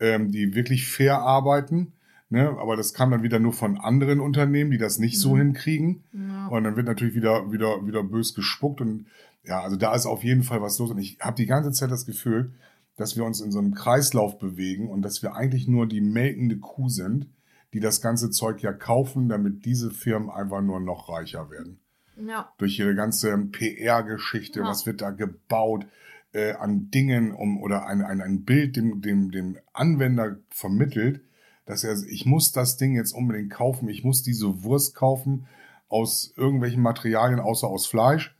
ähm, 0.00 0.30
die 0.30 0.54
wirklich 0.54 0.86
fair 0.86 1.20
arbeiten. 1.22 1.92
Ne? 2.28 2.48
Aber 2.60 2.76
das 2.76 2.92
kam 2.92 3.10
dann 3.10 3.22
wieder 3.22 3.38
nur 3.38 3.52
von 3.54 3.78
anderen 3.78 4.20
Unternehmen, 4.20 4.70
die 4.70 4.76
das 4.78 4.98
nicht 4.98 5.18
so 5.18 5.34
Mhm. 5.34 5.38
hinkriegen. 5.38 6.04
ja. 6.12 6.48
Und 6.48 6.64
dann 6.64 6.76
wird 6.76 6.86
natürlich 6.86 7.14
wieder, 7.14 7.50
wieder, 7.52 7.86
wieder 7.86 8.02
bös 8.02 8.34
gespuckt. 8.34 8.80
Und 8.82 9.06
ja, 9.44 9.60
also 9.60 9.76
da 9.76 9.94
ist 9.94 10.04
auf 10.06 10.24
jeden 10.24 10.42
Fall 10.42 10.60
was 10.60 10.78
los. 10.78 10.90
Und 10.90 10.98
ich 10.98 11.18
habe 11.20 11.36
die 11.36 11.46
ganze 11.46 11.70
Zeit 11.72 11.90
das 11.90 12.04
Gefühl, 12.06 12.52
dass 12.96 13.16
wir 13.16 13.24
uns 13.24 13.40
in 13.40 13.50
so 13.50 13.58
einem 13.60 13.72
Kreislauf 13.74 14.38
bewegen 14.38 14.88
und 14.90 15.02
dass 15.02 15.22
wir 15.22 15.34
eigentlich 15.34 15.68
nur 15.68 15.86
die 15.86 16.00
melkende 16.02 16.58
Kuh 16.58 16.88
sind, 16.90 17.28
die 17.74 17.80
das 17.80 18.00
ganze 18.00 18.30
Zeug 18.30 18.62
ja 18.62 18.72
kaufen, 18.72 19.28
damit 19.28 19.66
diese 19.66 19.90
Firmen 19.90 20.30
einfach 20.30 20.62
nur 20.62 20.80
noch 20.80 21.10
reicher 21.10 21.50
werden 21.50 21.80
ja. 22.16 22.52
durch 22.58 22.78
ihre 22.78 22.94
ganze 22.94 23.36
PR-Geschichte, 23.36 24.60
Ja. 24.60 24.66
was 24.66 24.86
wird 24.86 25.00
da 25.00 25.10
gebaut 25.10 25.86
äh, 26.32 26.52
an 26.52 26.90
Dingen 26.90 27.32
um 27.32 27.62
oder 27.62 27.86
ein, 27.86 28.02
ein, 28.02 28.20
ein 28.20 28.44
Bild 28.44 28.76
dem, 28.76 29.00
dem, 29.00 29.30
dem 29.30 29.58
Anwender 29.72 30.36
vermittelt, 30.48 31.22
dass 31.66 31.84
er, 31.84 31.96
ich 32.08 32.26
muss 32.26 32.52
das 32.52 32.76
Ding 32.76 32.94
jetzt 32.94 33.12
unbedingt 33.12 33.50
kaufen, 33.50 33.88
ich 33.88 34.04
muss 34.04 34.22
diese 34.22 34.62
Wurst 34.64 34.94
kaufen 34.94 35.46
aus 35.88 36.32
irgendwelchen 36.36 36.82
Materialien 36.82 37.40
außer 37.40 37.66
aus 37.66 37.86
Fleisch. 37.86 38.34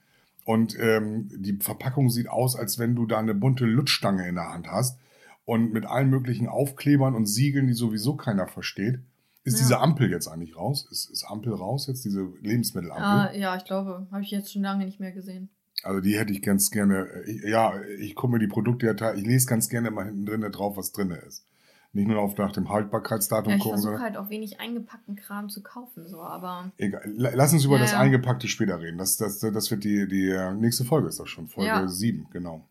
Und 0.45 0.77
ähm, 0.79 1.31
die 1.35 1.57
Verpackung 1.57 2.11
sieht 2.11 2.29
aus, 2.29 2.55
als 2.55 2.79
wenn 2.79 2.95
du 2.95 3.07
da 3.07 3.19
eine 3.19 3.35
bunte 3.35 3.65
Lutschstange 3.65 4.29
in 4.29 4.35
der 4.35 4.53
Hand 4.53 4.67
hast 4.69 4.99
und 5.47 5.73
mit 5.73 5.87
allen 5.87 6.11
möglichen 6.11 6.49
Aufklebern 6.49 7.15
und 7.15 7.25
Siegeln, 7.25 7.67
die 7.67 7.73
sowieso 7.73 8.15
keiner 8.15 8.47
versteht. 8.47 9.01
Ist 9.45 9.55
Ja. 9.55 9.59
diese 9.61 9.79
Ampel 9.81 10.11
jetzt 10.11 10.27
eigentlich 10.27 10.57
raus? 10.57 10.89
Ist, 10.91 11.11
ist 11.11 11.25
Ampel 11.25 11.53
raus 11.55 11.87
jetzt, 11.87 12.05
diese 12.05 12.27
Lebensmittelampel? 12.41 13.05
Ah, 13.05 13.33
ja, 13.35 13.57
ich 13.57 13.65
glaube, 13.65 14.07
habe 14.11 14.23
ich 14.23 14.31
jetzt 14.31 14.53
schon 14.53 14.63
lange 14.63 14.85
nicht 14.87 15.01
mehr 15.01 15.13
gesehen. 15.13 15.51
Also 15.83 16.01
die 16.01 16.17
hätte 16.19 16.33
ich 16.33 16.41
ganz 16.41 16.71
gerne, 16.71 17.07
ich, 17.27 17.43
ja, 17.43 17.75
ich 17.99 18.15
gucke 18.15 18.33
mir 18.33 18.39
die 18.39 18.47
Produkte 18.47 18.87
ja, 18.87 19.15
ich 19.15 19.27
lese 19.27 19.47
ganz 19.47 19.69
gerne 19.69 19.91
mal 19.91 20.07
hinten 20.07 20.25
drin 20.25 20.41
drauf, 20.51 20.77
was 20.79 20.93
drin 20.93 21.11
ist. 21.11 21.45
Nicht 21.93 22.09
nur 22.09 22.19
auf 22.21 22.37
nach 22.39 22.53
dem 22.53 22.71
Haltbarkeitsdatum 22.71 23.51
Ja, 23.51 23.57
ich 23.57 23.63
gucken, 23.63 23.75
versuche 23.77 23.93
sondern 23.93 24.03
halt 24.03 24.17
auch 24.17 24.31
wenig 24.31 24.59
eingepackten 24.61 25.15
Kram 25.15 25.49
zu 25.49 25.63
kaufen, 25.63 26.09
so, 26.09 26.21
aber 26.23 26.73
egal. 26.79 27.03
La- 27.15 27.31
Lass 27.35 27.53
uns 27.53 27.65
über 27.65 27.77
Ja, 27.77 27.83
das 27.83 27.93
ja. 27.93 28.01
Eingepackte 28.01 28.49
später 28.49 28.81
reden. 28.81 28.99
Das, 28.99 29.17
das, 29.17 29.39
das 29.41 29.71
wird 29.71 29.85
die, 29.85 30.09
die 30.09 30.31
äh, 30.31 30.55
nächste 30.55 30.85
Folge 30.85 31.09
ist 31.09 31.21
das 31.21 31.29
schon, 31.29 31.47
Folge 31.49 31.69
Ja. 31.69 31.87
7, 31.87 32.29
genau. 32.33 32.67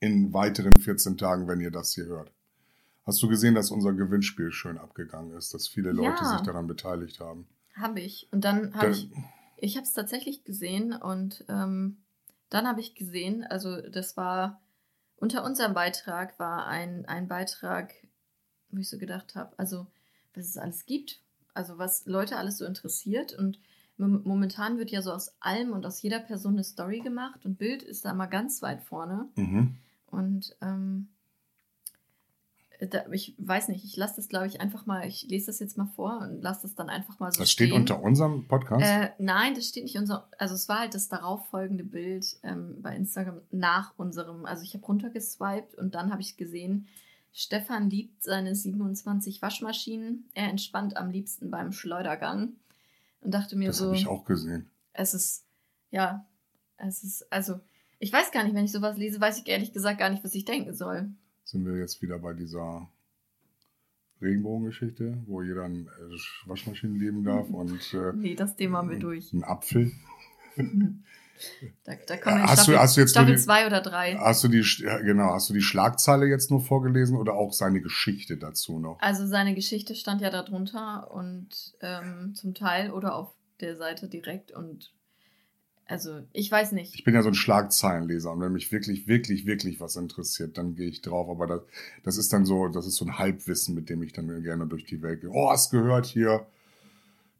In 0.00 0.32
weiteren 0.34 0.78
14 0.78 1.16
Tagen, 1.16 1.48
wenn 1.48 1.60
ihr 1.60 1.70
das 1.70 1.94
hier 1.94 2.06
hört. 2.06 2.30
Hast 3.06 3.22
du 3.22 3.28
gesehen, 3.28 3.54
dass 3.54 3.70
unser 3.70 3.92
Gewinnspiel 3.92 4.50
schön 4.50 4.78
abgegangen 4.78 5.36
ist, 5.36 5.54
dass 5.54 5.68
viele 5.68 5.92
Leute 5.92 6.24
Ja. 6.24 6.30
sich 6.30 6.42
daran 6.42 6.66
beteiligt 6.66 7.20
haben? 7.20 7.46
habe 7.76 8.00
ich. 8.00 8.26
Und 8.32 8.42
dann 8.44 8.74
habe 8.74 8.90
ich, 8.90 9.10
ich 9.58 9.76
habe 9.76 9.84
es 9.86 9.92
tatsächlich 9.92 10.44
gesehen 10.44 10.94
und 10.94 11.44
ähm, 11.48 11.98
dann 12.48 12.66
habe 12.66 12.80
ich 12.80 12.94
gesehen, 12.94 13.44
also 13.44 13.82
das 13.82 14.16
war 14.16 14.62
unter 15.16 15.44
unserem 15.44 15.74
Beitrag 15.74 16.38
war 16.38 16.66
ein, 16.66 17.04
ein 17.04 17.28
Beitrag, 17.28 17.92
wo 18.70 18.78
ich 18.78 18.88
so 18.88 18.96
gedacht 18.96 19.34
habe, 19.34 19.58
also 19.58 19.86
was 20.34 20.46
es 20.46 20.56
alles 20.56 20.86
gibt, 20.86 21.20
also 21.52 21.76
was 21.76 22.06
Leute 22.06 22.36
alles 22.38 22.56
so 22.56 22.64
interessiert 22.64 23.34
und 23.38 23.58
mom- 23.98 24.22
momentan 24.24 24.78
wird 24.78 24.90
ja 24.90 25.02
so 25.02 25.12
aus 25.12 25.34
allem 25.40 25.72
und 25.72 25.84
aus 25.84 26.00
jeder 26.00 26.20
Person 26.20 26.54
eine 26.54 26.64
Story 26.64 27.00
gemacht 27.00 27.44
und 27.44 27.58
Bild 27.58 27.82
ist 27.82 28.06
da 28.06 28.14
mal 28.14 28.24
ganz 28.26 28.62
weit 28.62 28.82
vorne 28.82 29.28
Mhm. 29.36 29.76
und 30.06 30.56
ähm, 30.62 31.08
ich 33.12 33.34
weiß 33.38 33.68
nicht, 33.68 33.84
ich 33.84 33.96
lasse 33.96 34.16
das 34.16 34.28
glaube 34.28 34.46
ich 34.46 34.60
einfach 34.60 34.86
mal, 34.86 35.06
ich 35.06 35.22
lese 35.28 35.46
das 35.46 35.58
jetzt 35.60 35.78
mal 35.78 35.86
vor 35.96 36.18
und 36.20 36.42
lasse 36.42 36.62
das 36.62 36.74
dann 36.74 36.88
einfach 36.90 37.18
mal 37.18 37.32
so 37.32 37.40
Das 37.40 37.50
steht 37.50 37.68
stehen. 37.68 37.80
unter 37.80 38.02
unserem 38.02 38.46
Podcast. 38.48 38.84
Äh, 38.84 39.10
nein, 39.18 39.54
das 39.54 39.68
steht 39.68 39.84
nicht 39.84 39.96
unser. 39.96 40.28
Also 40.38 40.54
es 40.54 40.68
war 40.68 40.80
halt 40.80 40.94
das 40.94 41.08
darauffolgende 41.08 41.84
Bild 41.84 42.38
ähm, 42.42 42.76
bei 42.82 42.94
Instagram 42.94 43.40
nach 43.50 43.94
unserem. 43.96 44.44
Also 44.44 44.62
ich 44.62 44.74
habe 44.74 44.84
runtergeswiped 44.86 45.74
und 45.76 45.94
dann 45.94 46.10
habe 46.10 46.22
ich 46.22 46.36
gesehen, 46.36 46.86
Stefan 47.32 47.90
liebt 47.90 48.22
seine 48.22 48.54
27 48.54 49.42
Waschmaschinen. 49.42 50.28
Er 50.34 50.48
entspannt 50.48 50.96
am 50.96 51.10
liebsten 51.10 51.50
beim 51.50 51.72
Schleudergang 51.72 52.54
und 53.20 53.32
dachte 53.34 53.56
mir 53.56 53.68
das 53.68 53.78
so, 53.78 53.86
habe 53.86 53.96
ich 53.96 54.06
auch 54.06 54.24
gesehen. 54.24 54.70
es 54.92 55.14
ist 55.14 55.44
ja, 55.90 56.26
es 56.76 57.04
ist 57.04 57.32
also. 57.32 57.60
Ich 57.98 58.12
weiß 58.12 58.30
gar 58.30 58.44
nicht, 58.44 58.54
wenn 58.54 58.66
ich 58.66 58.72
sowas 58.72 58.98
lese, 58.98 59.18
weiß 59.22 59.38
ich 59.38 59.48
ehrlich 59.48 59.72
gesagt 59.72 59.98
gar 59.98 60.10
nicht, 60.10 60.22
was 60.22 60.34
ich 60.34 60.44
denken 60.44 60.74
soll. 60.74 61.08
Sind 61.46 61.64
wir 61.64 61.78
jetzt 61.78 62.02
wieder 62.02 62.18
bei 62.18 62.34
dieser 62.34 62.88
Regenbogengeschichte, 64.20 65.16
wo 65.26 65.42
jeder 65.42 65.64
ein 65.64 65.86
äh, 65.86 66.48
Waschmaschinen 66.48 66.98
leben 66.98 67.24
darf 67.24 67.48
und 67.50 67.94
äh, 67.94 68.12
Nee, 68.14 68.34
das 68.34 68.56
Thema 68.56 68.78
haben 68.78 68.90
wir 68.90 68.98
durch. 68.98 69.32
ein 69.32 69.44
Apfel. 69.44 69.92
Da, 71.84 71.92
da 72.06 72.16
kommen 72.16 72.42
Hast 72.42 72.60
du- 72.66 72.72
Staffel, 72.72 72.78
hast 72.80 72.96
du 72.96 73.00
jetzt 73.02 73.10
Staffel 73.10 73.34
die- 73.36 73.40
2 73.42 73.66
oder 73.66 73.82
3. 73.82 74.16
Hast 74.16 74.42
du 74.42 74.48
die 74.48 74.64
genau, 75.04 75.34
hast 75.34 75.50
du 75.50 75.54
die 75.54 75.60
Schlagzeile 75.60 76.26
jetzt 76.26 76.50
nur 76.50 76.62
vorgelesen 76.62 77.16
oder 77.16 77.34
auch 77.34 77.52
seine 77.52 77.82
Geschichte 77.82 78.38
dazu 78.38 78.78
noch? 78.78 78.98
Also 79.00 79.26
seine 79.26 79.54
Geschichte 79.54 79.94
stand 79.94 80.22
ja 80.22 80.30
darunter 80.30 81.10
und 81.12 81.74
ähm, 81.82 82.34
zum 82.34 82.54
Teil 82.54 82.90
oder 82.90 83.14
auf 83.14 83.34
der 83.60 83.76
Seite 83.76 84.08
direkt 84.08 84.50
und 84.50 84.94
also 85.86 86.20
ich 86.32 86.50
weiß 86.50 86.72
nicht. 86.72 86.94
Ich 86.94 87.04
bin 87.04 87.14
ja 87.14 87.22
so 87.22 87.28
ein 87.28 87.34
Schlagzeilenleser 87.34 88.32
und 88.32 88.40
wenn 88.40 88.52
mich 88.52 88.72
wirklich, 88.72 89.06
wirklich, 89.06 89.46
wirklich 89.46 89.80
was 89.80 89.96
interessiert, 89.96 90.58
dann 90.58 90.74
gehe 90.74 90.88
ich 90.88 91.00
drauf. 91.00 91.28
Aber 91.28 91.46
das, 91.46 91.60
das 92.02 92.16
ist 92.16 92.32
dann 92.32 92.44
so, 92.44 92.68
das 92.68 92.86
ist 92.86 92.96
so 92.96 93.04
ein 93.04 93.18
Halbwissen, 93.18 93.74
mit 93.74 93.88
dem 93.88 94.02
ich 94.02 94.12
dann 94.12 94.42
gerne 94.42 94.66
durch 94.66 94.84
die 94.84 95.00
Welt 95.02 95.20
gehe. 95.20 95.30
Oh, 95.30 95.50
hast 95.50 95.70
gehört 95.70 96.06
hier, 96.06 96.46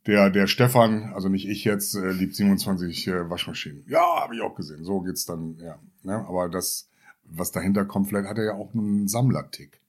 der, 0.06 0.30
der 0.30 0.46
Stefan, 0.46 1.12
also 1.14 1.28
nicht 1.28 1.48
ich 1.48 1.64
jetzt, 1.64 1.96
äh, 1.96 2.12
liebt 2.12 2.36
27 2.36 3.08
äh, 3.08 3.28
Waschmaschinen. 3.28 3.84
Ja, 3.88 4.20
habe 4.20 4.36
ich 4.36 4.42
auch 4.42 4.54
gesehen. 4.54 4.84
So 4.84 5.00
geht's 5.00 5.26
dann, 5.26 5.56
ja. 5.58 5.78
Ne? 6.04 6.24
Aber 6.28 6.48
das, 6.48 6.88
was 7.24 7.50
dahinter 7.50 7.84
kommt, 7.84 8.08
vielleicht 8.08 8.28
hat 8.28 8.38
er 8.38 8.44
ja 8.44 8.54
auch 8.54 8.72
einen 8.72 9.08
Sammlertick. 9.08 9.80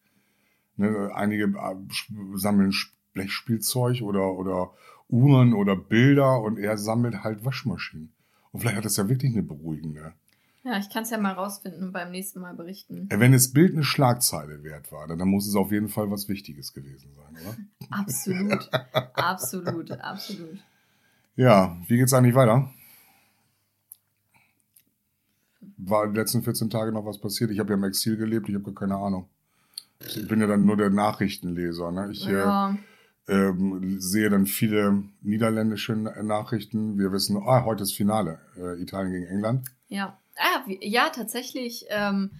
Ne? 0.75 1.11
Einige 1.13 1.43
äh, 1.43 1.75
sammeln 2.35 2.73
Blechspielzeug 3.13 4.01
oder, 4.01 4.33
oder 4.33 4.71
Uhren 5.09 5.53
oder 5.53 5.75
Bilder 5.75 6.41
und 6.41 6.57
er 6.57 6.77
sammelt 6.77 7.23
halt 7.23 7.45
Waschmaschinen. 7.45 8.11
Und 8.57 8.61
vielleicht 8.61 8.77
hat 8.77 8.85
das 8.85 8.97
ja 8.97 9.07
wirklich 9.07 9.33
eine 9.33 9.43
beruhigende. 9.43 10.13
Ja, 10.63 10.79
ich 10.79 10.89
kann 10.89 11.03
es 11.03 11.11
ja 11.11 11.19
mal 11.19 11.33
rausfinden 11.33 11.83
und 11.83 11.91
beim 11.91 12.09
nächsten 12.09 12.39
Mal 12.39 12.55
berichten. 12.55 13.07
Äh, 13.11 13.19
Wenn 13.19 13.31
das 13.31 13.53
Bild 13.53 13.73
eine 13.73 13.83
Schlagzeile 13.83 14.63
wert 14.63 14.91
war, 14.91 15.07
dann 15.07 15.19
muss 15.27 15.47
es 15.47 15.55
auf 15.55 15.71
jeden 15.71 15.89
Fall 15.89 16.09
was 16.09 16.27
Wichtiges 16.27 16.73
gewesen 16.73 17.11
sein, 17.15 17.37
oder? 17.39 17.55
Absolut, 17.91 18.67
absolut, 19.13 19.91
absolut. 19.91 20.57
Ja, 21.35 21.77
wie 21.87 21.97
geht's 21.97 22.13
eigentlich 22.13 22.33
weiter? 22.33 22.73
War 25.77 26.05
in 26.05 26.13
den 26.13 26.15
letzten 26.15 26.41
14 26.41 26.71
Tagen 26.71 26.95
noch 26.95 27.05
was 27.05 27.19
passiert? 27.19 27.51
Ich 27.51 27.59
habe 27.59 27.69
ja 27.69 27.75
im 27.75 27.83
Exil 27.83 28.17
gelebt, 28.17 28.49
ich 28.49 28.55
habe 28.55 28.63
gar 28.63 28.73
keine 28.73 28.95
Ahnung. 28.95 29.29
Ich 29.99 30.27
bin 30.27 30.41
ja 30.41 30.47
dann 30.47 30.65
nur 30.65 30.77
der 30.77 30.89
Nachrichtenleser. 30.89 31.91
Ne? 31.91 32.09
Ich 32.11 32.25
ja. 32.25 32.71
äh, 32.71 32.75
ähm, 33.27 33.99
sehe 33.99 34.29
dann 34.29 34.45
viele 34.45 35.03
niederländische 35.21 35.93
Nachrichten. 35.95 36.97
Wir 36.97 37.11
wissen, 37.11 37.37
ah, 37.37 37.65
heute 37.65 37.83
ist 37.83 37.93
Finale, 37.93 38.39
äh, 38.57 38.81
Italien 38.81 39.11
gegen 39.11 39.27
England. 39.27 39.67
Ja, 39.89 40.17
ah, 40.37 40.63
ja, 40.67 41.09
tatsächlich. 41.09 41.85
Ähm, 41.89 42.31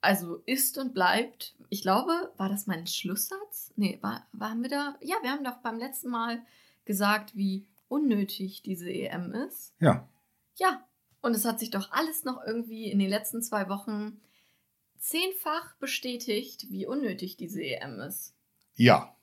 also 0.00 0.36
ist 0.46 0.78
und 0.78 0.94
bleibt. 0.94 1.54
Ich 1.68 1.82
glaube, 1.82 2.32
war 2.36 2.48
das 2.48 2.66
mein 2.66 2.86
Schlusssatz? 2.86 3.72
Nee, 3.76 3.98
war, 4.00 4.26
waren 4.32 4.62
wir 4.62 4.70
da? 4.70 4.96
Ja, 5.00 5.16
wir 5.22 5.30
haben 5.30 5.44
doch 5.44 5.58
beim 5.58 5.78
letzten 5.78 6.10
Mal 6.10 6.40
gesagt, 6.84 7.36
wie 7.36 7.66
unnötig 7.88 8.62
diese 8.62 8.90
EM 8.90 9.32
ist. 9.32 9.74
Ja. 9.80 10.08
Ja, 10.56 10.86
und 11.20 11.34
es 11.34 11.44
hat 11.44 11.60
sich 11.60 11.70
doch 11.70 11.90
alles 11.90 12.24
noch 12.24 12.42
irgendwie 12.46 12.90
in 12.90 12.98
den 12.98 13.10
letzten 13.10 13.42
zwei 13.42 13.68
Wochen 13.68 14.20
zehnfach 14.98 15.74
bestätigt, 15.76 16.66
wie 16.70 16.86
unnötig 16.86 17.36
diese 17.36 17.62
EM 17.62 18.00
ist. 18.00 18.34
Ja. 18.76 19.15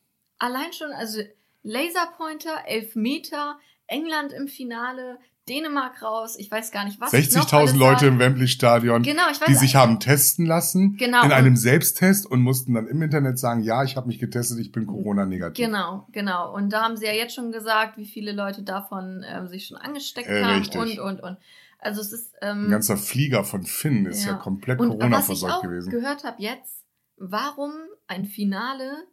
Allein 0.44 0.74
schon, 0.74 0.92
also 0.92 1.22
Laserpointer, 1.62 2.68
Elfmeter, 2.68 3.58
England 3.88 4.34
im 4.34 4.50
Finale, 4.50 5.18
Dänemark 5.48 6.02
raus, 6.02 6.36
ich 6.38 6.52
weiß 6.52 6.72
gar 6.72 6.84
nicht 6.84 7.00
was. 7.00 7.14
60.000 7.14 7.78
Leute 7.78 8.08
im 8.08 8.20
Wembley-Stadion, 8.20 9.04
genau, 9.04 9.24
ich 9.32 9.40
weiß 9.40 9.48
die 9.48 9.56
sich 9.56 9.76
haben 9.78 10.02
testen 10.02 10.46
lassen 10.46 10.98
genau. 10.98 11.24
in 11.24 11.32
einem 11.32 11.56
Selbsttest 11.56 12.26
und 12.30 12.42
mussten 12.42 12.74
dann 12.74 12.88
im 12.88 13.02
Internet 13.02 13.40
sagen, 13.40 13.64
ja, 13.64 13.86
ich 13.86 13.96
habe 13.96 14.08
mich 14.08 14.20
getestet, 14.20 14.60
ich 14.60 14.74
bin 14.74 14.86
Corona-negativ. 14.86 15.66
Genau, 15.66 16.08
genau. 16.12 16.54
Und 16.54 16.74
da 16.74 16.84
haben 16.84 16.98
sie 16.98 17.06
ja 17.06 17.14
jetzt 17.14 17.36
schon 17.36 17.54
gesagt, 17.54 17.96
wie 17.96 18.06
viele 18.06 18.34
Leute 18.34 18.64
davon 18.64 19.24
ähm, 19.26 19.48
sich 19.48 19.68
schon 19.68 19.78
angesteckt 19.78 20.28
äh, 20.28 20.44
haben 20.44 20.60
richtig. 20.60 20.78
und, 20.78 21.00
und, 21.00 21.24
und. 21.24 21.38
Also 21.80 22.02
es 22.02 22.12
ist... 22.12 22.34
Ähm, 22.42 22.66
Ein 22.66 22.72
ganzer 22.72 22.98
Flieger 22.98 23.46
von 23.46 23.64
Finn 23.64 24.06
ist 24.08 24.26
ja, 24.26 24.32
ja 24.32 24.38
komplett 24.38 24.78
Corona-verseucht 24.78 25.62
gewesen. 25.62 25.88
Was 25.88 25.94
ich 25.94 26.02
gehört 26.02 26.24
habe 26.26 26.42
jetzt, 26.42 26.84
warum 27.16 27.72
ein 28.08 28.26
Finale 28.26 29.08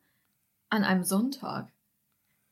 an 0.70 0.84
einem 0.84 1.04
Sonntag? 1.04 1.70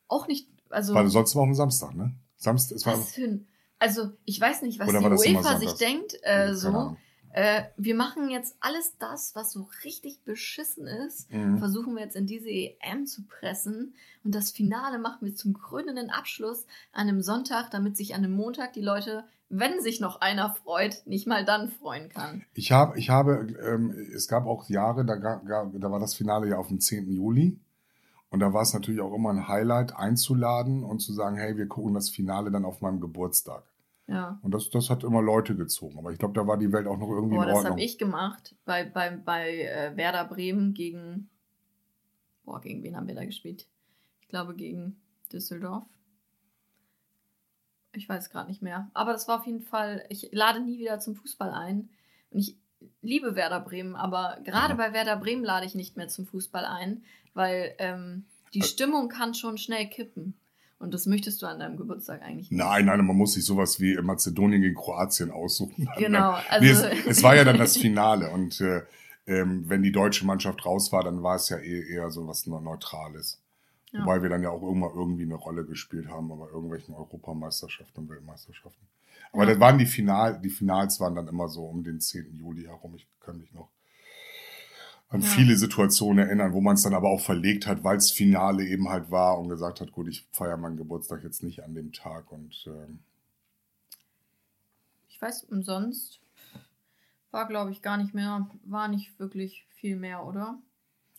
Auch 0.06 0.28
nicht... 0.28 0.48
Also, 0.68 0.94
Weil 0.94 1.08
sonst 1.08 1.34
war 1.34 1.42
auch 1.42 1.46
am 1.46 1.54
Samstag, 1.54 1.94
ne? 1.94 2.14
Samstag, 2.36 2.76
es 2.76 2.86
war... 2.86 2.98
Was 2.98 3.14
für 3.14 3.24
ein 3.24 3.48
also 3.78 4.10
ich 4.24 4.40
weiß 4.40 4.62
nicht, 4.62 4.78
was 4.78 4.88
die 4.88 4.96
UEFA 4.96 5.58
sich 5.58 5.72
denkt, 5.74 6.18
äh, 6.22 6.54
so. 6.54 6.96
Äh, 7.30 7.64
wir 7.76 7.94
machen 7.94 8.30
jetzt 8.30 8.56
alles 8.60 8.96
das, 8.98 9.34
was 9.34 9.52
so 9.52 9.68
richtig 9.84 10.24
beschissen 10.24 10.86
ist, 10.86 11.30
mhm. 11.30 11.58
versuchen 11.58 11.94
wir 11.94 12.02
jetzt 12.02 12.16
in 12.16 12.26
diese 12.26 12.48
EM 12.48 13.06
zu 13.06 13.26
pressen 13.26 13.94
und 14.24 14.34
das 14.34 14.50
Finale 14.50 14.98
machen 14.98 15.26
wir 15.26 15.34
zum 15.34 15.52
krönenden 15.52 16.10
Abschluss 16.10 16.64
an 16.90 17.06
einem 17.06 17.20
Sonntag, 17.20 17.70
damit 17.70 17.98
sich 17.98 18.14
an 18.14 18.24
einem 18.24 18.32
Montag 18.32 18.72
die 18.72 18.80
Leute, 18.80 19.24
wenn 19.50 19.80
sich 19.82 20.00
noch 20.00 20.22
einer 20.22 20.54
freut, 20.54 21.02
nicht 21.04 21.26
mal 21.26 21.44
dann 21.44 21.68
freuen 21.68 22.08
kann. 22.08 22.44
Ich 22.54 22.72
habe, 22.72 22.98
ich 22.98 23.10
habe, 23.10 23.54
ähm, 23.62 23.90
es 24.14 24.26
gab 24.26 24.46
auch 24.46 24.68
Jahre, 24.68 25.04
da, 25.04 25.16
gab, 25.16 25.44
da 25.46 25.90
war 25.90 26.00
das 26.00 26.14
Finale 26.14 26.48
ja 26.48 26.56
auf 26.56 26.68
dem 26.68 26.80
10. 26.80 27.12
Juli. 27.12 27.60
Und 28.30 28.40
da 28.40 28.52
war 28.52 28.62
es 28.62 28.74
natürlich 28.74 29.00
auch 29.00 29.14
immer 29.14 29.30
ein 29.30 29.48
Highlight, 29.48 29.96
einzuladen 29.96 30.84
und 30.84 31.00
zu 31.00 31.12
sagen, 31.12 31.36
hey, 31.36 31.56
wir 31.56 31.66
gucken 31.66 31.94
das 31.94 32.10
Finale 32.10 32.50
dann 32.50 32.64
auf 32.64 32.80
meinem 32.80 33.00
Geburtstag. 33.00 33.64
Ja. 34.06 34.38
Und 34.42 34.52
das, 34.52 34.70
das 34.70 34.90
hat 34.90 35.04
immer 35.04 35.22
Leute 35.22 35.54
gezogen. 35.54 35.98
Aber 35.98 36.12
ich 36.12 36.18
glaube, 36.18 36.34
da 36.34 36.46
war 36.46 36.56
die 36.56 36.72
Welt 36.72 36.86
auch 36.86 36.98
noch 36.98 37.10
irgendwie 37.10 37.36
Boah, 37.36 37.44
in 37.44 37.48
Ordnung. 37.50 37.62
das 37.62 37.70
habe 37.72 37.80
ich 37.82 37.98
gemacht 37.98 38.56
bei, 38.64 38.84
bei, 38.84 39.16
bei 39.16 39.62
äh, 39.62 39.96
Werder 39.96 40.24
Bremen 40.24 40.74
gegen. 40.74 41.30
Boah, 42.44 42.60
gegen 42.60 42.82
wen 42.82 42.96
haben 42.96 43.06
wir 43.06 43.14
da 43.14 43.24
gespielt? 43.24 43.68
Ich 44.22 44.28
glaube 44.28 44.54
gegen 44.54 45.00
Düsseldorf. 45.30 45.84
Ich 47.92 48.08
weiß 48.08 48.30
gerade 48.30 48.48
nicht 48.48 48.62
mehr. 48.62 48.90
Aber 48.94 49.12
das 49.12 49.28
war 49.28 49.40
auf 49.40 49.46
jeden 49.46 49.62
Fall. 49.62 50.04
Ich 50.08 50.30
lade 50.32 50.60
nie 50.60 50.78
wieder 50.78 50.98
zum 51.00 51.14
Fußball 51.14 51.50
ein. 51.50 51.90
Und 52.30 52.38
ich 52.38 52.58
liebe 53.08 53.34
Werder 53.34 53.60
Bremen, 53.60 53.96
aber 53.96 54.38
gerade 54.44 54.70
ja. 54.70 54.74
bei 54.74 54.92
Werder 54.92 55.16
Bremen 55.16 55.42
lade 55.42 55.66
ich 55.66 55.74
nicht 55.74 55.96
mehr 55.96 56.08
zum 56.08 56.26
Fußball 56.26 56.64
ein, 56.64 57.02
weil 57.34 57.74
ähm, 57.78 58.26
die 58.54 58.62
Stimmung 58.62 59.08
kann 59.08 59.34
schon 59.34 59.58
schnell 59.58 59.86
kippen. 59.88 60.34
Und 60.78 60.94
das 60.94 61.06
möchtest 61.06 61.42
du 61.42 61.46
an 61.46 61.58
deinem 61.58 61.76
Geburtstag 61.76 62.22
eigentlich 62.22 62.52
nicht. 62.52 62.58
Nein, 62.58 62.84
nein, 62.84 63.04
man 63.04 63.16
muss 63.16 63.32
sich 63.32 63.44
sowas 63.44 63.80
wie 63.80 63.96
Mazedonien 63.96 64.62
gegen 64.62 64.76
Kroatien 64.76 65.32
aussuchen. 65.32 65.88
Genau. 65.96 66.38
Also 66.48 66.64
nee, 66.64 66.70
es, 66.70 67.06
es, 67.06 67.22
war 67.24 67.34
ja 67.34 67.42
dann 67.42 67.58
das 67.58 67.76
Finale 67.78 68.30
und 68.30 68.60
äh, 68.60 68.82
ähm, 69.26 69.64
wenn 69.68 69.82
die 69.82 69.90
deutsche 69.90 70.24
Mannschaft 70.24 70.64
raus 70.64 70.92
war, 70.92 71.02
dann 71.02 71.22
war 71.22 71.34
es 71.34 71.48
ja 71.48 71.58
eh, 71.58 71.94
eher 71.94 72.10
so 72.10 72.28
was 72.28 72.46
Neutrales. 72.46 73.40
Ja. 73.90 74.02
Wobei 74.02 74.22
wir 74.22 74.28
dann 74.28 74.42
ja 74.42 74.50
auch 74.50 74.62
irgendwann 74.62 74.92
irgendwie 74.94 75.24
eine 75.24 75.34
Rolle 75.34 75.64
gespielt 75.64 76.08
haben, 76.08 76.30
aber 76.30 76.48
irgendwelchen 76.50 76.94
Europameisterschaften 76.94 78.02
und 78.02 78.10
Weltmeisterschaften. 78.10 78.86
Aber 79.32 79.44
ja. 79.44 79.50
das 79.50 79.60
waren 79.60 79.78
die 79.78 79.86
Final, 79.86 80.40
die 80.40 80.50
Finals 80.50 81.00
waren 81.00 81.14
dann 81.14 81.28
immer 81.28 81.48
so 81.48 81.64
um 81.64 81.84
den 81.84 82.00
10. 82.00 82.34
Juli 82.34 82.64
herum. 82.64 82.94
Ich 82.94 83.06
kann 83.20 83.38
mich 83.38 83.52
noch 83.52 83.70
an 85.10 85.20
ja. 85.22 85.26
viele 85.26 85.56
Situationen 85.56 86.26
erinnern, 86.26 86.52
wo 86.52 86.60
man 86.60 86.74
es 86.74 86.82
dann 86.82 86.94
aber 86.94 87.08
auch 87.08 87.20
verlegt 87.20 87.66
hat, 87.66 87.82
weil 87.82 87.96
es 87.96 88.10
Finale 88.10 88.66
eben 88.66 88.88
halt 88.88 89.10
war 89.10 89.38
und 89.38 89.48
gesagt 89.48 89.80
hat, 89.80 89.92
gut, 89.92 90.08
ich 90.08 90.26
feiere 90.32 90.56
meinen 90.56 90.76
Geburtstag 90.76 91.22
jetzt 91.24 91.42
nicht 91.42 91.62
an 91.64 91.74
dem 91.74 91.92
Tag 91.92 92.30
und 92.30 92.66
ähm 92.66 93.00
ich 95.08 95.20
weiß, 95.20 95.44
umsonst 95.44 96.20
war, 97.32 97.48
glaube 97.48 97.72
ich, 97.72 97.82
gar 97.82 97.96
nicht 97.96 98.14
mehr, 98.14 98.48
war 98.64 98.86
nicht 98.86 99.18
wirklich 99.18 99.66
viel 99.74 99.96
mehr, 99.96 100.24
oder? 100.24 100.58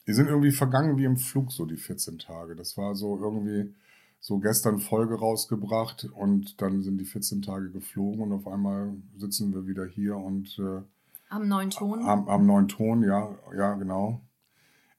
Die 0.08 0.14
sind 0.14 0.28
irgendwie 0.28 0.52
vergangen 0.52 0.98
wie 0.98 1.04
im 1.04 1.18
Flug, 1.18 1.52
so 1.52 1.66
die 1.66 1.76
14 1.76 2.18
Tage. 2.18 2.56
Das 2.56 2.78
war 2.78 2.96
so 2.96 3.20
irgendwie 3.20 3.76
so 4.20 4.40
gestern 4.40 4.80
Folge 4.80 5.16
rausgebracht 5.16 6.08
und 6.14 6.62
dann 6.62 6.82
sind 6.84 6.98
die 7.00 7.06
14 7.06 7.42
Tage 7.42 7.72
geflogen 7.72 8.22
und 8.22 8.32
auf 8.34 8.48
einmal 8.48 8.94
sitzen 9.18 9.54
wir 9.54 9.66
wieder 9.66 9.86
hier 9.86 10.18
und 10.18 10.60
äh, 10.60 10.82
am 11.30 11.48
neuen 11.48 11.70
Ton? 11.70 12.04
Am, 12.06 12.28
am 12.28 12.46
neuen 12.46 12.68
Ton, 12.68 13.04
ja, 13.04 13.36
ja, 13.56 13.76
genau. 13.76 14.22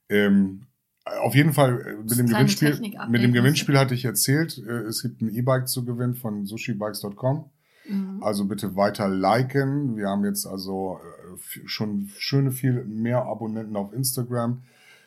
Ähm, 0.07 0.61
auf 1.03 1.35
jeden 1.35 1.53
Fall 1.53 1.81
äh, 1.81 1.95
mit 1.95 2.17
dem 2.17 2.27
Gewinnspiel. 2.27 2.79
Mit 3.09 3.23
dem 3.23 3.33
Gewinnspiel 3.33 3.77
hatte 3.77 3.93
ich 3.93 4.05
erzählt, 4.05 4.57
äh, 4.57 4.83
es 4.83 5.01
gibt 5.01 5.21
ein 5.21 5.29
E-Bike 5.29 5.67
zu 5.67 5.83
gewinnen 5.83 6.15
von 6.15 6.45
sushibikes.com. 6.45 7.49
Mhm. 7.87 8.23
Also 8.23 8.45
bitte 8.45 8.75
weiter 8.75 9.09
liken. 9.09 9.97
Wir 9.97 10.07
haben 10.07 10.23
jetzt 10.23 10.45
also 10.45 10.99
äh, 10.99 11.67
schon 11.67 12.09
schöne 12.17 12.51
viel 12.51 12.85
mehr 12.85 13.25
Abonnenten 13.25 13.75
auf 13.75 13.91
Instagram. 13.93 14.61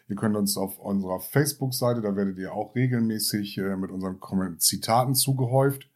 Ihr 0.09 0.17
könnt 0.17 0.37
uns 0.37 0.57
auf 0.57 0.79
unserer 0.79 1.21
Facebook-Seite, 1.21 2.03
da 2.03 2.15
werdet 2.15 2.39
ihr 2.39 2.53
auch 2.53 2.75
regelmäßig 2.75 3.57
mit 3.79 3.91
unseren 3.91 4.21
Zitaten 4.59 5.15
zugehäuft. 5.15 5.89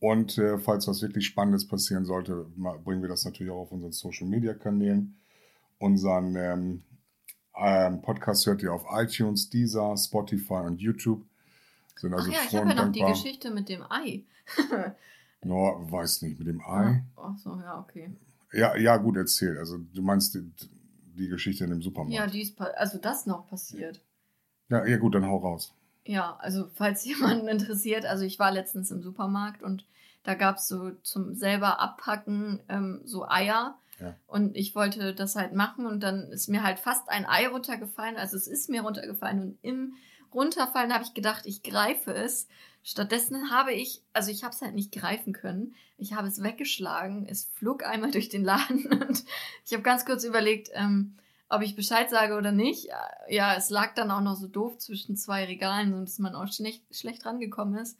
Und 0.00 0.38
äh, 0.38 0.58
falls 0.58 0.86
was 0.86 1.02
wirklich 1.02 1.26
Spannendes 1.26 1.66
passieren 1.66 2.04
sollte, 2.04 2.46
bringen 2.84 3.02
wir 3.02 3.08
das 3.08 3.24
natürlich 3.24 3.50
auch 3.50 3.62
auf 3.62 3.72
unseren 3.72 3.92
Social 3.92 4.28
Media 4.28 4.54
Kanälen. 4.54 5.16
Unseren 5.78 6.36
ähm, 6.36 6.82
ähm, 7.56 8.02
Podcast 8.02 8.46
hört 8.46 8.62
ihr 8.62 8.72
auf 8.72 8.84
iTunes, 8.92 9.50
Deezer, 9.50 9.96
Spotify 9.96 10.64
und 10.64 10.80
YouTube. 10.80 11.24
Sind 11.96 12.14
also 12.14 12.30
Ach 12.30 12.34
ja, 12.34 12.40
ich 12.46 12.56
habe 12.56 12.68
ja 12.68 12.74
noch 12.74 12.92
die 12.92 13.00
Geschichte 13.00 13.50
mit 13.50 13.68
dem 13.68 13.82
Ei. 13.90 14.24
no, 15.42 15.86
weiß 15.90 16.22
nicht, 16.22 16.38
mit 16.38 16.46
dem 16.46 16.60
Ei. 16.60 17.02
Ach 17.16 17.36
so, 17.38 17.58
ja, 17.60 17.80
okay. 17.80 18.10
Ja, 18.52 18.76
ja, 18.76 18.96
gut 18.96 19.16
erzählt. 19.16 19.58
Also 19.58 19.78
du 19.78 20.02
meinst 20.02 20.38
die, 21.18 21.28
Geschichte 21.28 21.64
in 21.64 21.70
dem 21.70 21.82
Supermarkt. 21.82 22.14
Ja, 22.14 22.26
die 22.26 22.42
ist 22.42 22.60
also 22.60 22.98
das 22.98 23.26
noch 23.26 23.46
passiert. 23.46 24.00
Ja, 24.68 24.84
ja 24.86 24.96
gut, 24.96 25.14
dann 25.14 25.26
hau 25.26 25.38
raus. 25.38 25.74
Ja, 26.04 26.36
also 26.40 26.68
falls 26.74 27.04
jemanden 27.06 27.48
interessiert, 27.48 28.06
also 28.06 28.24
ich 28.24 28.38
war 28.38 28.50
letztens 28.50 28.90
im 28.90 29.02
Supermarkt 29.02 29.62
und 29.62 29.84
da 30.22 30.34
gab 30.34 30.56
es 30.56 30.68
so 30.68 30.90
zum 31.02 31.34
selber 31.34 31.80
abpacken 31.80 32.60
ähm, 32.68 33.00
so 33.04 33.26
Eier. 33.26 33.78
Ja. 34.00 34.14
Und 34.26 34.56
ich 34.56 34.74
wollte 34.74 35.14
das 35.14 35.36
halt 35.36 35.54
machen 35.54 35.86
und 35.86 36.02
dann 36.02 36.30
ist 36.30 36.48
mir 36.48 36.62
halt 36.62 36.78
fast 36.78 37.08
ein 37.08 37.26
Ei 37.26 37.48
runtergefallen. 37.48 38.16
Also 38.16 38.36
es 38.36 38.46
ist 38.46 38.68
mir 38.68 38.82
runtergefallen 38.82 39.40
und 39.40 39.58
im 39.62 39.94
Runterfallen 40.32 40.92
habe 40.92 41.04
ich 41.04 41.14
gedacht, 41.14 41.46
ich 41.46 41.62
greife 41.62 42.12
es. 42.12 42.48
Stattdessen 42.88 43.50
habe 43.50 43.74
ich, 43.74 44.00
also 44.14 44.30
ich 44.30 44.44
habe 44.44 44.54
es 44.54 44.62
halt 44.62 44.74
nicht 44.74 44.92
greifen 44.92 45.34
können. 45.34 45.74
Ich 45.98 46.14
habe 46.14 46.26
es 46.26 46.42
weggeschlagen. 46.42 47.26
Es 47.28 47.44
flog 47.44 47.84
einmal 47.84 48.10
durch 48.12 48.30
den 48.30 48.44
Laden 48.44 48.86
und 48.86 49.24
ich 49.66 49.74
habe 49.74 49.82
ganz 49.82 50.06
kurz 50.06 50.24
überlegt, 50.24 50.70
ähm, 50.72 51.14
ob 51.50 51.60
ich 51.60 51.76
Bescheid 51.76 52.08
sage 52.08 52.34
oder 52.34 52.50
nicht. 52.50 52.88
Ja, 53.28 53.54
es 53.56 53.68
lag 53.68 53.92
dann 53.92 54.10
auch 54.10 54.22
noch 54.22 54.36
so 54.36 54.46
doof 54.46 54.78
zwischen 54.78 55.16
zwei 55.16 55.44
Regalen, 55.44 55.92
so 55.92 56.00
dass 56.00 56.18
man 56.18 56.34
auch 56.34 56.50
schlecht, 56.50 56.82
schlecht 56.90 57.26
rangekommen 57.26 57.78
ist. 57.78 57.98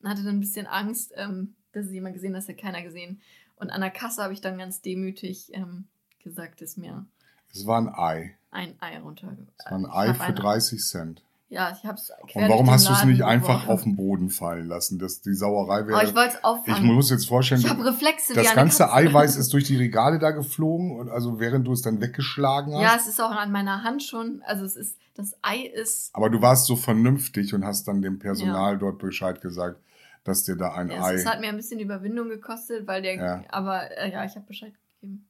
Und 0.00 0.08
hatte 0.08 0.22
dann 0.22 0.36
ein 0.36 0.40
bisschen 0.40 0.68
Angst, 0.68 1.12
ähm, 1.16 1.56
dass 1.72 1.86
es 1.86 1.92
jemand 1.92 2.14
gesehen 2.14 2.36
hat, 2.36 2.42
das 2.42 2.48
hat 2.48 2.58
keiner 2.58 2.82
gesehen. 2.82 3.20
Und 3.56 3.70
an 3.70 3.80
der 3.80 3.90
Kasse 3.90 4.22
habe 4.22 4.34
ich 4.34 4.40
dann 4.40 4.56
ganz 4.56 4.82
demütig 4.82 5.52
ähm, 5.52 5.88
gesagt, 6.22 6.62
ist 6.62 6.78
mir. 6.78 7.04
Es 7.52 7.66
war 7.66 7.80
ein 7.80 7.92
Ei. 7.92 8.36
Ein 8.52 8.76
Ei 8.78 9.00
runter. 9.00 9.36
Es 9.56 9.64
war 9.64 9.78
ein 9.78 9.86
Ei 9.86 10.14
für 10.14 10.32
30 10.32 10.78
Cent. 10.78 11.22
Ja, 11.50 11.72
ich 11.72 11.88
hab's. 11.88 12.12
Und 12.34 12.48
warum 12.48 12.70
hast 12.70 12.88
du 12.88 12.92
es 12.92 13.04
nicht 13.04 13.22
einfach 13.22 13.68
auf 13.68 13.84
den 13.84 13.96
Boden 13.96 14.28
fallen 14.28 14.66
lassen? 14.66 14.98
dass 14.98 15.22
die 15.22 15.32
Sauerei 15.32 15.86
wäre. 15.86 15.98
Aber 15.98 16.08
ich 16.08 16.14
wollte 16.14 16.34
es 16.36 16.44
auffangen. 16.44 16.84
Ich 16.84 16.92
muss 16.92 17.08
jetzt 17.08 17.26
vorstellen, 17.26 17.62
ich 17.62 17.70
habe 17.70 17.86
Reflexe. 17.86 18.34
Das 18.34 18.54
ganze 18.54 18.92
Eiweiß 18.92 19.36
ist 19.38 19.52
durch 19.54 19.64
die 19.64 19.76
Regale 19.76 20.18
da 20.18 20.30
geflogen 20.30 20.98
und 20.98 21.08
also 21.08 21.40
während 21.40 21.66
du 21.66 21.72
es 21.72 21.80
dann 21.80 22.02
weggeschlagen 22.02 22.74
hast. 22.74 22.82
Ja, 22.82 22.96
es 22.96 23.06
ist 23.06 23.20
auch 23.20 23.30
an 23.30 23.50
meiner 23.50 23.82
Hand 23.82 24.02
schon. 24.02 24.42
Also 24.44 24.64
es 24.64 24.76
ist, 24.76 24.98
das 25.14 25.36
Ei 25.40 25.60
ist. 25.60 26.14
Aber 26.14 26.28
du 26.28 26.42
warst 26.42 26.66
so 26.66 26.76
vernünftig 26.76 27.54
und 27.54 27.64
hast 27.64 27.88
dann 27.88 28.02
dem 28.02 28.18
Personal 28.18 28.74
ja. 28.74 28.78
dort 28.78 28.98
Bescheid 28.98 29.40
gesagt, 29.40 29.80
dass 30.24 30.44
dir 30.44 30.56
da 30.56 30.74
ein 30.74 30.90
ja, 30.90 31.02
Ei. 31.02 31.14
Es 31.14 31.24
hat 31.24 31.40
mir 31.40 31.48
ein 31.48 31.56
bisschen 31.56 31.80
Überwindung 31.80 32.28
gekostet, 32.28 32.86
weil 32.86 33.00
der. 33.00 33.14
Ja. 33.14 33.44
Aber 33.48 33.90
äh, 33.96 34.12
ja, 34.12 34.24
ich 34.26 34.34
habe 34.34 34.44
Bescheid 34.46 34.74
gegeben. 35.00 35.26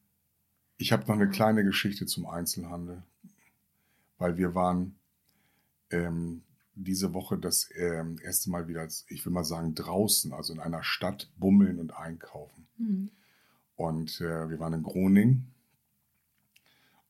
Ich 0.79 0.91
habe 0.93 1.05
noch 1.07 1.15
eine 1.15 1.29
kleine 1.29 1.63
Geschichte 1.63 2.07
zum 2.07 2.27
Einzelhandel. 2.27 3.03
weil 4.19 4.37
wir 4.37 4.57
waren 4.57 4.97
ähm, 5.91 6.43
diese 6.75 7.13
Woche 7.13 7.39
das 7.39 7.69
ähm, 7.75 8.19
erste 8.23 8.51
Mal 8.51 8.69
wieder, 8.69 8.87
ich 9.09 9.25
will 9.25 9.33
mal 9.33 9.45
sagen, 9.45 9.75
draußen, 9.75 10.33
also 10.33 10.53
in 10.53 10.61
einer 10.61 10.83
Stadt 10.83 11.31
bummeln 11.37 11.81
und 11.81 11.93
einkaufen. 11.93 12.67
Mhm. 12.77 13.11
Und 13.77 14.21
äh, 14.21 14.49
wir 14.49 14.59
waren 14.59 14.75
in 14.75 14.83
Groningen 14.83 15.53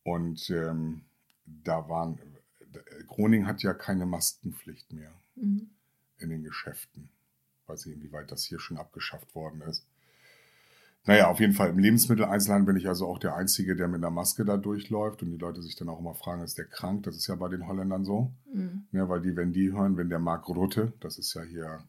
und 0.03 0.49
ähm, 0.51 1.03
da 1.45 1.89
waren, 1.89 2.19
äh, 2.19 3.05
Groningen 3.07 3.47
hat 3.47 3.63
ja 3.63 3.75
keine 3.75 4.07
Maskenpflicht 4.07 4.93
mehr 4.93 5.13
Mhm. 5.35 5.71
in 6.19 6.31
den 6.31 6.43
Geschäften. 6.43 7.11
Weiß 7.67 7.87
ich, 7.87 7.93
inwieweit 7.95 8.33
das 8.33 8.45
hier 8.45 8.59
schon 8.59 8.77
abgeschafft 8.77 9.35
worden 9.35 9.61
ist. 9.63 9.87
Naja, 11.09 11.29
auf 11.29 11.41
jeden 11.41 11.55
Fall 11.55 11.71
im 11.71 11.79
Lebensmitteleinzelhandel 11.79 12.67
bin 12.67 12.77
ich 12.77 12.87
also 12.87 13.07
auch 13.07 13.19
der 13.19 13.35
Einzige, 13.35 13.75
der 13.75 13.89
mit 13.89 13.97
einer 13.97 14.11
Maske 14.11 14.45
da 14.45 14.59
durchläuft 14.59 15.23
und 15.23 15.31
die 15.31 15.39
Leute 15.39 15.63
sich 15.63 15.75
dann 15.75 15.89
auch 15.89 15.99
immer 15.99 16.15
fragen, 16.15 16.43
ist 16.43 16.59
der 16.59 16.67
krank? 16.67 17.05
Das 17.05 17.17
ist 17.17 17.27
ja 17.27 17.35
bei 17.35 17.49
den 17.49 17.67
Holländern 17.67 18.05
so. 18.05 18.31
Mhm. 18.53 18.85
Ja, 18.93 19.09
weil 19.09 19.23
die, 19.23 19.35
wenn 19.35 19.53
die 19.53 19.73
hören, 19.73 19.97
wenn 19.97 20.11
der 20.11 20.19
Marc 20.19 20.49
Rutte, 20.49 20.93
das 21.01 21.19
ist 21.19 21.33
ja 21.35 21.43
hier 21.43 21.81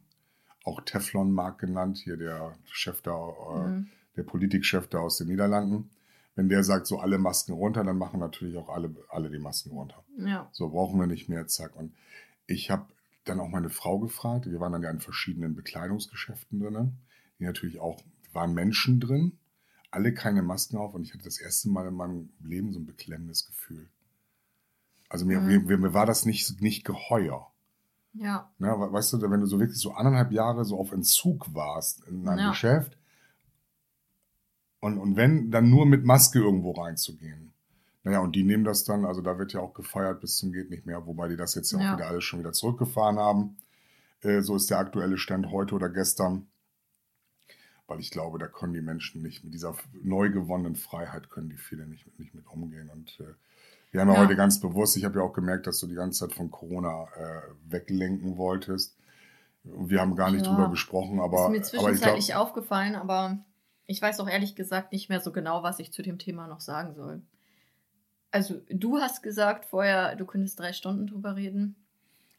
auch 0.64 0.80
Teflon-Marc 0.80 1.58
genannt, 1.58 1.98
hier 1.98 2.16
der 2.16 2.54
Chef 2.64 3.02
da, 3.02 3.12
äh, 3.12 3.68
Mhm. 3.68 3.88
der 4.16 4.22
Politikchef 4.22 4.88
da 4.88 4.98
aus 4.98 5.18
den 5.18 5.28
Niederlanden, 5.28 5.90
wenn 6.34 6.48
der 6.48 6.64
sagt, 6.64 6.86
so 6.86 6.98
alle 6.98 7.18
Masken 7.18 7.52
runter, 7.52 7.84
dann 7.84 7.98
machen 7.98 8.20
natürlich 8.20 8.56
auch 8.56 8.70
alle, 8.70 8.94
alle 9.10 9.30
die 9.30 9.38
Masken 9.38 9.72
runter. 9.72 10.02
Ja. 10.16 10.48
So 10.52 10.70
brauchen 10.70 10.98
wir 10.98 11.06
nicht 11.06 11.28
mehr, 11.28 11.46
zack. 11.46 11.76
Und 11.76 11.92
ich 12.46 12.70
habe 12.70 12.86
dann 13.24 13.40
auch 13.40 13.48
meine 13.48 13.68
Frau 13.68 13.98
gefragt, 13.98 14.50
wir 14.50 14.60
waren 14.60 14.72
dann 14.72 14.82
ja 14.82 14.90
in 14.90 15.00
verschiedenen 15.00 15.54
Bekleidungsgeschäften 15.54 16.58
drin, 16.60 16.92
die 17.38 17.44
natürlich 17.44 17.80
auch, 17.80 18.00
waren 18.32 18.54
Menschen 18.54 19.00
drin, 19.00 19.38
alle 19.90 20.14
keine 20.14 20.42
Masken 20.42 20.76
auf 20.76 20.94
und 20.94 21.02
ich 21.02 21.12
hatte 21.12 21.24
das 21.24 21.40
erste 21.40 21.68
Mal 21.68 21.88
in 21.88 21.94
meinem 21.94 22.30
Leben 22.42 22.72
so 22.72 22.78
ein 22.78 22.86
beklemmendes 22.86 23.46
Gefühl. 23.46 23.88
Also 25.08 25.26
mir, 25.26 25.40
Mhm. 25.40 25.66
mir, 25.66 25.78
mir 25.78 25.94
war 25.94 26.06
das 26.06 26.24
nicht, 26.24 26.60
nicht 26.60 26.84
geheuer. 26.84 27.50
Ja. 28.12 28.50
Ne, 28.58 28.68
we- 28.68 28.92
weißt 28.92 29.12
du, 29.14 29.20
wenn 29.30 29.40
du 29.40 29.46
so 29.46 29.58
wirklich 29.60 29.78
so 29.78 29.92
anderthalb 29.92 30.32
Jahre 30.32 30.64
so 30.64 30.78
auf 30.78 30.92
Entzug 30.92 31.52
warst 31.54 32.04
in 32.06 32.26
einem 32.28 32.38
Ja. 32.38 32.50
Geschäft 32.50 32.96
und, 34.80 34.98
und 34.98 35.16
wenn, 35.16 35.50
dann 35.50 35.68
nur 35.70 35.86
mit 35.86 36.04
Maske 36.04 36.38
irgendwo 36.38 36.72
reinzugehen. 36.72 37.52
Naja, 38.02 38.20
und 38.20 38.34
die 38.34 38.44
nehmen 38.44 38.64
das 38.64 38.84
dann, 38.84 39.04
also 39.04 39.20
da 39.20 39.38
wird 39.38 39.52
ja 39.52 39.60
auch 39.60 39.74
gefeiert 39.74 40.20
bis 40.20 40.38
zum 40.38 40.52
geht 40.52 40.70
nicht 40.70 40.86
mehr, 40.86 41.06
wobei 41.06 41.28
die 41.28 41.36
das 41.36 41.54
jetzt 41.54 41.70
ja, 41.72 41.80
Ja. 41.80 41.92
auch 41.92 41.96
wieder 41.98 42.08
alles 42.08 42.24
schon 42.24 42.40
wieder 42.40 42.52
zurückgefahren 42.52 43.18
haben. 43.18 43.56
Äh, 44.22 44.40
so 44.40 44.56
ist 44.56 44.70
der 44.70 44.78
aktuelle 44.78 45.18
Stand 45.18 45.50
heute 45.50 45.74
oder 45.74 45.88
gestern. 45.90 46.46
Weil 47.90 47.98
ich 47.98 48.12
glaube, 48.12 48.38
da 48.38 48.46
können 48.46 48.72
die 48.72 48.82
Menschen 48.82 49.20
nicht 49.20 49.42
mit 49.42 49.52
dieser 49.52 49.74
neu 50.00 50.30
gewonnenen 50.30 50.76
Freiheit 50.76 51.28
können 51.28 51.50
die 51.50 51.56
viele 51.56 51.88
nicht, 51.88 52.06
nicht 52.20 52.36
mit 52.36 52.46
umgehen. 52.46 52.88
Und 52.88 53.18
äh, 53.18 53.34
wir 53.90 54.00
haben 54.00 54.08
ja, 54.08 54.14
Ja. 54.14 54.20
heute 54.20 54.36
ganz 54.36 54.60
bewusst, 54.60 54.96
ich 54.96 55.04
habe 55.04 55.18
ja 55.18 55.24
auch 55.24 55.32
gemerkt, 55.32 55.66
dass 55.66 55.80
du 55.80 55.88
die 55.88 55.96
ganze 55.96 56.20
Zeit 56.20 56.36
von 56.36 56.52
Corona 56.52 57.08
äh, 57.16 57.42
weglenken 57.68 58.36
wolltest. 58.36 58.96
Wir 59.64 60.00
haben 60.00 60.14
gar 60.14 60.30
nicht 60.30 60.46
Ja. 60.46 60.52
drüber 60.52 60.70
gesprochen, 60.70 61.18
aber, 61.18 61.46
ist 61.46 61.50
mir 61.50 61.62
zwischenzeitlich 61.62 62.26
glaube, 62.28 62.40
aufgefallen, 62.40 62.94
aber 62.94 63.44
ich 63.86 64.00
weiß 64.00 64.20
auch 64.20 64.28
ehrlich 64.28 64.54
gesagt 64.54 64.92
nicht 64.92 65.08
mehr 65.08 65.20
so 65.20 65.32
genau, 65.32 65.64
was 65.64 65.80
ich 65.80 65.92
zu 65.92 66.02
dem 66.02 66.18
Thema 66.18 66.46
noch 66.46 66.60
sagen 66.60 66.94
soll. 66.94 67.22
Also, 68.30 68.60
du 68.68 68.98
hast 69.00 69.24
gesagt 69.24 69.64
vorher, 69.66 70.14
du 70.14 70.26
könntest 70.26 70.60
drei 70.60 70.72
Stunden 70.72 71.08
drüber 71.08 71.34
reden. 71.34 71.74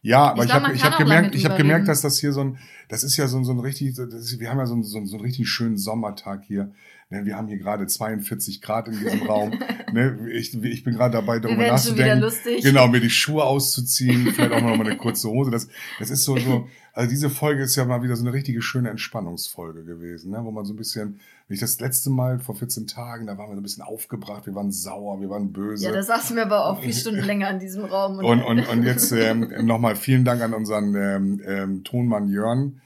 Ja, 0.02 0.32
aber 0.32 0.44
ich 0.44 0.50
ich, 0.50 0.56
habe 0.56 0.74
hab 0.74 0.98
gemerkt, 0.98 1.36
ich 1.36 1.46
habe 1.46 1.58
gemerkt, 1.58 1.88
dass 1.88 2.02
das 2.02 2.20
hier 2.20 2.34
so 2.34 2.42
ein, 2.42 2.58
das 2.90 3.04
ist 3.04 3.18
ja 3.18 3.28
so 3.28 3.38
ein, 3.38 3.46
so 3.46 3.52
ein 3.52 3.60
richtig, 3.60 3.98
ist, 3.98 4.40
wir 4.40 4.50
haben 4.50 4.58
ja 4.58 4.66
so 4.66 4.74
einen, 4.74 4.84
so, 4.84 4.98
einen, 4.98 5.06
so 5.06 5.18
einen 5.18 5.26
richtig 5.26 5.48
schönen 5.48 5.78
Sommertag 5.78 6.44
hier. 6.44 6.72
Ne, 7.12 7.26
Wir 7.26 7.36
haben 7.36 7.50
hier 7.50 7.58
gerade 7.58 7.86
42 7.86 8.62
Grad 8.62 8.88
in 8.88 8.98
diesem 8.98 9.24
Raum. 9.24 9.60
Ne, 9.94 10.18
Ich, 10.32 10.56
ich 10.64 10.86
bin 10.86 10.94
gerade 10.94 11.12
dabei, 11.12 11.40
darüber 11.40 11.68
nachzudenken. 11.68 12.22
lustig. 12.22 12.64
Genau, 12.64 12.88
mir 12.88 13.02
die 13.02 13.10
Schuhe 13.10 13.44
auszuziehen, 13.44 14.32
vielleicht 14.32 14.54
auch 14.54 14.62
noch 14.62 14.78
mal 14.78 14.88
eine 14.88 14.96
kurze 14.96 15.28
Hose. 15.28 15.52
Das, 15.52 15.68
das 16.00 16.10
ist 16.10 16.24
so, 16.24 16.38
so, 16.38 16.70
also 16.94 17.10
diese 17.10 17.30
Folge 17.30 17.64
ist 17.64 17.76
ja 17.76 17.84
mal 17.84 18.02
wieder 18.02 18.16
so 18.16 18.24
eine 18.24 18.32
richtige 18.32 18.62
schöne 18.62 18.90
Entspannungsfolge 18.90 19.84
gewesen, 19.84 20.32
ne? 20.32 20.40
wo 20.46 20.52
man 20.52 20.64
so 20.64 20.74
ein 20.74 20.78
bisschen, 20.78 21.20
wie 21.50 21.56
ich 21.56 21.60
das 21.60 21.82
letzte 21.82 22.10
Mal 22.10 22.40
vor 22.40 22.56
14 22.56 22.88
Tagen, 22.88 23.28
da 23.28 23.38
waren 23.38 23.50
wir 23.50 23.56
so 23.56 23.60
ein 23.60 23.64
bisschen 23.64 23.84
aufgebracht, 23.84 24.46
wir 24.46 24.56
waren 24.56 24.72
sauer, 24.72 25.20
wir 25.20 25.30
waren 25.30 25.52
böse. 25.52 25.84
Ja, 25.84 25.92
da 25.92 26.04
saßen 26.04 26.38
wir 26.38 26.44
aber 26.44 26.68
auch 26.68 26.82
vier 26.82 26.94
Stunden 26.94 27.26
länger 27.26 27.50
in 27.50 27.60
diesem 27.60 27.84
Raum. 27.84 28.20
Und, 28.20 28.42
und, 28.42 28.66
und 28.70 28.84
jetzt 28.84 29.12
ähm, 29.12 29.52
nochmal 29.66 29.98
vielen 29.98 30.24
Dank 30.24 30.42
an 30.42 30.54
unseren 30.54 30.96
ähm, 30.96 31.42
ähm, 31.46 31.84
Tonmann 31.84 32.30
Jörn. 32.30 32.80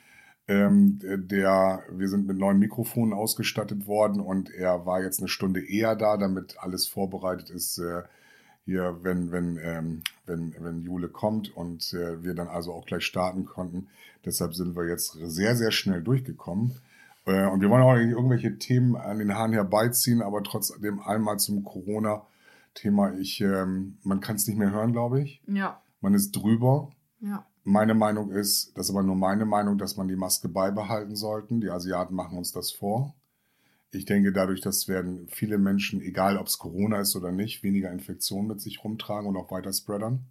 Ähm, 0.47 0.99
der, 1.01 1.83
wir 1.89 2.07
sind 2.07 2.27
mit 2.27 2.37
neuen 2.37 2.59
Mikrofonen 2.59 3.13
ausgestattet 3.13 3.87
worden 3.87 4.21
und 4.21 4.51
er 4.51 4.85
war 4.85 5.01
jetzt 5.01 5.19
eine 5.19 5.27
Stunde 5.27 5.67
eher 5.67 5.95
da, 5.95 6.17
damit 6.17 6.57
alles 6.59 6.85
vorbereitet 6.85 7.49
ist, 7.49 7.79
äh, 7.79 8.03
hier, 8.65 8.99
wenn, 9.01 9.31
wenn, 9.31 9.57
ähm, 9.61 10.01
wenn, 10.25 10.55
wenn 10.59 10.83
Jule 10.83 11.07
kommt 11.07 11.55
und 11.55 11.93
äh, 11.93 12.23
wir 12.23 12.35
dann 12.35 12.47
also 12.47 12.73
auch 12.73 12.85
gleich 12.85 13.05
starten 13.05 13.45
konnten. 13.45 13.87
Deshalb 14.23 14.53
sind 14.55 14.75
wir 14.75 14.87
jetzt 14.87 15.13
sehr, 15.13 15.55
sehr 15.55 15.71
schnell 15.71 16.01
durchgekommen. 16.01 16.75
Äh, 17.25 17.45
und 17.47 17.61
wir 17.61 17.69
wollen 17.69 17.83
auch 17.83 17.95
nicht 17.95 18.09
irgendwelche 18.11 18.57
Themen 18.57 18.95
an 18.95 19.19
den 19.19 19.33
Haaren 19.35 19.53
herbeiziehen, 19.53 20.21
aber 20.21 20.43
trotzdem 20.43 20.99
einmal 20.99 21.37
zum 21.37 21.63
Corona-Thema. 21.63 23.13
Ich, 23.17 23.41
ähm, 23.41 23.97
man 24.03 24.19
kann 24.19 24.35
es 24.35 24.47
nicht 24.47 24.57
mehr 24.57 24.71
hören, 24.71 24.93
glaube 24.93 25.21
ich. 25.21 25.41
ja, 25.47 25.81
Man 26.01 26.13
ist 26.13 26.31
drüber. 26.31 26.91
ja. 27.19 27.45
Meine 27.67 27.95
Meinung 27.95 28.29
ist, 28.31 28.77
das 28.77 28.85
ist 28.85 28.91
aber 28.91 29.01
nur 29.01 29.15
meine 29.15 29.43
Meinung, 29.43 29.79
dass 29.79 29.97
man 29.97 30.07
die 30.07 30.15
Maske 30.15 30.47
beibehalten 30.47 31.15
sollten. 31.15 31.61
Die 31.61 31.71
Asiaten 31.71 32.13
machen 32.13 32.37
uns 32.37 32.51
das 32.51 32.71
vor. 32.71 33.15
Ich 33.91 34.05
denke, 34.05 34.31
dadurch, 34.31 34.61
dass 34.61 34.87
werden 34.87 35.27
viele 35.29 35.57
Menschen, 35.57 35.99
egal 35.99 36.37
ob 36.37 36.45
es 36.45 36.59
Corona 36.59 36.99
ist 36.99 37.15
oder 37.15 37.31
nicht, 37.31 37.63
weniger 37.63 37.91
Infektionen 37.91 38.47
mit 38.47 38.61
sich 38.61 38.83
rumtragen 38.83 39.27
und 39.27 39.35
auch 39.35 39.49
weiter 39.49 39.73
spreadern. 39.73 40.25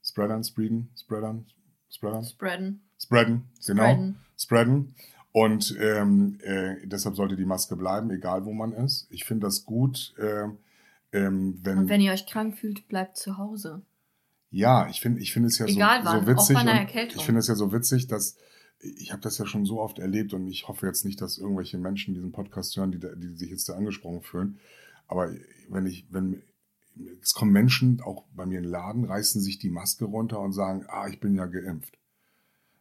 Spreadern, 0.00 0.44
spreaden, 0.44 0.90
spreadern, 0.96 1.46
spreadern, 1.88 2.24
Spreaden. 2.24 2.82
spreaden, 2.98 3.44
genau, 3.66 3.82
Spreaden. 3.82 4.16
spreaden. 4.36 4.94
Und 5.32 5.76
ähm, 5.80 6.38
äh, 6.42 6.86
deshalb 6.86 7.16
sollte 7.16 7.34
die 7.34 7.44
Maske 7.44 7.74
bleiben, 7.74 8.10
egal 8.10 8.44
wo 8.44 8.52
man 8.52 8.72
ist. 8.72 9.08
Ich 9.10 9.24
finde 9.24 9.48
das 9.48 9.64
gut, 9.64 10.14
ähm, 10.20 10.58
ähm, 11.12 11.58
wenn, 11.62 11.78
Und 11.78 11.88
wenn 11.88 12.00
ihr 12.00 12.12
euch 12.12 12.26
krank 12.26 12.56
fühlt, 12.56 12.86
bleibt 12.86 13.16
zu 13.16 13.38
Hause. 13.38 13.82
Ja, 14.50 14.88
ich 14.88 15.00
finde 15.00 15.20
ich 15.20 15.32
finde 15.32 15.48
es 15.48 15.58
ja 15.58 15.66
Egal 15.66 16.02
so, 16.02 16.06
wann, 16.06 16.20
so 16.20 16.26
witzig. 16.26 16.56
auch 16.56 16.64
bei 16.64 16.70
einer 16.70 16.80
Erkältung. 16.80 17.18
Ich 17.18 17.24
finde 17.24 17.38
es 17.38 17.46
ja 17.46 17.54
so 17.54 17.72
witzig, 17.72 18.08
dass 18.08 18.36
ich 18.80 19.12
habe 19.12 19.22
das 19.22 19.38
ja 19.38 19.46
schon 19.46 19.66
so 19.66 19.80
oft 19.80 19.98
erlebt 19.98 20.32
und 20.32 20.48
ich 20.48 20.66
hoffe 20.66 20.86
jetzt 20.86 21.04
nicht, 21.04 21.20
dass 21.20 21.38
irgendwelche 21.38 21.78
Menschen 21.78 22.14
diesen 22.14 22.32
Podcast 22.32 22.76
hören, 22.76 22.90
die, 22.90 22.98
die 22.98 23.36
sich 23.36 23.50
jetzt 23.50 23.68
da 23.68 23.74
angesprochen 23.74 24.22
fühlen. 24.22 24.58
Aber 25.06 25.30
wenn 25.68 25.86
ich, 25.86 26.06
wenn 26.10 26.42
es 27.22 27.34
kommen 27.34 27.52
Menschen, 27.52 28.00
auch 28.00 28.24
bei 28.34 28.46
mir 28.46 28.58
im 28.58 28.64
Laden, 28.64 29.04
reißen 29.04 29.40
sich 29.40 29.58
die 29.58 29.70
Maske 29.70 30.06
runter 30.06 30.40
und 30.40 30.52
sagen, 30.52 30.84
ah, 30.88 31.08
ich 31.08 31.20
bin 31.20 31.34
ja 31.34 31.46
geimpft. 31.46 31.98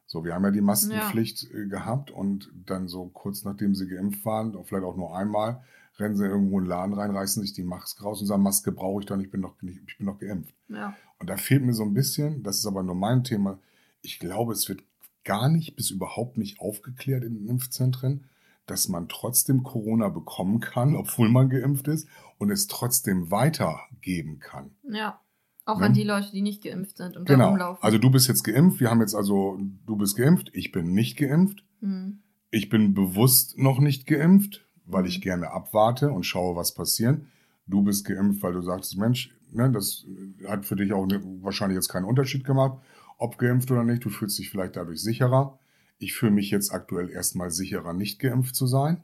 So, 0.05 0.24
wir 0.24 0.34
haben 0.34 0.43
ja 0.43 0.51
die 0.51 0.61
Maskenpflicht 0.61 1.51
äh, 1.53 1.67
gehabt 1.67 2.09
und 2.09 2.51
dann 2.65 2.88
so 2.88 3.07
kurz 3.07 3.43
nachdem 3.43 3.76
sie 3.76 3.88
geimpft 3.88 4.26
waren, 4.26 4.57
vielleicht 4.65 4.86
auch 4.86 4.97
nur 4.97 5.15
einmal, 5.15 5.63
rennen 6.00 6.16
sie 6.16 6.26
irgendwo 6.26 6.58
in 6.60 6.66
den 6.66 6.70
Laden 6.70 6.93
rein, 6.93 7.12
reißen 7.12 7.41
sich 7.41 7.54
die 7.54 7.64
Maske 7.64 8.04
raus 8.04 8.22
und 8.22 8.28
sagen, 8.28 8.43
Maske 8.43 8.72
brauche 8.72 9.02
ich 9.02 9.06
doch 9.08 9.16
nicht, 9.18 9.28
ich 9.28 9.32
bin 9.32 9.41
doch, 9.41 9.62
nicht, 9.62 9.82
ich 9.88 9.97
bin 9.97 10.08
doch 10.08 10.18
geimpft. 10.20 10.54
Ja. 10.70 10.95
Und 11.20 11.30
da 11.30 11.38
fehlt 11.38 11.64
mir 11.64 11.74
so 11.74 11.84
ein 11.84 11.93
bisschen, 11.93 12.43
das 12.43 12.58
ist 12.60 12.66
aber 12.66 12.84
nur 12.84 12.95
mein 12.95 13.24
Thema, 13.24 13.60
ich 14.02 14.20
glaube, 14.20 14.54
es 14.54 14.70
wird 14.70 14.82
gar 15.26 15.50
nicht 15.50 15.76
bis 15.76 15.91
überhaupt 15.91 16.38
nicht 16.38 16.60
aufgeklärt 16.62 17.24
in 17.24 17.34
den 17.36 17.47
Impfzentren, 17.47 18.26
dass 18.66 18.88
man 18.88 19.10
trotzdem 19.10 19.64
Corona 19.64 20.10
bekommen 20.10 20.60
kann, 20.60 20.95
obwohl 20.95 21.28
man 21.30 21.50
geimpft 21.50 21.88
ist 21.88 22.08
und 22.38 22.52
es 22.52 22.68
trotzdem 22.68 23.32
weitergeben 23.32 24.39
kann. 24.39 24.72
Ja. 24.89 25.20
Auch 25.66 25.80
Ne? 25.80 25.88
an 25.88 25.93
die 25.93 26.04
Leute, 26.04 26.32
die 26.32 26.42
nicht 26.42 26.63
geimpft 26.63 26.97
sind 26.97 27.16
und 27.17 27.30
da 27.30 27.34
Genau. 27.34 27.50
rumlaufen. 27.50 27.84
Also 27.84 27.97
du 27.97 28.09
bist 28.09 28.28
jetzt 28.28 28.43
geimpft, 28.43 28.80
wir 28.80 28.89
haben 28.89 29.01
jetzt 29.01 29.13
also, 29.16 29.59
du 29.86 29.96
bist 29.97 30.16
geimpft, 30.16 30.50
ich 30.54 30.71
bin 30.71 30.93
nicht 30.93 31.17
geimpft. 31.17 31.63
Hm. 31.82 32.20
Ich 32.51 32.70
bin 32.70 32.93
bewusst 32.96 33.58
noch 33.59 33.80
nicht 33.80 34.08
geimpft, 34.08 34.67
weil 34.89 35.05
ich 35.05 35.21
gerne 35.21 35.51
abwarte 35.51 36.11
und 36.11 36.25
schaue, 36.25 36.55
was 36.55 36.74
passiert. 36.74 37.21
Du 37.67 37.83
bist 37.83 38.05
geimpft, 38.05 38.41
weil 38.41 38.53
du 38.53 38.61
sagst, 38.61 38.97
Mensch, 38.97 39.36
ne, 39.51 39.71
das 39.71 40.05
hat 40.47 40.66
für 40.66 40.75
dich 40.75 40.91
auch 40.93 41.05
ne, 41.05 41.21
wahrscheinlich 41.41 41.75
jetzt 41.75 41.89
keinen 41.89 42.05
Unterschied 42.05 42.43
gemacht, 42.43 42.79
ob 43.17 43.37
geimpft 43.37 43.70
oder 43.71 43.83
nicht. 43.83 44.03
Du 44.03 44.09
fühlst 44.09 44.39
dich 44.39 44.49
vielleicht 44.49 44.75
dadurch 44.75 45.01
sicherer. 45.01 45.59
Ich 45.99 46.13
fühle 46.13 46.32
mich 46.32 46.49
jetzt 46.49 46.74
aktuell 46.74 47.09
erstmal 47.09 47.51
sicherer, 47.51 47.93
nicht 47.93 48.20
geimpft 48.20 48.55
zu 48.55 48.66
sein. 48.66 49.03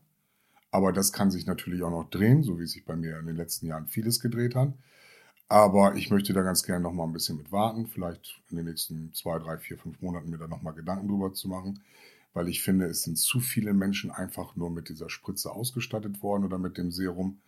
Aber 0.71 0.91
das 0.91 1.13
kann 1.13 1.31
sich 1.31 1.45
natürlich 1.45 1.83
auch 1.83 1.91
noch 1.91 2.09
drehen, 2.09 2.43
so 2.43 2.59
wie 2.59 2.65
sich 2.65 2.85
bei 2.85 2.95
mir 2.95 3.19
in 3.19 3.27
den 3.27 3.35
letzten 3.35 3.67
Jahren 3.67 3.87
vieles 3.87 4.19
gedreht 4.19 4.55
hat. 4.55 4.73
Aber 5.47 5.95
ich 5.95 6.09
möchte 6.09 6.33
da 6.33 6.41
ganz 6.41 6.63
gerne 6.63 6.81
noch 6.81 6.91
mal 6.91 7.03
ein 7.03 7.13
bisschen 7.13 7.37
mit 7.37 7.51
warten, 7.51 7.85
vielleicht 7.85 8.41
in 8.49 8.57
den 8.57 8.65
nächsten 8.65 9.13
zwei, 9.13 9.37
drei, 9.37 9.57
vier, 9.57 9.77
fünf 9.77 10.01
Monaten 10.01 10.29
mir 10.29 10.39
da 10.39 10.47
noch 10.47 10.63
mal 10.63 10.71
Gedanken 10.71 11.07
drüber 11.07 11.33
zu 11.33 11.47
machen, 11.47 11.81
weil 12.35 12.49
ich 12.49 12.61
finde, 12.61 12.85
es 12.85 13.01
sind 13.03 13.17
zu 13.17 13.39
viele 13.39 13.73
Menschen 13.73 14.11
einfach 14.11 14.55
nur 14.57 14.69
mit 14.69 14.89
dieser 14.89 15.09
Spritze 15.09 15.51
ausgestattet 15.51 16.21
worden 16.21 16.43
oder 16.43 16.59
mit 16.59 16.77
dem 16.77 16.91
Serum 16.91 17.39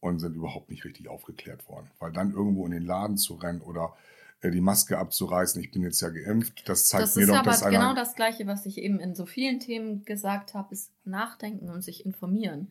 und 0.00 0.20
sind 0.20 0.36
überhaupt 0.36 0.70
nicht 0.70 0.84
richtig 0.84 1.08
aufgeklärt 1.08 1.66
worden. 1.66 1.90
Weil 1.98 2.12
dann 2.12 2.32
irgendwo 2.32 2.66
in 2.66 2.72
den 2.72 2.84
Laden 2.84 3.16
zu 3.16 3.34
rennen 3.34 3.62
oder 3.62 3.96
äh, 4.42 4.50
die 4.50 4.60
Maske 4.60 4.98
abzureißen, 4.98 5.62
ich 5.62 5.70
bin 5.70 5.82
jetzt 5.82 6.02
ja 6.02 6.10
geimpft, 6.10 6.68
das 6.68 6.88
zeigt 6.88 7.04
Das 7.04 7.16
mir 7.16 7.22
ist 7.22 7.30
doch, 7.30 7.36
aber 7.36 7.50
dass 7.50 7.64
genau 7.64 7.90
einer... 7.90 7.94
das 7.94 8.14
Gleiche, 8.14 8.46
was 8.46 8.66
ich 8.66 8.76
eben 8.78 9.00
in 9.00 9.14
so 9.14 9.24
vielen 9.24 9.60
Themen 9.60 10.04
gesagt 10.04 10.52
habe, 10.52 10.74
ist 10.74 10.92
nachdenken 11.06 11.70
und 11.70 11.82
sich 11.82 12.04
informieren. 12.04 12.70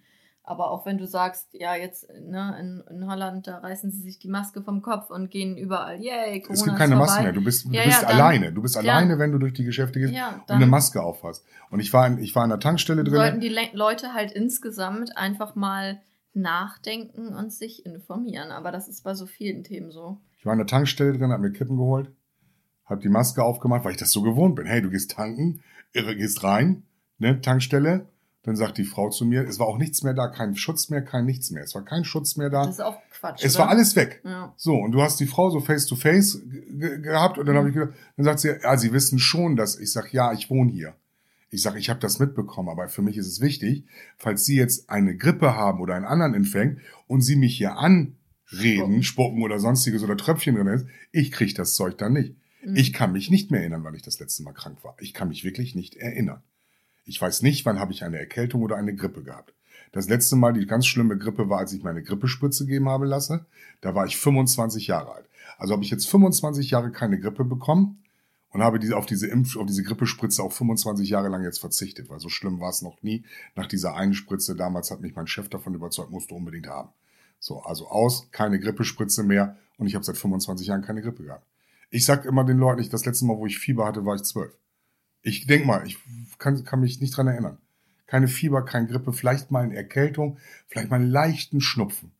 Aber 0.50 0.72
auch 0.72 0.86
wenn 0.86 0.98
du 0.98 1.06
sagst, 1.06 1.50
ja, 1.52 1.76
jetzt 1.76 2.08
ne, 2.10 2.56
in, 2.58 2.82
in 2.96 3.06
Holland, 3.06 3.48
da 3.48 3.58
reißen 3.58 3.92
sie 3.92 4.02
sich 4.02 4.18
die 4.18 4.30
Maske 4.30 4.62
vom 4.64 4.82
Kopf 4.82 5.10
und 5.10 5.30
gehen 5.30 5.58
überall, 5.58 6.00
yay, 6.02 6.40
Corona 6.40 6.54
Es 6.54 6.64
gibt 6.64 6.78
keine 6.78 6.94
ist 6.94 7.00
Maske 7.00 7.14
vorbei. 7.16 7.24
mehr. 7.24 7.34
Du 7.34 7.44
bist, 7.44 7.66
du 7.66 7.72
Ja, 7.72 7.84
bist 7.84 8.02
ja, 8.02 8.08
dann- 8.08 8.16
alleine. 8.22 8.54
Du 8.54 8.62
bist 8.62 8.76
ja. 8.76 8.82
alleine, 8.82 9.20
wenn 9.20 9.34
du 9.34 9.40
durch 9.40 9.52
die 9.54 9.66
Geschäfte 9.66 10.00
gehst 10.00 10.14
und 10.14 10.50
eine 10.52 10.66
Maske 10.66 11.04
aufhast. 11.04 11.44
Und 11.70 11.82
ich 11.82 11.92
war 11.92 12.08
in, 12.08 12.18
ich 12.20 12.34
war 12.34 12.46
in 12.46 12.50
der 12.50 12.60
Tankstelle 12.62 13.04
Sollten 13.06 13.40
drin. 13.40 13.42
die 13.42 13.50
Le 13.50 13.68
Leute 13.74 14.14
halt 14.14 14.32
insgesamt 14.32 15.18
einfach 15.18 15.56
mal 15.56 16.00
nachdenken 16.34 17.36
und 17.36 17.52
sich 17.52 17.86
informieren. 17.86 18.52
Aber 18.52 18.72
das 18.72 18.88
ist 18.88 19.04
bei 19.04 19.14
so 19.16 19.26
vielen 19.26 19.66
Themen 19.66 19.92
so. 19.92 20.22
Ich 20.38 20.46
war 20.46 20.54
in 20.54 20.60
der 20.60 20.68
Tankstelle 20.68 21.12
drin, 21.18 21.32
hab 21.32 21.42
mir 21.42 21.52
Kippen 21.52 21.76
geholt, 21.78 22.10
hab 22.86 23.02
die 23.02 23.10
Maske 23.10 23.44
aufgemacht, 23.44 23.84
weil 23.84 23.92
ich 23.92 23.98
das 23.98 24.12
so 24.12 24.22
gewohnt 24.22 24.56
bin. 24.56 24.66
Hey, 24.66 24.82
du 24.82 24.90
gehst 24.90 25.12
tanken, 25.12 25.62
irre, 25.92 26.16
gehst 26.16 26.44
rein, 26.46 26.84
ne, 27.18 27.42
Tankstelle. 27.42 28.08
Dann 28.48 28.56
sagt 28.56 28.78
die 28.78 28.86
Frau 28.86 29.10
zu 29.10 29.26
mir, 29.26 29.46
es 29.46 29.60
war 29.60 29.68
auch 29.68 29.78
nichts 29.78 30.04
mehr 30.04 30.14
da, 30.14 30.30
kein 30.30 30.56
Schutz 30.56 30.88
mehr, 30.90 31.02
kein 31.02 31.26
nichts 31.26 31.52
mehr. 31.52 31.64
Es 31.64 31.76
war 31.76 31.84
kein 31.84 32.06
Schutz 32.06 32.38
mehr 32.38 32.50
da. 32.50 32.64
Das 32.66 32.76
ist 32.76 32.82
auch 32.82 32.98
Quatsch. 33.12 33.44
Es 33.44 33.56
oder? 33.56 33.66
war 33.66 33.70
alles 33.72 33.96
weg. 33.98 34.22
Ja. 34.24 34.54
So, 34.56 34.74
und 34.74 34.94
du 34.94 35.02
hast 35.02 35.20
die 35.20 35.26
Frau 35.28 35.50
so 35.50 35.60
face 35.60 35.86
to 35.86 35.98
face 35.98 36.42
ge- 36.46 37.02
gehabt 37.02 37.38
und 37.38 37.46
dann 37.46 37.58
habe 37.58 37.68
ich 37.68 37.76
gedacht, 37.76 37.94
dann 38.16 38.24
sagt 38.24 38.40
sie, 38.40 38.48
ja, 38.64 38.78
sie 38.78 38.94
wissen 38.94 39.20
schon, 39.20 39.58
dass 39.58 39.78
ich 39.78 39.92
sag, 39.92 40.14
ja, 40.14 40.32
ich 40.32 40.50
wohne 40.50 40.72
hier. 40.72 40.96
Ich 41.50 41.62
sag, 41.62 41.76
ich 41.76 41.90
habe 41.90 42.00
das 42.00 42.20
mitbekommen, 42.20 42.70
aber 42.70 42.88
für 42.88 43.02
mich 43.02 43.18
ist 43.18 43.28
es 43.28 43.42
wichtig, 43.42 43.84
falls 44.18 44.46
Sie 44.46 44.56
jetzt 44.56 44.90
eine 44.90 45.18
Grippe 45.18 45.54
haben 45.56 45.82
oder 45.82 45.96
einen 45.96 46.06
anderen 46.06 46.34
Infekt 46.34 46.80
und 47.08 47.20
Sie 47.22 47.36
mich 47.36 47.58
hier 47.58 47.76
anreden, 47.78 48.16
Spucken. 48.46 49.04
spucken 49.04 49.44
oder 49.44 49.60
sonstiges 49.60 50.04
oder 50.04 50.16
Tröpfchen 50.16 50.56
drin 50.56 50.68
ist, 50.68 50.86
ich 51.12 51.34
krieg 51.34 51.54
das 51.56 51.74
Zeug 51.76 51.98
dann 51.98 52.14
nicht. 52.14 52.34
Mhm. 52.64 52.76
Ich 52.78 52.94
kann 52.94 53.12
mich 53.12 53.30
nicht 53.30 53.52
mehr 53.52 53.60
erinnern, 53.60 53.84
wann 53.84 53.94
ich 53.96 54.04
das 54.04 54.20
letzte 54.22 54.44
Mal 54.44 54.54
krank 54.54 54.84
war. 54.84 54.96
Ich 55.00 55.14
kann 55.14 55.28
mich 55.28 55.44
wirklich 55.44 55.76
nicht 55.76 55.96
erinnern. 55.96 56.42
Ich 57.08 57.22
weiß 57.22 57.42
nicht, 57.42 57.66
wann 57.66 57.80
habe 57.80 57.94
ich 57.94 58.04
eine 58.04 58.20
Erkältung 58.20 58.62
oder 58.62 58.76
eine 58.76 58.94
Grippe 58.94 59.24
gehabt. 59.24 59.54
Das 59.94 60.10
letzte 60.10 60.36
Mal 60.36 60.52
die 60.52 60.66
ganz 60.66 60.86
schlimme 60.86 61.18
Grippe 61.18 61.50
war, 61.50 61.60
als 61.60 61.72
ich 61.72 61.82
meine 61.82 62.04
Grippespritze 62.04 62.66
geben 62.66 62.90
habe 62.90 63.06
lasse. 63.06 63.46
Da 63.80 63.96
war 63.96 64.06
ich 64.06 64.18
25 64.18 64.88
Jahre 64.88 65.14
alt. 65.14 65.26
Also 65.58 65.74
habe 65.74 65.84
ich 65.84 65.90
jetzt 65.90 66.10
25 66.10 66.70
Jahre 66.72 66.92
keine 66.92 67.18
Grippe 67.18 67.46
bekommen 67.46 68.04
und 68.50 68.62
habe 68.62 68.78
diese, 68.78 68.98
auf 68.98 69.06
diese 69.06 69.28
Impf, 69.28 69.56
auf 69.56 69.66
diese 69.66 69.84
Grippespritze 69.84 70.44
auch 70.44 70.52
25 70.52 71.10
Jahre 71.10 71.30
lang 71.30 71.44
jetzt 71.44 71.60
verzichtet, 71.60 72.10
weil 72.10 72.20
so 72.20 72.28
schlimm 72.28 72.60
war 72.60 72.70
es 72.70 72.82
noch 72.82 73.02
nie. 73.02 73.24
Nach 73.56 73.68
dieser 73.68 73.96
einen 73.96 74.14
Spritze 74.14 74.56
damals 74.56 74.92
hat 74.92 75.00
mich 75.00 75.16
mein 75.16 75.28
Chef 75.28 75.48
davon 75.48 75.74
überzeugt, 75.74 76.12
musst 76.12 76.30
du 76.30 76.36
unbedingt 76.36 76.68
haben. 76.68 76.90
So, 77.40 77.62
also 77.62 77.88
aus, 77.88 78.30
keine 78.32 78.60
Grippespritze 78.60 79.24
mehr 79.24 79.58
und 79.78 79.88
ich 79.88 79.96
habe 79.96 80.04
seit 80.04 80.18
25 80.18 80.68
Jahren 80.68 80.82
keine 80.82 81.02
Grippe 81.02 81.24
gehabt. 81.24 81.46
Ich 81.90 82.06
sag 82.06 82.26
immer 82.26 82.44
den 82.44 82.58
Leuten, 82.58 82.82
ich, 82.82 82.90
das 82.90 83.06
letzte 83.06 83.26
Mal, 83.26 83.38
wo 83.38 83.46
ich 83.46 83.60
Fieber 83.60 83.86
hatte, 83.86 84.06
war 84.06 84.16
ich 84.16 84.24
zwölf. 84.24 84.52
Ich 85.22 85.48
denk 85.48 85.66
mal, 85.66 85.86
ich 85.86 85.98
kann, 86.38 86.64
kann 86.64 86.80
mich 86.80 87.02
nicht 87.02 87.16
dran 87.16 87.28
erinnern. 87.28 87.58
Keine 88.06 88.28
Fieber, 88.28 88.64
kein 88.64 88.88
Grippe, 88.88 89.12
vielleicht 89.12 89.52
mal 89.52 89.64
eine 89.64 89.76
Erkältung, 89.76 90.38
vielleicht 90.68 90.90
mal 90.90 90.98
einen 90.98 91.10
leichten 91.10 91.60
Schnupfen. 91.62 92.12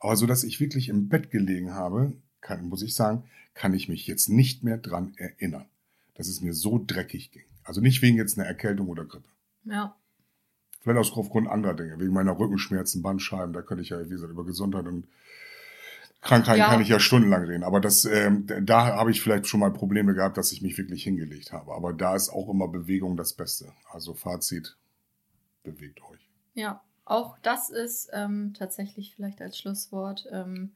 Aber 0.00 0.16
so, 0.16 0.26
dass 0.26 0.44
ich 0.44 0.60
wirklich 0.60 0.88
im 0.88 1.08
Bett 1.08 1.30
gelegen 1.30 1.72
habe, 1.72 2.12
kann, 2.40 2.68
muss 2.68 2.82
ich 2.82 2.94
sagen, 2.94 3.24
kann 3.54 3.72
ich 3.72 3.88
mich 3.88 4.06
jetzt 4.06 4.28
nicht 4.28 4.64
mehr 4.64 4.78
dran 4.78 5.14
erinnern, 5.16 5.66
dass 6.14 6.28
es 6.28 6.40
mir 6.40 6.54
so 6.54 6.82
dreckig 6.84 7.30
ging. 7.30 7.44
Also 7.64 7.80
nicht 7.80 8.02
wegen 8.02 8.16
jetzt 8.16 8.38
einer 8.38 8.48
Erkältung 8.48 8.88
oder 8.88 9.04
Grippe. 9.04 9.28
ja. 9.64 9.96
Vielleicht 10.82 10.98
auch 10.98 11.16
aufgrund 11.16 11.46
anderer 11.46 11.74
Dinge, 11.74 12.00
wegen 12.00 12.12
meiner 12.12 12.36
Rückenschmerzen, 12.36 13.02
Bandscheiben, 13.02 13.52
da 13.52 13.62
könnte 13.62 13.82
ich 13.82 13.90
ja, 13.90 14.04
wie 14.04 14.08
gesagt, 14.08 14.32
über 14.32 14.44
Gesundheit 14.44 14.86
und 14.86 15.06
Krankheiten 16.22 16.60
Ja. 16.60 16.68
kann 16.68 16.80
ich 16.80 16.88
ja 16.88 17.00
stundenlang 17.00 17.44
reden. 17.44 17.64
Aber 17.64 17.80
das, 17.80 18.04
ähm, 18.04 18.46
da 18.62 18.96
habe 18.96 19.10
ich 19.10 19.20
vielleicht 19.20 19.48
schon 19.48 19.60
mal 19.60 19.72
Probleme 19.72 20.14
gehabt, 20.14 20.36
dass 20.36 20.52
ich 20.52 20.62
mich 20.62 20.78
wirklich 20.78 21.02
hingelegt 21.02 21.52
habe. 21.52 21.74
Aber 21.74 21.92
da 21.92 22.14
ist 22.14 22.30
auch 22.30 22.48
immer 22.48 22.68
Bewegung 22.68 23.16
das 23.16 23.34
Beste. 23.34 23.72
Also 23.90 24.14
Fazit, 24.14 24.76
bewegt 25.64 26.00
euch. 26.04 26.30
Ja, 26.54 26.80
auch 27.04 27.36
das 27.42 27.70
ist 27.70 28.08
ähm, 28.12 28.54
tatsächlich 28.56 29.14
vielleicht 29.16 29.42
als 29.42 29.58
Schlusswort 29.58 30.26
ähm, 30.30 30.72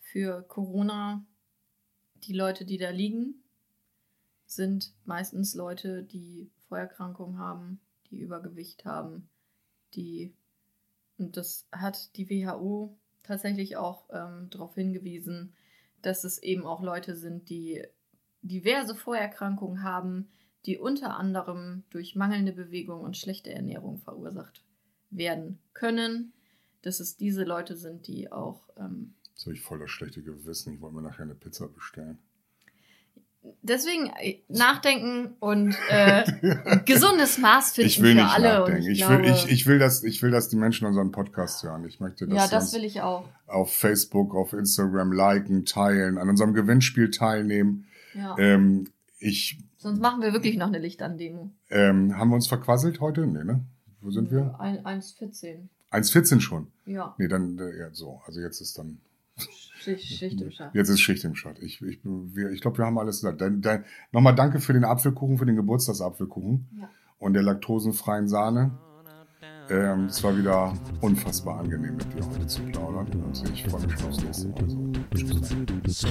für 0.00 0.42
Corona. 0.42 1.24
Die 2.24 2.34
Leute, 2.34 2.66
die 2.66 2.78
da 2.78 2.90
liegen, 2.90 3.42
sind 4.46 4.92
meistens 5.06 5.54
Leute, 5.54 6.02
die 6.02 6.50
Vorerkrankungen 6.68 7.38
haben, 7.38 7.80
die 8.10 8.20
Übergewicht 8.20 8.84
haben, 8.84 9.28
die, 9.94 10.34
und 11.16 11.36
das 11.38 11.66
hat 11.72 12.14
die 12.16 12.28
WHO 12.28 12.98
tatsächlich 13.24 13.76
auch 13.76 14.08
ähm, 14.12 14.48
darauf 14.50 14.74
hingewiesen, 14.74 15.54
dass 16.02 16.24
es 16.24 16.42
eben 16.42 16.64
auch 16.64 16.82
Leute 16.82 17.16
sind, 17.16 17.48
die 17.48 17.82
diverse 18.42 18.94
Vorerkrankungen 18.94 19.82
haben, 19.82 20.28
die 20.66 20.78
unter 20.78 21.16
anderem 21.16 21.82
durch 21.90 22.14
mangelnde 22.14 22.52
Bewegung 22.52 23.00
und 23.00 23.16
schlechte 23.16 23.50
Ernährung 23.50 23.98
verursacht 23.98 24.62
werden 25.10 25.58
können. 25.72 26.32
Dass 26.82 27.00
es 27.00 27.16
diese 27.16 27.44
Leute 27.44 27.76
sind, 27.76 28.06
die 28.06 28.30
auch 28.30 28.68
ähm, 28.76 29.14
Jetzt 29.30 29.46
habe 29.46 29.56
ich 29.56 29.62
voll 29.62 29.80
das 29.80 29.90
schlechte 29.90 30.22
Gewissen. 30.22 30.74
Ich 30.74 30.80
wollte 30.80 30.94
mir 30.96 31.02
nachher 31.02 31.22
eine 31.22 31.34
Pizza 31.34 31.68
bestellen. 31.68 32.18
Deswegen 33.62 34.06
äh, 34.20 34.40
nachdenken 34.48 35.34
und 35.40 35.76
äh, 35.90 36.24
gesundes 36.86 37.38
Maß 37.38 37.72
finden 37.72 37.88
ich 37.88 38.02
will 38.02 38.14
für 38.16 38.22
nicht 38.22 38.32
alle. 38.34 38.64
Und 38.64 38.70
nachdenken. 38.70 38.90
ich, 38.90 39.00
Ich, 39.00 39.08
will, 39.08 39.24
ich, 39.24 39.48
ich, 39.50 39.66
will 39.66 39.78
das, 39.78 40.02
ich 40.04 40.22
will, 40.22 40.30
dass 40.30 40.48
die 40.48 40.56
Menschen 40.56 40.86
unseren 40.86 41.10
Podcast 41.12 41.62
hören. 41.62 41.84
Ich 41.86 42.00
möchte, 42.00 42.26
dass 42.26 42.36
ja, 42.36 42.48
das 42.48 42.72
will 42.74 42.84
ich 42.84 43.00
auch. 43.02 43.28
auf 43.46 43.72
Facebook, 43.74 44.34
auf 44.34 44.52
Instagram 44.52 45.12
liken, 45.12 45.64
teilen, 45.64 46.18
an 46.18 46.28
unserem 46.28 46.54
Gewinnspiel 46.54 47.10
teilnehmen. 47.10 47.86
Ja. 48.14 48.36
Ähm, 48.38 48.88
ich 49.18 49.58
Sonst 49.78 50.00
machen 50.00 50.22
wir 50.22 50.32
wirklich 50.32 50.56
noch 50.56 50.68
eine 50.68 50.78
Lichtandemo. 50.78 51.50
ähm, 51.70 52.16
haben 52.16 52.30
wir 52.30 52.36
uns 52.36 52.46
verquasselt 52.46 53.00
heute? 53.00 53.26
Nee, 53.26 53.44
ne? 53.44 53.60
Wo 54.00 54.10
sind 54.10 54.30
wir? 54.30 54.58
Ein- 54.58 54.84
1,14. 54.84 55.68
1,14 55.90 56.40
schon. 56.40 56.68
Ja, 56.86 57.14
Nee, 57.18 57.28
dann 57.28 57.58
äh, 57.58 57.78
ja, 57.78 57.88
so. 57.92 58.20
Also 58.26 58.40
jetzt 58.40 58.60
ist 58.60 58.78
dann 58.78 58.98
Schicht, 59.36 60.04
Schicht 60.04 60.40
im 60.40 60.50
Schacht. 60.50 60.74
jetzt 60.74 60.88
ist 60.88 61.00
Schicht 61.00 61.24
im 61.24 61.34
Schacht. 61.34 61.58
Ich, 61.60 61.82
ich, 61.82 62.00
wir- 62.04 62.50
ich 62.50 62.60
glaube, 62.60 62.78
wir 62.78 62.86
haben 62.86 62.98
alles 62.98 63.20
gesagt. 63.20 63.40
Dann, 63.40 63.60
dann, 63.60 63.84
Nochmal 64.12 64.34
danke 64.34 64.60
für 64.60 64.72
den 64.72 64.84
Apfelkuchen, 64.84 65.36
für 65.38 65.46
den 65.46 65.56
Geburtstagsapfelkuchen 65.56 66.68
Ja. 66.80 66.88
und 67.18 67.34
der 67.34 67.42
laktosenfreien 67.42 68.28
Sahne. 68.28 68.70
Ähm, 69.70 70.06
es 70.06 70.22
war 70.22 70.36
wieder 70.36 70.72
unfassbar 71.00 71.60
angenehm, 71.60 71.96
mit 71.96 72.14
dir 72.14 72.24
heute 72.26 72.46
zu 72.46 72.62
plaudern. 72.62 73.06
Und 73.08 73.50
ich 73.52 73.64
freue 73.64 73.86
mich 73.86 73.98
schon 73.98 74.08
aufs 74.08 74.22
nächste 74.22 74.48
Mal. 74.48 74.62
Also, 74.62 74.92
tschüss. 75.14 76.06